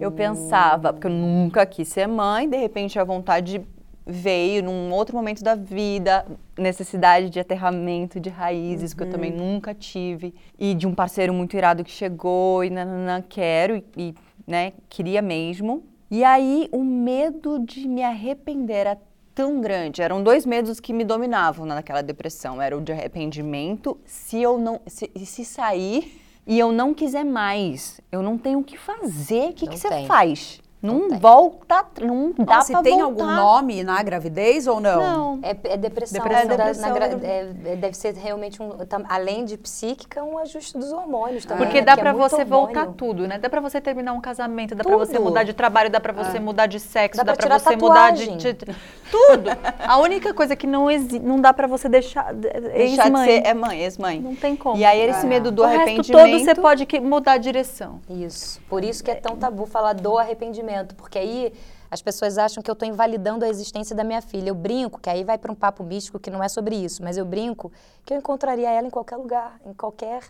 Eu 0.00 0.10
pensava, 0.12 0.92
porque 0.92 1.08
eu 1.08 1.10
nunca 1.10 1.66
quis 1.66 1.88
ser 1.88 2.06
mãe, 2.06 2.48
de 2.48 2.56
repente 2.56 2.98
a 2.98 3.04
vontade 3.04 3.58
de 3.58 3.66
veio 4.08 4.62
num 4.62 4.90
outro 4.90 5.14
momento 5.14 5.44
da 5.44 5.54
vida, 5.54 6.26
necessidade 6.56 7.28
de 7.28 7.38
aterramento 7.38 8.18
de 8.18 8.30
raízes, 8.30 8.92
uhum. 8.92 8.96
que 8.96 9.02
eu 9.02 9.10
também 9.10 9.32
uhum. 9.32 9.52
nunca 9.52 9.74
tive, 9.74 10.34
e 10.58 10.74
de 10.74 10.86
um 10.86 10.94
parceiro 10.94 11.34
muito 11.34 11.54
irado 11.54 11.84
que 11.84 11.90
chegou 11.90 12.64
e 12.64 12.70
não 12.70 13.22
quero, 13.28 13.76
e, 13.76 13.84
e, 13.96 14.14
né, 14.46 14.72
queria 14.88 15.20
mesmo. 15.20 15.84
E 16.10 16.24
aí 16.24 16.70
o 16.72 16.82
medo 16.82 17.58
de 17.58 17.86
me 17.86 18.02
arrepender 18.02 18.72
era 18.72 18.98
tão 19.34 19.60
grande. 19.60 20.00
Eram 20.00 20.22
dois 20.22 20.46
medos 20.46 20.80
que 20.80 20.92
me 20.94 21.04
dominavam 21.04 21.66
naquela 21.66 22.02
depressão. 22.02 22.62
Era 22.62 22.76
o 22.76 22.80
de 22.80 22.92
arrependimento, 22.92 23.98
se 24.06 24.40
eu 24.40 24.56
não. 24.58 24.80
se, 24.86 25.10
se 25.24 25.44
sair 25.44 26.18
e 26.46 26.58
eu 26.58 26.72
não 26.72 26.94
quiser 26.94 27.24
mais, 27.24 28.00
eu 28.10 28.22
não 28.22 28.38
tenho 28.38 28.60
o 28.60 28.64
que 28.64 28.78
fazer. 28.78 29.50
O 29.50 29.52
que, 29.52 29.68
que 29.68 29.76
você 29.76 30.06
faz? 30.06 30.62
Não, 30.80 31.08
não 31.08 31.18
volta, 31.18 31.84
não 32.02 32.32
dá 32.38 32.56
Nossa, 32.56 32.72
pra 32.72 32.82
tem 32.82 32.98
voltar. 33.00 33.04
algum 33.24 33.34
nome 33.34 33.82
na 33.82 34.00
gravidez 34.00 34.68
ou 34.68 34.80
não? 34.80 35.00
Não. 35.00 35.38
É, 35.42 35.50
é 35.50 35.76
depressão. 35.76 36.22
Depressão. 36.22 36.56
Da- 36.56 36.68
É 36.68 36.74
na 36.74 36.90
gra- 36.90 37.08
depressão. 37.08 37.30
é- 37.66 37.72
é- 37.72 37.76
deve 37.76 37.96
ser 37.96 38.14
realmente, 38.14 38.62
um, 38.62 38.70
tam- 38.86 39.02
além 39.08 39.44
de 39.44 39.56
psíquica, 39.58 40.22
um 40.22 40.38
ajuste 40.38 40.78
dos 40.78 40.92
hormônios 40.92 41.44
também. 41.44 41.64
Porque 41.66 41.80
né? 41.80 41.84
dá 41.86 41.92
é 41.92 41.96
pra 41.96 42.12
muito 42.12 42.30
você 42.30 42.44
voltar 42.44 42.80
hormônio. 42.82 42.94
tudo, 42.96 43.26
né? 43.26 43.38
Dá 43.38 43.50
pra 43.50 43.60
você 43.60 43.80
terminar 43.80 44.12
um 44.12 44.20
casamento, 44.20 44.76
dá 44.76 44.84
pra 44.84 44.96
você 44.96 45.18
mudar 45.18 45.42
de 45.42 45.52
trabalho, 45.52 45.90
dá 45.90 45.98
pra 45.98 46.12
você 46.12 46.38
mudar 46.38 46.66
de 46.66 46.78
sexo, 46.78 47.16
Dá 47.18 47.24
dá, 47.24 47.32
pra 47.32 47.48
pra 47.48 47.58
tirar 47.58 47.58
você 47.58 47.76
mudar 47.76 48.12
de, 48.12 48.26
tatuagem. 48.28 48.36
de- 48.54 48.76
tudo. 49.10 49.50
A 49.86 49.98
única 49.98 50.32
coisa 50.34 50.54
que 50.56 50.66
não 50.66 50.90
exi 50.90 51.18
não 51.18 51.40
dá 51.40 51.52
pra 51.52 51.66
você 51.66 51.88
deixar 51.88 52.32
Deixar 52.34 53.10
de 53.10 53.18
ser 53.24 53.46
é 53.46 53.54
mãe, 53.54 53.80
ex-mãe. 53.82 54.20
Não 54.20 54.34
tem 54.34 54.54
como. 54.56 54.76
E 54.76 54.84
aí 54.84 55.00
esse 55.00 55.26
medo 55.26 55.50
do 55.50 55.62
o 55.62 55.64
arrependimento. 55.64 56.12
todo 56.12 56.38
você 56.38 56.54
pode 56.54 56.86
que- 56.86 57.00
mudar 57.00 57.32
a 57.32 57.38
direção. 57.38 58.00
Isso. 58.08 58.60
Por 58.68 58.84
isso 58.84 59.02
que 59.02 59.10
é 59.10 59.14
tão 59.14 59.36
tabu 59.36 59.66
falar 59.66 59.92
do 59.94 60.18
arrependimento, 60.18 60.94
porque 60.94 61.18
aí 61.18 61.52
as 61.90 62.02
pessoas 62.02 62.36
acham 62.36 62.62
que 62.62 62.70
eu 62.70 62.74
estou 62.74 62.86
invalidando 62.86 63.44
a 63.44 63.48
existência 63.48 63.96
da 63.96 64.04
minha 64.04 64.20
filha. 64.20 64.50
Eu 64.50 64.54
brinco, 64.54 65.00
que 65.00 65.08
aí 65.08 65.24
vai 65.24 65.38
para 65.38 65.50
um 65.50 65.54
papo 65.54 65.82
místico 65.82 66.18
que 66.18 66.30
não 66.30 66.42
é 66.42 66.48
sobre 66.48 66.76
isso, 66.76 67.02
mas 67.02 67.16
eu 67.16 67.24
brinco 67.24 67.72
que 68.04 68.12
eu 68.12 68.18
encontraria 68.18 68.70
ela 68.70 68.86
em 68.86 68.90
qualquer 68.90 69.16
lugar, 69.16 69.58
em 69.64 69.72
qualquer, 69.72 70.20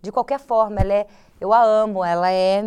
de 0.00 0.12
qualquer 0.12 0.38
forma. 0.38 0.80
Ela 0.80 0.94
é, 0.94 1.06
eu 1.40 1.52
a 1.52 1.62
amo, 1.62 2.04
ela 2.04 2.30
é 2.30 2.62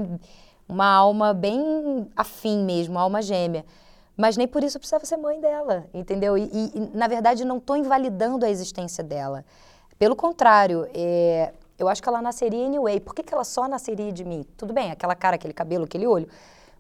uma 0.68 0.88
alma 0.94 1.34
bem 1.34 2.08
afim 2.18 2.64
mesmo, 2.66 3.00
alma 3.00 3.22
gêmea. 3.22 3.64
Mas 4.16 4.38
nem 4.38 4.48
por 4.48 4.64
isso 4.64 4.78
eu 4.78 4.80
precisava 4.80 5.06
ser 5.06 5.18
mãe 5.18 5.40
dela, 5.40 5.86
entendeu? 5.94 6.38
E, 6.38 6.44
e, 6.44 6.92
na 6.94 7.08
verdade, 7.08 7.44
não 7.44 7.58
estou 7.58 7.76
invalidando 7.76 8.46
a 8.46 8.50
existência 8.50 9.04
dela. 9.04 9.44
Pelo 9.98 10.16
contrário, 10.16 10.88
é, 10.94 11.52
eu 11.80 11.88
acho 11.88 12.02
que 12.02 12.10
ela 12.10 12.22
nasceria 12.22 12.66
anyway. 12.66 13.00
Por 13.00 13.16
que, 13.16 13.24
que 13.24 13.34
ela 13.34 13.44
só 13.44 13.68
nasceria 13.68 14.12
de 14.12 14.24
mim? 14.24 14.46
Tudo 14.56 14.74
bem, 14.74 14.92
aquela 14.92 15.16
cara, 15.16 15.36
aquele 15.36 15.54
cabelo, 15.54 15.86
aquele 15.86 16.06
olho. 16.06 16.28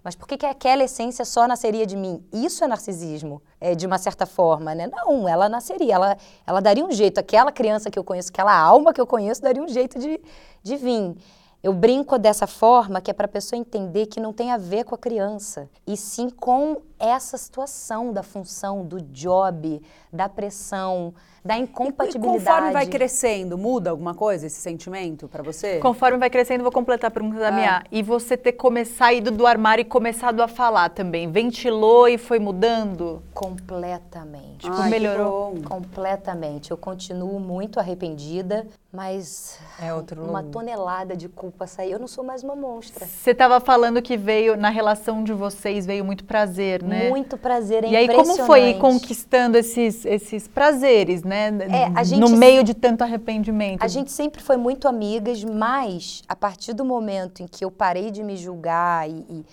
Mas 0.03 0.15
por 0.15 0.27
que, 0.27 0.37
que 0.37 0.45
aquela 0.45 0.83
essência 0.83 1.23
só 1.23 1.47
nasceria 1.47 1.85
de 1.85 1.95
mim? 1.95 2.23
Isso 2.31 2.63
é 2.63 2.67
narcisismo, 2.67 3.41
é, 3.59 3.73
de 3.73 3.87
uma 3.87 3.97
certa 3.97 4.25
forma, 4.25 4.75
né? 4.75 4.87
Não, 4.91 5.27
ela 5.27 5.47
nasceria, 5.47 5.95
ela, 5.95 6.17
ela 6.45 6.59
daria 6.59 6.85
um 6.85 6.91
jeito. 6.91 7.19
Aquela 7.19 7.51
criança 7.51 7.89
que 7.89 7.97
eu 7.97 8.03
conheço, 8.03 8.29
aquela 8.29 8.55
alma 8.55 8.93
que 8.93 8.99
eu 8.99 9.07
conheço, 9.07 9.41
daria 9.41 9.63
um 9.63 9.67
jeito 9.67 9.97
de, 9.97 10.19
de 10.61 10.75
vir. 10.75 11.15
Eu 11.63 11.71
brinco 11.71 12.19
dessa 12.19 12.45
forma 12.45 12.99
que 12.99 13.09
é 13.09 13.13
para 13.13 13.25
a 13.25 13.29
pessoa 13.29 13.57
entender 13.57 14.07
que 14.07 14.19
não 14.19 14.33
tem 14.33 14.51
a 14.51 14.57
ver 14.57 14.83
com 14.83 14.93
a 14.93 14.97
criança, 14.97 15.69
e 15.87 15.95
sim 15.95 16.29
com 16.29 16.81
essa 17.03 17.37
situação 17.37 18.13
da 18.13 18.23
função, 18.23 18.85
do 18.85 19.01
job, 19.01 19.81
da 20.11 20.29
pressão, 20.29 21.13
da 21.43 21.57
incompatibilidade. 21.57 22.41
E 22.41 22.45
conforme 22.45 22.71
vai 22.71 22.85
crescendo, 22.87 23.57
muda 23.57 23.89
alguma 23.89 24.13
coisa 24.13 24.47
esse 24.47 24.61
sentimento 24.61 25.27
para 25.27 25.43
você? 25.43 25.79
Conforme 25.79 26.17
vai 26.17 26.29
crescendo, 26.29 26.63
vou 26.63 26.71
completar 26.71 27.09
a 27.09 27.11
pergunta 27.11 27.37
da 27.39 27.49
Ah. 27.49 27.51
minha. 27.51 27.83
E 27.91 28.01
você 28.01 28.37
ter 28.37 28.53
começado 28.53 28.93
saído 28.93 29.31
do 29.31 29.47
armário 29.47 29.81
e 29.81 29.85
começado 29.85 30.39
a 30.41 30.47
falar 30.47 30.89
também. 30.89 31.29
Ventilou 31.31 32.07
e 32.07 32.17
foi 32.17 32.37
mudando? 32.39 33.21
Completamente. 33.33 34.59
Tipo, 34.59 34.75
Ai, 34.75 34.89
melhorou. 34.89 35.55
Completamente. 35.67 36.69
Eu 36.71 36.77
continuo 36.77 37.39
muito 37.39 37.79
arrependida, 37.79 38.65
mas 38.91 39.59
É 39.81 39.93
outro 39.93 40.23
uma 40.23 40.43
tonelada 40.43 41.17
de 41.17 41.27
culpa 41.27 41.65
saiu. 41.65 41.93
Eu 41.93 41.99
não 41.99 42.07
sou 42.07 42.23
mais 42.23 42.43
uma 42.43 42.55
monstra. 42.55 43.05
Você 43.05 43.31
estava 43.31 43.59
falando 43.59 44.01
que 44.01 44.15
veio, 44.15 44.55
na 44.55 44.69
relação 44.69 45.23
de 45.23 45.33
vocês, 45.33 45.85
veio 45.85 46.05
muito 46.05 46.23
prazer, 46.23 46.83
né? 46.83 46.92
Muito 47.09 47.37
prazer, 47.37 47.83
é 47.83 47.89
E 47.89 47.95
aí, 47.95 48.07
como 48.07 48.35
foi 48.45 48.69
ir 48.71 48.79
conquistando 48.79 49.57
esses, 49.57 50.05
esses 50.05 50.47
prazeres, 50.47 51.23
né? 51.23 51.49
É, 51.69 52.03
gente 52.03 52.19
no 52.19 52.29
meio 52.29 52.63
de 52.63 52.73
tanto 52.73 53.03
arrependimento. 53.03 53.81
A 53.83 53.87
gente 53.87 54.11
sempre 54.11 54.41
foi 54.41 54.57
muito 54.57 54.87
amigas, 54.87 55.43
mas 55.43 56.21
a 56.27 56.35
partir 56.35 56.73
do 56.73 56.85
momento 56.85 57.41
em 57.43 57.47
que 57.47 57.63
eu 57.65 57.71
parei 57.71 58.11
de 58.11 58.23
me 58.23 58.35
julgar 58.37 59.09
e, 59.09 59.45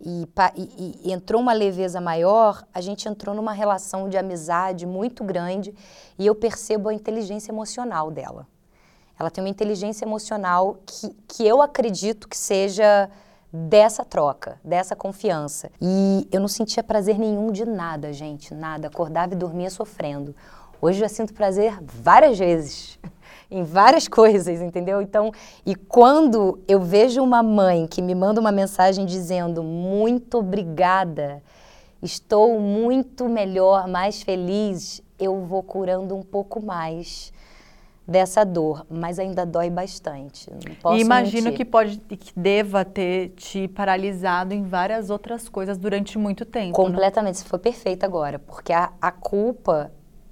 e, 0.00 0.28
e- 0.56 1.00
e 1.04 1.12
entrou 1.12 1.40
uma 1.40 1.52
leveza 1.52 2.00
maior, 2.00 2.64
a 2.72 2.80
gente 2.80 3.08
entrou 3.08 3.34
numa 3.34 3.52
relação 3.52 4.08
de 4.08 4.16
amizade 4.16 4.86
muito 4.86 5.24
grande 5.24 5.74
e 6.18 6.26
eu 6.26 6.34
percebo 6.34 6.88
a 6.88 6.94
inteligência 6.94 7.50
emocional 7.50 8.10
dela. 8.10 8.46
Ela 9.18 9.30
tem 9.30 9.42
uma 9.42 9.48
inteligência 9.48 10.04
emocional 10.04 10.78
que, 10.84 11.10
que 11.26 11.46
eu 11.46 11.62
acredito 11.62 12.28
que 12.28 12.36
seja 12.36 13.08
dessa 13.52 14.04
troca, 14.04 14.60
dessa 14.64 14.94
confiança. 14.96 15.70
E 15.80 16.26
eu 16.30 16.40
não 16.40 16.48
sentia 16.48 16.82
prazer 16.82 17.18
nenhum 17.18 17.50
de 17.50 17.64
nada, 17.64 18.12
gente, 18.12 18.54
nada. 18.54 18.88
Acordava 18.88 19.34
e 19.34 19.36
dormia 19.36 19.70
sofrendo. 19.70 20.34
Hoje 20.80 21.02
eu 21.02 21.08
sinto 21.08 21.32
prazer 21.32 21.78
várias 21.82 22.38
vezes, 22.38 22.98
em 23.50 23.62
várias 23.62 24.06
coisas, 24.06 24.60
entendeu? 24.60 25.00
Então, 25.00 25.32
e 25.64 25.74
quando 25.74 26.60
eu 26.68 26.80
vejo 26.80 27.22
uma 27.22 27.42
mãe 27.42 27.86
que 27.86 28.02
me 28.02 28.14
manda 28.14 28.40
uma 28.40 28.52
mensagem 28.52 29.06
dizendo 29.06 29.62
muito 29.62 30.38
obrigada, 30.38 31.42
estou 32.02 32.60
muito 32.60 33.28
melhor, 33.28 33.88
mais 33.88 34.22
feliz, 34.22 35.02
eu 35.18 35.44
vou 35.46 35.62
curando 35.62 36.14
um 36.14 36.22
pouco 36.22 36.62
mais 36.62 37.32
dessa 38.06 38.44
dor, 38.44 38.86
mas 38.88 39.18
ainda 39.18 39.44
dói 39.44 39.68
bastante. 39.68 40.48
E 40.94 41.00
imagino 41.00 41.46
mentir. 41.46 41.56
que 41.56 41.64
pode 41.64 41.98
que 41.98 42.32
deva 42.38 42.84
ter 42.84 43.30
te 43.30 43.66
paralisado 43.68 44.54
em 44.54 44.62
várias 44.62 45.10
outras 45.10 45.48
coisas 45.48 45.76
durante 45.76 46.16
muito 46.16 46.44
tempo. 46.44 46.68
né? 46.68 46.72
Completamente, 46.88 47.38
você 47.38 47.44
foi 47.44 47.58
perfeita 47.58 48.06
agora, 48.06 48.38
porque 48.38 48.72
a, 48.72 48.92
a 49.00 49.10
culpa, 49.10 49.90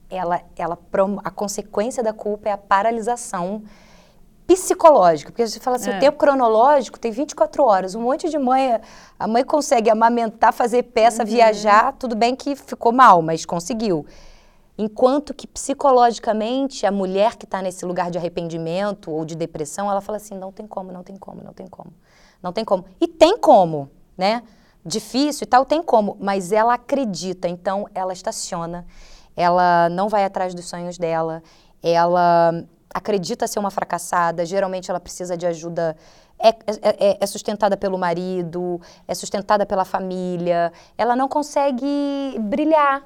ela, 0.09 0.41
ela, 0.57 0.79
a 1.25 1.31
consequência 1.31 2.01
da 2.03 2.13
culpa 2.13 2.49
é 2.49 2.53
a 2.53 2.59
paralisação 2.59 3.63
psicológica, 4.47 5.33
porque 5.33 5.47
você 5.47 5.59
fala 5.59 5.77
assim, 5.77 5.91
É. 5.91 5.97
o 5.97 6.01
tempo 6.01 6.19
cronológico 6.19 6.99
tem 6.99 7.11
24 7.11 7.65
horas, 7.65 7.95
um 7.95 8.03
monte 8.03 8.29
de 8.29 8.39
mãe, 8.39 8.79
a 9.19 9.27
mãe 9.27 9.43
consegue 9.43 9.89
amamentar, 9.89 10.53
fazer 10.53 10.83
peça, 10.85 11.23
Uhum. 11.23 11.29
viajar, 11.31 11.95
tudo 11.99 12.15
bem 12.15 12.37
que 12.37 12.55
ficou 12.55 12.93
mal, 12.93 13.23
mas 13.23 13.45
conseguiu. 13.47 14.05
Enquanto 14.77 15.33
que 15.33 15.47
psicologicamente 15.47 16.85
a 16.85 16.91
mulher 16.91 17.37
que 17.37 17.45
está 17.45 17.63
nesse 17.63 17.85
lugar 17.85 18.11
de 18.11 18.19
arrependimento 18.19 19.11
ou 19.11 19.25
de 19.25 19.37
depressão, 19.37 19.89
ela 19.89 20.01
fala 20.01 20.17
assim, 20.17 20.37
não 20.37 20.51
tem 20.51 20.67
como, 20.67 20.91
não 20.91 21.05
tem 21.05 21.17
como, 21.17 21.43
não 21.43 21.53
tem 21.53 21.67
como, 21.69 21.93
não 22.43 22.53
tem 22.53 22.65
como. 22.65 22.85
E 23.01 23.07
tem 23.07 23.39
como, 23.39 23.89
né? 24.19 24.43
Difícil 24.85 25.45
e 25.45 25.47
tal, 25.47 25.65
tem 25.65 25.81
como, 25.83 26.17
mas 26.21 26.51
ela 26.51 26.75
acredita, 26.75 27.49
então 27.49 27.87
ela 27.95 28.13
estaciona, 28.13 28.85
ela 29.37 29.89
não 29.89 30.09
vai 30.09 30.25
atrás 30.25 30.55
dos 30.55 30.69
sonhos 30.69 30.99
dela, 30.99 31.43
ela 31.83 32.65
acredita 32.93 33.47
ser 33.47 33.61
uma 33.61 33.71
fracassada, 33.71 34.45
geralmente 34.45 34.91
ela 34.91 35.01
precisa 35.01 35.37
de 35.37 35.47
ajuda, 35.47 35.97
é, 36.39 36.49
é- 36.49 36.55
é- 36.83 37.19
é 37.21 37.27
sustentada 37.27 37.77
pelo 37.77 37.97
marido, 37.97 38.81
é 39.09 39.15
sustentada 39.15 39.65
pela 39.65 39.85
família, 39.85 40.73
ela 40.99 41.17
não 41.17 41.29
consegue 41.29 42.37
brilhar 42.41 43.05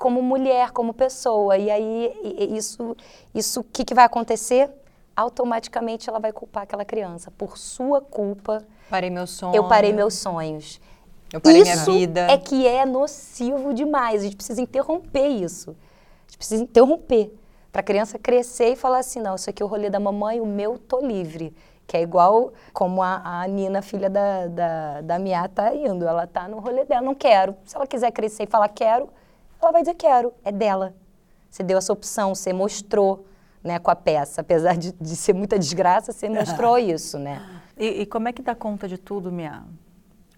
como 0.00 0.22
mulher, 0.22 0.70
como 0.70 0.94
pessoa. 0.94 1.58
E 1.58 1.70
aí, 1.70 2.48
isso, 2.56 2.96
isso, 3.34 3.60
o 3.60 3.64
que, 3.64 3.84
que 3.84 3.92
vai 3.92 4.06
acontecer? 4.06 4.70
Automaticamente 5.14 6.08
ela 6.08 6.18
vai 6.18 6.32
culpar 6.32 6.62
aquela 6.62 6.86
criança. 6.86 7.30
Por 7.30 7.58
sua 7.58 8.00
culpa, 8.00 8.64
Parei 8.88 9.10
meu 9.10 9.26
sonho. 9.26 9.54
eu 9.54 9.68
parei 9.68 9.92
meus 9.92 10.14
sonhos. 10.14 10.80
Eu 11.30 11.38
parei 11.38 11.60
isso 11.60 11.90
minha 11.90 11.98
vida. 11.98 12.20
é 12.32 12.38
que 12.38 12.66
é 12.66 12.86
nocivo 12.86 13.74
demais. 13.74 14.22
A 14.22 14.24
gente 14.24 14.36
precisa 14.36 14.62
interromper 14.62 15.28
isso. 15.28 15.70
A 15.70 16.30
gente 16.30 16.38
precisa 16.38 16.62
interromper. 16.62 17.36
Para 17.70 17.80
a 17.80 17.84
criança 17.84 18.18
crescer 18.18 18.72
e 18.72 18.76
falar 18.76 18.98
assim, 18.98 19.20
não, 19.20 19.36
isso 19.36 19.48
aqui 19.50 19.62
é 19.62 19.66
o 19.66 19.68
rolê 19.68 19.90
da 19.90 20.00
mamãe, 20.00 20.40
o 20.40 20.46
meu 20.46 20.78
tô 20.78 20.98
livre. 21.06 21.54
Que 21.86 21.98
é 21.98 22.02
igual 22.02 22.52
como 22.72 23.02
a, 23.02 23.42
a 23.42 23.46
Nina, 23.46 23.82
filha 23.82 24.08
da, 24.08 24.46
da, 24.46 25.00
da 25.02 25.18
Mia, 25.18 25.46
tá 25.46 25.74
indo. 25.74 26.08
Ela 26.08 26.26
tá 26.26 26.48
no 26.48 26.58
rolê 26.58 26.86
dela, 26.86 27.02
não 27.02 27.14
quero. 27.14 27.54
Se 27.66 27.76
ela 27.76 27.86
quiser 27.86 28.10
crescer 28.10 28.44
e 28.44 28.46
falar 28.46 28.68
quero, 28.70 29.10
ela 29.62 29.72
vai 29.72 29.82
dizer 29.82 29.94
quero. 29.94 30.32
É 30.44 30.50
dela. 30.52 30.94
Você 31.50 31.62
deu 31.62 31.78
essa 31.78 31.92
opção, 31.92 32.34
você 32.34 32.52
mostrou 32.52 33.24
né, 33.62 33.78
com 33.78 33.90
a 33.90 33.96
peça. 33.96 34.40
Apesar 34.40 34.76
de, 34.76 34.92
de 34.92 35.16
ser 35.16 35.32
muita 35.34 35.58
desgraça, 35.58 36.12
você 36.12 36.28
mostrou 36.28 36.78
isso, 36.78 37.18
né? 37.18 37.42
E, 37.76 38.02
e 38.02 38.06
como 38.06 38.28
é 38.28 38.32
que 38.32 38.42
dá 38.42 38.54
conta 38.54 38.86
de 38.86 38.96
tudo, 38.98 39.32
Mia? 39.32 39.62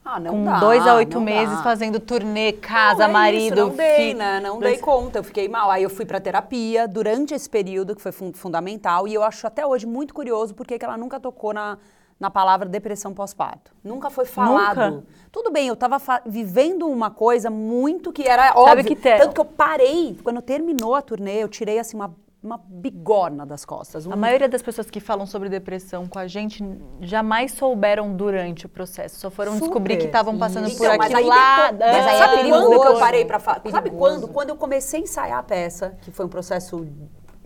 Ah, 0.04 0.18
não 0.18 0.32
Com 0.32 0.44
dá, 0.44 0.58
dois 0.58 0.84
a 0.84 0.96
oito 0.96 1.20
meses 1.20 1.56
dá. 1.58 1.62
fazendo 1.62 2.00
turnê, 2.00 2.52
casa, 2.54 3.04
Não, 3.04 3.10
é 3.10 3.12
marido, 3.12 3.54
isso, 3.54 3.54
não 3.54 3.68
dei, 3.76 3.96
filho. 3.96 4.18
né? 4.18 4.40
Não 4.40 4.58
dei 4.58 4.78
conta, 4.78 5.20
eu 5.20 5.24
fiquei 5.24 5.48
mal. 5.48 5.70
Aí 5.70 5.84
eu 5.84 5.90
fui 5.90 6.04
pra 6.04 6.18
terapia 6.20 6.88
durante 6.88 7.32
esse 7.34 7.48
período, 7.48 7.94
que 7.94 8.02
foi 8.02 8.10
fun- 8.10 8.32
fundamental, 8.32 9.06
e 9.06 9.14
eu 9.14 9.22
acho 9.22 9.46
até 9.46 9.64
hoje 9.64 9.86
muito 9.86 10.12
curioso 10.12 10.54
porque 10.54 10.76
que 10.76 10.84
ela 10.84 10.96
nunca 10.96 11.20
tocou 11.20 11.52
na, 11.54 11.78
na 12.22 12.30
palavra 12.30 12.68
depressão 12.68 13.12
pós-parto. 13.12 13.72
Nunca 13.82 14.08
foi 14.08 14.24
falado. 14.24 14.90
Nunca? 14.92 15.06
Tudo 15.32 15.50
bem, 15.50 15.66
eu 15.66 15.74
tava 15.74 15.98
fa- 15.98 16.22
vivendo 16.24 16.86
uma 16.88 17.10
coisa 17.10 17.50
muito 17.50 18.12
que 18.12 18.22
era 18.22 18.52
óbvio. 18.54 18.84
que 18.84 18.94
te- 18.94 19.18
Tanto 19.18 19.34
que 19.34 19.40
eu 19.40 19.44
parei, 19.44 20.16
quando 20.22 20.40
terminou 20.40 20.94
a 20.94 21.02
turnê, 21.02 21.42
eu 21.42 21.48
tirei 21.48 21.80
assim 21.80 21.96
uma, 21.96 22.14
uma 22.40 22.60
bigorna 22.64 23.44
das 23.44 23.64
costas. 23.64 24.06
A 24.06 24.10
Um- 24.10 24.16
maioria 24.16 24.48
das 24.48 24.62
pessoas 24.62 24.88
que 24.88 25.00
falam 25.00 25.26
sobre 25.26 25.48
depressão 25.48 26.06
com 26.06 26.16
a 26.16 26.28
gente 26.28 26.62
jamais 27.00 27.50
souberam 27.54 28.14
durante 28.14 28.66
o 28.66 28.68
processo. 28.68 29.18
Só 29.18 29.28
foram 29.28 29.54
Super. 29.54 29.64
descobrir 29.64 29.96
que 29.96 30.04
estavam 30.04 30.38
passando 30.38 30.66
por 30.70 30.84
Então, 30.86 30.96
mas 30.98 31.12
aquilo 31.12 31.28
lá. 31.28 31.72
depois- 31.72 31.90
mas 31.92 32.06
aí 32.06 32.18
sabe 32.18 32.48
quando 32.50 32.72
eu 32.72 32.98
parei 33.00 33.24
pra 33.24 33.40
falar? 33.40 33.62
Sabe 33.68 33.90
quando? 33.90 34.28
Quando 34.28 34.50
eu 34.50 34.56
comecei 34.56 35.00
a 35.00 35.02
ensaiar 35.02 35.38
a 35.40 35.42
peça, 35.42 35.96
que 36.02 36.12
foi 36.12 36.24
um 36.24 36.28
processo 36.28 36.86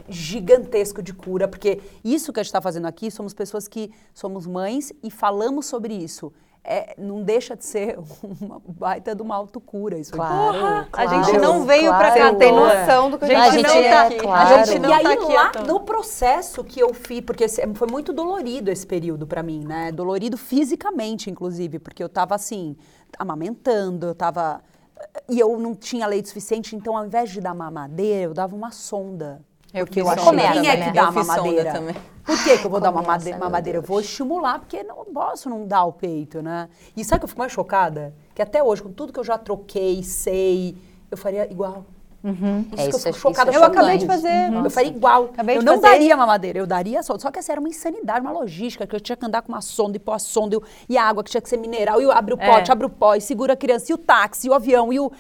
gigantesco 0.09 1.03
de 1.03 1.13
cura, 1.13 1.47
porque 1.49 1.81
isso 2.05 2.33
que 2.33 2.41
a 2.41 2.43
gente 2.43 2.49
está 2.49 2.61
fazendo 2.61 2.87
aqui, 2.87 3.11
somos 3.11 3.35
pessoas 3.35 3.69
que 3.69 3.91
somos 4.15 4.47
mães 4.47 4.93
e 5.03 5.11
falamos 5.11 5.67
sobre 5.67 5.95
isso. 5.95 6.33
é, 6.69 6.95
não 6.99 7.23
deixa 7.23 7.55
de 7.57 7.65
ser 7.65 7.97
uma 8.41 8.61
baita 8.67 9.15
de 9.15 9.23
uma 9.23 9.37
autocura 9.37 9.97
isso 9.99 10.13
claro, 10.13 10.59
claro, 10.59 10.89
A 10.93 11.07
gente 11.23 11.39
não 11.39 11.65
veio 11.65 11.87
claro, 11.87 12.13
pra 12.13 12.15
cá 12.15 12.35
ter 12.35 12.51
noção 12.51 13.11
do 13.11 13.19
que 13.19 13.25
a 13.25 13.29
gente, 13.29 13.39
a 13.39 13.51
gente 13.51 13.67
não 13.69 13.83
tá 13.91 14.03
aqui. 14.03 14.17
Claro. 14.17 14.55
A 14.55 14.65
gente 14.65 14.79
não 14.81 14.91
e 14.91 14.93
aí 14.93 15.17
tá 15.17 15.33
lá 15.33 15.53
no 15.67 15.81
processo 15.81 16.65
que 16.65 16.81
eu 16.81 16.93
fiz, 16.93 17.21
porque 17.21 17.47
foi 17.49 17.89
muito 17.89 18.13
dolorido 18.13 18.71
esse 18.71 18.85
período 18.85 19.27
para 19.27 19.43
mim, 19.43 19.65
né? 19.65 19.93
Dolorido 19.93 20.37
fisicamente, 20.37 21.31
inclusive, 21.31 21.79
porque 21.79 22.03
eu 22.03 22.09
tava 22.09 22.35
assim, 22.35 22.77
amamentando, 23.17 24.09
eu 24.09 24.15
tava 24.15 24.61
e 25.29 25.39
eu 25.39 25.57
não 25.59 25.75
tinha 25.75 26.07
leite 26.07 26.29
suficiente, 26.29 26.75
então 26.75 26.97
ao 26.97 27.07
invés 27.07 27.31
de 27.31 27.41
dar 27.41 27.55
mamadeira, 27.55 28.23
eu 28.23 28.35
dava 28.35 28.57
uma 28.57 28.73
sonda. 28.73 29.41
Eu 29.77 29.87
porque 29.87 30.01
eu 30.01 30.09
achei 30.09 30.25
quem 30.53 30.69
é 30.69 30.85
que 30.87 30.93
dá 30.93 31.11
mamadeira? 31.11 31.95
Por 32.25 32.43
que, 32.43 32.59
que 32.59 32.67
eu 32.67 32.71
vou 32.71 32.81
dar 32.81 32.91
uma 32.91 33.03
mamadeira? 33.03 33.79
Eu 33.79 33.83
vou 33.83 34.01
estimular, 34.01 34.59
porque 34.59 34.83
não 34.83 35.05
posso 35.05 35.51
não 35.51 35.67
dar 35.67 35.85
o 35.85 35.93
peito, 35.93 36.41
né? 36.41 36.69
E 36.97 37.05
sabe 37.05 37.21
que 37.21 37.25
eu 37.25 37.29
fico 37.29 37.41
mais 37.41 37.53
chocada? 37.53 38.15
Que 38.35 38.41
até 38.41 38.63
hoje, 38.63 38.83
com 38.83 38.91
tudo 38.91 39.13
que 39.13 39.21
eu 39.21 39.25
já 39.25 39.37
troquei, 39.37 40.03
sei, 40.03 40.77
eu 41.11 41.17
faria 41.17 41.51
igual. 41.53 41.85
Uhum. 42.25 42.65
Isso, 42.73 42.81
é, 42.81 42.89
que 42.89 42.95
eu 42.97 42.99
fico 42.99 43.19
chocada. 43.19 43.53
eu 43.53 43.63
acabei 43.63 43.99
de 43.99 44.07
fazer. 44.07 44.51
Uhum. 44.51 44.65
Eu 44.65 44.71
faria 44.71 44.91
igual. 44.91 45.25
Acabei 45.27 45.59
eu 45.59 45.63
não 45.63 45.75
fazer. 45.75 45.89
daria 45.93 46.17
mamadeira, 46.17 46.59
eu 46.59 46.67
daria 46.67 47.03
sonda. 47.03 47.21
Só 47.21 47.31
que 47.31 47.39
essa 47.39 47.53
era 47.53 47.61
uma 47.61 47.69
insanidade, 47.69 48.21
uma 48.21 48.33
logística, 48.33 48.87
que 48.87 48.97
eu 48.97 49.01
tinha 49.01 49.15
que 49.15 49.25
andar 49.25 49.43
com 49.43 49.53
uma 49.53 49.61
sonda 49.61 49.97
e 49.97 50.01
pôr 50.01 50.13
a 50.13 50.19
sonda 50.19 50.57
e, 50.57 50.95
e 50.95 50.99
a 50.99 51.05
água 51.05 51.23
que 51.23 51.31
tinha 51.31 51.41
que 51.41 51.49
ser 51.49 51.57
mineral, 51.57 52.01
e 52.01 52.11
abre 52.11 52.35
o 52.35 52.39
pote, 52.39 52.71
é. 52.71 52.73
abre 52.73 52.87
o 52.87 52.91
pó, 52.91 53.15
e 53.15 53.21
segura 53.21 53.53
a 53.53 53.57
criança, 53.57 53.93
e 53.93 53.95
o 53.95 53.99
táxi, 53.99 54.49
e 54.49 54.51
o 54.51 54.55
avião, 54.55 54.93
e 54.93 54.99
o. 54.99 55.13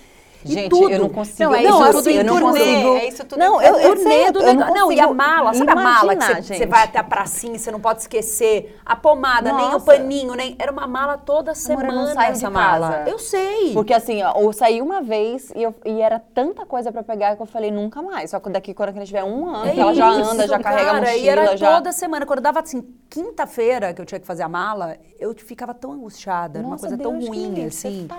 Gente, 0.52 0.70
tudo. 0.70 0.90
eu 0.90 0.98
não 0.98 1.09
consigo. 1.09 1.51
Não, 1.51 1.55
é 1.55 1.62
isso 1.62 1.70
não, 1.70 1.86
tudo 1.86 1.98
assim, 1.98 2.12
eu 2.12 2.24
não 2.24 2.40
consigo. 2.40 2.97
É 2.97 3.09
isso 3.09 3.24
tudo. 3.24 3.39
Não, 3.39 3.62
eu, 3.62 3.77
eu, 3.77 3.97
sei, 3.97 4.31
do 4.32 4.40
eu 4.40 4.55
não, 4.55 4.74
não, 4.74 4.93
e 4.93 5.01
a 5.01 5.12
mala, 5.12 5.55
sabe 5.55 5.70
a 5.70 5.74
mala 5.74 6.16
que 6.16 6.43
você 6.43 6.66
vai 6.66 6.85
até 6.85 6.98
a 6.98 7.05
pracinha, 7.05 7.59
você 7.59 7.70
não 7.70 7.81
pode 7.81 8.01
esquecer 8.01 8.78
a 8.85 8.94
pomada, 8.94 9.52
Nossa. 9.52 9.66
nem 9.66 9.77
o 9.77 9.81
paninho, 9.81 10.35
nem 10.35 10.56
era 10.59 10.70
uma 10.70 10.86
mala 10.86 11.18
toda 11.18 11.55
semana 11.55 11.89
Amor, 11.89 12.01
eu 12.01 12.06
não 12.06 12.14
saio 12.14 12.32
essa 12.32 12.51
mala. 12.51 13.05
Eu 13.06 13.18
sei. 13.18 13.73
Porque 13.73 13.93
assim, 13.93 14.20
eu 14.23 14.52
saí 14.52 14.81
uma 14.81 15.02
vez 15.02 15.51
e, 15.55 15.62
eu, 15.62 15.74
e 15.85 16.01
era 16.01 16.18
tanta 16.18 16.64
coisa 16.64 16.93
para 16.93 17.02
pegar 17.02 17.36
que 17.36 17.43
eu 17.43 17.47
falei 17.47 17.70
nunca 17.70 18.02
mais. 18.02 18.31
Só 18.31 18.40
que 18.40 18.51
daqui 18.51 18.74
quando 18.74 18.90
a 18.90 18.93
gente 18.93 19.06
tiver 19.06 19.24
um 19.24 19.48
ano, 19.48 19.70
é 19.70 19.78
ela 19.78 19.94
já 19.94 20.09
anda, 20.09 20.47
já 20.47 20.59
carrega 20.59 20.86
cara, 20.86 20.98
a 20.98 21.01
mochila, 21.01 21.18
e 21.18 21.28
era 21.28 21.56
já... 21.56 21.74
toda 21.74 21.93
semana. 21.93 22.27
Quando 22.27 22.40
dava 22.40 22.60
assim, 22.60 22.82
quinta-feira 23.09 23.93
que 23.93 24.01
eu 24.01 24.06
tinha 24.06 24.20
que 24.20 24.27
fazer 24.27 24.43
a 24.43 24.48
mala, 24.48 24.97
eu 25.18 25.35
ficava 25.35 25.74
tão 25.74 25.93
angustiada, 25.93 26.60
Nossa, 26.60 26.68
uma 26.68 26.78
coisa 26.78 26.97
Deus 26.97 27.10
tão 27.10 27.28
ruim 27.28 27.64
assim. 27.64 28.06
Tá. 28.09 28.18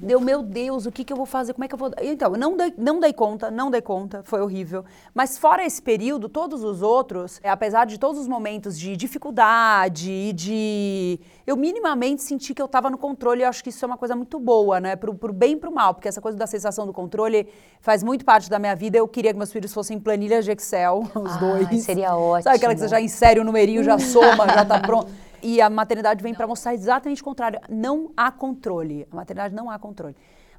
Deu, 0.00 0.20
meu 0.20 0.42
Deus, 0.42 0.86
o 0.86 0.92
que 0.92 1.04
que 1.04 1.12
eu 1.12 1.16
vou 1.16 1.26
fazer? 1.26 1.52
Como 1.52 1.64
é 1.66 1.68
que 1.68 1.74
eu 1.74 1.78
vou 1.78 1.90
Então, 2.00 2.32
não 2.32 2.56
dei, 2.56 2.72
não 2.76 2.98
dei 2.98 3.12
conta, 3.12 3.50
não 3.50 3.70
dei 3.70 3.80
conta, 3.80 4.22
foi 4.22 4.40
horrível. 4.40 4.84
Mas 5.14 5.36
fora 5.36 5.64
esse 5.64 5.82
período, 5.82 6.28
todos 6.28 6.64
os 6.64 6.82
outros, 6.82 7.38
é, 7.42 7.50
apesar 7.50 7.84
de 7.84 7.98
todos 7.98 8.20
os 8.20 8.26
momentos 8.26 8.78
de 8.78 8.96
dificuldade 8.96 10.10
e 10.10 10.32
de... 10.32 11.20
Eu 11.46 11.56
minimamente 11.56 12.22
senti 12.22 12.54
que 12.54 12.62
eu 12.62 12.66
estava 12.66 12.90
no 12.90 12.98
controle 12.98 13.40
e 13.40 13.44
eu 13.44 13.48
acho 13.48 13.62
que 13.62 13.70
isso 13.70 13.84
é 13.84 13.86
uma 13.86 13.98
coisa 13.98 14.16
muito 14.16 14.38
boa, 14.40 14.80
né? 14.80 14.96
Pro, 14.96 15.14
pro 15.14 15.32
bem 15.32 15.52
e 15.52 15.56
pro 15.56 15.70
mal, 15.70 15.94
porque 15.94 16.08
essa 16.08 16.20
coisa 16.20 16.36
da 16.36 16.46
sensação 16.46 16.86
do 16.86 16.92
controle 16.92 17.48
faz 17.80 18.02
muito 18.02 18.24
parte 18.24 18.48
da 18.48 18.58
minha 18.58 18.74
vida. 18.74 18.98
Eu 18.98 19.06
queria 19.06 19.32
que 19.32 19.38
meus 19.38 19.52
filhos 19.52 19.72
fossem 19.72 20.00
planilhas 20.00 20.44
de 20.44 20.52
Excel, 20.52 21.04
os 21.14 21.32
ah, 21.32 21.36
dois. 21.36 21.82
seria 21.82 22.16
ótimo. 22.16 22.44
Sabe 22.44 22.56
aquela 22.56 22.74
que 22.74 22.80
você 22.80 22.88
já 22.88 23.00
insere 23.00 23.40
o 23.40 23.44
numerinho, 23.44 23.82
já 23.84 23.98
soma, 23.98 24.48
já 24.48 24.64
tá 24.64 24.80
pronto. 24.86 25.10
E 25.42 25.60
a 25.60 25.70
maternidade 25.70 26.22
vem 26.22 26.34
para 26.34 26.46
mostrar 26.46 26.74
exatamente 26.74 27.22
o 27.22 27.24
contrário. 27.24 27.60
Não 27.68 28.10
há 28.16 28.30
controle. 28.30 29.06
A 29.12 29.16
maternidade 29.16 29.54
não 29.54 29.70
há 29.70 29.78
controle. 29.78 30.16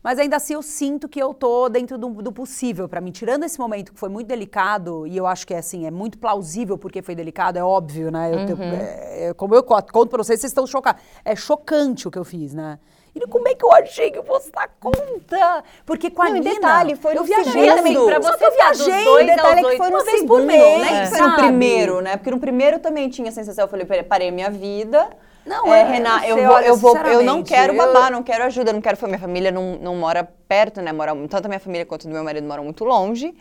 Mas 0.08 0.20
ainda 0.20 0.38
assim 0.38 0.54
eu 0.54 0.62
sinto 0.62 1.10
que 1.10 1.22
eu 1.22 1.34
tô 1.34 1.68
dentro 1.68 1.98
do, 1.98 2.08
do 2.08 2.32
possível 2.32 2.88
para 2.88 3.02
mim. 3.02 3.12
Tirando 3.12 3.44
esse 3.44 3.60
momento 3.60 3.92
que 3.92 4.00
foi 4.00 4.08
muito 4.08 4.26
delicado, 4.26 5.06
e 5.06 5.18
eu 5.18 5.28
acho 5.28 5.46
que 5.46 5.54
é 5.54 5.58
assim, 5.58 5.86
é 5.86 5.92
muito 5.92 6.18
plausível 6.18 6.78
porque 6.78 7.02
foi 7.02 7.14
delicado, 7.14 7.58
é 7.58 7.64
óbvio, 7.64 8.10
né? 8.10 8.32
Eu, 8.34 8.56
uhum. 8.56 8.64
é, 8.64 9.28
é, 9.28 9.34
como 9.34 9.54
eu 9.54 9.62
conto 9.62 10.08
para 10.08 10.24
vocês, 10.24 10.40
vocês 10.40 10.52
estão 10.52 10.66
chocados. 10.66 11.02
É 11.26 11.36
chocante 11.36 12.08
o 12.08 12.12
que 12.12 12.18
eu 12.18 12.24
fiz, 12.24 12.54
né? 12.54 12.80
E 13.14 13.20
como 13.28 13.50
é 13.50 13.54
que 13.54 13.66
eu 13.66 13.74
achei 13.74 14.10
que 14.10 14.18
eu 14.18 14.24
fosse 14.24 14.50
dar 14.50 14.70
conta? 14.80 15.62
Porque 15.86 16.10
com 16.10 16.22
a 16.22 16.30
não, 16.30 16.36
Nina, 16.36 16.52
detalhe, 16.52 16.96
foi 16.96 17.18
eu 17.18 17.26
viajei 17.26 17.68
também. 17.68 18.06
Pra 18.06 18.20
você 18.20 18.46
eu 18.46 18.52
viajei, 18.54 19.04
dois 19.04 19.28
detalhe 19.28 19.60
é 19.60 19.70
que 19.72 19.76
foi 19.76 19.90
uma 19.90 20.04
vez 20.06 20.20
segundo, 20.22 20.30
por 20.30 20.42
mês, 20.42 20.82
né? 20.90 21.06
Foi 21.08 21.20
no 21.20 21.36
primeiro, 21.36 22.00
né? 22.00 22.16
Porque 22.16 22.32
no 22.32 22.40
primeiro 22.40 22.80
também 22.80 23.10
tinha 23.10 23.28
a 23.28 23.34
sensação, 23.34 23.66
eu 23.66 23.68
falei, 23.68 24.04
parei 24.04 24.32
minha 24.32 24.50
vida 24.50 25.10
não, 25.48 25.74
é, 25.74 25.84
Renata, 25.84 26.28
eu, 26.28 26.36
vou, 26.46 26.60
eu 26.60 26.76
vou, 26.76 26.98
eu 26.98 27.24
não 27.24 27.42
quero 27.42 27.76
babar, 27.76 28.12
não 28.12 28.22
quero 28.22 28.44
ajuda, 28.44 28.74
não 28.74 28.82
quero. 28.82 28.98
Minha 29.08 29.20
família 29.20 29.52
não, 29.52 29.78
não 29.82 29.96
mora 29.96 30.24
perto, 30.48 30.82
né? 30.82 30.92
Mora, 30.92 31.14
tanto 31.28 31.46
a 31.46 31.48
minha 31.48 31.60
família 31.60 31.86
quanto 31.86 32.06
o 32.06 32.10
meu 32.10 32.24
marido 32.24 32.48
moram 32.48 32.64
muito 32.64 32.84
longe. 32.84 33.34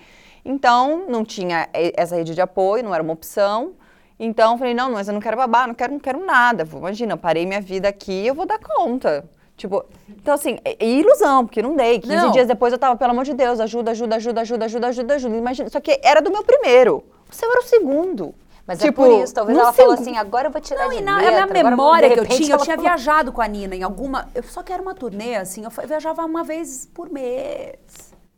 Então, 0.45 1.05
não 1.09 1.25
tinha 1.25 1.69
essa 1.73 2.15
rede 2.15 2.35
de 2.35 2.41
apoio, 2.41 2.85
não 2.85 2.95
era 2.95 3.03
uma 3.03 3.13
opção. 3.13 3.73
Então, 4.19 4.53
eu 4.53 4.59
falei, 4.59 4.73
não, 4.73 4.93
mas 4.93 5.09
eu 5.09 5.15
não 5.15 5.21
quero 5.21 5.37
babar, 5.37 5.67
não 5.67 5.75
quero, 5.75 5.93
não 5.93 6.01
quero 6.01 6.25
nada. 6.25 6.67
Imagina, 6.73 7.15
eu 7.15 7.19
parei 7.19 7.45
minha 7.45 7.61
vida 7.61 7.89
aqui, 7.89 8.27
eu 8.27 8.35
vou 8.35 8.47
dar 8.47 8.59
conta. 8.59 9.29
Tipo, 9.57 9.85
então 10.09 10.35
assim, 10.35 10.59
e 10.79 11.01
ilusão, 11.01 11.47
porque 11.47 11.63
não 11.63 11.75
dei. 11.75 11.99
15 11.99 12.15
não. 12.15 12.31
dias 12.31 12.47
depois 12.47 12.73
eu 12.73 12.79
tava, 12.79 12.95
pelo 12.95 13.11
amor 13.11 13.25
de 13.25 13.35
Deus, 13.35 13.59
ajuda, 13.59 13.91
ajuda, 13.91 14.17
ajuda, 14.17 14.43
ajuda, 14.43 14.65
ajuda, 14.67 14.87
ajuda, 14.89 15.15
ajuda. 15.15 15.37
Imagina, 15.37 15.69
só 15.71 15.81
que 15.81 15.99
era 16.03 16.21
do 16.21 16.31
meu 16.31 16.45
primeiro. 16.45 17.03
O 17.31 17.35
seu 17.35 17.51
era 17.51 17.61
o 17.61 17.65
segundo. 17.65 18.35
Mas 18.67 18.81
tipo, 18.81 19.05
é 19.05 19.09
por 19.09 19.23
isso, 19.23 19.33
talvez 19.33 19.57
ela 19.57 19.73
falou 19.73 19.93
assim, 19.93 20.17
agora 20.17 20.49
eu 20.49 20.53
vou 20.53 20.61
tirar 20.61 20.85
não, 20.85 20.91
de 20.91 20.97
e 20.97 21.01
na, 21.01 21.19
letra, 21.19 21.45
a 21.45 21.47
minha 21.47 21.65
memória 21.71 22.11
que 22.11 22.19
eu 22.19 22.27
tinha, 22.27 22.55
eu 22.55 22.59
tinha 22.59 22.77
falou... 22.77 22.83
viajado 22.83 23.33
com 23.33 23.41
a 23.41 23.47
Nina 23.47 23.77
em 23.77 23.83
alguma... 23.85 24.29
Eu 24.35 24.43
só 24.43 24.63
quero 24.63 24.83
uma 24.83 24.95
turnê, 24.95 25.37
assim, 25.37 25.65
eu 25.65 25.71
viajava 25.87 26.25
uma 26.25 26.43
vez 26.43 26.85
por 26.93 27.09
mês. 27.09 27.77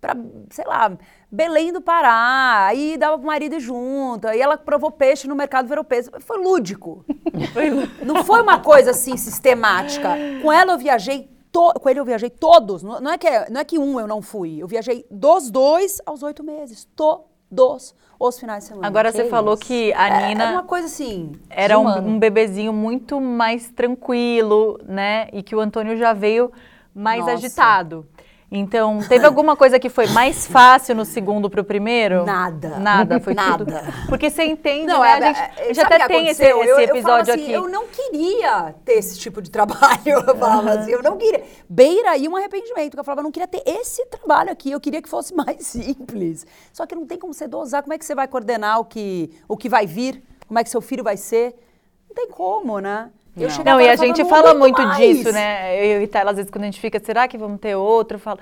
Pra, 0.01 0.15
sei 0.51 0.65
lá, 0.65 0.93
Belém 1.31 1.73
do 1.73 1.81
Pará, 1.81 2.67
aí 2.67 2.97
dava 2.97 3.19
pro 3.19 3.27
marido 3.27 3.59
junto, 3.59 4.29
aí 4.29 4.41
ela 4.41 4.57
provou 4.57 4.93
peixe 4.93 5.27
no 5.27 5.35
mercado 5.35 5.67
virou 5.67 5.83
peixe. 5.83 6.11
Foi 6.21 6.39
lúdico. 6.39 7.05
não 8.05 8.23
foi 8.23 8.41
uma 8.41 8.61
coisa 8.61 8.93
assim 8.93 9.17
sistemática. 9.17 10.11
Com 10.41 10.53
ela 10.53 10.73
eu 10.73 10.79
viajei 10.79 11.37
To, 11.51 11.73
com 11.81 11.89
ele 11.89 11.99
eu 11.99 12.05
viajei 12.05 12.29
todos, 12.29 12.83
não 12.83 13.11
é, 13.11 13.17
que, 13.17 13.27
não 13.51 13.61
é 13.61 13.65
que 13.65 13.79
um 13.79 13.99
eu 13.99 14.07
não 14.07 14.21
fui, 14.21 14.59
eu 14.63 14.69
viajei 14.69 15.07
dos 15.11 15.51
dois 15.51 15.99
aos 16.05 16.23
oito 16.23 16.45
meses, 16.45 16.87
todos 16.95 17.95
os 18.19 18.39
finais 18.39 18.65
de 18.65 18.69
semana. 18.69 18.87
Agora 18.87 19.11
que 19.13 19.19
você 19.19 19.29
falou 19.29 19.57
que 19.57 19.93
a 19.93 20.09
é, 20.09 20.29
Nina. 20.29 20.45
É 20.45 20.51
uma 20.51 20.65
coisa 20.65 20.87
assim. 20.87 21.33
Era 21.49 21.79
um, 21.79 21.89
um, 21.99 22.19
bebezinho 22.19 22.73
muito 22.73 23.21
mais 23.21 23.71
tranquilo, 23.71 24.81
né? 24.87 25.29
E 25.33 25.43
que 25.43 25.55
o 25.55 25.61
Antônio 25.61 25.97
já 25.97 26.13
veio 26.13 26.51
mais 26.95 27.21
Nossa. 27.21 27.33
agitado. 27.35 28.07
Então, 28.51 29.01
teve 29.07 29.27
alguma 29.27 29.55
coisa 29.55 29.79
que 29.79 29.91
foi 29.91 30.07
mais 30.07 30.47
fácil 30.47 30.95
no 30.95 31.05
segundo 31.05 31.51
para 31.51 31.61
o 31.61 31.65
primeiro? 31.65 32.25
Nada. 32.25 32.79
Nada, 32.79 33.21
foi 33.21 33.35
Nada. 33.35 33.59
tudo. 33.59 33.75
Porque 34.09 34.31
você 34.31 34.45
entende, 34.45 34.87
não, 34.87 35.01
né? 35.01 35.09
É, 35.09 35.13
a 35.13 35.21
gente, 35.21 35.61
é, 35.71 35.75
já 35.75 35.83
até 35.83 36.07
tem 36.07 36.29
esse, 36.29 36.43
esse 36.43 36.69
eu, 36.71 36.81
episódio 36.81 37.31
eu 37.31 37.35
assim, 37.35 37.45
aqui. 37.45 37.53
Eu 37.53 37.69
não 37.69 37.87
queria 37.89 38.75
ter 38.87 38.95
esse 38.95 39.19
tipo 39.19 39.43
de 39.43 39.51
trabalho, 39.51 40.01
eu 40.27 40.37
falava 40.37 40.73
assim, 40.73 40.93
eu 40.93 41.03
não 41.03 41.19
queria. 41.19 41.45
Beira 41.69 42.13
aí 42.13 42.27
um 42.27 42.37
arrependimento, 42.37 42.95
que 42.95 43.01
eu 43.01 43.05
falava, 43.05 43.21
eu 43.21 43.25
não 43.25 43.31
queria 43.31 43.47
ter 43.47 43.63
esse 43.67 44.07
trabalho 44.07 44.51
aqui, 44.51 44.71
eu 44.71 44.81
queria 44.81 45.03
que 45.03 45.11
fosse 45.11 45.35
mais 45.35 45.59
simples. 45.67 46.47
Só 46.73 46.87
que 46.87 46.95
não 46.95 47.07
tem 47.07 47.19
como 47.19 47.35
você 47.35 47.47
dosar, 47.47 47.83
como 47.83 47.93
é 47.93 47.99
que 47.99 48.05
você 48.05 48.15
vai 48.15 48.27
coordenar 48.27 48.81
o 48.81 48.85
que, 48.87 49.31
o 49.47 49.59
que 49.59 49.69
vai 49.69 49.87
vir, 49.87 50.23
como 50.47 50.59
é 50.59 50.65
que 50.65 50.71
seu 50.71 50.81
filho 50.81 51.05
vai 51.05 51.19
ser? 51.19 51.55
Não 52.09 52.15
tem 52.15 52.31
como, 52.31 52.79
né? 52.81 53.11
Eu 53.39 53.49
não, 53.49 53.65
não 53.65 53.81
e 53.81 53.89
a 53.89 53.97
gente 53.97 54.25
fala 54.25 54.55
muito 54.55 54.81
mais. 54.83 54.97
disso, 54.97 55.33
né? 55.33 55.97
Eu 55.97 56.03
e 56.03 56.07
Tela, 56.07 56.31
às 56.31 56.37
vezes, 56.37 56.51
quando 56.51 56.65
a 56.65 56.67
gente 56.67 56.81
fica, 56.81 57.01
será 57.01 57.27
que 57.29 57.39
vamos 57.39 57.61
ter 57.61 57.75
outro? 57.75 58.17
Eu 58.17 58.21
falo, 58.21 58.39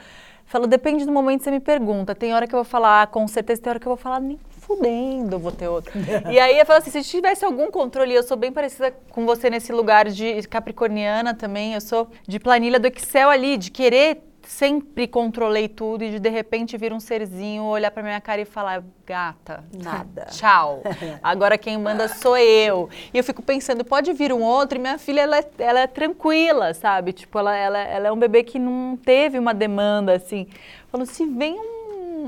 falo, 0.47 0.67
depende 0.67 1.05
do 1.05 1.13
momento 1.13 1.39
que 1.39 1.45
você 1.45 1.51
me 1.51 1.61
pergunta. 1.61 2.15
Tem 2.15 2.35
hora 2.35 2.47
que 2.47 2.55
eu 2.55 2.59
vou 2.59 2.65
falar, 2.65 3.03
ah, 3.03 3.07
com 3.07 3.27
certeza, 3.29 3.63
tem 3.63 3.71
hora 3.71 3.81
que 3.81 3.87
eu 3.87 3.91
vou 3.91 3.97
falar, 3.97 4.21
nem 4.21 4.39
fudendo, 4.67 5.39
vou 5.39 5.53
ter 5.53 5.69
outro. 5.69 5.93
e 6.31 6.39
aí 6.39 6.59
eu 6.59 6.67
falo 6.67 6.81
assim, 6.81 6.91
se 6.91 7.03
tivesse 7.03 7.45
algum 7.45 7.71
controle, 7.71 8.13
eu 8.13 8.23
sou 8.23 8.37
bem 8.37 8.51
parecida 8.51 8.93
com 9.11 9.25
você 9.25 9.49
nesse 9.49 9.73
lugar 9.73 10.09
de 10.09 10.43
capricorniana 10.49 11.35
também, 11.35 11.75
eu 11.75 11.81
sou 11.81 12.09
de 12.27 12.41
planilha 12.41 12.79
do 12.81 12.87
Excel 12.89 13.31
ali, 13.31 13.57
de 13.57 13.71
querer 13.71 14.26
sempre 14.47 15.07
controlei 15.07 15.69
tudo 15.69 16.05
e 16.05 16.13
de, 16.13 16.21
de 16.21 16.29
repente 16.29 16.77
vir 16.77 16.93
um 16.93 17.01
serzinho 17.01 17.65
olhar 17.65 17.91
para 17.91 18.03
minha 18.03 18.21
cara 18.21 18.41
e 18.41 18.45
falar 18.45 18.83
gata 19.05 19.65
nada. 19.73 20.27
tchau. 20.33 20.83
Agora 21.23 21.59
quem 21.59 21.77
manda 21.77 22.09
sou 22.09 22.37
eu. 22.39 22.89
E 23.13 23.19
eu 23.19 23.25
fico 23.25 23.43
pensando 23.43 23.85
pode 23.85 24.13
vir 24.13 24.33
um 24.33 24.43
outro? 24.43 24.79
E 24.79 24.81
minha 24.81 24.99
filha 24.99 25.23
ela 25.23 25.39
é, 25.39 25.51
ela 25.59 25.81
é 25.81 25.87
tranquila 25.87 26.73
sabe? 26.75 27.13
Tipo 27.13 27.39
ela, 27.39 27.57
ela, 27.57 27.79
ela 27.79 28.09
é 28.09 28.13
um 28.13 28.19
bebê 28.19 28.43
que 28.43 28.59
não 28.59 28.97
teve 28.97 29.39
uma 29.39 29.53
demanda 29.53 30.15
assim. 30.15 30.47
Falou 30.89 31.07
se 31.07 31.27
vem 31.27 31.59
um 31.59 31.76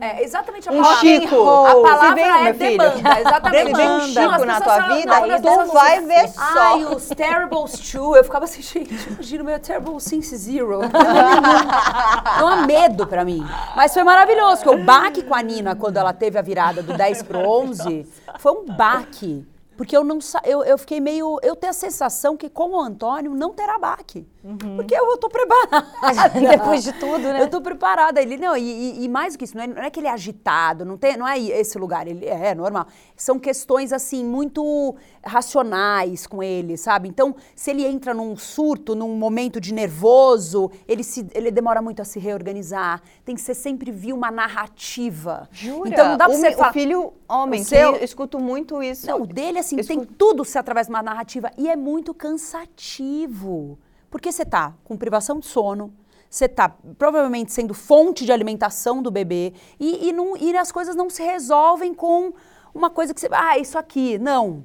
é 0.00 0.22
exatamente 0.22 0.68
a 0.68 0.72
um 0.72 0.80
palavra. 0.80 1.00
Chico. 1.00 1.36
A 1.36 1.74
palavra 1.74 2.14
vem, 2.14 2.46
é 2.46 2.52
demanda. 2.52 3.20
Exatamente. 3.20 3.66
Se 3.66 3.74
vem 3.74 3.90
um 3.90 4.00
Chico 4.00 4.44
na 4.44 4.60
tua 4.60 4.80
vida, 4.94 5.20
não, 5.20 5.66
tu 5.66 5.72
vai 5.72 6.00
ver 6.00 6.28
só. 6.28 6.42
Ai, 6.42 6.84
os 6.84 7.08
Terribles 7.08 7.92
2. 7.92 8.16
Eu 8.16 8.24
ficava 8.24 8.44
assim, 8.44 8.62
gente, 8.62 8.94
imagina 9.10 9.42
o 9.42 9.46
meu 9.46 9.58
Terrible 9.58 10.00
Since 10.00 10.36
Zero. 10.36 10.80
Não 12.38 12.48
há 12.48 12.56
medo 12.66 13.06
pra 13.06 13.24
mim. 13.24 13.46
Mas 13.76 13.92
foi 13.92 14.02
maravilhoso, 14.02 14.62
que 14.62 14.68
o 14.68 14.84
baque 14.84 15.22
com 15.22 15.34
a 15.34 15.42
Nina, 15.42 15.74
quando 15.74 15.96
ela 15.96 16.12
teve 16.12 16.38
a 16.38 16.42
virada 16.42 16.82
do 16.82 16.96
10 16.96 17.22
pro 17.22 17.38
11, 17.38 18.06
foi 18.38 18.52
um 18.52 18.66
baque 18.66 19.46
Porque 19.76 19.96
eu 19.96 20.02
não 20.02 20.18
eu, 20.44 20.64
eu 20.64 20.76
fiquei 20.76 21.00
meio. 21.00 21.38
Eu 21.42 21.54
tenho 21.54 21.70
a 21.70 21.74
sensação 21.74 22.36
que, 22.36 22.48
como 22.48 22.76
o 22.76 22.80
Antônio, 22.80 23.34
não 23.34 23.52
terá 23.52 23.78
baque. 23.78 24.26
Uhum. 24.42 24.76
Porque 24.76 24.94
eu, 24.94 25.14
estou 25.14 25.28
preparada. 25.28 25.86
Depois 26.38 26.84
de 26.84 26.92
tudo, 26.92 27.18
né? 27.18 27.40
Eu 27.40 27.46
estou 27.46 27.60
preparada. 27.60 28.22
Ele, 28.22 28.36
não, 28.36 28.56
e, 28.56 29.04
e, 29.04 29.08
mais 29.08 29.34
do 29.34 29.38
que 29.38 29.44
isso, 29.44 29.56
não 29.56 29.64
é, 29.64 29.66
não 29.66 29.82
é, 29.82 29.90
que 29.90 29.98
ele 29.98 30.06
é 30.06 30.10
agitado, 30.10 30.84
não, 30.84 30.96
tem, 30.96 31.16
não 31.16 31.26
é 31.26 31.38
esse 31.38 31.76
lugar, 31.76 32.06
ele 32.06 32.24
é, 32.24 32.48
é 32.48 32.54
normal. 32.54 32.86
São 33.16 33.38
questões, 33.38 33.92
assim, 33.92 34.24
muito 34.24 34.94
racionais 35.24 36.26
com 36.26 36.42
ele, 36.42 36.76
sabe? 36.76 37.08
Então, 37.08 37.34
se 37.54 37.70
ele 37.70 37.84
entra 37.84 38.14
num 38.14 38.36
surto, 38.36 38.94
num 38.94 39.16
momento 39.16 39.60
de 39.60 39.74
nervoso, 39.74 40.70
ele, 40.86 41.02
se, 41.02 41.26
ele 41.34 41.50
demora 41.50 41.82
muito 41.82 42.00
a 42.00 42.04
se 42.04 42.20
reorganizar. 42.20 43.02
Tem 43.24 43.34
que 43.34 43.40
ser 43.40 43.54
sempre 43.54 43.90
vir 43.90 44.12
uma 44.12 44.30
narrativa. 44.30 45.48
Jura? 45.50 45.88
Então, 45.88 46.10
não 46.10 46.16
dá 46.16 46.26
pra 46.26 46.34
o, 46.34 46.38
você 46.38 46.52
falar... 46.52 46.70
O 46.70 46.72
filho 46.72 47.12
homem, 47.28 47.60
o 47.60 47.64
seu... 47.64 47.96
eu 47.96 48.04
escuto 48.04 48.38
muito 48.38 48.80
isso. 48.82 49.06
Não, 49.08 49.22
o 49.22 49.26
dele, 49.26 49.58
assim, 49.58 49.76
tem 49.76 50.04
tudo 50.04 50.44
se 50.44 50.56
através 50.58 50.86
de 50.86 50.92
uma 50.92 51.02
narrativa. 51.02 51.50
E 51.58 51.68
é 51.68 51.74
muito 51.74 52.14
cansativo. 52.14 53.78
Porque 54.10 54.32
você 54.32 54.44
tá 54.44 54.74
com 54.84 54.96
privação 54.96 55.38
de 55.38 55.46
sono, 55.46 55.92
você 56.28 56.44
está 56.44 56.68
provavelmente 56.98 57.52
sendo 57.52 57.72
fonte 57.74 58.24
de 58.24 58.32
alimentação 58.32 59.02
do 59.02 59.10
bebê 59.10 59.52
e, 59.80 60.08
e, 60.08 60.12
não, 60.12 60.36
e 60.36 60.56
as 60.56 60.70
coisas 60.70 60.94
não 60.94 61.08
se 61.08 61.22
resolvem 61.22 61.94
com 61.94 62.32
uma 62.74 62.90
coisa 62.90 63.14
que 63.14 63.20
você. 63.20 63.28
Ah, 63.32 63.58
isso 63.58 63.78
aqui. 63.78 64.18
Não. 64.18 64.64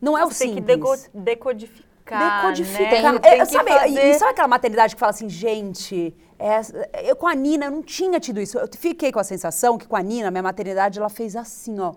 Não 0.00 0.16
é 0.16 0.24
o 0.24 0.30
você 0.30 0.44
simples. 0.46 0.66
Tem 0.66 0.78
que 0.78 1.18
decodificar. 1.18 2.42
Decodificar. 2.42 3.12
Né? 3.12 3.18
Tem, 3.18 3.36
tem 3.38 3.46
sabe, 3.46 3.70
fazer... 3.70 4.10
e, 4.10 4.14
sabe 4.14 4.30
aquela 4.32 4.48
maternidade 4.48 4.94
que 4.94 5.00
fala 5.00 5.10
assim, 5.10 5.28
gente, 5.28 6.14
é, 6.38 6.60
eu 7.08 7.16
com 7.16 7.26
a 7.26 7.34
Nina 7.34 7.66
eu 7.66 7.70
não 7.70 7.82
tinha 7.82 8.18
tido 8.20 8.40
isso. 8.40 8.58
Eu 8.58 8.68
fiquei 8.76 9.12
com 9.12 9.18
a 9.18 9.24
sensação 9.24 9.78
que 9.78 9.86
com 9.86 9.96
a 9.96 10.02
Nina, 10.02 10.30
minha 10.30 10.42
maternidade, 10.42 10.98
ela 10.98 11.08
fez 11.08 11.36
assim, 11.36 11.78
ó 11.80 11.94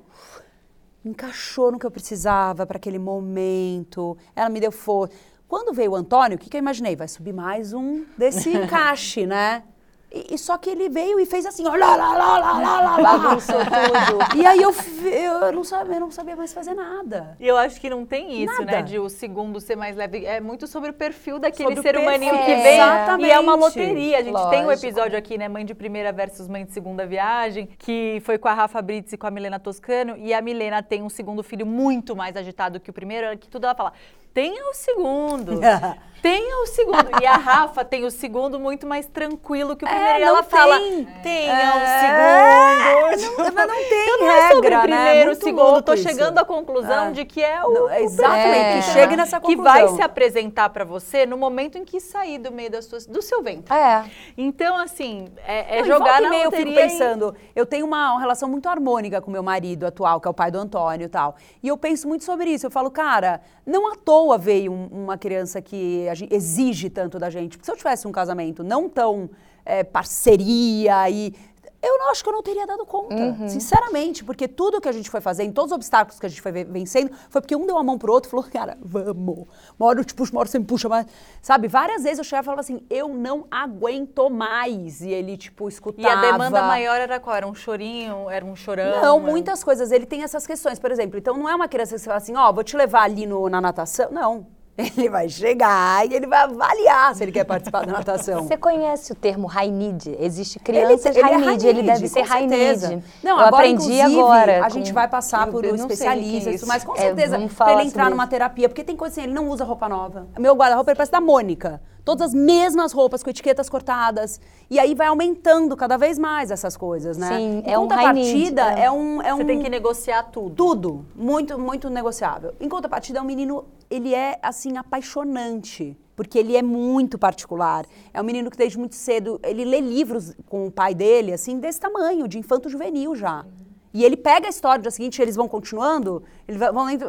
encaixou 1.06 1.72
no 1.72 1.80
que 1.80 1.86
eu 1.86 1.92
precisava 1.92 2.66
para 2.66 2.78
aquele 2.78 3.00
momento. 3.00 4.18
Ela 4.36 4.50
me 4.50 4.60
deu 4.60 4.72
força. 4.72 5.16
Quando 5.48 5.74
veio 5.74 5.92
o 5.92 5.96
Antônio, 5.96 6.36
o 6.36 6.40
que, 6.40 6.50
que 6.50 6.58
eu 6.58 6.60
imaginei? 6.60 6.96
Vai 6.96 7.08
subir 7.08 7.34
mais 7.34 7.72
um 7.74 8.06
desse 8.18 8.50
encaixe, 8.56 9.26
né? 9.26 9.64
E, 10.10 10.36
e, 10.36 10.38
só 10.38 10.58
que 10.58 10.70
ele 10.70 10.88
veio 10.88 11.20
e 11.20 11.26
fez 11.26 11.46
assim, 11.46 11.68
ó, 11.68 11.72
lá, 11.72 11.96
lá, 11.98 12.14
lá, 12.14 12.38
lá, 12.38 12.60
lá, 12.60 12.98
lá, 12.98 13.18
bagunçou 13.20 13.58
tudo. 13.58 14.38
E 14.38 14.46
aí 14.46 14.62
eu, 14.62 14.74
eu, 15.04 15.52
não 15.52 15.66
sabia, 15.66 15.96
eu 15.96 16.00
não 16.00 16.12
sabia 16.12 16.34
mais 16.34 16.54
fazer 16.54 16.74
nada. 16.74 17.36
E 17.38 17.46
eu 17.46 17.58
acho 17.58 17.80
que 17.80 17.90
não 17.90 18.06
tem 18.06 18.42
isso, 18.42 18.54
né, 18.54 18.66
nada. 18.66 18.78
né, 18.78 18.82
de 18.84 19.00
o 19.00 19.10
segundo 19.10 19.60
ser 19.60 19.76
mais 19.76 19.98
leve. 19.98 20.26
É 20.26 20.40
muito 20.40 20.66
sobre 20.66 20.92
o 20.92 20.94
perfil 20.94 21.40
daquele 21.40 21.76
sobre 21.76 21.82
ser 21.82 21.98
humaninho 21.98 22.38
que 22.40 22.56
vem. 22.56 22.76
Exatamente. 22.76 23.28
E 23.28 23.32
é 23.32 23.40
uma 23.40 23.56
loteria. 23.56 24.20
A 24.20 24.22
gente 24.22 24.34
Lógico. 24.34 24.52
tem 24.52 24.66
um 24.66 24.72
episódio 24.72 25.18
aqui, 25.18 25.38
né, 25.38 25.50
Mãe 25.50 25.66
de 25.66 25.76
Primeira 25.76 26.14
versus 26.14 26.48
Mãe 26.48 26.64
de 26.64 26.72
Segunda 26.72 27.06
Viagem, 27.06 27.68
que 27.78 28.22
foi 28.24 28.38
com 28.38 28.48
a 28.48 28.54
Rafa 28.54 28.82
Brits 28.82 29.12
e 29.12 29.18
com 29.18 29.28
a 29.28 29.32
Milena 29.32 29.60
Toscano. 29.60 30.16
E 30.18 30.34
a 30.34 30.42
Milena 30.42 30.82
tem 30.82 31.04
um 31.04 31.10
segundo 31.10 31.44
filho 31.44 31.66
muito 31.66 32.16
mais 32.16 32.38
agitado 32.38 32.80
que 32.80 32.90
o 32.90 32.94
primeiro, 32.94 33.38
que 33.38 33.50
tudo 33.50 33.66
ela 33.66 33.76
fala, 33.76 33.92
tenha 34.38 34.70
o 34.70 34.74
segundo. 34.76 35.60
tenha 36.22 36.64
o 36.64 36.68
segundo. 36.68 37.22
E 37.22 37.26
a 37.26 37.38
Rafa 37.38 37.84
tem 37.84 38.06
o 38.06 38.12
segundo 38.12 38.60
muito 38.60 38.86
mais 38.86 39.08
tranquilo 39.08 39.76
que 39.76 39.84
o 39.84 39.88
é, 39.88 39.92
primeiro. 39.92 40.18
É, 40.18 40.20
e 40.20 40.24
ela 40.24 40.44
tem. 40.44 40.60
fala, 40.60 40.80
tenha 41.24 41.54
é, 41.54 43.14
o 43.14 43.20
segundo. 43.20 43.38
Não, 43.38 43.54
mas 43.54 43.68
não 43.68 43.76
tem 43.76 44.04
então, 44.06 44.20
não 44.20 44.32
é 44.32 44.52
sobre 44.52 44.68
o 44.68 44.78
né? 44.78 44.82
primeiro, 44.82 45.32
o 45.32 45.36
segundo. 45.36 45.82
Tô 45.82 45.98
chegando 45.98 46.38
à 46.38 46.46
conclusão 46.46 47.08
é. 47.08 47.12
de 47.12 47.26
que 47.26 47.44
é 47.44 47.64
o, 47.64 47.74
não, 47.74 47.94
Exatamente, 47.96 48.86
que 48.86 48.94
chegue 48.94 49.16
nessa 49.16 49.40
conclusão. 49.40 49.74
Que 49.74 49.80
vai 49.80 49.88
se 49.96 50.02
apresentar 50.02 50.70
para 50.70 50.86
você 50.86 51.26
no 51.26 51.38
momento 51.38 51.78
em 51.78 51.86
que 51.86 52.00
sair 52.00 52.38
do 52.38 52.52
meio 52.52 52.70
das 52.70 52.86
suas, 52.86 53.06
do 53.06 53.22
seu 53.22 53.42
ventre. 53.42 53.74
É. 53.74 54.06
Então, 54.38 54.78
assim, 54.78 55.28
é, 55.46 55.80
é 55.80 55.82
não, 55.82 55.88
jogar 55.88 56.22
na 56.22 56.30
meio 56.30 56.46
eu 56.46 56.52
fico 56.52 56.74
pensando, 56.74 57.36
eu 57.56 57.66
tenho 57.66 57.86
uma, 57.86 58.12
uma 58.12 58.20
relação 58.20 58.50
muito 58.50 58.70
harmônica 58.70 59.22
com 59.22 59.32
meu 59.32 59.44
marido 59.44 59.86
atual, 59.86 60.22
que 60.22 60.28
é 60.28 60.32
o 60.32 60.34
pai 60.34 60.52
do 60.52 60.60
Antônio 60.60 61.06
e 61.06 61.10
tal. 61.10 61.36
E 61.64 61.68
eu 61.68 61.78
penso 61.78 62.08
muito 62.08 62.24
sobre 62.24 62.50
isso. 62.50 62.66
Eu 62.66 62.72
falo, 62.72 62.92
cara, 62.92 63.42
não 63.66 63.92
à 63.92 63.96
toa 63.96 64.18
toa 64.18 64.38
veio 64.38 64.72
um, 64.72 64.88
uma 64.88 65.18
criança 65.18 65.62
que 65.62 66.07
exige 66.30 66.90
tanto 66.90 67.20
da 67.20 67.30
gente. 67.30 67.58
Porque 67.58 67.66
se 67.66 67.72
eu 67.72 67.78
tivesse 67.78 68.08
um 68.08 68.12
casamento 68.12 68.64
não 68.64 68.90
tão 68.90 69.30
é, 69.66 69.84
parceria 69.84 71.10
e 71.10 71.34
eu 71.82 72.00
não 72.00 72.10
acho 72.10 72.24
que 72.24 72.30
eu 72.30 72.34
não 72.34 72.42
teria 72.42 72.66
dado 72.66 72.86
conta, 72.86 73.16
uhum. 73.16 73.48
sinceramente, 73.48 74.24
porque 74.24 74.48
tudo 74.48 74.82
que 74.82 74.90
a 74.90 74.92
gente 74.92 75.10
foi 75.10 75.22
fazendo, 75.22 75.54
todos 75.54 75.72
os 75.72 75.76
obstáculos 75.76 76.20
que 76.20 76.26
a 76.26 76.30
gente 76.30 76.42
foi 76.42 76.52
vencendo, 76.52 77.12
foi 77.30 77.40
porque 77.40 77.56
um 77.56 77.68
deu 77.68 77.78
a 77.78 77.84
mão 77.84 77.98
pro 77.98 78.12
outro 78.12 78.30
e 78.30 78.32
falou, 78.32 78.46
cara, 78.46 78.78
vamos. 78.82 79.46
Uma 79.80 79.88
hora 79.88 80.00
eu 80.00 80.06
te 80.06 80.14
puxo, 80.14 80.32
uma 80.32 80.40
hora 80.40 80.50
você 80.50 80.58
me 80.58 80.66
puxa, 80.66 80.90
mas, 80.90 81.06
sabe, 81.42 81.68
várias 81.68 82.04
vezes 82.04 82.20
o 82.20 82.24
chefe 82.24 82.44
falava 82.44 82.62
assim, 82.62 82.82
eu 82.90 83.10
não 83.10 83.46
aguento 83.52 84.28
mais. 84.30 85.02
E 85.02 85.10
ele, 85.10 85.38
tipo, 85.38 85.68
escutava. 85.68 86.08
E 86.08 86.12
a 86.12 86.32
demanda 86.32 86.64
maior 86.64 87.00
era 87.00 87.20
qual? 87.20 87.36
Era 87.36 87.48
um 87.48 87.54
chorinho? 87.54 88.30
Era 88.30 88.44
um 88.44 88.56
chorão? 88.56 89.02
Não, 89.02 89.20
muitas 89.20 89.64
coisas. 89.64 89.92
Ele 89.92 90.06
tem 90.06 90.24
essas 90.24 90.48
questões, 90.48 90.80
por 90.80 90.92
exemplo. 90.92 91.18
Então, 91.18 91.38
não 91.38 91.48
é 91.48 91.54
uma 91.54 91.68
criança 91.68 91.94
que 91.94 92.00
você 92.00 92.06
fala 92.06 92.18
assim, 92.18 92.36
ó, 92.36 92.50
oh, 92.50 92.54
vou 92.54 92.64
te 92.64 92.76
levar 92.76 93.04
ali 93.04 93.28
no, 93.28 93.48
na 93.50 93.62
natação. 93.62 94.10
Não, 94.12 94.48
ele 94.98 95.10
vai 95.10 95.28
chegar 95.28 96.06
e 96.08 96.14
ele 96.14 96.28
vai 96.28 96.44
avaliar 96.44 97.16
se 97.16 97.24
ele 97.24 97.32
quer 97.32 97.44
participar 97.44 97.84
da 97.84 97.94
natação. 97.94 98.44
Você 98.44 98.56
conhece 98.56 99.12
o 99.12 99.16
termo 99.16 99.48
Rainid? 99.48 100.16
Existe 100.20 100.60
crianças 100.60 101.16
ele, 101.16 101.20
ele, 101.28 101.66
é 101.66 101.70
ele 101.70 101.84
deve 101.84 102.08
ser 102.08 102.22
Rainid. 102.22 103.04
Não, 103.24 103.40
Eu 103.40 103.46
agora, 103.46 103.56
aprendi 103.56 104.00
agora. 104.00 104.64
A 104.64 104.70
gente 104.70 104.94
vai 104.94 105.08
passar 105.08 105.48
por 105.48 105.66
um 105.66 105.74
especialista, 105.74 106.52
é 106.52 106.58
mas 106.68 106.84
com 106.84 106.94
é, 106.96 107.00
certeza, 107.00 107.38
é, 107.38 107.48
para 107.48 107.74
ele 107.74 107.90
entrar 107.90 108.10
numa 108.12 108.28
terapia, 108.28 108.70
porque 108.70 108.84
tem 108.84 108.96
coisa 108.96 109.14
assim, 109.14 109.24
ele 109.24 109.34
não 109.34 109.50
usa 109.50 109.64
roupa 109.64 109.90
nova. 109.90 110.28
Meu 110.38 110.56
guarda-roupa 110.56 110.94
parece 110.94 111.12
da 111.12 111.20
Mônica. 111.20 111.82
Todas 112.08 112.30
as 112.30 112.34
mesmas 112.34 112.94
roupas, 112.94 113.22
com 113.22 113.30
etiquetas 113.30 113.68
cortadas. 113.68 114.40
E 114.70 114.80
aí 114.80 114.96
vai 114.96 115.08
aumentando 115.08 115.76
cada 115.76 115.98
vez 115.98 116.18
mais 116.18 116.52
essas 116.52 116.78
coisas, 116.78 117.18
né? 117.18 117.36
Sim, 117.36 117.64
é 117.66 117.78
um 117.78 117.86
partida 117.86 118.80
é. 118.80 118.86
é 118.86 118.92
um, 118.92 119.22
é 119.22 119.34
um... 119.34 119.40
Você 119.40 119.44
tem 119.44 119.62
que 119.62 119.70
negociar 119.70 120.24
tudo. 120.24 120.56
Tudo. 120.56 121.06
Muito, 121.14 121.60
muito 121.60 121.90
negociável. 121.90 122.54
Em 122.62 122.70
contrapartida, 122.70 123.20
é 123.20 123.22
um 123.22 123.26
menino, 123.26 123.66
ele 123.90 124.16
é, 124.16 124.40
assim, 124.42 124.78
apaixonante 124.78 125.98
porque 126.16 126.40
ele 126.40 126.56
é 126.56 126.64
muito 126.64 127.20
particular. 127.20 127.86
É 128.14 128.22
um 128.22 128.24
menino 128.24 128.50
que 128.50 128.58
desde 128.58 128.80
muito 128.80 128.96
cedo, 128.96 129.38
ele 129.44 129.66
lê 129.66 129.82
livros 129.82 130.34
com 130.48 130.66
o 130.66 130.72
pai 130.72 130.96
dele, 130.96 131.34
assim, 131.34 131.60
desse 131.60 131.80
tamanho, 131.80 132.26
de 132.26 132.40
infanto 132.40 132.70
juvenil 132.70 133.18
já. 133.18 133.46
E 133.94 134.06
ele 134.06 134.16
pega 134.16 134.48
a 134.48 134.50
história 134.50 134.80
do 134.80 134.84
dia 134.84 134.92
seguinte, 134.92 135.22
eles 135.22 135.36
vão 135.36 135.48
continuando, 135.48 136.24
eles 136.48 136.60
vão 136.60 136.86
lendo. 136.86 137.06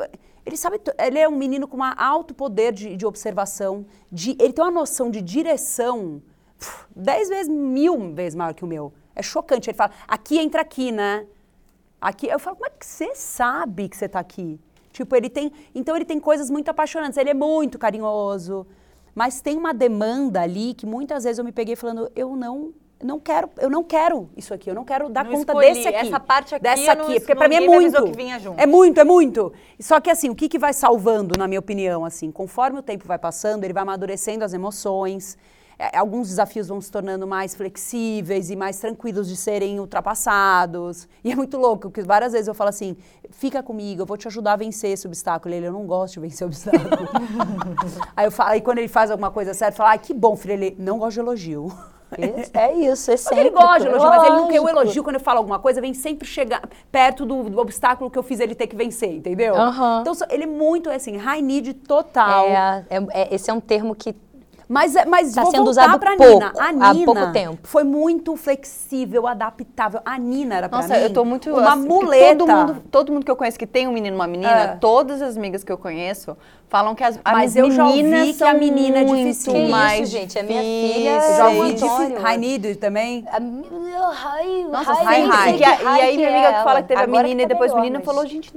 Ele 0.49 0.57
sabe, 0.57 0.81
ele 0.99 1.19
é 1.19 1.29
um 1.29 1.37
menino 1.37 1.69
com 1.69 1.77
um 1.77 1.83
alto 1.85 2.33
poder 2.33 2.73
de, 2.73 2.97
de 2.97 3.05
observação, 3.05 3.85
de, 4.11 4.31
ele 4.41 4.51
tem 4.51 4.65
uma 4.65 4.71
noção 4.71 5.11
de 5.11 5.21
direção 5.21 6.23
dez 6.97 7.29
vezes, 7.29 7.49
mil 7.53 8.15
vezes 8.15 8.35
maior 8.35 8.55
que 8.55 8.65
o 8.65 8.67
meu. 8.67 8.91
É 9.15 9.23
chocante. 9.23 9.69
Ele 9.69 9.77
fala, 9.77 9.93
aqui 10.07 10.39
entra 10.39 10.63
aqui, 10.63 10.91
né? 10.91 11.27
Aqui, 12.01 12.29
eu 12.29 12.39
falo, 12.39 12.57
como 12.57 12.67
é 12.67 12.71
que 12.71 12.87
você 12.87 13.15
sabe 13.15 13.91
que 13.91 13.97
você 13.99 14.07
está 14.07 14.21
aqui? 14.21 14.59
Tipo, 14.91 15.15
ele 15.17 15.29
tem. 15.29 15.53
Então 15.75 15.95
ele 15.95 16.07
tem 16.07 16.19
coisas 16.19 16.49
muito 16.49 16.71
apaixonantes. 16.71 17.19
Ele 17.19 17.29
é 17.29 17.35
muito 17.35 17.79
carinhoso. 17.79 18.67
Mas 19.15 19.43
tem 19.43 19.59
uma 19.59 19.75
demanda 19.75 20.41
ali 20.41 20.73
que 20.73 20.87
muitas 20.87 21.25
vezes 21.25 21.39
eu 21.39 21.45
me 21.45 21.53
peguei 21.53 21.77
falando, 21.77 22.11
eu 22.17 22.35
não 22.35 22.73
não 23.03 23.21
quero, 23.21 23.49
eu 23.59 23.71
não 23.71 23.85
quero 23.85 24.29
isso 24.37 24.53
aqui, 24.53 24.69
eu 24.69 24.75
não 24.75 24.85
quero 24.85 25.09
dar 25.09 25.25
não 25.25 25.33
conta 25.33 25.53
escolhi. 25.53 25.75
desse 25.75 25.89
aqui. 25.89 26.07
Essa 26.09 26.21
parte 26.21 26.55
aqui, 26.55 26.63
dessa 26.63 26.93
aqui, 26.93 27.13
não, 27.13 27.21
porque 27.21 27.35
para 27.35 27.49
mim 27.49 27.57
é 27.57 27.61
muito. 27.61 28.05
É 28.57 28.67
muito, 28.67 29.01
é 29.01 29.05
muito. 29.05 29.53
Só 29.79 30.01
que 30.01 30.11
assim, 30.11 30.29
o 30.29 30.35
que, 30.35 30.49
que 30.49 30.59
vai 30.59 30.73
salvando, 30.73 31.39
na 31.39 31.47
minha 31.47 31.61
opinião, 31.61 32.05
assim, 32.05 32.33
conforme 32.33 32.79
o 32.79 32.83
tempo 32.83 33.07
vai 33.07 33.19
passando, 33.19 33.65
ele 33.65 33.73
vai 33.73 33.83
amadurecendo 33.83 34.45
as 34.45 34.53
emoções. 34.53 35.39
É, 35.79 35.97
alguns 35.97 36.29
desafios 36.29 36.67
vão 36.67 36.81
se 36.81 36.91
tornando 36.91 37.25
mais 37.25 37.55
flexíveis 37.55 38.51
e 38.51 38.57
mais 38.57 38.79
tranquilos 38.79 39.29
de 39.29 39.37
serem 39.37 39.79
ultrapassados. 39.79 41.07
E 41.29 41.33
é 41.33 41.37
muito 41.37 41.59
louco, 41.59 41.91
porque 41.91 42.03
várias 42.03 42.33
vezes 42.33 42.49
eu 42.49 42.55
falo 42.55 42.71
assim: 42.71 42.97
fica 43.31 43.63
comigo, 43.63 44.03
eu 44.03 44.07
vou 44.07 44.17
te 44.17 44.27
ajudar 44.29 44.55
a 44.55 44.57
vencer 44.57 44.93
esse 44.93 45.07
obstáculo. 45.07 45.55
Ele, 45.55 45.67
eu 45.67 45.73
não 45.73 45.87
gosto 45.87 46.15
de 46.15 46.21
vencer 46.21 46.47
obstáculo. 46.49 47.09
aí 48.17 48.27
eu 48.27 48.33
falo, 48.33 48.51
aí 48.51 48.61
quando 48.61 48.79
ele 48.79 48.89
faz 48.89 49.11
alguma 49.11 49.31
coisa 49.31 49.53
certa, 49.53 49.75
eu 49.75 49.77
falo, 49.77 49.91
ah, 49.91 49.99
que 49.99 50.15
bom, 50.15 50.35
filho, 50.37 50.55
ele 50.55 50.75
não 50.79 50.99
gosta 50.99 51.15
de 51.15 51.21
elogio. 51.21 51.71
É 52.55 52.73
isso, 52.73 53.11
é 53.11 53.17
sempre. 53.19 53.41
ele 53.41 53.51
gosta 53.51 53.81
de 53.81 53.87
elogio, 53.89 54.09
mas 54.09 54.25
ele 54.25 54.53
quer 54.53 54.61
o 54.61 54.69
elogio 54.69 55.05
quando 55.05 55.17
eu 55.17 55.21
falo 55.21 55.39
alguma 55.39 55.59
coisa, 55.59 55.81
vem 55.81 55.93
sempre 55.93 56.27
chegar 56.27 56.63
perto 56.91 57.27
do, 57.27 57.51
do 57.51 57.59
obstáculo 57.59 58.11
que 58.11 58.19
eu 58.19 58.23
fiz 58.23 58.41
ele 58.41 58.55
ter 58.55 58.67
que 58.67 58.77
vencer, 58.77 59.13
entendeu? 59.13 59.55
Uhum. 59.55 60.01
Então 60.01 60.15
ele 60.31 60.45
é 60.45 60.47
muito 60.47 60.89
assim, 60.89 61.17
high 61.17 61.43
need 61.43 61.75
total. 61.75 62.47
É, 62.47 62.85
é, 62.89 63.07
é, 63.11 63.35
esse 63.35 63.51
é 63.51 63.53
um 63.53 63.61
termo 63.61 63.95
que 63.95 64.15
mas, 64.69 64.95
é, 64.95 65.07
mas 65.07 65.33
tá 65.33 65.43
vou 65.43 65.51
sendo 65.51 65.65
voltar 65.65 65.83
usado 65.83 65.99
pra 65.99 66.17
pouco, 66.17 66.35
Nina. 66.35 66.53
A 66.59 66.73
Nina 66.73 66.91
há 66.91 66.95
pouco 66.95 67.33
tempo. 67.33 67.59
foi 67.63 67.85
muito 67.85 68.37
flexível, 68.37 69.27
adaptável. 69.27 70.01
A 70.05 70.19
Nina 70.19 70.57
era 70.57 70.69
pra 70.69 70.83
Nossa, 70.83 70.95
mim 70.95 71.03
eu 71.05 71.13
tô 71.13 71.25
muito 71.25 71.51
uma 71.51 71.73
assim, 71.73 71.89
muleta. 71.89 72.37
Todo 72.37 72.53
mundo, 72.53 72.83
todo 72.91 73.13
mundo 73.13 73.25
que 73.25 73.31
eu 73.31 73.37
conheço 73.37 73.59
que 73.59 73.67
tem 73.67 73.89
um 73.89 73.93
menino 73.93 74.15
e 74.15 74.19
uma 74.19 74.27
menina, 74.27 74.51
é. 74.51 74.77
todas 74.77 75.23
as 75.23 75.39
amigas 75.39 75.65
que 75.65 75.73
eu 75.73 75.79
conheço 75.79 76.37
falam 76.69 76.95
que 76.95 77.03
as, 77.03 77.19
Mas 77.25 77.57
eu 77.57 77.71
já 77.71 77.87
ouvi 77.87 78.35
que 78.35 78.45
a 78.45 78.53
menina 78.53 78.99
é 78.99 79.05
difícil. 79.05 79.55
Que 79.55 79.69
mais 79.69 80.03
isso, 80.03 80.13
gente? 80.13 80.39
A 80.39 80.43
minha 80.43 80.63
filha 80.63 81.11
eu 81.11 81.37
já 81.37 81.49
ouvi 81.49 81.73
difícil. 81.73 82.21
Rainido 82.21 82.77
também? 82.77 83.25
A, 83.29 83.41
Nossa, 83.41 84.93
Rai, 84.93 85.25
Rai. 85.25 85.59
E 85.59 85.65
aí 85.65 86.17
minha 86.17 86.29
amiga 86.29 86.53
que 86.53 86.65
fala 86.65 86.83
que 86.83 86.89
teve 86.89 87.03
a 87.03 87.07
menina 87.07 87.43
e 87.43 87.47
depois 87.47 87.73
a 87.73 87.77
menina 87.77 88.01
falou, 88.01 88.27
gente 88.27 88.53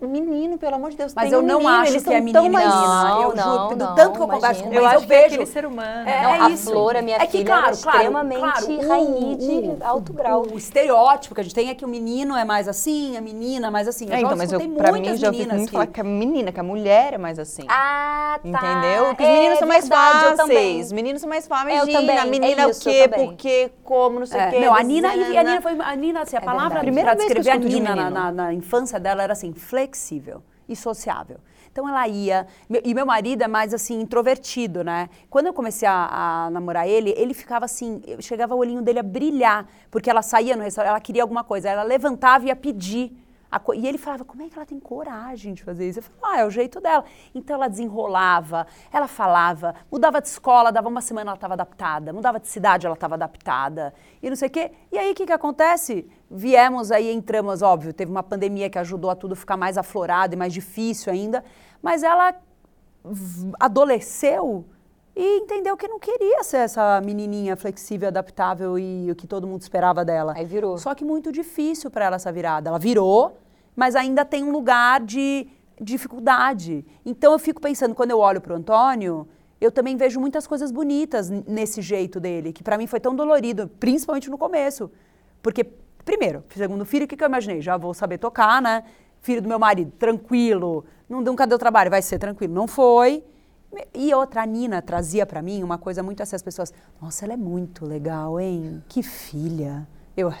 menino, 0.00 0.58
pelo 0.58 0.74
amor 0.74 0.90
de 0.90 0.96
Deus. 0.96 1.14
Mas 1.14 1.32
eu 1.32 1.42
não 1.42 1.58
menino, 1.58 1.76
acho 1.76 2.00
que 2.02 2.12
é 2.12 2.20
menino 2.20 2.50
mais... 2.50 2.68
não, 2.68 3.22
eu 3.22 3.34
não, 3.34 3.62
juro, 3.62 3.76
não, 3.76 3.94
tanto 3.94 4.09
que 4.26 4.32
eu 4.32 4.36
converso 4.36 4.64
com 4.64 4.72
eu 4.72 4.82
mães, 4.82 4.94
acho 4.94 5.04
eu 5.04 5.06
que 5.08 5.12
é 5.12 5.16
vejo. 5.22 5.34
aquele 5.34 5.46
ser 5.46 5.66
humano. 5.66 6.08
É, 6.08 6.22
não, 6.22 6.30
é 6.34 6.40
a 6.40 6.50
isso. 6.50 6.70
Flor, 6.70 6.96
a 6.96 7.02
minha 7.02 7.16
é 7.16 7.26
que, 7.26 7.38
filha, 7.38 7.44
claro, 7.44 7.74
é 7.74 7.76
claro, 7.76 7.96
extremamente 7.98 8.40
claro, 8.40 8.88
rainha 8.88 9.36
de 9.36 9.52
o, 9.52 9.78
alto 9.82 10.12
grau. 10.12 10.46
O, 10.52 10.56
estereótipo 10.58 11.34
que 11.34 11.40
a 11.40 11.44
gente 11.44 11.54
tem 11.54 11.68
é 11.70 11.74
que 11.74 11.84
o 11.84 11.88
menino 11.88 12.36
é 12.36 12.44
mais 12.44 12.68
assim, 12.68 13.16
a 13.16 13.20
menina 13.20 13.68
é 13.68 13.70
mais 13.70 13.88
assim. 13.88 14.06
Eu 14.06 14.14
é, 14.14 14.20
então, 14.20 14.36
mas 14.36 14.52
eu, 14.52 14.60
pra 14.70 14.92
mim 14.92 15.16
já 15.16 15.28
ouvi 15.28 15.46
muito 15.46 15.66
que... 15.66 15.72
falar 15.72 15.86
que 15.86 16.00
a 16.00 16.04
menina, 16.04 16.52
que 16.52 16.60
a 16.60 16.62
mulher 16.62 17.14
é 17.14 17.18
mais 17.18 17.38
assim. 17.38 17.64
Ah, 17.68 18.38
tá. 18.42 18.48
Entendeu? 18.48 19.14
Que 19.14 19.22
os 19.22 19.28
meninos 19.28 19.56
é 19.56 19.58
são 19.58 19.68
mais 19.68 19.88
fáceis. 19.88 20.86
Os 20.86 20.92
meninos 20.92 21.20
são 21.20 21.28
mais 21.28 21.46
fáceis. 21.46 21.78
Eu 21.80 21.92
também, 21.92 22.18
a 22.18 22.26
menina 22.26 22.62
é 22.62 22.66
o 22.66 22.78
quê, 22.78 23.02
eu 23.04 23.08
por 23.08 23.34
quê, 23.34 23.70
como, 23.82 24.20
não 24.20 24.26
sei 24.26 24.38
o 24.38 24.42
É, 24.42 24.50
quê. 24.50 24.60
não, 24.60 24.74
a 24.74 24.82
Nina, 24.82 25.10
a. 25.10 25.16
Nina 25.16 25.60
foi, 25.60 25.76
a 25.80 25.96
Nina, 25.96 26.22
assim, 26.22 26.36
a 26.36 26.40
É 26.40 26.42
palavra 26.42 26.80
que 26.80 26.90
descrever 26.90 27.50
eu 27.50 27.54
a 27.54 27.56
Nina 27.56 28.30
na 28.32 28.52
infância 28.54 28.98
dela 28.98 29.22
era 29.22 29.32
assim, 29.32 29.52
flexível 29.52 30.42
e 30.68 30.76
sociável. 30.76 31.38
Então 31.80 31.88
ela 31.88 32.06
ia, 32.06 32.46
e 32.84 32.92
meu 32.92 33.06
marido 33.06 33.40
é 33.42 33.48
mais 33.48 33.72
assim, 33.72 33.98
introvertido, 34.02 34.84
né? 34.84 35.08
Quando 35.30 35.46
eu 35.46 35.54
comecei 35.54 35.88
a, 35.88 36.44
a 36.46 36.50
namorar 36.50 36.86
ele, 36.86 37.14
ele 37.16 37.32
ficava 37.32 37.64
assim, 37.64 38.02
chegava 38.20 38.54
o 38.54 38.58
olhinho 38.58 38.82
dele 38.82 38.98
a 38.98 39.02
brilhar, 39.02 39.66
porque 39.90 40.10
ela 40.10 40.20
saía 40.20 40.54
no 40.54 40.62
restaurante, 40.62 40.90
ela 40.90 41.00
queria 41.00 41.22
alguma 41.22 41.42
coisa, 41.42 41.70
ela 41.70 41.82
levantava 41.82 42.44
e 42.44 42.48
ia 42.48 42.56
pedir. 42.56 43.16
co- 43.64 43.72
e 43.72 43.86
ele 43.86 43.96
falava, 43.96 44.26
como 44.26 44.42
é 44.42 44.48
que 44.50 44.56
ela 44.56 44.66
tem 44.66 44.78
coragem 44.78 45.54
de 45.54 45.62
fazer 45.64 45.88
isso? 45.88 46.00
Eu 46.00 46.02
falava, 46.02 46.36
ah, 46.36 46.40
é 46.42 46.46
o 46.46 46.50
jeito 46.50 46.80
dela. 46.82 47.02
Então 47.34 47.56
ela 47.56 47.66
desenrolava, 47.66 48.66
ela 48.92 49.08
falava, 49.08 49.74
mudava 49.90 50.20
de 50.20 50.28
escola, 50.28 50.70
dava 50.70 50.86
uma 50.88 51.00
semana 51.00 51.30
ela 51.30 51.36
estava 51.36 51.54
adaptada, 51.54 52.12
mudava 52.12 52.38
de 52.38 52.46
cidade 52.46 52.84
ela 52.86 52.94
estava 52.94 53.14
adaptada, 53.14 53.94
e 54.22 54.28
não 54.28 54.36
sei 54.36 54.48
o 54.48 54.50
quê. 54.50 54.70
E 54.92 54.98
aí 54.98 55.10
o 55.12 55.14
que, 55.14 55.24
que 55.26 55.32
acontece? 55.32 56.06
Viemos 56.32 56.92
aí, 56.92 57.10
entramos, 57.12 57.60
óbvio, 57.60 57.92
teve 57.92 58.08
uma 58.08 58.22
pandemia 58.22 58.70
que 58.70 58.78
ajudou 58.78 59.10
a 59.10 59.16
tudo 59.16 59.34
ficar 59.34 59.56
mais 59.56 59.76
aflorado 59.76 60.32
e 60.32 60.36
mais 60.36 60.52
difícil 60.52 61.12
ainda, 61.12 61.42
mas 61.82 62.02
ela 62.02 62.34
adolesceu 63.58 64.64
e 65.14 65.38
entendeu 65.38 65.76
que 65.76 65.88
não 65.88 65.98
queria 65.98 66.42
ser 66.42 66.58
essa 66.58 67.00
menininha 67.00 67.56
flexível, 67.56 68.08
adaptável 68.08 68.78
e 68.78 69.10
o 69.10 69.14
que 69.14 69.26
todo 69.26 69.46
mundo 69.46 69.62
esperava 69.62 70.04
dela. 70.04 70.34
Aí 70.36 70.44
virou. 70.44 70.78
Só 70.78 70.94
que 70.94 71.04
muito 71.04 71.32
difícil 71.32 71.90
para 71.90 72.06
ela 72.06 72.16
essa 72.16 72.30
virada. 72.30 72.70
Ela 72.70 72.78
virou, 72.78 73.36
mas 73.74 73.96
ainda 73.96 74.24
tem 74.24 74.44
um 74.44 74.52
lugar 74.52 75.00
de 75.00 75.48
dificuldade. 75.80 76.84
Então 77.04 77.32
eu 77.32 77.38
fico 77.38 77.60
pensando, 77.60 77.94
quando 77.94 78.10
eu 78.10 78.18
olho 78.18 78.40
para 78.40 78.52
o 78.52 78.56
Antônio, 78.56 79.26
eu 79.60 79.70
também 79.70 79.96
vejo 79.96 80.20
muitas 80.20 80.46
coisas 80.46 80.70
bonitas 80.70 81.28
nesse 81.28 81.82
jeito 81.82 82.18
dele, 82.18 82.52
que 82.52 82.62
para 82.62 82.78
mim 82.78 82.86
foi 82.86 83.00
tão 83.00 83.14
dolorido, 83.14 83.68
principalmente 83.68 84.30
no 84.30 84.38
começo. 84.38 84.90
Porque, 85.42 85.64
primeiro, 86.04 86.44
segundo 86.54 86.84
filho, 86.84 87.04
o 87.04 87.08
que, 87.08 87.16
que 87.16 87.22
eu 87.22 87.28
imaginei? 87.28 87.60
Já 87.60 87.76
vou 87.76 87.92
saber 87.92 88.18
tocar, 88.18 88.62
né? 88.62 88.84
Filho 89.20 89.42
do 89.42 89.48
meu 89.48 89.58
marido, 89.58 89.92
tranquilo, 89.98 90.84
não, 91.10 91.20
nunca 91.20 91.44
deu 91.44 91.58
trabalho, 91.58 91.90
vai 91.90 92.00
ser 92.00 92.18
tranquilo. 92.20 92.54
Não 92.54 92.68
foi. 92.68 93.24
E 93.92 94.14
outra, 94.14 94.42
a 94.42 94.46
Nina 94.46 94.80
trazia 94.80 95.26
para 95.26 95.42
mim 95.42 95.62
uma 95.62 95.76
coisa 95.76 96.02
muito 96.02 96.22
assim, 96.22 96.36
as 96.36 96.42
pessoas, 96.42 96.72
nossa, 97.02 97.24
ela 97.24 97.34
é 97.34 97.36
muito 97.36 97.84
legal, 97.84 98.38
hein? 98.38 98.82
Que 98.88 99.02
filha. 99.02 99.86
Eu, 100.16 100.32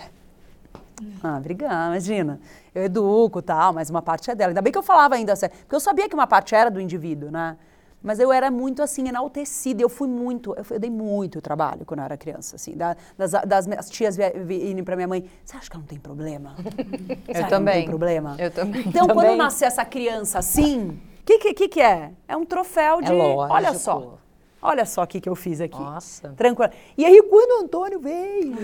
ah, 1.22 1.38
obrigada, 1.38 1.90
imagina. 1.90 2.40
Eu 2.74 2.84
educo 2.84 3.42
tal, 3.42 3.72
mas 3.72 3.90
uma 3.90 4.00
parte 4.00 4.30
é 4.30 4.34
dela. 4.34 4.50
Ainda 4.50 4.62
bem 4.62 4.72
que 4.72 4.78
eu 4.78 4.82
falava 4.82 5.16
ainda 5.16 5.32
assim, 5.32 5.48
porque 5.48 5.74
eu 5.74 5.80
sabia 5.80 6.08
que 6.08 6.14
uma 6.14 6.26
parte 6.26 6.54
era 6.54 6.70
do 6.70 6.80
indivíduo, 6.80 7.30
né? 7.30 7.56
Mas 8.02 8.18
eu 8.18 8.32
era 8.32 8.50
muito 8.50 8.82
assim, 8.82 9.06
enaltecida. 9.08 9.82
Eu 9.82 9.88
fui 9.88 10.08
muito, 10.08 10.54
eu, 10.56 10.64
fui- 10.64 10.76
eu 10.76 10.80
dei 10.80 10.90
muito 10.90 11.40
trabalho 11.40 11.84
quando 11.84 12.00
eu 12.00 12.04
era 12.06 12.16
criança, 12.16 12.56
assim. 12.56 12.72
da- 12.76 12.96
das, 13.18 13.32
das 13.46 13.66
minhas 13.66 13.90
tias 13.90 14.16
vi- 14.16 14.30
vi- 14.44 14.70
irem 14.70 14.82
pra 14.82 14.96
minha 14.96 15.06
mãe, 15.08 15.24
você 15.44 15.56
acha 15.56 15.68
que 15.68 15.76
ela 15.76 15.82
não 15.82 15.88
tem 15.88 15.98
problema? 15.98 16.54
Acha 17.28 17.34
que 17.34 17.40
Não 17.42 17.48
também. 17.48 17.74
tem 17.80 17.84
problema? 17.88 18.36
Eu 18.38 18.50
também. 18.50 18.80
Então, 18.86 19.06
quando 19.06 19.20
Também. 19.22 19.36
nascer 19.36 19.66
essa 19.66 19.84
criança 19.84 20.38
assim, 20.38 20.98
o 21.20 21.24
que, 21.24 21.38
que, 21.38 21.54
que, 21.54 21.68
que 21.68 21.80
é? 21.80 22.12
É 22.26 22.36
um 22.36 22.44
troféu 22.46 23.02
de. 23.02 23.12
lógico. 23.12 23.54
Olha 23.54 23.74
só. 23.74 24.14
Olha 24.62 24.84
só 24.84 25.02
o 25.02 25.06
que, 25.06 25.20
que 25.20 25.28
eu 25.28 25.34
fiz 25.36 25.60
aqui. 25.60 25.78
Nossa. 25.78 26.30
Tranquilo. 26.36 26.70
E 26.96 27.04
aí, 27.04 27.22
quando 27.22 27.60
o 27.60 27.64
Antônio 27.64 27.98
veio, 28.00 28.54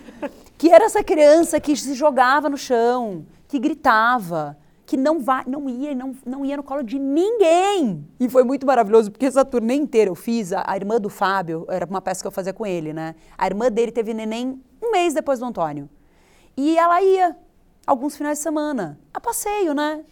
que 0.56 0.70
era 0.70 0.84
essa 0.84 1.02
criança 1.04 1.60
que 1.60 1.74
se 1.76 1.94
jogava 1.94 2.48
no 2.48 2.56
chão, 2.56 3.24
que 3.48 3.58
gritava, 3.58 4.56
que 4.84 4.96
não, 4.96 5.18
não, 5.46 5.68
ia, 5.68 5.94
não, 5.94 6.14
não 6.26 6.44
ia 6.44 6.56
no 6.56 6.62
colo 6.62 6.82
de 6.82 6.98
ninguém. 6.98 8.06
E 8.18 8.28
foi 8.28 8.42
muito 8.44 8.66
maravilhoso, 8.66 9.10
porque 9.10 9.26
essa 9.26 9.44
turnê 9.44 9.74
inteira 9.74 10.10
eu 10.10 10.14
fiz, 10.14 10.52
a, 10.52 10.64
a 10.66 10.76
irmã 10.76 11.00
do 11.00 11.08
Fábio, 11.08 11.64
era 11.68 11.86
uma 11.86 12.00
peça 12.00 12.22
que 12.22 12.26
eu 12.26 12.32
fazia 12.32 12.52
com 12.52 12.66
ele, 12.66 12.92
né? 12.92 13.14
A 13.38 13.46
irmã 13.46 13.70
dele 13.70 13.92
teve 13.92 14.12
neném 14.12 14.60
um 14.82 14.90
mês 14.90 15.14
depois 15.14 15.38
do 15.38 15.44
Antônio. 15.44 15.88
E 16.56 16.76
ela 16.76 17.00
ia, 17.02 17.36
alguns 17.86 18.16
finais 18.16 18.38
de 18.38 18.42
semana, 18.42 18.98
a 19.14 19.20
passeio, 19.20 19.72
né? 19.72 20.04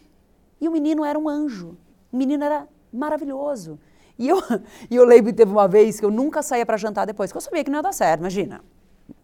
E 0.59 0.67
o 0.67 0.71
menino 0.71 1.03
era 1.03 1.17
um 1.19 1.27
anjo. 1.27 1.77
O 2.11 2.17
menino 2.17 2.43
era 2.43 2.67
maravilhoso. 2.91 3.79
E 4.17 4.29
eu, 4.29 4.37
e 4.89 4.95
eu 4.95 5.05
lembro 5.05 5.31
que 5.31 5.37
teve 5.37 5.51
uma 5.51 5.67
vez 5.67 5.99
que 5.99 6.05
eu 6.05 6.11
nunca 6.11 6.41
saía 6.41 6.65
para 6.65 6.77
jantar 6.77 7.05
depois, 7.05 7.31
que 7.31 7.37
eu 7.37 7.41
sabia 7.41 7.63
que 7.63 7.69
não 7.69 7.79
ia 7.79 7.83
dar 7.83 7.93
certo, 7.93 8.21
imagina. 8.21 8.61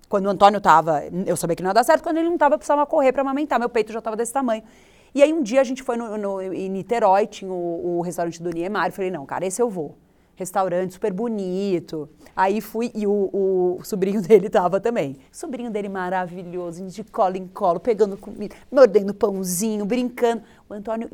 Quando 0.10 0.26
o 0.26 0.30
Antônio 0.30 0.58
estava, 0.58 1.04
eu 1.26 1.36
sabia 1.36 1.56
que 1.56 1.62
não 1.62 1.70
ia 1.70 1.74
dar 1.74 1.84
certo, 1.84 2.02
quando 2.02 2.18
ele 2.18 2.28
não 2.28 2.36
estava, 2.36 2.56
eu 2.56 2.60
precisava 2.60 2.86
correr 2.86 3.12
para 3.12 3.22
amamentar, 3.22 3.60
meu 3.60 3.70
peito 3.70 3.92
já 3.92 4.00
estava 4.00 4.16
desse 4.16 4.32
tamanho. 4.32 4.64
E 5.14 5.22
aí 5.24 5.34
um 5.34 5.42
dia 5.42 5.62
a 5.62 5.64
gente 5.64 5.82
foi 5.84 5.98
no, 5.98 6.18
no- 6.18 6.42
em 6.42 6.70
Niterói, 6.70 7.26
tinha 7.28 7.52
o, 7.52 7.98
o 7.98 8.02
restaurante 8.02 8.42
do 8.42 8.50
Niemeyer, 8.50 8.92
falei, 8.92 9.12
não, 9.12 9.26
cara, 9.26 9.46
esse 9.46 9.62
eu 9.62 9.70
vou. 9.70 9.96
Restaurante 10.38 10.94
super 10.94 11.12
bonito. 11.12 12.08
Aí 12.36 12.62
fui, 12.62 12.92
e 12.94 13.08
o, 13.08 13.78
o 13.80 13.80
sobrinho 13.84 14.22
dele 14.24 14.48
tava 14.52 14.80
também. 14.80 15.18
O 15.34 15.36
sobrinho 15.36 15.72
dele 15.72 15.90
maravilhoso, 15.90 16.86
de 16.86 17.04
colo 17.04 17.36
em 17.36 17.48
colo, 17.48 17.80
pegando 17.80 18.16
comida, 18.16 18.56
mordendo 18.72 19.16
pãozinho, 19.16 19.84
brincando. 19.84 20.44
O 20.70 20.74
Antônio, 20.74 21.10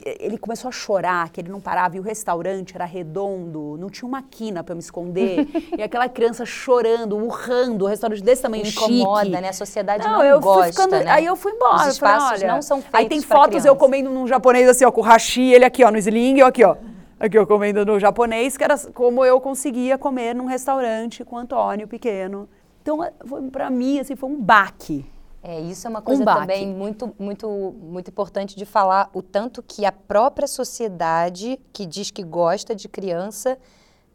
ele 0.00 0.38
começou 0.38 0.68
a 0.68 0.72
chorar, 0.72 1.28
que 1.28 1.40
ele 1.40 1.50
não 1.50 1.60
parava, 1.60 1.96
e 1.96 2.00
o 2.00 2.02
restaurante 2.02 2.74
era 2.74 2.86
redondo, 2.86 3.76
não 3.78 3.90
tinha 3.90 4.08
uma 4.08 4.22
quina 4.22 4.64
para 4.64 4.74
me 4.74 4.80
esconder. 4.80 5.46
e 5.76 5.82
aquela 5.82 6.08
criança 6.08 6.46
chorando, 6.46 7.18
urrando, 7.18 7.84
o 7.84 7.88
restaurante 7.88 8.22
desse 8.22 8.40
tamanho 8.40 8.64
Incomoda, 8.64 9.24
chique. 9.24 9.40
né? 9.40 9.48
A 9.50 9.52
sociedade 9.52 10.06
não, 10.06 10.24
eu 10.24 10.40
fui 10.40 10.54
gosta, 10.54 10.72
ficando, 10.72 11.04
né? 11.04 11.10
Aí 11.10 11.26
eu 11.26 11.36
fui 11.36 11.52
embora. 11.52 11.88
Os 11.88 11.88
eu 11.88 11.94
falei, 11.96 12.16
espaços 12.16 12.42
olha, 12.42 12.54
não 12.54 12.62
são 12.62 12.80
feitos 12.80 13.00
Aí 13.00 13.08
tem 13.08 13.20
fotos 13.20 13.64
eu 13.66 13.76
comendo 13.76 14.08
num 14.08 14.26
japonês 14.26 14.66
assim, 14.66 14.86
ó, 14.86 14.90
com 14.90 15.02
o 15.02 15.04
hashi, 15.04 15.52
ele 15.52 15.64
aqui, 15.66 15.84
ó, 15.84 15.90
no 15.90 15.98
sling, 15.98 16.38
eu 16.38 16.46
aqui, 16.46 16.64
ó. 16.64 16.76
Aqui 17.22 17.38
eu 17.38 17.46
comendo 17.46 17.86
no 17.86 18.00
japonês, 18.00 18.56
que 18.56 18.64
era 18.64 18.76
como 18.92 19.24
eu 19.24 19.40
conseguia 19.40 19.96
comer 19.96 20.34
num 20.34 20.46
restaurante 20.46 21.24
com 21.24 21.36
o 21.36 21.38
Antônio 21.38 21.86
pequeno. 21.86 22.48
Então, 22.82 22.98
foi, 23.24 23.42
pra 23.48 23.70
mim, 23.70 24.00
assim, 24.00 24.16
foi 24.16 24.28
um 24.28 24.42
baque. 24.42 25.06
É, 25.40 25.60
isso 25.60 25.86
é 25.86 25.90
uma 25.90 26.02
coisa 26.02 26.24
baque. 26.24 26.40
também 26.40 26.66
muito, 26.66 27.14
muito, 27.16 27.48
muito 27.80 28.08
importante 28.10 28.56
de 28.56 28.66
falar, 28.66 29.08
o 29.14 29.22
tanto 29.22 29.62
que 29.62 29.84
a 29.84 29.92
própria 29.92 30.48
sociedade 30.48 31.60
que 31.72 31.86
diz 31.86 32.10
que 32.10 32.24
gosta 32.24 32.74
de 32.74 32.88
criança 32.88 33.56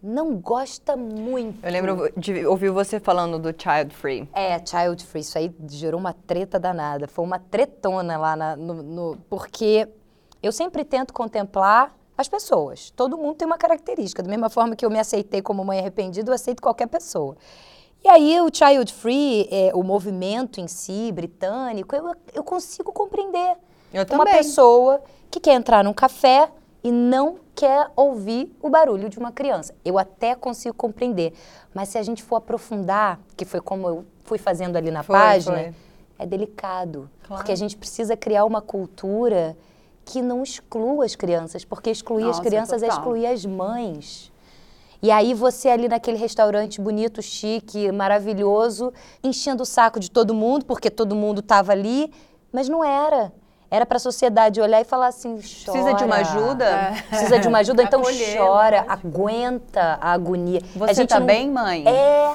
não 0.04 0.36
gosta 0.36 0.98
muito. 0.98 1.66
Eu 1.66 1.72
lembro 1.72 2.12
de 2.18 2.46
ouvir 2.46 2.72
você 2.72 3.00
falando 3.00 3.40
do 3.40 3.50
child 3.58 3.96
free. 3.96 4.28
É, 4.34 4.60
child 4.66 5.06
free, 5.06 5.22
isso 5.22 5.38
aí 5.38 5.50
gerou 5.70 5.98
uma 5.98 6.12
treta 6.12 6.60
danada. 6.60 7.08
Foi 7.08 7.24
uma 7.24 7.40
tretona 7.40 8.18
lá 8.18 8.36
na- 8.36 8.56
no, 8.58 8.84
no- 8.84 9.18
porque 9.30 9.88
eu 10.44 10.52
sempre 10.52 10.84
tento 10.84 11.14
contemplar 11.14 11.96
as 12.18 12.28
pessoas. 12.28 12.90
Todo 12.96 13.18
mundo 13.18 13.36
tem 13.36 13.46
uma 13.46 13.58
característica. 13.58 14.24
Da 14.24 14.30
mesma 14.30 14.50
forma 14.50 14.76
que 14.76 14.86
eu 14.86 14.90
me 14.90 15.00
aceitei 15.00 15.42
como 15.42 15.64
mãe 15.64 15.80
arrependida, 15.80 16.30
eu 16.32 16.34
aceito 16.36 16.62
qualquer 16.62 16.88
pessoa. 16.88 17.38
E 18.04 18.10
aí 18.10 18.40
o 18.42 18.50
child 18.52 18.94
free, 18.94 19.48
é, 19.52 19.72
o 19.74 19.84
movimento 19.84 20.60
em 20.60 20.68
si, 20.68 21.12
britânico, 21.12 21.96
eu, 21.96 22.16
eu 22.34 22.44
consigo 22.44 22.92
compreender. 22.92 23.56
Eu 23.94 24.02
Uma 24.02 24.06
também. 24.06 24.34
pessoa 24.34 25.02
que 25.30 25.40
quer 25.40 25.54
entrar 25.54 25.84
num 25.84 25.94
café 25.94 26.50
e 26.84 26.92
não 26.92 27.38
quer 27.56 27.90
ouvir 27.96 28.56
o 28.62 28.70
barulho 28.70 29.10
de 29.10 29.18
uma 29.18 29.32
criança. 29.32 29.74
Eu 29.84 29.98
até 29.98 30.36
consigo 30.36 30.76
compreender. 30.76 31.34
Mas 31.74 31.90
se 31.90 31.98
a 31.98 32.04
gente 32.04 32.24
for 32.24 32.38
aprofundar, 32.38 33.20
que 33.36 33.46
foi 33.46 33.60
como 33.62 33.88
eu 33.88 34.06
fui 34.24 34.38
fazendo 34.38 34.76
ali 34.76 34.92
na 34.92 35.04
Foi, 35.04 35.16
página, 35.16 35.58
foi. 35.58 35.74
é 36.20 36.26
delicado. 36.26 37.10
Claro. 37.24 37.42
Porque 37.42 37.52
a 37.52 37.56
gente 37.56 37.76
precisa 37.78 38.16
criar 38.16 38.46
uma 38.46 38.62
cultura 38.62 39.58
que 40.08 40.22
não 40.22 40.42
exclua 40.42 41.04
as 41.06 41.16
crianças, 41.16 41.66
porque 41.66 41.90
excluir 41.92 42.24
as 42.24 42.38
Nossa, 42.38 42.42
crianças 42.44 42.82
é 42.82 42.88
total. 42.88 42.98
excluir 43.04 43.26
as 43.28 43.46
mães. 43.46 44.32
E 45.02 45.12
aí 45.12 45.34
você 45.34 45.68
ali 45.70 45.88
naquele 45.90 46.18
restaurante 46.18 46.80
bonito, 46.82 47.22
chique, 47.22 47.92
maravilhoso, 47.92 48.94
enchendo 49.22 49.64
o 49.64 49.66
saco 49.66 50.00
de 50.00 50.10
todo 50.10 50.34
mundo, 50.34 50.66
porque 50.66 50.90
todo 50.90 51.14
mundo 51.14 51.42
estava 51.42 51.74
ali, 51.74 52.12
mas 52.52 52.70
não 52.70 52.84
era. 52.84 53.32
Era 53.70 53.86
para 53.86 53.98
a 53.98 54.00
sociedade 54.00 54.62
olhar 54.62 54.80
e 54.80 54.86
falar 54.86 55.08
assim, 55.08 55.36
chora. 55.42 55.72
Precisa 55.78 55.94
de 55.94 56.04
uma 56.06 56.16
ajuda? 56.16 56.94
Precisa 57.10 57.38
de 57.40 57.48
uma 57.50 57.58
ajuda, 57.60 57.84
então 57.84 58.00
Acolher, 58.00 58.38
chora, 58.38 58.86
aguenta 58.88 60.00
a 60.02 60.14
agonia. 60.14 60.62
a 60.76 60.80
Você 60.80 60.94
gente 60.94 61.10
tá 61.10 61.20
não- 61.20 61.28
bem, 61.28 61.52
mãe? 61.52 61.84
É. 61.86 62.34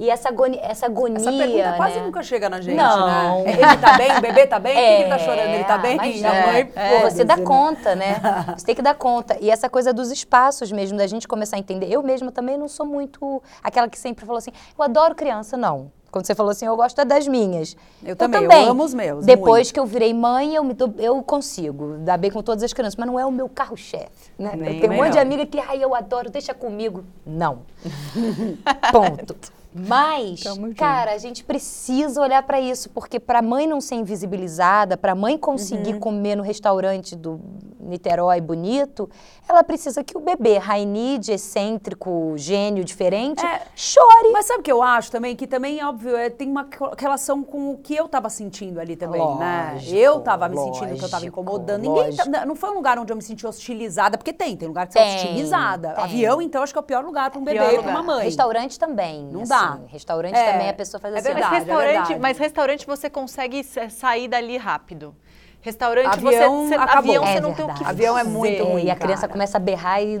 E 0.00 0.08
essa 0.08 0.30
agonia, 0.30 0.58
essa 0.62 0.86
agonia, 0.86 1.18
Essa 1.18 1.30
pergunta 1.30 1.72
quase 1.76 1.96
né? 1.96 2.02
nunca 2.06 2.22
chega 2.22 2.48
na 2.48 2.58
gente, 2.58 2.74
Não. 2.74 3.44
né? 3.44 3.52
Ele 3.52 3.76
tá 3.76 3.98
bem? 3.98 4.16
O 4.16 4.20
bebê 4.22 4.46
tá 4.46 4.58
bem? 4.58 4.72
Por 4.72 4.80
que 4.82 5.02
ele 5.02 5.08
tá 5.10 5.14
É, 5.14 5.18
chorando? 5.18 5.50
Ele 5.50 5.64
tá 5.64 5.76
bem? 5.76 5.92
imagina. 5.92 6.30
A 6.30 6.46
mãe, 6.46 6.72
É, 6.74 6.88
foda-se, 6.96 7.16
você 7.18 7.24
dá 7.24 7.36
né? 7.36 7.44
conta, 7.44 7.94
né? 7.94 8.16
Você 8.56 8.64
tem 8.64 8.74
que 8.74 8.80
dar 8.80 8.94
conta. 8.94 9.36
E 9.42 9.50
essa 9.50 9.68
coisa 9.68 9.92
dos 9.92 10.10
espaços 10.10 10.72
mesmo, 10.72 10.96
da 10.96 11.06
gente 11.06 11.28
começar 11.28 11.56
a 11.56 11.58
entender. 11.58 11.92
Eu 11.92 12.02
mesma 12.02 12.32
também 12.32 12.56
não 12.56 12.66
sou 12.66 12.86
muito 12.86 13.42
aquela 13.62 13.90
que 13.90 13.98
sempre 13.98 14.24
falou 14.24 14.38
assim, 14.38 14.52
eu 14.78 14.82
adoro 14.82 15.14
criança, 15.14 15.54
não. 15.54 15.92
Quando 16.10 16.24
você 16.26 16.34
falou 16.34 16.50
assim, 16.50 16.64
eu 16.64 16.76
gosto 16.76 16.98
é 16.98 17.04
das 17.04 17.28
minhas. 17.28 17.76
Eu, 18.02 18.10
eu 18.10 18.16
também, 18.16 18.40
também, 18.40 18.64
eu 18.64 18.70
amo 18.70 18.82
os 18.82 18.94
meus. 18.94 19.26
Depois 19.26 19.66
muito. 19.66 19.74
que 19.74 19.80
eu 19.80 19.84
virei 19.84 20.14
mãe, 20.14 20.54
eu, 20.54 20.64
me 20.64 20.74
eu 20.96 21.22
consigo 21.22 21.98
dar 21.98 22.16
bem 22.16 22.30
com 22.30 22.42
todas 22.42 22.64
as 22.64 22.72
crianças, 22.72 22.96
mas 22.96 23.06
não 23.06 23.20
é 23.20 23.26
o 23.26 23.30
meu 23.30 23.50
carro-chefe. 23.50 24.30
Né? 24.38 24.52
Tem 24.80 24.88
um 24.88 24.94
monte 24.94 25.04
não. 25.04 25.10
de 25.10 25.18
amiga 25.18 25.44
que, 25.44 25.60
ai, 25.60 25.84
eu 25.84 25.94
adoro, 25.94 26.30
deixa 26.30 26.54
comigo. 26.54 27.04
Não. 27.26 27.58
Ponto. 28.90 29.59
Mas, 29.72 30.42
cara, 30.76 31.12
a 31.12 31.18
gente 31.18 31.44
precisa 31.44 32.20
olhar 32.20 32.42
para 32.42 32.60
isso, 32.60 32.90
porque 32.90 33.20
para 33.20 33.38
a 33.38 33.42
mãe 33.42 33.66
não 33.66 33.80
ser 33.80 33.94
invisibilizada, 33.94 34.96
para 34.96 35.12
a 35.12 35.14
mãe 35.14 35.38
conseguir 35.38 35.94
uhum. 35.94 36.00
comer 36.00 36.36
no 36.36 36.42
restaurante 36.42 37.14
do 37.14 37.40
Niterói 37.80 38.40
bonito, 38.40 39.08
ela 39.48 39.62
precisa 39.64 40.02
que 40.04 40.16
o 40.16 40.20
bebê, 40.20 40.58
Rainide, 40.58 41.32
excêntrico, 41.32 42.34
gênio, 42.36 42.84
diferente, 42.84 43.44
é, 43.44 43.62
chore. 43.74 44.30
Mas 44.32 44.46
sabe 44.46 44.60
o 44.60 44.62
que 44.62 44.72
eu 44.72 44.82
acho 44.82 45.10
também? 45.10 45.34
Que 45.34 45.46
também, 45.46 45.82
óbvio, 45.84 46.16
é, 46.16 46.30
tem 46.30 46.48
uma 46.48 46.68
relação 46.96 47.42
com 47.42 47.72
o 47.72 47.78
que 47.78 47.94
eu 47.94 48.06
estava 48.06 48.28
sentindo 48.28 48.80
ali 48.80 48.96
também, 48.96 49.20
né? 49.20 49.72
lógico, 49.72 49.92
né? 49.92 49.98
Eu 49.98 50.18
estava 50.18 50.48
me 50.48 50.56
sentindo 50.56 50.94
que 50.94 51.00
eu 51.00 51.06
estava 51.06 51.26
incomodando. 51.26 51.82
Ninguém, 51.82 52.14
tá, 52.14 52.46
não 52.46 52.54
foi 52.54 52.70
um 52.70 52.74
lugar 52.74 52.98
onde 52.98 53.12
eu 53.12 53.16
me 53.16 53.22
senti 53.22 53.46
hostilizada, 53.46 54.18
porque 54.18 54.32
tem, 54.32 54.56
tem 54.56 54.68
lugar 54.68 54.86
que 54.86 54.92
você 54.92 54.98
é 54.98 55.16
hostilizada. 55.16 55.90
Tem. 55.94 56.04
Avião, 56.04 56.42
então, 56.42 56.62
acho 56.62 56.72
que 56.72 56.78
é 56.78 56.82
o 56.82 56.84
pior 56.84 57.04
lugar 57.04 57.30
para 57.30 57.40
um 57.40 57.44
bebê 57.44 57.74
e 57.74 57.82
para 57.82 57.90
uma 57.90 58.02
mãe. 58.02 58.24
Restaurante 58.24 58.78
também. 58.78 59.24
Não 59.24 59.42
assim, 59.42 59.48
dá. 59.48 59.59
Restaurante 59.88 60.36
é, 60.36 60.52
também 60.52 60.68
a 60.68 60.74
pessoa 60.74 61.00
faz 61.00 61.14
é 61.14 61.18
assim. 61.18 61.28
Verdade, 61.28 61.50
mas, 61.50 61.58
restaurante, 61.58 62.12
é 62.12 62.18
mas 62.18 62.38
restaurante 62.38 62.86
você 62.86 63.10
consegue 63.10 63.64
sair 63.64 64.28
dali 64.28 64.56
rápido. 64.56 65.14
Restaurante, 65.62 66.06
avião, 66.06 66.68
você, 66.68 66.74
você 66.74 66.74
avião 66.74 67.26
você 67.26 67.40
não 67.40 67.52
tem 67.52 67.64
o 67.66 67.74
que 67.74 67.84
Avião 67.84 68.16
é 68.16 68.24
muito 68.24 68.64
ruim, 68.64 68.84
E 68.84 68.90
a 68.90 68.96
criança 68.96 69.22
cara. 69.22 69.32
começa 69.32 69.58
a 69.58 69.60
berrar 69.60 70.02
e... 70.02 70.18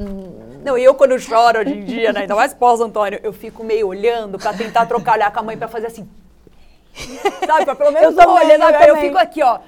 Não, 0.62 0.76
e 0.76 0.84
eu 0.84 0.94
quando 0.94 1.18
choro 1.18 1.60
hoje 1.60 1.72
em 1.72 1.84
dia, 1.84 2.12
né, 2.12 2.20
ainda 2.20 2.34
mais 2.34 2.52
pós-Antônio, 2.52 3.18
eu 3.22 3.32
fico 3.32 3.64
meio 3.64 3.88
olhando 3.88 4.38
pra 4.38 4.52
tentar 4.52 4.84
trocar 4.84 5.14
olhar 5.14 5.32
com 5.32 5.40
a 5.40 5.42
mãe 5.42 5.56
pra 5.56 5.66
fazer 5.66 5.86
assim... 5.86 6.06
Sabe, 7.46 7.64
pra 7.64 7.74
pelo 7.74 7.90
menos 7.90 8.14
eu 8.14 8.22
tô 8.22 8.34
olhando, 8.34 8.64
eu 8.86 8.96
fico 8.98 9.16
aqui, 9.16 9.42
ó... 9.42 9.60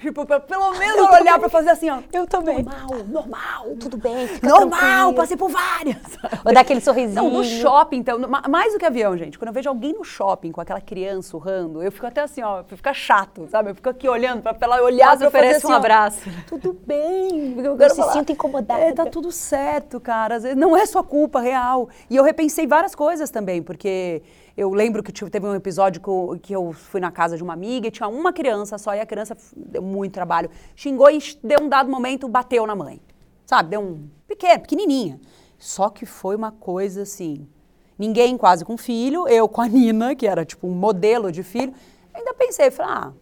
Tipo, 0.00 0.24
pra, 0.24 0.38
pelo 0.38 0.70
menos 0.78 0.96
eu 0.96 1.04
olhar 1.06 1.18
também. 1.18 1.40
pra 1.40 1.48
fazer 1.48 1.70
assim, 1.70 1.90
ó. 1.90 1.98
Eu 2.12 2.26
também. 2.26 2.62
Normal, 2.62 3.04
normal. 3.08 3.66
Tudo 3.80 3.96
bem, 3.96 4.28
Normal, 4.42 4.78
tranquilo. 4.78 5.14
passei 5.14 5.36
por 5.36 5.50
várias. 5.50 5.96
Ou 6.44 6.52
dar 6.52 6.60
aquele 6.60 6.80
sorrisinho. 6.80 7.22
Não, 7.22 7.30
no 7.30 7.44
shopping, 7.44 7.96
então, 7.96 8.18
mais 8.48 8.72
do 8.72 8.78
que 8.78 8.84
avião, 8.86 9.16
gente. 9.16 9.38
Quando 9.38 9.48
eu 9.48 9.54
vejo 9.54 9.68
alguém 9.68 9.92
no 9.92 10.04
shopping 10.04 10.52
com 10.52 10.60
aquela 10.60 10.80
criança 10.80 11.36
urrando, 11.36 11.82
eu 11.82 11.90
fico 11.90 12.06
até 12.06 12.20
assim, 12.20 12.42
ó, 12.42 12.62
fica 12.64 12.94
chato, 12.94 13.48
sabe? 13.50 13.70
Eu 13.70 13.74
fico 13.74 13.88
aqui 13.88 14.08
olhando 14.08 14.40
pra, 14.42 14.54
pra 14.54 14.66
ela 14.68 14.82
olhar 14.82 15.16
pra 15.16 15.28
oferece 15.28 15.58
assim, 15.58 15.72
um 15.72 15.76
abraço. 15.76 16.20
Ó, 16.26 16.30
tudo 16.46 16.78
bem. 16.86 17.58
Eu 17.58 17.76
quero 17.76 17.94
se 17.94 18.02
sinta 18.12 18.32
incomodada. 18.32 18.80
É, 18.80 18.92
tá 18.92 19.06
tudo 19.06 19.32
certo, 19.32 19.98
cara. 20.00 20.38
Não 20.54 20.76
é 20.76 20.86
sua 20.86 21.02
culpa 21.02 21.40
real. 21.40 21.88
E 22.08 22.16
eu 22.16 22.22
repensei 22.22 22.66
várias 22.66 22.94
coisas 22.94 23.30
também, 23.30 23.62
porque 23.62 24.22
eu 24.58 24.70
lembro 24.70 25.04
que 25.04 25.12
teve 25.12 25.46
um 25.46 25.54
episódio 25.54 26.02
que 26.02 26.08
eu, 26.08 26.40
que 26.42 26.52
eu, 26.52 26.72
fui 26.72 27.00
na 27.00 27.12
casa 27.12 27.36
de 27.36 27.44
uma 27.44 27.52
amiga 27.52 27.86
e 27.86 27.92
tinha 27.92 28.08
uma 28.08 28.32
criança 28.32 28.76
só 28.76 28.92
e 28.92 28.98
a 28.98 29.06
criança 29.06 29.36
deu 29.56 29.80
muito 29.80 30.12
trabalho. 30.12 30.50
Xingou 30.74 31.08
e 31.08 31.20
deu 31.44 31.62
um 31.62 31.68
dado 31.68 31.88
momento, 31.88 32.26
bateu 32.26 32.66
na 32.66 32.74
mãe. 32.74 33.00
Sabe? 33.46 33.70
Deu 33.70 33.80
um 33.80 34.08
pequeno, 34.26 34.60
pequenininha. 34.60 35.20
Só 35.56 35.88
que 35.88 36.04
foi 36.04 36.34
uma 36.34 36.50
coisa 36.50 37.02
assim. 37.02 37.46
Ninguém 37.96 38.36
quase 38.36 38.64
com 38.64 38.76
filho, 38.76 39.28
eu 39.28 39.48
com 39.48 39.60
a 39.60 39.68
Nina, 39.68 40.16
que 40.16 40.26
era 40.26 40.44
tipo 40.44 40.66
um 40.66 40.74
modelo 40.74 41.30
de 41.30 41.44
filho. 41.44 41.72
Ainda 42.12 42.34
pensei, 42.34 42.68
falei, 42.72 42.92
ah, 42.92 43.12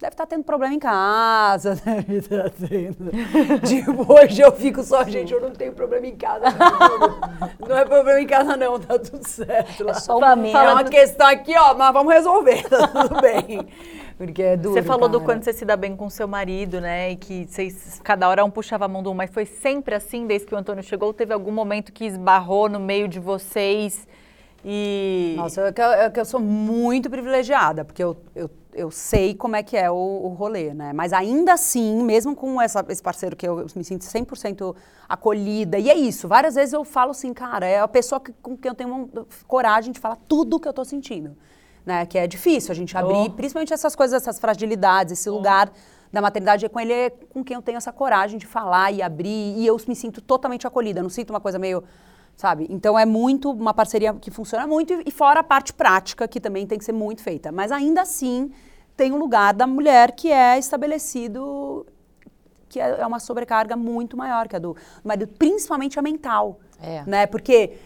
deve 0.00 0.12
estar 0.12 0.24
tá 0.24 0.26
tendo 0.26 0.44
problema 0.44 0.74
em 0.74 0.78
casa, 0.78 1.74
deve 1.84 2.16
estar 2.18 2.44
tá 2.44 2.50
tendo. 2.50 3.10
tipo, 3.66 4.12
hoje 4.12 4.40
eu 4.40 4.52
fico 4.52 4.82
só, 4.82 5.02
gente, 5.04 5.32
eu 5.32 5.40
não 5.40 5.50
tenho 5.50 5.72
problema 5.72 6.06
em 6.06 6.16
casa. 6.16 6.46
Não, 6.50 7.68
não 7.68 7.76
é 7.76 7.84
problema 7.84 8.20
em 8.20 8.26
casa, 8.26 8.56
não, 8.56 8.78
tá 8.78 8.98
tudo 8.98 9.26
certo. 9.26 9.84
Lá. 9.84 9.92
É 9.92 9.94
só 9.94 10.18
uma 10.18 10.36
mesmo. 10.36 10.56
É 10.56 10.72
uma 10.72 10.84
questão 10.84 11.26
aqui, 11.26 11.56
ó, 11.56 11.74
mas 11.74 11.92
vamos 11.92 12.12
resolver, 12.12 12.62
tá 12.68 12.86
tudo 12.88 13.20
bem. 13.20 13.66
Porque 14.16 14.42
é 14.42 14.56
duro, 14.56 14.74
Você 14.74 14.82
falou 14.82 15.08
cara. 15.08 15.18
do 15.18 15.24
quando 15.24 15.44
você 15.44 15.52
se 15.52 15.64
dá 15.64 15.76
bem 15.76 15.94
com 15.94 16.10
seu 16.10 16.26
marido, 16.26 16.80
né? 16.80 17.12
E 17.12 17.16
que 17.16 17.46
vocês, 17.46 18.00
cada 18.02 18.28
hora 18.28 18.44
um 18.44 18.50
puxava 18.50 18.84
a 18.84 18.88
mão 18.88 19.00
do 19.00 19.12
um, 19.12 19.14
mas 19.14 19.30
foi 19.30 19.46
sempre 19.46 19.94
assim 19.94 20.26
desde 20.26 20.46
que 20.46 20.54
o 20.54 20.58
Antônio 20.58 20.82
chegou? 20.82 21.12
Teve 21.14 21.32
algum 21.32 21.52
momento 21.52 21.92
que 21.92 22.04
esbarrou 22.04 22.68
no 22.68 22.80
meio 22.80 23.06
de 23.06 23.20
vocês 23.20 24.08
e... 24.64 25.34
Nossa, 25.36 25.68
é 25.68 25.72
que 25.72 25.80
eu, 25.80 25.92
é 25.92 26.10
que 26.10 26.18
eu 26.18 26.24
sou 26.24 26.40
muito 26.40 27.08
privilegiada, 27.08 27.84
porque 27.84 28.02
eu, 28.02 28.16
eu 28.34 28.50
eu 28.78 28.90
sei 28.90 29.34
como 29.34 29.56
é 29.56 29.62
que 29.62 29.76
é 29.76 29.90
o, 29.90 29.94
o 29.94 30.28
rolê, 30.28 30.72
né? 30.72 30.92
Mas 30.92 31.12
ainda 31.12 31.54
assim, 31.54 32.02
mesmo 32.02 32.34
com 32.34 32.60
essa, 32.60 32.84
esse 32.88 33.02
parceiro 33.02 33.34
que 33.34 33.46
eu, 33.46 33.60
eu 33.60 33.66
me 33.74 33.84
sinto 33.84 34.02
100% 34.02 34.74
acolhida, 35.08 35.78
e 35.78 35.90
é 35.90 35.94
isso, 35.94 36.28
várias 36.28 36.54
vezes 36.54 36.72
eu 36.72 36.84
falo 36.84 37.10
assim, 37.10 37.32
cara, 37.32 37.66
é 37.66 37.80
a 37.80 37.88
pessoa 37.88 38.20
que, 38.20 38.32
com 38.42 38.56
quem 38.56 38.68
eu 38.68 38.74
tenho 38.74 38.90
uma, 38.90 39.26
coragem 39.46 39.92
de 39.92 39.98
falar 39.98 40.16
tudo 40.28 40.56
o 40.56 40.60
que 40.60 40.68
eu 40.68 40.72
tô 40.72 40.84
sentindo, 40.84 41.36
né? 41.84 42.06
Que 42.06 42.18
é 42.18 42.26
difícil 42.26 42.72
a 42.72 42.74
gente 42.74 42.96
abrir, 42.96 43.28
oh. 43.28 43.30
principalmente 43.30 43.72
essas 43.72 43.96
coisas, 43.96 44.22
essas 44.22 44.38
fragilidades, 44.38 45.12
esse 45.18 45.28
oh. 45.28 45.34
lugar 45.34 45.70
da 46.12 46.22
maternidade 46.22 46.64
é 46.64 46.68
com 46.68 46.80
ele 46.80 46.92
é 46.92 47.10
com 47.10 47.44
quem 47.44 47.54
eu 47.54 47.62
tenho 47.62 47.76
essa 47.76 47.92
coragem 47.92 48.38
de 48.38 48.46
falar 48.46 48.92
e 48.92 49.02
abrir, 49.02 49.56
e 49.56 49.66
eu 49.66 49.76
me 49.86 49.96
sinto 49.96 50.20
totalmente 50.20 50.66
acolhida, 50.66 51.02
não 51.02 51.10
sinto 51.10 51.30
uma 51.30 51.40
coisa 51.40 51.58
meio 51.58 51.82
sabe? 52.38 52.68
Então 52.70 52.96
é 52.96 53.04
muito 53.04 53.50
uma 53.50 53.74
parceria 53.74 54.14
que 54.14 54.30
funciona 54.30 54.64
muito 54.64 55.02
e 55.04 55.10
fora 55.10 55.40
a 55.40 55.42
parte 55.42 55.72
prática 55.72 56.28
que 56.28 56.38
também 56.38 56.66
tem 56.68 56.78
que 56.78 56.84
ser 56.84 56.92
muito 56.92 57.20
feita. 57.20 57.50
Mas 57.50 57.72
ainda 57.72 58.02
assim 58.02 58.52
tem 58.98 59.12
um 59.12 59.16
lugar 59.16 59.54
da 59.54 59.64
mulher 59.64 60.10
que 60.10 60.30
é 60.30 60.58
estabelecido 60.58 61.86
que 62.68 62.80
é, 62.80 63.00
é 63.00 63.06
uma 63.06 63.20
sobrecarga 63.20 63.76
muito 63.76 64.16
maior 64.16 64.48
que 64.48 64.56
a 64.56 64.58
do 64.58 64.76
marido, 65.04 65.28
principalmente 65.38 65.98
a 65.98 66.02
mental, 66.02 66.58
é. 66.82 67.02
né? 67.06 67.24
Porque 67.24 67.78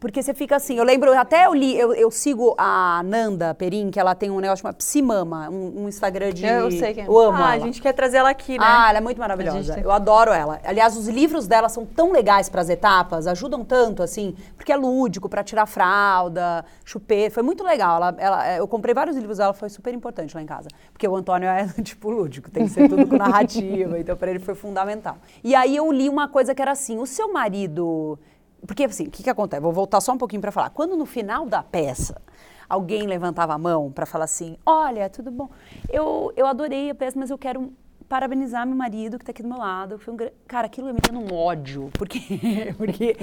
porque 0.00 0.22
você 0.22 0.32
fica 0.32 0.56
assim, 0.56 0.78
eu 0.78 0.84
lembro, 0.84 1.12
até 1.12 1.44
eu 1.44 1.52
li, 1.52 1.78
eu, 1.78 1.92
eu 1.92 2.10
sigo 2.10 2.54
a 2.56 3.02
Nanda 3.04 3.54
Perim, 3.54 3.90
que 3.90 4.00
ela 4.00 4.14
tem 4.14 4.30
um 4.30 4.40
negócio 4.40 4.62
chamado 4.62 4.76
Psimama, 4.76 5.50
um, 5.50 5.82
um 5.84 5.88
Instagram 5.88 6.32
de... 6.32 6.46
Eu 6.46 6.70
sei 6.70 6.94
quem 6.94 7.04
é. 7.04 7.06
Eu 7.06 7.18
amo 7.18 7.36
Ah, 7.36 7.54
ela. 7.54 7.56
a 7.56 7.58
gente 7.58 7.82
quer 7.82 7.92
trazer 7.92 8.16
ela 8.16 8.30
aqui, 8.30 8.58
né? 8.58 8.64
Ah, 8.66 8.88
ela 8.88 8.96
é 8.96 9.00
muito 9.02 9.18
maravilhosa. 9.18 9.78
Eu 9.78 9.90
adoro 9.90 10.32
ela. 10.32 10.58
Aliás, 10.64 10.96
os 10.96 11.06
livros 11.06 11.46
dela 11.46 11.68
são 11.68 11.84
tão 11.84 12.12
legais 12.12 12.48
para 12.48 12.62
as 12.62 12.70
etapas, 12.70 13.26
ajudam 13.26 13.62
tanto, 13.62 14.02
assim, 14.02 14.34
porque 14.56 14.72
é 14.72 14.76
lúdico, 14.76 15.28
para 15.28 15.44
tirar 15.44 15.66
fralda, 15.66 16.64
chupeta, 16.82 17.34
foi 17.34 17.42
muito 17.42 17.62
legal. 17.62 17.96
Ela, 17.96 18.14
ela, 18.18 18.56
eu 18.56 18.66
comprei 18.66 18.94
vários 18.94 19.16
livros 19.16 19.36
dela, 19.36 19.52
foi 19.52 19.68
super 19.68 19.92
importante 19.92 20.34
lá 20.34 20.40
em 20.40 20.46
casa. 20.46 20.70
Porque 20.94 21.06
o 21.06 21.14
Antônio 21.14 21.46
é, 21.46 21.66
tipo, 21.84 22.08
lúdico, 22.08 22.50
tem 22.50 22.64
que 22.64 22.70
ser 22.70 22.88
tudo 22.88 23.06
com 23.06 23.18
narrativa, 23.18 23.98
então 24.00 24.16
para 24.16 24.30
ele 24.30 24.38
foi 24.40 24.54
fundamental. 24.54 25.18
E 25.44 25.54
aí 25.54 25.76
eu 25.76 25.92
li 25.92 26.08
uma 26.08 26.26
coisa 26.26 26.54
que 26.54 26.62
era 26.62 26.72
assim, 26.72 26.98
o 26.98 27.04
seu 27.04 27.30
marido 27.30 28.18
porque, 28.66 28.84
assim, 28.84 29.06
o 29.06 29.10
que, 29.10 29.22
que 29.22 29.30
acontece? 29.30 29.60
Vou 29.62 29.72
voltar 29.72 30.00
só 30.00 30.12
um 30.12 30.18
pouquinho 30.18 30.40
para 30.40 30.52
falar. 30.52 30.70
Quando 30.70 30.96
no 30.96 31.06
final 31.06 31.46
da 31.46 31.62
peça 31.62 32.20
alguém 32.68 33.06
levantava 33.06 33.52
a 33.54 33.58
mão 33.58 33.90
para 33.90 34.06
falar 34.06 34.24
assim: 34.24 34.56
Olha, 34.64 35.10
tudo 35.10 35.30
bom, 35.30 35.48
eu, 35.88 36.32
eu 36.36 36.46
adorei 36.46 36.90
a 36.90 36.94
peça, 36.94 37.18
mas 37.18 37.30
eu 37.30 37.38
quero 37.38 37.72
parabenizar 38.10 38.66
meu 38.66 38.74
marido 38.74 39.16
que 39.16 39.22
está 39.22 39.30
aqui 39.30 39.40
do 39.40 39.48
meu 39.48 39.56
lado. 39.56 39.96
Foi 39.96 40.12
um 40.12 40.16
Cara, 40.48 40.66
aquilo 40.66 40.92
me 40.92 40.98
deu 41.00 41.16
um 41.16 41.32
ódio. 41.32 41.90
Porque, 41.92 42.18
porque 42.76 43.16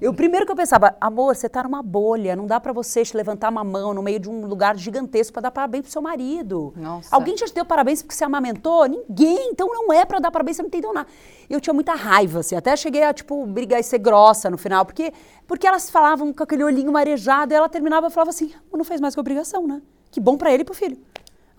eu, 0.00 0.14
primeiro 0.14 0.46
que 0.46 0.52
eu 0.52 0.56
pensava, 0.56 0.96
amor, 0.98 1.36
você 1.36 1.46
está 1.46 1.62
numa 1.62 1.82
bolha, 1.82 2.34
não 2.34 2.46
dá 2.46 2.58
para 2.58 2.72
você 2.72 3.04
te 3.04 3.14
levantar 3.14 3.50
uma 3.50 3.62
mão 3.62 3.92
no 3.92 4.02
meio 4.02 4.18
de 4.18 4.30
um 4.30 4.46
lugar 4.46 4.78
gigantesco 4.78 5.34
para 5.34 5.42
dar 5.42 5.50
parabéns 5.50 5.82
pro 5.82 5.92
seu 5.92 6.00
marido. 6.00 6.72
Nossa. 6.74 7.14
Alguém 7.14 7.36
já 7.36 7.44
te 7.44 7.54
deu 7.54 7.66
parabéns 7.66 8.02
porque 8.02 8.14
você 8.14 8.24
amamentou? 8.24 8.86
Ninguém. 8.86 9.50
Então 9.52 9.68
não 9.68 9.92
é 9.92 10.06
para 10.06 10.18
dar 10.18 10.30
parabéns, 10.30 10.56
você 10.56 10.62
não 10.62 10.68
entendeu 10.68 10.94
nada. 10.94 11.06
Eu 11.50 11.60
tinha 11.60 11.74
muita 11.74 11.94
raiva, 11.94 12.40
assim. 12.40 12.56
Até 12.56 12.74
cheguei 12.76 13.02
a, 13.02 13.12
tipo, 13.12 13.44
brigar 13.44 13.78
e 13.78 13.82
ser 13.82 13.98
grossa 13.98 14.48
no 14.48 14.56
final. 14.56 14.86
Porque, 14.86 15.12
porque 15.46 15.66
elas 15.66 15.90
falavam 15.90 16.32
com 16.32 16.42
aquele 16.42 16.64
olhinho 16.64 16.90
marejado 16.90 17.52
e 17.52 17.56
ela 17.56 17.68
terminava 17.68 18.06
e 18.06 18.10
falava 18.10 18.30
assim, 18.30 18.54
não 18.72 18.84
fez 18.84 19.02
mais 19.02 19.12
que 19.12 19.20
obrigação, 19.20 19.66
né? 19.66 19.82
Que 20.10 20.18
bom 20.18 20.38
para 20.38 20.50
ele 20.50 20.62
e 20.62 20.64
pro 20.64 20.74
filho. 20.74 20.96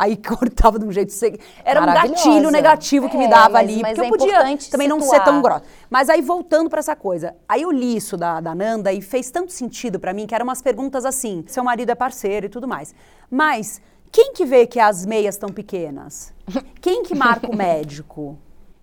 Aí 0.01 0.17
cortava 0.17 0.79
de 0.79 0.85
um 0.85 0.91
jeito. 0.91 1.13
Era 1.63 1.79
um 1.79 1.85
gatilho 1.85 2.49
negativo 2.49 3.07
que 3.07 3.15
é, 3.15 3.19
me 3.19 3.27
dava 3.27 3.51
mas, 3.51 3.61
ali. 3.61 3.81
Mas 3.83 3.93
porque 3.93 4.01
é 4.01 4.05
eu 4.05 4.09
podia 4.09 4.33
também 4.39 4.57
situar. 4.57 4.87
não 4.87 4.99
ser 4.99 5.23
tão 5.23 5.41
grossa. 5.43 5.63
Mas 5.91 6.09
aí, 6.09 6.21
voltando 6.23 6.71
para 6.71 6.79
essa 6.79 6.95
coisa, 6.95 7.35
aí 7.47 7.61
eu 7.61 7.69
li 7.69 7.95
isso 7.95 8.17
da, 8.17 8.41
da 8.41 8.55
Nanda 8.55 8.91
e 8.91 8.99
fez 8.99 9.29
tanto 9.29 9.51
sentido 9.51 9.99
para 9.99 10.11
mim 10.11 10.25
que 10.25 10.33
eram 10.33 10.45
umas 10.45 10.59
perguntas 10.59 11.05
assim: 11.05 11.43
seu 11.47 11.63
marido 11.63 11.91
é 11.91 11.95
parceiro 11.95 12.47
e 12.47 12.49
tudo 12.49 12.67
mais. 12.67 12.95
Mas 13.29 13.79
quem 14.11 14.33
que 14.33 14.43
vê 14.43 14.65
que 14.65 14.79
as 14.79 15.05
meias 15.05 15.35
estão 15.35 15.49
pequenas? 15.49 16.33
Quem 16.81 17.03
que 17.03 17.13
marca 17.13 17.47
o 17.47 17.53
médico? 17.55 18.39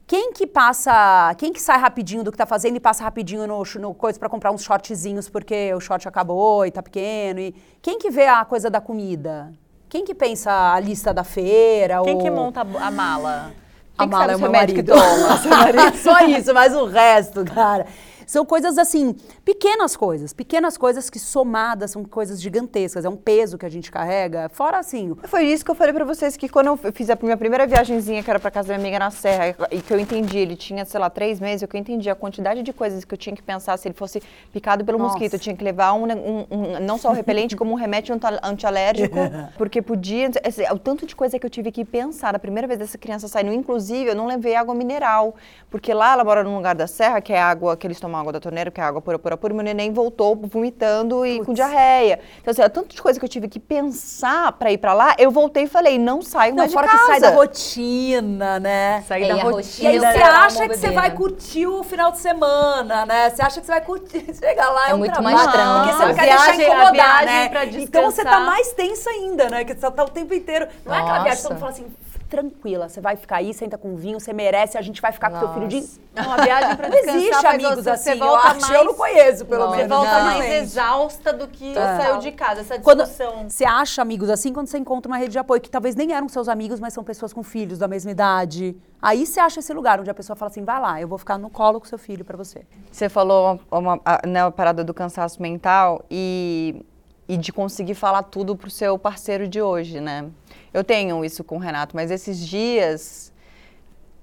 Quem 0.06 0.32
que 0.32 0.46
passa, 0.46 1.34
quem 1.36 1.52
que 1.52 1.60
sai 1.60 1.78
rapidinho 1.78 2.22
do 2.22 2.30
que 2.30 2.38
tá 2.38 2.46
fazendo 2.46 2.76
e 2.76 2.80
passa 2.80 3.02
rapidinho 3.02 3.46
no, 3.46 3.62
no 3.80 3.92
coisa 3.92 4.18
para 4.18 4.28
comprar 4.28 4.52
uns 4.52 4.62
shortzinhos 4.62 5.28
porque 5.28 5.74
o 5.74 5.80
short 5.80 6.06
acabou 6.06 6.64
e 6.64 6.70
tá 6.70 6.80
pequeno? 6.80 7.40
E 7.40 7.54
quem 7.82 7.98
que 7.98 8.08
vê 8.08 8.26
a 8.26 8.44
coisa 8.44 8.70
da 8.70 8.80
comida? 8.80 9.52
Quem 9.88 10.04
que 10.04 10.14
pensa 10.14 10.72
a 10.74 10.80
lista 10.80 11.14
da 11.14 11.24
feira? 11.24 12.02
Quem 12.02 12.14
ou... 12.14 12.22
que 12.22 12.30
monta 12.30 12.60
a 12.60 12.90
mala? 12.90 13.52
Quem 13.96 14.06
a 14.06 14.06
mala 14.06 14.32
é 14.32 14.36
o 14.36 14.38
meu 14.38 14.52
marido. 14.52 14.92
marido. 15.48 15.96
Só 15.96 16.20
isso, 16.26 16.52
mas 16.52 16.74
o 16.74 16.84
resto, 16.84 17.44
cara. 17.44 17.86
São 18.28 18.44
coisas 18.44 18.76
assim, 18.76 19.16
pequenas 19.42 19.96
coisas, 19.96 20.34
pequenas 20.34 20.76
coisas 20.76 21.08
que 21.08 21.18
somadas 21.18 21.92
são 21.92 22.04
coisas 22.04 22.42
gigantescas, 22.42 23.06
é 23.06 23.08
um 23.08 23.16
peso 23.16 23.56
que 23.56 23.64
a 23.64 23.70
gente 23.70 23.90
carrega, 23.90 24.50
fora 24.50 24.78
assim. 24.78 25.16
Foi 25.24 25.44
isso 25.46 25.64
que 25.64 25.70
eu 25.70 25.74
falei 25.74 25.94
para 25.94 26.04
vocês, 26.04 26.36
que 26.36 26.46
quando 26.46 26.66
eu 26.66 26.92
fiz 26.92 27.08
a 27.08 27.16
minha 27.22 27.38
primeira 27.38 27.66
viagemzinha, 27.66 28.22
que 28.22 28.28
era 28.28 28.38
pra 28.38 28.50
casa 28.50 28.68
da 28.68 28.74
minha 28.74 28.86
amiga 28.86 28.98
na 28.98 29.10
Serra, 29.10 29.56
e 29.70 29.80
que 29.80 29.90
eu 29.90 29.98
entendi, 29.98 30.36
ele 30.36 30.56
tinha, 30.56 30.84
sei 30.84 31.00
lá, 31.00 31.08
três 31.08 31.40
meses, 31.40 31.62
eu 31.62 31.68
que 31.68 31.74
eu 31.74 31.80
entendi 31.80 32.10
a 32.10 32.14
quantidade 32.14 32.62
de 32.62 32.70
coisas 32.70 33.02
que 33.02 33.14
eu 33.14 33.16
tinha 33.16 33.34
que 33.34 33.42
pensar 33.42 33.78
se 33.78 33.88
ele 33.88 33.94
fosse 33.94 34.22
picado 34.52 34.84
pelo 34.84 34.98
Nossa. 34.98 35.12
mosquito, 35.14 35.32
eu 35.32 35.40
tinha 35.40 35.56
que 35.56 35.64
levar 35.64 35.94
um, 35.94 36.04
um, 36.04 36.46
um 36.50 36.80
não 36.80 36.98
só 36.98 37.08
o 37.08 37.14
repelente, 37.14 37.56
como 37.56 37.72
um 37.72 37.76
remédio 37.76 38.14
antialérgico, 38.42 39.16
porque 39.56 39.80
podia, 39.80 40.30
assim, 40.44 40.64
o 40.70 40.78
tanto 40.78 41.06
de 41.06 41.16
coisa 41.16 41.38
que 41.38 41.46
eu 41.46 41.50
tive 41.50 41.72
que 41.72 41.82
pensar 41.82 42.34
a 42.34 42.38
primeira 42.38 42.68
vez 42.68 42.78
dessa 42.78 42.98
criança 42.98 43.26
saindo, 43.26 43.54
inclusive, 43.54 44.10
eu 44.10 44.14
não 44.14 44.26
levei 44.26 44.54
água 44.54 44.74
mineral, 44.74 45.34
porque 45.70 45.94
lá 45.94 46.12
ela 46.12 46.24
mora 46.24 46.44
num 46.44 46.56
lugar 46.56 46.74
da 46.74 46.86
serra, 46.86 47.22
que 47.22 47.32
é 47.32 47.40
água, 47.40 47.74
que 47.74 47.86
eles 47.86 47.96
água 48.18 48.32
da 48.32 48.40
torneira, 48.40 48.70
que 48.70 48.80
é 48.80 48.84
água 48.84 49.00
pura, 49.00 49.18
pura, 49.18 49.36
pura, 49.36 49.54
meu 49.54 49.62
neném 49.62 49.92
voltou 49.92 50.36
vomitando 50.36 51.24
e 51.24 51.36
Puts. 51.36 51.46
com 51.46 51.52
diarreia. 51.52 52.20
Então, 52.40 52.52
assim, 52.52 52.62
tanto 52.72 52.94
de 52.94 53.02
coisa 53.02 53.18
que 53.18 53.24
eu 53.24 53.28
tive 53.28 53.48
que 53.48 53.58
pensar 53.58 54.52
para 54.52 54.70
ir 54.72 54.78
para 54.78 54.92
lá, 54.92 55.14
eu 55.18 55.30
voltei 55.30 55.64
e 55.64 55.66
falei, 55.66 55.98
não 55.98 56.22
saio 56.22 56.54
não, 56.54 56.58
mais 56.58 56.72
fora 56.72 56.86
de 56.86 56.92
casa. 56.92 57.04
que 57.04 57.10
sai 57.10 57.20
da 57.20 57.30
rotina, 57.30 58.60
né? 58.60 59.04
Sai 59.06 59.24
é, 59.24 59.28
da 59.28 59.42
rotina. 59.42 59.90
E 59.90 59.92
aí 59.92 59.98
você 59.98 60.22
acha 60.22 60.68
que 60.68 60.76
você 60.76 60.90
vai 60.90 61.10
curtir 61.14 61.66
o 61.66 61.82
final 61.82 62.12
de 62.12 62.18
semana, 62.18 63.06
né? 63.06 63.30
Você 63.30 63.42
acha 63.42 63.60
que 63.60 63.66
você 63.66 63.72
vai 63.72 63.80
curtir, 63.80 64.26
chegar 64.34 64.70
lá, 64.70 64.88
é, 64.88 64.90
é 64.90 64.94
um 64.94 64.98
muito 64.98 65.12
trabalho, 65.12 65.36
mais 65.36 65.52
tranquilo. 65.52 65.78
Porque 65.78 65.92
você 65.92 66.06
não 66.06 66.14
quer 66.14 66.26
deixar 66.26 66.54
incomodar, 66.54 67.24
né? 67.24 67.50
Então 67.78 68.10
você 68.10 68.24
tá 68.24 68.40
mais 68.40 68.72
tensa 68.72 69.10
ainda, 69.10 69.48
né? 69.48 69.64
Que 69.64 69.74
você 69.74 69.90
tá 69.90 70.04
o 70.04 70.08
tempo 70.08 70.34
inteiro. 70.34 70.66
Não 70.84 70.92
Nossa. 70.92 71.00
é 71.00 71.04
aquela 71.04 71.22
viagem 71.24 71.36
que 71.36 71.42
todo 71.42 71.52
mundo 71.52 71.60
fala 71.60 71.72
assim, 71.72 71.86
tranquila, 72.28 72.88
você 72.88 73.00
vai 73.00 73.16
ficar 73.16 73.36
aí, 73.36 73.54
senta 73.54 73.78
com 73.78 73.96
vinho, 73.96 74.20
você 74.20 74.32
merece, 74.32 74.76
a 74.76 74.82
gente 74.82 75.00
vai 75.00 75.12
ficar 75.12 75.30
Nossa. 75.30 75.46
com 75.46 75.52
teu 75.52 75.68
filho 75.68 75.82
de... 75.82 76.08
Uma 76.18 76.36
viagem 76.36 76.76
pra 76.76 76.88
descansar, 76.88 77.14
não 77.14 77.22
existe 77.22 77.46
amigos 77.46 77.84
você, 77.84 77.90
assim, 77.90 78.10
você 78.10 78.14
volta 78.16 78.46
eu 78.46 78.50
acho, 78.50 78.60
mais... 78.60 78.74
eu 78.74 78.84
não 78.84 78.94
conheço, 78.94 79.46
pelo 79.46 79.64
não, 79.64 79.70
menos. 79.70 79.86
Você 79.86 79.94
volta 79.94 80.24
mais 80.24 80.52
exausta 80.52 81.32
do 81.32 81.48
que 81.48 81.74
tá. 81.74 81.96
saiu 81.96 82.18
de 82.18 82.32
casa, 82.32 82.60
essa 82.60 82.78
discussão. 82.78 83.32
Quando 83.32 83.48
você 83.48 83.64
acha 83.64 84.02
amigos 84.02 84.28
assim 84.28 84.52
quando 84.52 84.66
você 84.66 84.78
encontra 84.78 85.10
uma 85.10 85.16
rede 85.16 85.32
de 85.32 85.38
apoio, 85.38 85.60
que 85.60 85.70
talvez 85.70 85.94
nem 85.94 86.12
eram 86.12 86.28
seus 86.28 86.48
amigos, 86.48 86.80
mas 86.80 86.92
são 86.92 87.04
pessoas 87.04 87.32
com 87.32 87.42
filhos 87.42 87.78
da 87.78 87.86
mesma 87.86 88.10
idade. 88.10 88.76
Aí 89.00 89.24
você 89.24 89.38
acha 89.38 89.60
esse 89.60 89.72
lugar 89.72 90.00
onde 90.00 90.10
a 90.10 90.14
pessoa 90.14 90.34
fala 90.36 90.50
assim, 90.50 90.64
vai 90.64 90.80
lá, 90.80 91.00
eu 91.00 91.06
vou 91.06 91.18
ficar 91.18 91.38
no 91.38 91.48
colo 91.48 91.80
com 91.80 91.86
seu 91.86 91.98
filho 91.98 92.24
para 92.24 92.36
você. 92.36 92.66
Você 92.90 93.08
falou 93.08 93.60
uma, 93.70 93.78
uma, 93.78 94.00
né, 94.26 94.42
a 94.42 94.50
parada 94.50 94.82
do 94.82 94.92
cansaço 94.92 95.40
mental 95.40 96.04
e, 96.10 96.84
e 97.28 97.36
de 97.36 97.52
conseguir 97.52 97.94
falar 97.94 98.24
tudo 98.24 98.56
pro 98.56 98.68
seu 98.68 98.98
parceiro 98.98 99.46
de 99.46 99.62
hoje, 99.62 100.00
né? 100.00 100.28
Eu 100.72 100.84
tenho 100.84 101.24
isso 101.24 101.42
com 101.42 101.56
o 101.56 101.58
Renato, 101.58 101.96
mas 101.96 102.10
esses 102.10 102.38
dias 102.38 103.32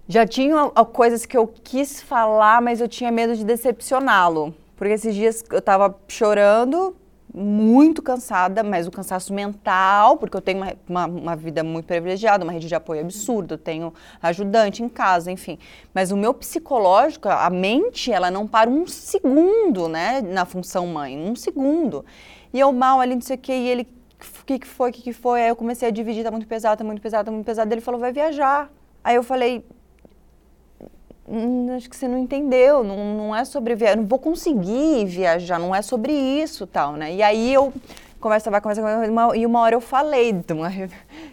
já 0.08 0.26
tinham 0.26 0.70
coisas 0.94 1.26
que 1.26 1.36
eu 1.36 1.48
quis 1.48 2.02
falar, 2.02 2.62
mas 2.62 2.80
eu 2.80 2.88
tinha 2.88 3.12
medo 3.12 3.36
de 3.36 3.44
decepcioná-lo. 3.44 4.54
Porque 4.76 4.94
esses 4.94 5.16
dias 5.16 5.44
eu 5.50 5.60
estava 5.60 5.98
chorando, 6.08 6.96
muito 7.38 8.02
cansada, 8.02 8.64
mas 8.64 8.88
o 8.88 8.92
cansaço 8.92 9.34
mental, 9.34 10.16
porque 10.16 10.38
eu 10.38 10.42
tenho 10.42 10.60
uma, 10.60 10.74
uma, 10.88 11.06
uma, 11.06 11.36
vida 11.36 11.64
muito 11.66 11.86
privilegiada, 11.86 12.46
uma 12.46 12.54
rede 12.54 12.68
de 12.68 12.76
apoio 12.76 13.02
absurda, 13.02 13.56
eu 13.56 13.58
tenho 13.58 13.94
ajudante 14.22 14.82
em 14.82 14.88
casa, 14.88 15.30
enfim. 15.30 15.60
Mas 15.94 16.12
o 16.12 16.18
meu 16.18 16.34
psicológico, 16.34 17.28
a 17.28 17.50
mente, 17.50 18.10
ela 18.10 18.32
não 18.32 18.48
para 18.48 18.70
um 18.70 18.88
segundo, 18.88 19.90
né, 19.90 20.22
na 20.22 20.46
função 20.46 20.88
mãe, 20.88 21.18
um 21.18 21.36
segundo. 21.36 22.06
E 22.54 22.60
eu 22.60 22.72
mal 22.72 23.02
ali, 23.02 23.16
não 23.16 23.22
sei 23.22 23.36
o 23.36 23.40
que, 23.40 23.52
e 23.52 23.68
ele 23.68 23.86
o 24.46 24.48
que, 24.48 24.60
que 24.60 24.68
foi, 24.68 24.92
o 24.92 24.94
que, 24.94 25.02
que 25.02 25.12
foi? 25.12 25.42
Aí 25.42 25.50
eu 25.50 25.56
comecei 25.56 25.88
a 25.88 25.92
dividir, 25.92 26.24
tá 26.24 26.30
muito 26.30 26.46
pesado, 26.46 26.78
tá 26.78 26.84
muito 26.84 27.02
pesado, 27.02 27.26
tá 27.26 27.32
muito 27.32 27.46
pesado. 27.48 27.74
Ele 27.74 27.82
falou, 27.82 28.00
vai 28.00 28.14
viajar. 28.14 28.72
Aí 29.04 29.16
eu 29.16 29.24
falei, 29.24 29.66
hum, 31.28 31.76
acho 31.76 31.90
que 31.90 31.96
você 31.96 32.08
não 32.08 32.20
entendeu, 32.20 32.84
não, 32.84 33.18
não 33.18 33.36
é 33.36 33.44
sobre 33.44 33.74
viajar, 33.74 33.98
não 33.98 34.06
vou 34.06 34.20
conseguir 34.20 35.04
viajar, 35.06 35.58
não 35.58 35.74
é 35.74 35.82
sobre 35.82 36.14
isso, 36.14 36.68
tal, 36.68 36.94
né? 36.94 37.12
E 37.12 37.24
aí 37.24 37.52
eu, 37.52 37.74
conversa 38.20 38.52
vai, 38.52 38.62
conversa 38.62 38.84
vai, 38.84 39.10
uma, 39.10 39.36
e 39.36 39.48
uma 39.48 39.62
hora 39.62 39.74
eu 39.74 39.82
falei, 39.82 40.32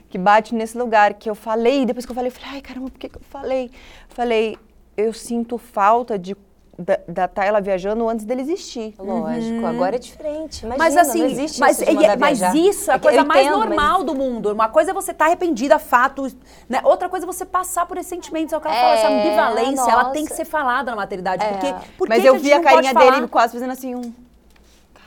que 0.09 0.17
bate 0.17 0.55
nesse 0.55 0.79
lugar, 0.79 1.13
que 1.13 1.29
eu 1.29 1.35
falei, 1.35 1.85
depois 1.85 2.07
que 2.07 2.13
eu 2.13 2.17
falei, 2.17 2.31
eu 2.31 2.35
falei, 2.35 2.51
ai 2.55 2.61
caramba, 2.63 2.91
por 2.91 2.99
que, 2.99 3.11
que 3.11 3.19
eu 3.19 3.23
falei? 3.29 3.71
Falei, 4.09 4.57
eu 4.97 5.13
sinto 5.13 5.59
falta 5.59 6.19
de 6.19 6.35
da, 6.79 6.99
da 7.07 7.29
Tayla 7.29 7.61
viajando 7.61 8.09
antes 8.09 8.25
dele 8.25 8.43
existir. 8.43 8.95
Lógico, 8.99 9.61
uhum. 9.61 9.67
agora 9.67 9.97
é 9.97 9.99
diferente. 9.99 10.65
Imagina, 10.65 10.77
mas 10.79 10.97
assim, 10.97 11.19
não 11.19 11.27
existe 11.27 11.61
mas, 11.61 11.81
isso 11.81 11.91
é, 11.91 12.17
mas 12.17 12.41
isso 12.55 12.91
é 12.91 12.95
a 12.95 12.99
coisa 12.99 13.25
mais 13.25 13.47
entendo, 13.47 13.59
normal 13.59 13.99
mas... 13.99 14.07
do 14.07 14.15
mundo. 14.15 14.53
Uma 14.53 14.69
coisa 14.69 14.91
é 14.91 14.95
você 14.95 15.11
estar 15.11 15.27
tá 15.27 15.31
arrependida, 15.31 15.79
fato. 15.79 16.27
Né? 16.69 16.81
Outra 16.85 17.09
coisa 17.09 17.27
é 17.27 17.29
você 17.29 17.45
passar 17.45 17.87
por 17.87 17.99
esses 17.99 18.09
sentimentos. 18.09 18.53
É 18.53 18.57
o 18.57 18.61
que 18.61 18.69
ela 18.69 18.77
é, 18.77 18.81
fala, 18.81 18.95
essa 18.95 19.09
ambivalência, 19.09 19.77
nossa. 19.77 19.91
ela 19.91 20.05
tem 20.07 20.25
que 20.25 20.35
ser 20.35 20.45
falada 20.45 20.91
na 20.91 20.97
maternidade. 20.97 21.45
É. 21.45 21.49
Porque, 21.49 21.75
por 21.99 22.09
mas 22.09 22.23
que 22.23 22.29
eu 22.29 22.35
que 22.35 22.41
vi 22.41 22.53
a, 22.53 22.59
a 22.59 22.63
carinha 22.63 22.95
dele 22.95 23.29
quase 23.29 23.53
fazendo 23.53 23.73
assim 23.73 23.95
um 23.95 24.13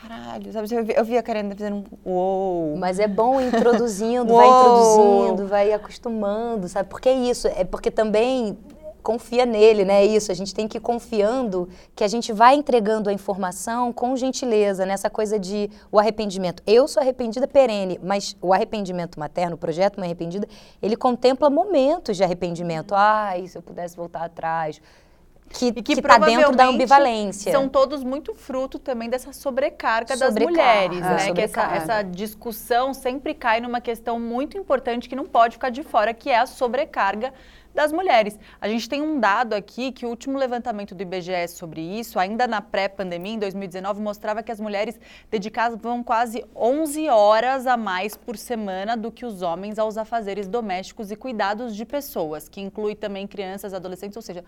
caralho, 0.07 0.51
sabe? 0.51 0.67
Eu 0.71 0.85
vi, 0.85 0.93
eu 0.95 1.05
vi 1.05 1.17
a 1.17 1.23
Karen 1.23 1.49
fazendo 1.49 1.77
um 1.77 1.83
uou. 2.05 2.77
Mas 2.77 2.99
é 2.99 3.07
bom 3.07 3.41
introduzindo, 3.41 4.33
vai 4.33 4.47
introduzindo, 4.47 5.47
vai 5.47 5.73
acostumando, 5.73 6.67
sabe? 6.67 6.87
Porque 6.89 7.09
é 7.09 7.13
isso, 7.13 7.47
é 7.47 7.63
porque 7.63 7.89
também 7.89 8.57
confia 9.05 9.45
nele, 9.45 9.85
né? 9.85 10.01
É 10.01 10.05
isso, 10.05 10.31
a 10.31 10.35
gente 10.35 10.53
tem 10.53 10.67
que 10.67 10.77
ir 10.79 10.81
confiando 10.81 11.69
que 11.95 12.03
a 12.03 12.07
gente 12.07 12.33
vai 12.33 12.55
entregando 12.55 13.07
a 13.07 13.13
informação 13.13 13.93
com 13.93 14.15
gentileza, 14.17 14.83
nessa 14.83 15.11
coisa 15.11 15.37
de 15.37 15.69
o 15.91 15.99
arrependimento. 15.99 16.63
Eu 16.65 16.87
sou 16.87 17.01
arrependida 17.01 17.47
perene, 17.47 17.99
mas 18.03 18.35
o 18.41 18.51
arrependimento 18.51 19.19
materno, 19.19 19.55
o 19.55 19.57
projeto 19.59 19.99
Mãe 19.99 20.07
Arrependida, 20.07 20.47
ele 20.81 20.97
contempla 20.97 21.49
momentos 21.51 22.17
de 22.17 22.23
arrependimento. 22.23 22.95
Ai, 22.95 23.47
se 23.47 23.55
eu 23.55 23.61
pudesse 23.61 23.95
voltar 23.95 24.23
atrás, 24.23 24.81
que 25.49 25.71
está 25.93 26.17
dentro 26.17 26.55
da 26.55 26.65
ambivalência. 26.65 27.51
São 27.51 27.69
todos 27.69 28.03
muito 28.03 28.33
fruto 28.33 28.79
também 28.79 29.07
dessa 29.07 29.31
sobrecarga, 29.31 30.15
sobrecarga 30.15 30.39
das 30.39 30.43
mulheres, 30.43 30.99
né? 30.99 31.19
Sobrecarga. 31.19 31.71
Que 31.71 31.77
essa, 31.77 31.93
essa 31.93 32.01
discussão 32.01 32.93
sempre 32.93 33.35
cai 33.35 33.61
numa 33.61 33.79
questão 33.79 34.19
muito 34.19 34.57
importante 34.57 35.07
que 35.07 35.15
não 35.15 35.25
pode 35.25 35.53
ficar 35.53 35.69
de 35.69 35.83
fora, 35.83 36.13
que 36.13 36.31
é 36.31 36.39
a 36.39 36.47
sobrecarga 36.47 37.31
das 37.75 37.91
mulheres. 37.91 38.39
A 38.59 38.67
gente 38.67 38.89
tem 38.89 39.01
um 39.01 39.19
dado 39.19 39.53
aqui 39.53 39.91
que 39.91 40.05
o 40.05 40.09
último 40.09 40.39
levantamento 40.39 40.95
do 40.95 41.01
IBGE 41.03 41.47
sobre 41.49 41.81
isso, 41.81 42.17
ainda 42.17 42.47
na 42.47 42.61
pré-pandemia, 42.61 43.33
em 43.33 43.39
2019, 43.39 44.01
mostrava 44.01 44.41
que 44.41 44.51
as 44.51 44.59
mulheres 44.59 44.99
dedicavam 45.29 46.01
quase 46.01 46.43
11 46.55 47.09
horas 47.09 47.67
a 47.67 47.75
mais 47.75 48.15
por 48.15 48.37
semana 48.37 48.95
do 48.95 49.11
que 49.11 49.25
os 49.25 49.41
homens 49.41 49.77
aos 49.77 49.97
afazeres 49.97 50.47
domésticos 50.47 51.11
e 51.11 51.15
cuidados 51.15 51.75
de 51.75 51.85
pessoas, 51.85 52.47
que 52.47 52.61
inclui 52.61 52.95
também 52.95 53.27
crianças, 53.27 53.73
adolescentes, 53.73 54.15
ou 54.15 54.21
seja, 54.21 54.43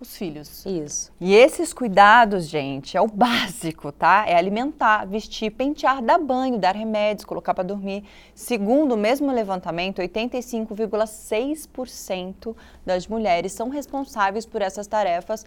os 0.00 0.16
filhos. 0.16 0.64
Isso. 0.64 1.12
E 1.20 1.34
esses 1.34 1.72
cuidados, 1.72 2.46
gente, 2.46 2.96
é 2.96 3.00
o 3.00 3.08
básico, 3.08 3.90
tá? 3.90 4.24
É 4.26 4.36
alimentar, 4.36 5.04
vestir, 5.06 5.50
pentear, 5.50 6.00
dar 6.00 6.18
banho, 6.18 6.56
dar 6.58 6.76
remédios, 6.76 7.24
colocar 7.24 7.52
para 7.54 7.64
dormir. 7.64 8.04
Segundo 8.34 8.92
o 8.92 8.96
mesmo 8.96 9.32
levantamento, 9.32 10.00
85,6% 10.00 12.54
das 12.86 13.08
mulheres 13.08 13.50
são 13.52 13.68
responsáveis 13.68 14.46
por 14.46 14.62
essas 14.62 14.86
tarefas 14.86 15.44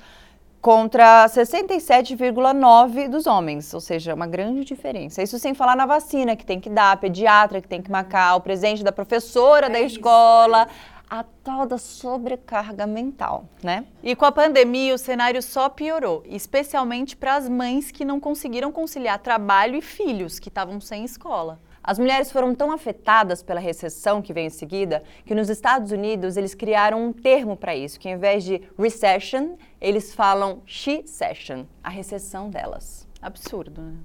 contra 0.62 1.26
67,9 1.26 3.10
dos 3.10 3.26
homens, 3.26 3.74
ou 3.74 3.82
seja, 3.82 4.14
uma 4.14 4.28
grande 4.28 4.64
diferença. 4.64 5.24
Isso 5.24 5.40
sem 5.40 5.56
falar 5.56 5.76
na 5.76 5.88
vacina 5.88 6.36
que 6.36 6.46
tem 6.46 6.60
que 6.60 6.70
dar, 6.70 6.92
a 6.92 6.98
pediatra 6.98 7.60
que 7.60 7.68
tem 7.68 7.82
que 7.82 7.90
marcar, 7.90 8.36
o 8.36 8.42
presente 8.42 8.84
da 8.84 8.92
professora 8.92 9.66
é 9.66 9.70
da 9.72 9.82
escola, 9.82 10.68
isso 10.68 10.91
a 11.12 11.26
tal 11.44 11.66
da 11.66 11.78
sobrecarga 11.78 12.88
mental, 12.88 13.44
né? 13.62 13.86
E 14.02 14.16
com 14.16 14.24
a 14.24 14.32
pandemia, 14.32 14.96
o 14.96 14.98
cenário 14.98 15.42
só 15.42 15.68
piorou, 15.68 16.24
especialmente 16.26 17.18
para 17.18 17.36
as 17.36 17.50
mães 17.50 17.92
que 17.92 18.06
não 18.06 18.18
conseguiram 18.18 18.72
conciliar 18.72 19.20
trabalho 19.20 19.76
e 19.76 19.82
filhos 19.82 20.40
que 20.40 20.48
estavam 20.48 20.80
sem 20.80 21.04
escola. 21.04 21.60
As 21.84 22.00
mulheres 22.00 22.32
foram 22.32 22.56
tão 22.56 22.72
afetadas 22.72 23.44
pela 23.44 23.60
recessão 23.60 24.22
que 24.22 24.32
veio 24.32 24.48
em 24.48 24.52
seguida 24.52 25.04
que 25.26 25.36
nos 25.36 25.50
Estados 25.50 25.92
Unidos 25.92 26.38
eles 26.38 26.56
criaram 26.56 27.06
um 27.06 27.12
termo 27.12 27.58
para 27.58 27.76
isso, 27.76 28.00
que 28.00 28.08
ao 28.08 28.16
invés 28.16 28.46
de 28.46 28.62
recession, 28.80 29.58
eles 29.82 30.14
falam 30.14 30.62
she-session, 30.66 31.66
a 31.84 31.90
recessão 31.90 32.50
delas. 32.50 33.06
Absurdo, 33.22 33.82
né? 33.82 33.96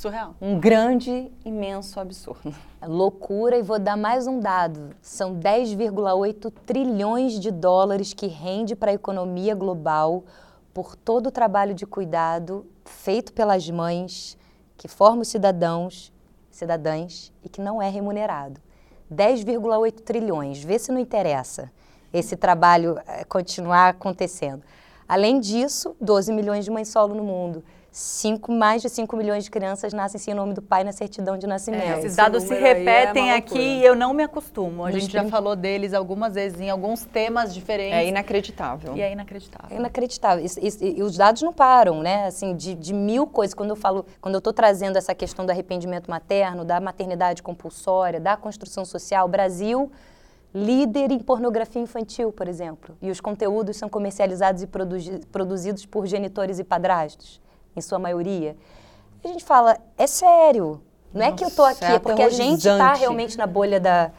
Surreal. 0.00 0.34
Um 0.40 0.58
grande, 0.58 1.30
imenso 1.44 2.00
absurdo. 2.00 2.54
É 2.80 2.86
loucura 2.86 3.58
e 3.58 3.62
vou 3.62 3.78
dar 3.78 3.98
mais 3.98 4.26
um 4.26 4.40
dado. 4.40 4.96
São 5.02 5.38
10,8 5.38 6.50
trilhões 6.64 7.38
de 7.38 7.50
dólares 7.50 8.14
que 8.14 8.26
rende 8.26 8.74
para 8.74 8.92
a 8.92 8.94
economia 8.94 9.54
global 9.54 10.24
por 10.72 10.96
todo 10.96 11.26
o 11.26 11.30
trabalho 11.30 11.74
de 11.74 11.84
cuidado 11.84 12.66
feito 12.86 13.34
pelas 13.34 13.68
mães, 13.68 14.38
que 14.78 14.88
formam 14.88 15.22
cidadãos, 15.22 16.10
cidadãs 16.50 17.30
e 17.44 17.50
que 17.50 17.60
não 17.60 17.82
é 17.82 17.90
remunerado. 17.90 18.58
10,8 19.12 20.00
trilhões. 20.00 20.64
Vê 20.64 20.78
se 20.78 20.90
não 20.90 20.98
interessa 20.98 21.70
esse 22.10 22.38
trabalho 22.38 22.98
eh, 23.06 23.22
continuar 23.24 23.90
acontecendo. 23.90 24.62
Além 25.06 25.40
disso, 25.40 25.94
12 26.00 26.32
milhões 26.32 26.64
de 26.64 26.70
mães 26.70 26.88
solo 26.88 27.14
no 27.14 27.22
mundo. 27.22 27.62
Cinco, 27.90 28.52
mais 28.52 28.82
de 28.82 28.88
5 28.88 29.16
milhões 29.16 29.44
de 29.44 29.50
crianças 29.50 29.92
nascem 29.92 30.20
sem 30.20 30.32
o 30.32 30.36
nome 30.36 30.54
do 30.54 30.62
pai 30.62 30.84
na 30.84 30.92
certidão 30.92 31.36
de 31.36 31.46
nascimento. 31.46 31.82
É, 31.82 31.98
esses 31.98 32.16
dados 32.16 32.44
se 32.44 32.54
é 32.54 32.60
repetem 32.60 33.30
é 33.30 33.36
aqui 33.36 33.58
e 33.58 33.84
eu 33.84 33.96
não 33.96 34.14
me 34.14 34.22
acostumo. 34.22 34.84
A 34.84 34.92
gente 34.92 35.12
já 35.12 35.24
falou 35.24 35.56
deles 35.56 35.92
algumas 35.92 36.34
vezes 36.34 36.60
em 36.60 36.70
alguns 36.70 37.04
temas 37.04 37.52
diferentes. 37.52 37.98
É 37.98 38.06
inacreditável. 38.06 38.96
E 38.96 39.00
é 39.00 39.12
inacreditável. 39.12 39.76
É 39.76 39.80
inacreditável. 39.80 40.44
E, 40.44 40.66
e, 40.66 40.98
e 40.98 41.02
os 41.02 41.16
dados 41.16 41.42
não 41.42 41.52
param, 41.52 42.00
né? 42.00 42.26
Assim, 42.26 42.54
de, 42.54 42.74
de, 42.74 42.94
mil 42.94 43.26
coisas. 43.26 43.54
Quando 43.54 43.70
eu 43.70 43.76
falo, 43.76 44.06
quando 44.20 44.34
eu 44.34 44.38
estou 44.38 44.52
trazendo 44.52 44.96
essa 44.96 45.14
questão 45.14 45.44
do 45.44 45.50
arrependimento 45.50 46.08
materno, 46.08 46.64
da 46.64 46.80
maternidade 46.80 47.42
compulsória, 47.42 48.20
da 48.20 48.36
construção 48.36 48.84
social, 48.84 49.26
o 49.26 49.28
Brasil 49.28 49.90
líder 50.52 51.12
em 51.12 51.20
pornografia 51.20 51.80
infantil, 51.80 52.32
por 52.32 52.48
exemplo. 52.48 52.96
E 53.00 53.08
os 53.08 53.20
conteúdos 53.20 53.76
são 53.76 53.88
comercializados 53.88 54.64
e 54.64 54.68
produzidos 55.30 55.86
por 55.86 56.06
genitores 56.06 56.58
e 56.58 56.64
padrastos 56.64 57.40
em 57.76 57.80
sua 57.80 57.98
maioria. 57.98 58.56
A 59.24 59.28
gente 59.28 59.44
fala, 59.44 59.76
é 59.96 60.06
sério. 60.06 60.80
Não 61.12 61.20
Nossa, 61.20 61.34
é 61.34 61.36
que 61.36 61.44
eu 61.44 61.48
estou 61.48 61.64
aqui, 61.64 61.84
é, 61.84 61.94
é 61.94 61.98
porque 61.98 62.22
a 62.22 62.30
gente 62.30 62.66
está 62.66 62.94
realmente 62.94 63.36
na 63.36 63.46
bolha 63.46 63.80
da, 63.80 64.12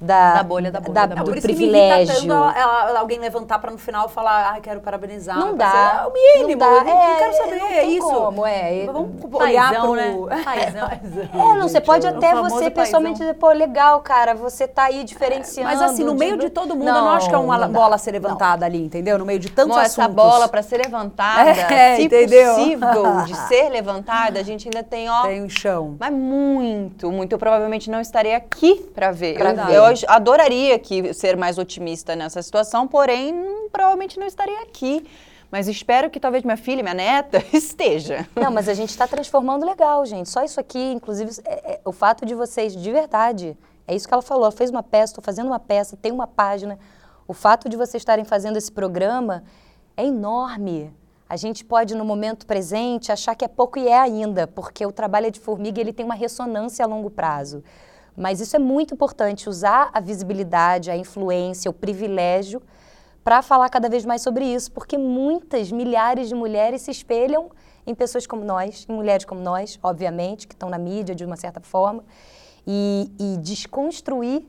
da, 0.00 0.34
da 0.34 0.42
bolha, 0.42 0.70
da 0.70 0.80
bolha, 0.80 0.94
da, 0.94 1.06
da 1.06 1.22
bolha. 1.22 1.36
do 1.36 1.42
privilégio. 1.42 2.20
Que 2.20 2.30
ela, 2.30 2.58
ela, 2.58 3.00
alguém 3.00 3.18
levantar 3.18 3.58
para 3.58 3.70
no 3.70 3.78
final 3.78 4.08
falar, 4.08 4.54
ah, 4.54 4.60
quero 4.60 4.80
parabenizar. 4.80 5.38
Não 5.38 5.56
dá. 5.56 6.02
É 6.02 6.06
o 6.06 6.12
mínimo. 6.12 6.60
Não, 6.60 6.74
dá. 6.74 6.84
não, 6.84 7.02
é, 7.02 7.16
quero 7.16 7.36
saber, 7.36 7.56
não 7.56 7.68
é 7.68 7.84
isso. 7.84 8.06
Como, 8.06 8.46
é. 8.46 8.86
Vamos 8.86 9.10
olhar 9.32 9.70
paizão, 9.70 9.82
pro... 9.82 9.94
né? 9.94 10.42
Paizão. 10.44 10.88
É, 11.32 11.58
não, 11.58 11.68
você 11.68 11.80
pode 11.80 12.06
até 12.06 12.34
você 12.34 12.70
pessoalmente 12.70 13.18
dizer, 13.18 13.34
pô, 13.34 13.50
legal, 13.50 14.00
cara, 14.00 14.34
você 14.34 14.66
tá 14.66 14.84
aí 14.84 15.04
diferenciando. 15.04 15.70
Mas 15.70 15.80
assim, 15.80 16.04
no 16.04 16.14
meio 16.14 16.36
de 16.36 16.50
todo 16.50 16.74
mundo, 16.74 16.86
não, 16.86 16.96
eu 16.96 17.04
não 17.04 17.10
acho 17.10 17.28
que 17.28 17.34
é 17.34 17.38
uma 17.38 17.68
bola 17.68 17.94
a 17.94 17.98
ser 17.98 18.12
levantada 18.12 18.66
ali, 18.66 18.84
entendeu? 18.84 19.18
No 19.18 19.24
meio 19.24 19.38
de 19.38 19.50
tantos 19.50 19.74
Bom, 19.74 19.80
assuntos. 19.80 19.98
essa 19.98 20.08
bola 20.08 20.48
para 20.48 20.62
ser 20.62 20.78
levantada, 20.78 21.50
é, 21.72 21.96
se 21.96 22.02
entendeu? 22.04 22.54
possível 22.54 23.24
de 23.24 23.34
ser 23.48 23.68
levantada, 23.68 24.40
a 24.40 24.42
gente 24.42 24.68
ainda 24.68 24.82
tem, 24.82 25.08
ó... 25.08 25.22
Tem 25.22 25.42
um 25.42 25.48
chão. 25.48 25.96
Mas 25.98 26.12
muito, 26.12 27.10
muito. 27.10 27.32
Eu 27.32 27.38
provavelmente 27.38 27.90
não 27.90 28.00
estaria 28.00 28.36
aqui 28.36 28.76
para 28.94 29.10
ver. 29.10 29.36
Pra 29.36 29.50
eu, 29.50 29.66
ver. 29.66 29.74
eu 29.74 29.83
adoraria 30.08 30.64
gostaria 30.64 30.78
que 30.78 31.12
ser 31.12 31.36
mais 31.36 31.58
otimista 31.58 32.16
nessa 32.16 32.42
situação, 32.42 32.86
porém, 32.86 33.68
provavelmente 33.70 34.18
não 34.18 34.26
estaria 34.26 34.62
aqui. 34.62 35.06
Mas 35.50 35.68
espero 35.68 36.10
que 36.10 36.18
talvez 36.18 36.42
minha 36.42 36.56
filha, 36.56 36.82
minha 36.82 36.94
neta, 36.94 37.44
esteja. 37.52 38.26
Não, 38.34 38.50
mas 38.50 38.68
a 38.68 38.74
gente 38.74 38.90
está 38.90 39.06
transformando 39.06 39.64
legal, 39.64 40.04
gente. 40.04 40.28
Só 40.28 40.42
isso 40.42 40.58
aqui, 40.58 40.92
inclusive, 40.92 41.30
é, 41.44 41.74
é, 41.74 41.80
o 41.84 41.92
fato 41.92 42.26
de 42.26 42.34
vocês, 42.34 42.74
de 42.74 42.90
verdade, 42.90 43.56
é 43.86 43.94
isso 43.94 44.08
que 44.08 44.14
ela 44.14 44.22
falou. 44.22 44.44
Ela 44.44 44.52
fez 44.52 44.70
uma 44.70 44.82
peça, 44.82 45.12
estou 45.12 45.22
fazendo 45.22 45.46
uma 45.46 45.60
peça, 45.60 45.96
tem 45.96 46.10
uma 46.10 46.26
página. 46.26 46.78
O 47.28 47.32
fato 47.32 47.68
de 47.68 47.76
vocês 47.76 48.00
estarem 48.00 48.24
fazendo 48.24 48.56
esse 48.56 48.72
programa 48.72 49.44
é 49.96 50.04
enorme. 50.04 50.92
A 51.28 51.36
gente 51.36 51.64
pode, 51.64 51.94
no 51.94 52.04
momento 52.04 52.46
presente, 52.46 53.12
achar 53.12 53.34
que 53.34 53.44
é 53.44 53.48
pouco 53.48 53.78
e 53.78 53.86
é 53.86 53.98
ainda, 53.98 54.46
porque 54.46 54.84
o 54.84 54.92
trabalho 54.92 55.26
é 55.26 55.30
de 55.30 55.40
formiga 55.40 55.80
ele 55.80 55.92
tem 55.92 56.04
uma 56.04 56.14
ressonância 56.14 56.84
a 56.84 56.88
longo 56.88 57.10
prazo. 57.10 57.62
Mas 58.16 58.40
isso 58.40 58.54
é 58.56 58.58
muito 58.58 58.94
importante, 58.94 59.48
usar 59.48 59.90
a 59.92 60.00
visibilidade, 60.00 60.90
a 60.90 60.96
influência, 60.96 61.70
o 61.70 61.74
privilégio 61.74 62.62
para 63.22 63.40
falar 63.40 63.70
cada 63.70 63.88
vez 63.88 64.04
mais 64.04 64.20
sobre 64.22 64.44
isso, 64.44 64.70
porque 64.70 64.98
muitas, 64.98 65.72
milhares 65.72 66.28
de 66.28 66.34
mulheres 66.34 66.82
se 66.82 66.90
espelham 66.90 67.50
em 67.86 67.94
pessoas 67.94 68.26
como 68.26 68.44
nós, 68.44 68.86
em 68.88 68.92
mulheres 68.92 69.24
como 69.24 69.40
nós, 69.40 69.78
obviamente, 69.82 70.46
que 70.46 70.54
estão 70.54 70.68
na 70.68 70.78
mídia 70.78 71.14
de 71.14 71.24
uma 71.24 71.36
certa 71.36 71.60
forma, 71.60 72.04
e, 72.66 73.10
e 73.18 73.36
desconstruir 73.38 74.46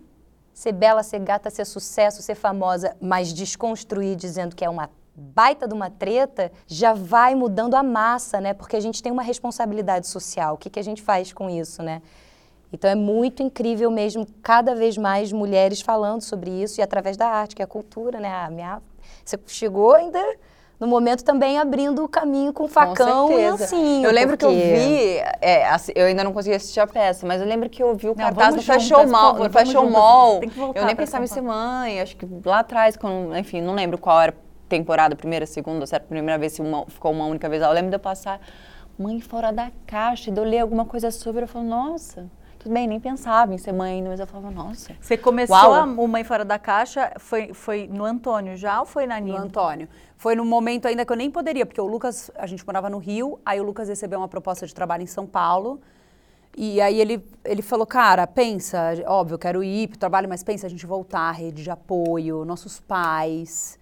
ser 0.53 0.71
bela, 0.71 1.03
ser 1.03 1.19
gata, 1.19 1.49
ser 1.49 1.65
sucesso, 1.65 2.21
ser 2.21 2.35
famosa, 2.35 2.95
mas 3.01 3.33
desconstruir 3.33 4.15
dizendo 4.15 4.55
que 4.55 4.63
é 4.63 4.69
uma 4.69 4.89
baita 5.13 5.67
de 5.67 5.73
uma 5.73 5.89
treta, 5.89 6.51
já 6.65 6.93
vai 6.93 7.35
mudando 7.35 7.75
a 7.75 7.83
massa, 7.83 8.39
né? 8.39 8.53
Porque 8.53 8.75
a 8.75 8.79
gente 8.79 9.03
tem 9.03 9.11
uma 9.11 9.21
responsabilidade 9.21 10.07
social. 10.07 10.55
O 10.55 10.57
que, 10.57 10.69
que 10.69 10.79
a 10.79 10.83
gente 10.83 11.01
faz 11.01 11.33
com 11.33 11.49
isso, 11.49 11.83
né? 11.83 12.01
Então 12.71 12.89
é 12.89 12.95
muito 12.95 13.41
incrível 13.41 13.89
mesmo, 13.89 14.25
cada 14.41 14.75
vez 14.75 14.97
mais 14.97 15.31
mulheres 15.31 15.81
falando 15.81 16.21
sobre 16.21 16.51
isso 16.51 16.79
e 16.79 16.83
através 16.83 17.15
da 17.15 17.27
arte, 17.27 17.55
que 17.55 17.61
é 17.61 17.65
a 17.65 17.67
cultura, 17.67 18.19
né? 18.19 18.29
A 18.29 18.49
minha, 18.49 18.81
você 19.23 19.39
chegou 19.47 19.93
ainda 19.93 20.19
no 20.79 20.87
momento 20.87 21.23
também 21.23 21.57
abrindo 21.57 22.03
o 22.03 22.07
caminho 22.07 22.51
com 22.51 22.67
facão 22.67 23.29
com 23.29 23.39
e 23.39 23.45
assim. 23.45 24.03
Eu 24.03 24.11
lembro 24.11 24.37
porque... 24.37 24.53
que 24.53 24.61
eu 24.61 24.75
vi, 24.75 25.17
é, 25.41 25.69
assim, 25.69 25.93
eu 25.95 26.05
ainda 26.05 26.23
não 26.23 26.33
consegui 26.33 26.55
assistir 26.55 26.79
a 26.81 26.87
peça, 26.87 27.25
mas 27.25 27.39
eu 27.39 27.47
lembro 27.47 27.69
que 27.69 27.81
eu 27.81 27.95
vi 27.95 28.07
o 28.07 28.09
não, 28.09 28.15
cartaz 28.15 28.55
no 28.55 28.61
Fashion 28.61 29.07
Mall. 29.07 29.35
No 29.35 29.49
Fashion 29.49 29.89
Mall. 29.89 30.41
Eu 30.73 30.85
nem 30.85 30.95
pensava 30.95 31.23
em 31.23 31.27
ser 31.27 31.41
mãe, 31.41 32.01
acho 32.01 32.17
que 32.17 32.27
lá 32.43 32.59
atrás, 32.59 32.97
quando, 32.97 33.35
enfim, 33.37 33.61
não 33.61 33.73
lembro 33.73 33.97
qual 33.97 34.19
era 34.19 34.31
a 34.33 34.67
temporada, 34.67 35.15
primeira, 35.15 35.45
segunda, 35.45 35.85
certo, 35.85 36.07
primeira 36.07 36.37
vez, 36.37 36.53
se 36.53 36.61
uma, 36.61 36.85
ficou 36.87 37.11
uma 37.11 37.25
única 37.25 37.47
vez. 37.47 37.61
Eu 37.61 37.71
lembro 37.71 37.89
de 37.89 37.95
eu 37.95 37.99
passar 37.99 38.41
mãe 38.97 39.21
fora 39.21 39.51
da 39.51 39.71
caixa, 39.87 40.29
e 40.29 40.33
de 40.33 40.39
eu 40.39 40.43
ler 40.43 40.59
alguma 40.59 40.85
coisa 40.85 41.09
sobre, 41.09 41.43
eu 41.43 41.47
falo, 41.47 41.65
nossa 41.65 42.29
tudo 42.65 42.73
bem, 42.73 42.87
nem 42.87 42.99
pensava 42.99 43.53
em 43.53 43.59
ser 43.59 43.71
mãe, 43.71 44.01
mas 44.01 44.19
eu 44.19 44.25
falava, 44.25 44.49
nossa. 44.49 44.91
Você 44.99 45.15
começou 45.15 45.55
uau. 45.55 45.87
o 45.87 46.07
Mãe 46.07 46.23
Fora 46.23 46.43
da 46.43 46.57
Caixa, 46.57 47.11
foi, 47.19 47.53
foi 47.53 47.87
no 47.87 48.03
Antônio 48.03 48.57
já 48.57 48.79
ou 48.79 48.87
foi 48.87 49.05
na 49.05 49.19
Nina? 49.19 49.37
No 49.37 49.45
Antônio. 49.45 49.87
Foi 50.17 50.35
no 50.35 50.43
momento 50.43 50.87
ainda 50.87 51.05
que 51.05 51.11
eu 51.11 51.15
nem 51.15 51.29
poderia, 51.29 51.63
porque 51.63 51.79
o 51.79 51.85
Lucas, 51.85 52.31
a 52.33 52.47
gente 52.47 52.65
morava 52.65 52.89
no 52.89 52.97
Rio, 52.97 53.39
aí 53.45 53.61
o 53.61 53.63
Lucas 53.63 53.87
recebeu 53.87 54.17
uma 54.17 54.27
proposta 54.27 54.65
de 54.65 54.73
trabalho 54.73 55.03
em 55.03 55.07
São 55.07 55.27
Paulo. 55.27 55.79
E 56.57 56.81
aí 56.81 56.99
ele, 56.99 57.23
ele 57.43 57.61
falou, 57.61 57.85
cara, 57.85 58.25
pensa, 58.25 58.95
óbvio, 59.05 59.35
eu 59.35 59.39
quero 59.39 59.63
ir 59.63 59.89
para 59.89 59.97
o 59.97 59.99
trabalho, 59.99 60.27
mas 60.27 60.41
pensa 60.41 60.65
a 60.65 60.69
gente 60.69 60.87
voltar, 60.87 61.33
rede 61.33 61.61
de 61.61 61.69
apoio, 61.69 62.43
nossos 62.45 62.79
pais 62.79 63.77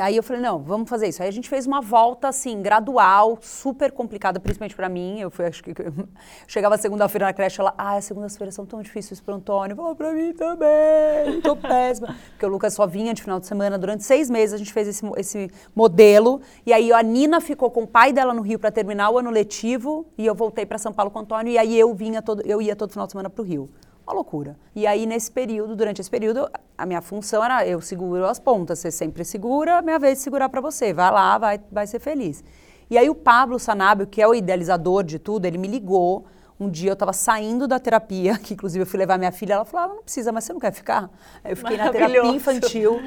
aí 0.00 0.16
eu 0.16 0.22
falei, 0.22 0.42
não, 0.42 0.58
vamos 0.58 0.90
fazer 0.90 1.08
isso. 1.08 1.22
Aí 1.22 1.28
a 1.28 1.32
gente 1.32 1.48
fez 1.48 1.64
uma 1.64 1.80
volta, 1.80 2.28
assim, 2.28 2.60
gradual, 2.60 3.38
super 3.40 3.92
complicada, 3.92 4.40
principalmente 4.40 4.74
para 4.74 4.88
mim. 4.88 5.20
Eu 5.20 5.30
fui, 5.30 5.46
acho 5.46 5.62
que, 5.62 5.72
chegava 6.48 6.76
segunda-feira 6.76 7.26
na 7.26 7.32
creche, 7.32 7.60
ela, 7.60 7.72
ah, 7.78 7.94
as 7.94 8.04
segundas-feiras 8.04 8.54
são 8.54 8.66
tão 8.66 8.82
difíceis 8.82 9.20
para 9.20 9.32
o 9.32 9.36
Antônio. 9.36 9.76
Falou, 9.76 9.94
para 9.94 10.12
mim 10.12 10.32
também, 10.32 11.40
tô 11.40 11.54
péssima. 11.54 12.16
Porque 12.30 12.44
o 12.44 12.48
Lucas 12.48 12.74
só 12.74 12.86
vinha 12.86 13.14
de 13.14 13.22
final 13.22 13.38
de 13.38 13.46
semana, 13.46 13.78
durante 13.78 14.02
seis 14.02 14.28
meses 14.28 14.54
a 14.54 14.58
gente 14.58 14.72
fez 14.72 14.88
esse, 14.88 15.06
esse 15.16 15.50
modelo. 15.74 16.40
E 16.66 16.72
aí 16.72 16.92
a 16.92 17.02
Nina 17.02 17.40
ficou 17.40 17.70
com 17.70 17.84
o 17.84 17.86
pai 17.86 18.12
dela 18.12 18.34
no 18.34 18.42
Rio 18.42 18.58
para 18.58 18.72
terminar 18.72 19.10
o 19.10 19.18
ano 19.18 19.30
letivo, 19.30 20.06
e 20.18 20.26
eu 20.26 20.34
voltei 20.34 20.66
para 20.66 20.78
São 20.78 20.92
Paulo 20.92 21.12
com 21.12 21.20
o 21.20 21.22
Antônio, 21.22 21.52
e 21.52 21.58
aí 21.58 21.78
eu 21.78 21.94
vinha 21.94 22.20
todo, 22.20 22.42
eu 22.42 22.60
ia 22.60 22.74
todo 22.74 22.90
final 22.90 23.06
de 23.06 23.12
semana 23.12 23.30
para 23.30 23.40
o 23.40 23.44
Rio. 23.44 23.70
Uma 24.10 24.16
loucura. 24.16 24.56
E 24.74 24.88
aí, 24.88 25.06
nesse 25.06 25.30
período, 25.30 25.76
durante 25.76 26.00
esse 26.00 26.10
período, 26.10 26.50
a 26.76 26.84
minha 26.84 27.00
função 27.00 27.44
era 27.44 27.64
eu 27.64 27.80
seguro 27.80 28.26
as 28.26 28.40
pontas, 28.40 28.80
você 28.80 28.90
sempre 28.90 29.24
segura, 29.24 29.80
minha 29.82 30.00
vez 30.00 30.18
de 30.18 30.24
segurar 30.24 30.48
para 30.48 30.60
você. 30.60 30.92
Vai 30.92 31.12
lá, 31.12 31.38
vai, 31.38 31.60
vai 31.70 31.86
ser 31.86 32.00
feliz. 32.00 32.42
E 32.90 32.98
aí 32.98 33.08
o 33.08 33.14
Pablo 33.14 33.56
Sanabio, 33.56 34.08
que 34.08 34.20
é 34.20 34.26
o 34.26 34.34
idealizador 34.34 35.04
de 35.04 35.20
tudo, 35.20 35.46
ele 35.46 35.58
me 35.58 35.68
ligou. 35.68 36.26
Um 36.60 36.68
dia 36.68 36.90
eu 36.90 36.92
estava 36.92 37.14
saindo 37.14 37.66
da 37.66 37.80
terapia, 37.80 38.36
que 38.38 38.52
inclusive 38.52 38.82
eu 38.82 38.86
fui 38.86 38.98
levar 38.98 39.16
minha 39.16 39.32
filha, 39.32 39.54
ela 39.54 39.64
falou, 39.64 39.86
ah, 39.86 39.94
não 39.94 40.02
precisa, 40.02 40.30
mas 40.30 40.44
você 40.44 40.52
não 40.52 40.60
quer 40.60 40.72
ficar? 40.72 41.10
Eu 41.42 41.56
fiquei 41.56 41.78
na 41.78 41.90
terapia 41.90 42.26
infantil, 42.26 43.00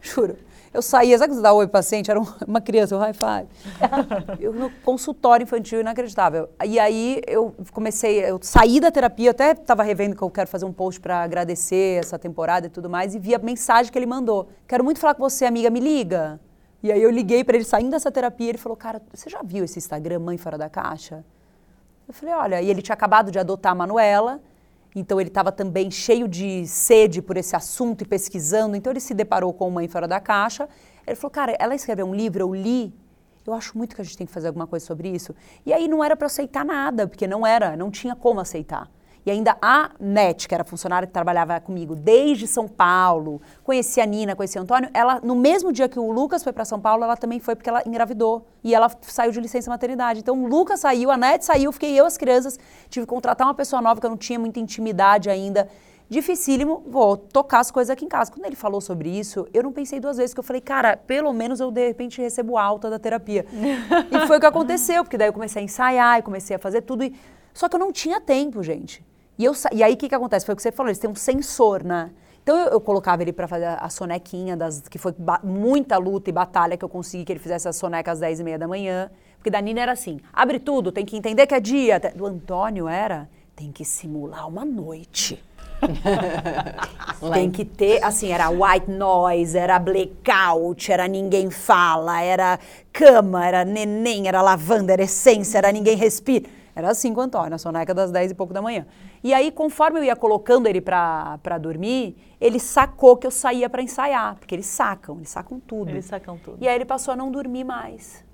juro. 0.00 0.36
Eu 0.72 0.82
saía, 0.82 1.18
sabe 1.18 1.30
que 1.30 1.34
você 1.34 1.42
dá 1.42 1.52
oi 1.52 1.66
paciente? 1.66 2.12
Era 2.12 2.20
uma 2.46 2.60
criança, 2.60 2.94
um 2.96 3.00
high 3.00 3.12
five. 3.12 3.48
eu 4.38 4.52
no 4.52 4.70
consultório 4.84 5.42
infantil 5.42 5.80
inacreditável. 5.80 6.48
E 6.64 6.78
aí 6.78 7.20
eu 7.26 7.52
comecei, 7.72 8.24
eu 8.24 8.38
saí 8.40 8.78
da 8.78 8.92
terapia, 8.92 9.26
eu 9.26 9.30
até 9.32 9.50
estava 9.50 9.82
revendo 9.82 10.14
que 10.14 10.22
eu 10.22 10.30
quero 10.30 10.48
fazer 10.48 10.64
um 10.64 10.72
post 10.72 11.00
para 11.00 11.24
agradecer 11.24 11.98
essa 11.98 12.16
temporada 12.16 12.68
e 12.68 12.70
tudo 12.70 12.88
mais, 12.88 13.16
e 13.16 13.18
vi 13.18 13.34
a 13.34 13.38
mensagem 13.40 13.90
que 13.90 13.98
ele 13.98 14.06
mandou. 14.06 14.48
Quero 14.68 14.84
muito 14.84 15.00
falar 15.00 15.14
com 15.14 15.28
você, 15.28 15.44
amiga, 15.44 15.68
me 15.70 15.80
liga. 15.80 16.38
E 16.84 16.92
aí 16.92 17.02
eu 17.02 17.10
liguei 17.10 17.42
para 17.42 17.56
ele 17.56 17.64
saindo 17.64 17.90
dessa 17.90 18.10
terapia, 18.12 18.50
ele 18.50 18.58
falou: 18.58 18.76
"Cara, 18.76 19.02
você 19.12 19.28
já 19.28 19.42
viu 19.42 19.64
esse 19.64 19.78
Instagram 19.78 20.20
Mãe 20.20 20.38
Fora 20.38 20.56
da 20.56 20.70
Caixa?" 20.70 21.24
Eu 22.10 22.14
falei: 22.14 22.34
"Olha", 22.34 22.60
e 22.60 22.68
ele 22.68 22.82
tinha 22.82 22.94
acabado 22.94 23.30
de 23.30 23.38
adotar 23.38 23.70
a 23.70 23.74
Manuela. 23.74 24.40
Então 24.96 25.20
ele 25.20 25.28
estava 25.28 25.52
também 25.52 25.88
cheio 25.92 26.26
de 26.26 26.66
sede 26.66 27.22
por 27.22 27.36
esse 27.36 27.54
assunto 27.54 28.02
e 28.02 28.04
pesquisando. 28.04 28.74
Então 28.74 28.92
ele 28.92 28.98
se 28.98 29.14
deparou 29.14 29.52
com 29.52 29.70
Mãe 29.70 29.86
Fora 29.86 30.08
da 30.08 30.18
Caixa. 30.18 30.68
Ele 31.06 31.14
falou, 31.14 31.30
cara, 31.30 31.56
ela 31.56 31.72
escreveu 31.72 32.04
um 32.04 32.12
livro, 32.12 32.40
eu 32.42 32.52
li. 32.52 32.92
Eu 33.46 33.54
acho 33.54 33.78
muito 33.78 33.94
que 33.94 34.00
a 34.02 34.04
gente 34.04 34.18
tem 34.18 34.26
que 34.26 34.32
fazer 34.32 34.48
alguma 34.48 34.66
coisa 34.66 34.84
sobre 34.84 35.08
isso. 35.08 35.32
E 35.64 35.72
aí 35.72 35.86
não 35.86 36.02
era 36.02 36.16
para 36.16 36.26
aceitar 36.26 36.64
nada, 36.64 37.06
porque 37.06 37.28
não 37.28 37.46
era, 37.46 37.76
não 37.76 37.92
tinha 37.92 38.16
como 38.16 38.40
aceitar. 38.40 38.90
E 39.24 39.30
ainda 39.30 39.56
a 39.60 39.90
Net, 40.00 40.48
que 40.48 40.54
era 40.54 40.64
funcionária 40.64 41.06
que 41.06 41.12
trabalhava 41.12 41.60
comigo 41.60 41.94
desde 41.94 42.46
São 42.46 42.66
Paulo, 42.66 43.40
conhecia 43.62 44.02
a 44.02 44.06
Nina, 44.06 44.34
conhecia 44.34 44.60
o 44.60 44.64
Antônio, 44.64 44.88
ela, 44.94 45.20
no 45.22 45.34
mesmo 45.34 45.72
dia 45.72 45.88
que 45.88 45.98
o 45.98 46.10
Lucas 46.10 46.42
foi 46.42 46.52
para 46.52 46.64
São 46.64 46.80
Paulo, 46.80 47.04
ela 47.04 47.16
também 47.16 47.38
foi 47.38 47.54
porque 47.54 47.68
ela 47.68 47.82
engravidou. 47.86 48.46
E 48.64 48.74
ela 48.74 48.90
saiu 49.02 49.30
de 49.30 49.40
licença 49.40 49.70
maternidade. 49.70 50.20
Então 50.20 50.42
o 50.42 50.46
Lucas 50.46 50.80
saiu, 50.80 51.10
a 51.10 51.16
Net 51.16 51.44
saiu, 51.44 51.70
fiquei 51.72 51.98
eu, 51.98 52.06
as 52.06 52.16
crianças, 52.16 52.58
tive 52.88 53.06
que 53.06 53.10
contratar 53.10 53.46
uma 53.46 53.54
pessoa 53.54 53.82
nova 53.82 54.00
que 54.00 54.06
eu 54.06 54.10
não 54.10 54.16
tinha 54.16 54.38
muita 54.38 54.58
intimidade 54.58 55.28
ainda. 55.28 55.68
Dificílimo, 56.10 56.82
vou 56.88 57.16
tocar 57.16 57.60
as 57.60 57.70
coisas 57.70 57.88
aqui 57.88 58.04
em 58.04 58.08
casa. 58.08 58.32
Quando 58.32 58.44
ele 58.44 58.56
falou 58.56 58.80
sobre 58.80 59.08
isso, 59.08 59.46
eu 59.54 59.62
não 59.62 59.70
pensei 59.70 60.00
duas 60.00 60.16
vezes, 60.16 60.32
porque 60.32 60.40
eu 60.40 60.44
falei, 60.44 60.60
cara, 60.60 60.96
pelo 60.96 61.32
menos 61.32 61.60
eu 61.60 61.70
de 61.70 61.86
repente 61.86 62.20
recebo 62.20 62.58
alta 62.58 62.90
da 62.90 62.98
terapia. 62.98 63.46
e 64.10 64.26
foi 64.26 64.38
o 64.38 64.40
que 64.40 64.46
aconteceu, 64.46 65.04
porque 65.04 65.16
daí 65.16 65.28
eu 65.28 65.32
comecei 65.32 65.62
a 65.62 65.64
ensaiar 65.64 66.18
e 66.18 66.22
comecei 66.22 66.56
a 66.56 66.58
fazer 66.58 66.80
tudo. 66.80 67.04
E... 67.04 67.14
Só 67.54 67.68
que 67.68 67.76
eu 67.76 67.80
não 67.80 67.92
tinha 67.92 68.20
tempo, 68.20 68.60
gente. 68.60 69.04
E, 69.40 69.44
eu, 69.46 69.54
e 69.72 69.82
aí 69.82 69.94
o 69.94 69.96
que, 69.96 70.06
que 70.06 70.14
acontece? 70.14 70.44
Foi 70.44 70.52
o 70.52 70.56
que 70.56 70.62
você 70.62 70.70
falou, 70.70 70.90
eles 70.90 70.98
têm 70.98 71.08
um 71.08 71.14
sensor, 71.14 71.82
né? 71.82 72.10
Então 72.42 72.58
eu, 72.58 72.72
eu 72.72 72.80
colocava 72.80 73.22
ele 73.22 73.32
para 73.32 73.48
fazer 73.48 73.64
a 73.64 73.88
sonequinha, 73.88 74.54
das, 74.54 74.82
que 74.86 74.98
foi 74.98 75.14
muita 75.42 75.96
luta 75.96 76.28
e 76.28 76.32
batalha 76.32 76.76
que 76.76 76.84
eu 76.84 76.90
consegui 76.90 77.24
que 77.24 77.32
ele 77.32 77.40
fizesse 77.40 77.66
a 77.66 77.72
soneca 77.72 78.12
às 78.12 78.20
10 78.20 78.40
e 78.40 78.44
meia 78.44 78.58
da 78.58 78.68
manhã. 78.68 79.10
Porque 79.36 79.48
da 79.48 79.58
Nina 79.58 79.80
era 79.80 79.92
assim: 79.92 80.20
abre 80.30 80.58
tudo, 80.58 80.92
tem 80.92 81.06
que 81.06 81.16
entender 81.16 81.46
que 81.46 81.54
é 81.54 81.60
dia. 81.60 81.98
Do 82.14 82.26
Antônio 82.26 82.86
era: 82.86 83.30
tem 83.56 83.72
que 83.72 83.82
simular 83.82 84.46
uma 84.46 84.62
noite. 84.62 85.42
tem 87.32 87.50
que 87.50 87.64
ter, 87.64 88.04
assim, 88.04 88.32
era 88.32 88.50
white 88.50 88.90
noise, 88.90 89.56
era 89.56 89.78
blackout, 89.78 90.92
era 90.92 91.08
ninguém 91.08 91.50
fala, 91.50 92.20
era 92.20 92.58
cama, 92.92 93.46
era 93.46 93.64
neném, 93.64 94.28
era 94.28 94.42
lavanda, 94.42 94.92
era 94.92 95.04
essência, 95.04 95.56
era 95.56 95.72
ninguém 95.72 95.96
respira. 95.96 96.46
Era 96.74 96.90
assim 96.90 97.12
com 97.14 97.20
o 97.20 97.24
Antônio, 97.24 97.54
a 97.54 97.58
soneca 97.58 97.94
das 97.94 98.10
10 98.10 98.32
e 98.32 98.34
pouco 98.34 98.52
da 98.52 98.60
manhã. 98.62 98.86
E 99.22 99.34
aí, 99.34 99.50
conforme 99.52 100.00
eu 100.00 100.04
ia 100.04 100.16
colocando 100.16 100.66
ele 100.66 100.80
pra, 100.80 101.38
pra 101.42 101.58
dormir, 101.58 102.16
ele 102.40 102.58
sacou 102.58 103.16
que 103.16 103.26
eu 103.26 103.30
saía 103.30 103.68
para 103.68 103.82
ensaiar, 103.82 104.36
porque 104.36 104.54
eles 104.54 104.66
sacam, 104.66 105.16
eles 105.18 105.28
sacam 105.28 105.60
tudo. 105.60 105.90
Eles 105.90 106.06
sacam 106.06 106.38
tudo. 106.38 106.56
E 106.60 106.66
aí 106.66 106.74
ele 106.74 106.86
passou 106.86 107.12
a 107.12 107.16
não 107.16 107.30
dormir 107.30 107.64
mais, 107.64 108.24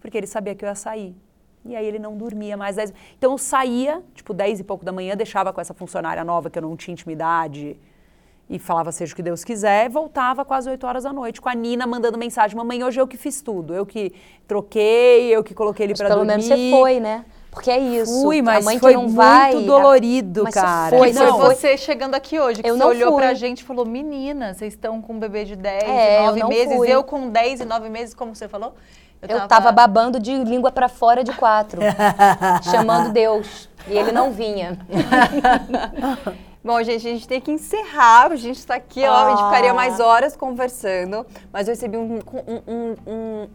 porque 0.00 0.16
ele 0.16 0.28
sabia 0.28 0.54
que 0.54 0.64
eu 0.64 0.68
ia 0.68 0.74
sair. 0.76 1.16
E 1.64 1.74
aí 1.74 1.84
ele 1.84 1.98
não 1.98 2.16
dormia 2.16 2.56
mais. 2.56 2.76
Dez... 2.76 2.94
Então 3.18 3.32
eu 3.32 3.38
saía, 3.38 4.02
tipo, 4.14 4.32
10 4.32 4.60
e 4.60 4.64
pouco 4.64 4.84
da 4.84 4.92
manhã, 4.92 5.16
deixava 5.16 5.52
com 5.52 5.60
essa 5.60 5.74
funcionária 5.74 6.24
nova 6.24 6.48
que 6.48 6.58
eu 6.58 6.62
não 6.62 6.76
tinha 6.76 6.92
intimidade 6.92 7.76
e 8.48 8.58
falava 8.58 8.90
seja 8.90 9.12
o 9.12 9.16
que 9.16 9.22
Deus 9.22 9.44
quiser, 9.44 9.86
e 9.86 9.88
voltava 9.88 10.44
quase 10.44 10.68
8 10.68 10.84
horas 10.84 11.04
da 11.04 11.12
noite 11.12 11.40
com 11.40 11.48
a 11.48 11.54
Nina 11.54 11.86
mandando 11.86 12.16
mensagem: 12.16 12.56
"Mamãe, 12.56 12.82
hoje 12.82 13.00
eu 13.00 13.06
que 13.06 13.16
fiz 13.16 13.42
tudo, 13.42 13.74
eu 13.74 13.84
que 13.84 14.12
troquei, 14.46 15.34
eu 15.34 15.44
que 15.44 15.54
coloquei 15.54 15.86
ele 15.86 15.94
para 15.94 16.08
dormir". 16.08 16.26
Pelo 16.26 16.38
menos 16.38 16.46
você 16.46 16.70
foi, 16.70 16.98
né? 16.98 17.24
Porque 17.50 17.70
é 17.70 17.78
isso. 17.78 18.22
Fui, 18.22 18.40
mas 18.40 18.64
a 18.64 18.70
mãe 18.70 18.78
foi 18.78 18.92
que 18.92 18.96
não 18.96 19.04
muito 19.04 19.16
vai, 19.16 19.64
dolorido, 19.64 20.44
mas 20.44 20.54
cara. 20.54 20.96
Foi, 20.96 21.12
não, 21.12 21.40
foi 21.40 21.54
você 21.54 21.76
chegando 21.76 22.14
aqui 22.14 22.38
hoje, 22.38 22.62
que 22.62 22.68
eu 22.68 22.74
você 22.74 22.80
não 22.80 22.88
olhou 22.88 23.12
fui. 23.12 23.22
pra 23.22 23.34
gente 23.34 23.60
e 23.60 23.64
falou, 23.64 23.84
menina, 23.84 24.54
vocês 24.54 24.72
estão 24.72 25.02
com 25.02 25.14
um 25.14 25.18
bebê 25.18 25.44
de 25.44 25.56
10 25.56 25.82
é, 25.82 26.22
e 26.22 26.26
9 26.26 26.44
meses, 26.44 26.76
fui. 26.76 26.88
eu 26.88 27.02
com 27.02 27.28
10 27.28 27.60
e 27.60 27.64
9 27.64 27.88
meses, 27.88 28.14
como 28.14 28.34
você 28.34 28.46
falou? 28.46 28.74
Eu 29.20 29.28
tava, 29.28 29.42
eu 29.42 29.48
tava 29.48 29.72
babando 29.72 30.20
de 30.20 30.32
língua 30.44 30.70
para 30.70 30.88
fora 30.88 31.24
de 31.24 31.32
quatro, 31.32 31.82
chamando 32.70 33.12
Deus. 33.12 33.68
E 33.88 33.98
ele 33.98 34.12
não 34.12 34.30
vinha. 34.30 34.78
Bom, 36.62 36.82
gente, 36.82 37.06
a 37.08 37.10
gente 37.10 37.26
tem 37.26 37.40
que 37.40 37.50
encerrar. 37.50 38.32
A 38.32 38.36
gente 38.36 38.58
está 38.58 38.74
aqui, 38.74 39.02
ó, 39.04 39.14
a 39.14 39.30
gente 39.30 39.44
ficaria 39.44 39.72
mais 39.72 39.98
ah. 39.98 40.06
horas 40.06 40.36
conversando. 40.36 41.26
Mas 41.52 41.66
eu 41.66 41.72
recebi 41.72 41.96
um, 41.96 42.18
um, 42.18 42.62
um, 42.66 42.96
um 43.06 43.48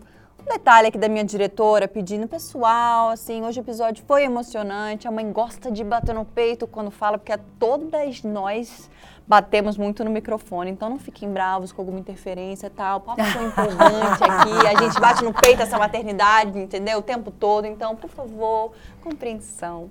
detalhe 0.45 0.88
aqui 0.88 0.97
da 0.97 1.09
minha 1.09 1.23
diretora 1.23 1.88
pedindo, 1.88 2.27
pessoal, 2.27 3.09
assim, 3.09 3.43
hoje 3.43 3.59
o 3.59 3.63
episódio 3.63 4.03
foi 4.07 4.23
emocionante. 4.23 5.07
A 5.07 5.11
mãe 5.11 5.31
gosta 5.31 5.72
de 5.72 5.84
bater 5.84 6.13
no 6.13 6.23
peito 6.23 6.67
quando 6.67 6.91
fala, 6.91 7.17
porque 7.17 7.35
todas 7.59 8.23
nós 8.23 8.89
batemos 9.27 9.76
muito 9.76 10.03
no 10.03 10.11
microfone, 10.11 10.69
então 10.69 10.88
não 10.88 10.99
fiquem 10.99 11.31
bravos 11.31 11.72
com 11.72 11.81
alguma 11.81 11.99
interferência 11.99 12.67
e 12.67 12.69
tal. 12.69 12.97
O 12.97 13.01
papo 13.01 13.23
foi 13.23 13.45
empolgante 13.45 14.23
aqui, 14.23 14.67
a 14.67 14.84
gente 14.84 14.99
bate 14.99 15.23
no 15.23 15.34
peito 15.34 15.63
essa 15.63 15.77
maternidade, 15.77 16.59
entendeu? 16.59 16.99
O 16.99 17.01
tempo 17.01 17.31
todo, 17.31 17.65
então, 17.65 17.95
por 17.95 18.09
favor, 18.09 18.72
compreensão. 19.03 19.89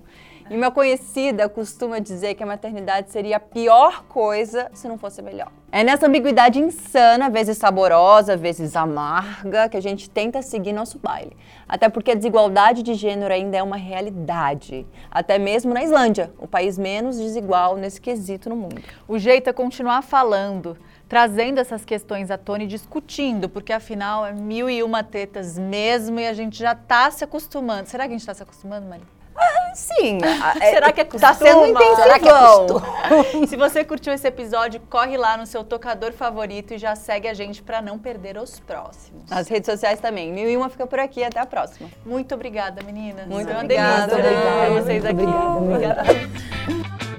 E 0.50 0.56
uma 0.56 0.70
conhecida 0.70 1.48
costuma 1.48 1.98
dizer 1.98 2.34
que 2.34 2.42
a 2.42 2.46
maternidade 2.46 3.10
seria 3.10 3.38
a 3.38 3.40
pior 3.40 4.04
coisa 4.04 4.70
se 4.74 4.86
não 4.86 4.98
fosse 4.98 5.22
melhor. 5.22 5.50
É 5.72 5.82
nessa 5.82 6.06
ambiguidade 6.06 6.58
insana, 6.58 7.30
vezes 7.30 7.56
saborosa, 7.56 8.36
vezes 8.36 8.76
amarga, 8.76 9.68
que 9.68 9.76
a 9.76 9.80
gente 9.80 10.08
tenta 10.08 10.42
seguir 10.42 10.72
nosso 10.72 10.98
baile. 10.98 11.36
Até 11.66 11.88
porque 11.88 12.10
a 12.10 12.14
desigualdade 12.14 12.82
de 12.82 12.94
gênero 12.94 13.32
ainda 13.32 13.56
é 13.56 13.62
uma 13.62 13.76
realidade. 13.76 14.86
Até 15.10 15.38
mesmo 15.38 15.72
na 15.72 15.82
Islândia, 15.82 16.30
o 16.38 16.46
país 16.46 16.76
menos 16.76 17.16
desigual 17.18 17.76
nesse 17.76 18.00
quesito 18.00 18.50
no 18.50 18.56
mundo. 18.56 18.82
O 19.08 19.18
jeito 19.18 19.48
é 19.48 19.52
continuar 19.52 20.02
falando 20.02 20.76
trazendo 21.08 21.60
essas 21.60 21.84
questões 21.84 22.30
à 22.30 22.38
tona 22.38 22.64
e 22.64 22.66
discutindo, 22.66 23.48
porque 23.48 23.72
afinal 23.72 24.26
é 24.26 24.32
mil 24.32 24.68
e 24.68 24.82
uma 24.82 25.04
tetas 25.04 25.58
mesmo 25.58 26.18
e 26.18 26.26
a 26.26 26.32
gente 26.32 26.58
já 26.58 26.72
está 26.72 27.10
se 27.10 27.22
acostumando. 27.22 27.88
Será 27.88 28.04
que 28.04 28.08
a 28.08 28.12
gente 28.12 28.20
está 28.20 28.34
se 28.34 28.42
acostumando, 28.42 28.86
Maria? 28.88 29.13
Sim. 29.74 30.18
É, 30.60 30.70
Será 30.72 30.92
que 30.92 31.00
é 31.00 31.04
Tá 31.04 31.34
sendo 31.34 31.66
intensivão. 31.66 31.96
Será 31.96 32.18
que 32.18 32.28
é 32.28 33.46
Se 33.46 33.56
você 33.56 33.84
curtiu 33.84 34.12
esse 34.12 34.26
episódio, 34.26 34.80
corre 34.88 35.16
lá 35.16 35.36
no 35.36 35.46
seu 35.46 35.64
tocador 35.64 36.12
favorito 36.12 36.74
e 36.74 36.78
já 36.78 36.94
segue 36.94 37.28
a 37.28 37.34
gente 37.34 37.62
para 37.62 37.82
não 37.82 37.98
perder 37.98 38.36
os 38.38 38.60
próximos. 38.60 39.28
Nas 39.28 39.48
redes 39.48 39.70
sociais 39.70 40.00
também. 40.00 40.32
Mil 40.32 40.48
e 40.48 40.56
uma 40.56 40.68
fica 40.68 40.86
por 40.86 40.98
aqui. 40.98 41.24
Até 41.24 41.40
a 41.40 41.46
próxima. 41.46 41.88
Muito 42.04 42.34
obrigada, 42.34 42.82
meninas. 42.82 43.26
Muito 43.26 43.50
obrigada. 43.52 44.14
Obrigada. 44.14 44.70
vocês 44.70 45.04
aqui. 45.04 45.22
obrigada. 45.22 46.02
obrigada. 46.02 47.13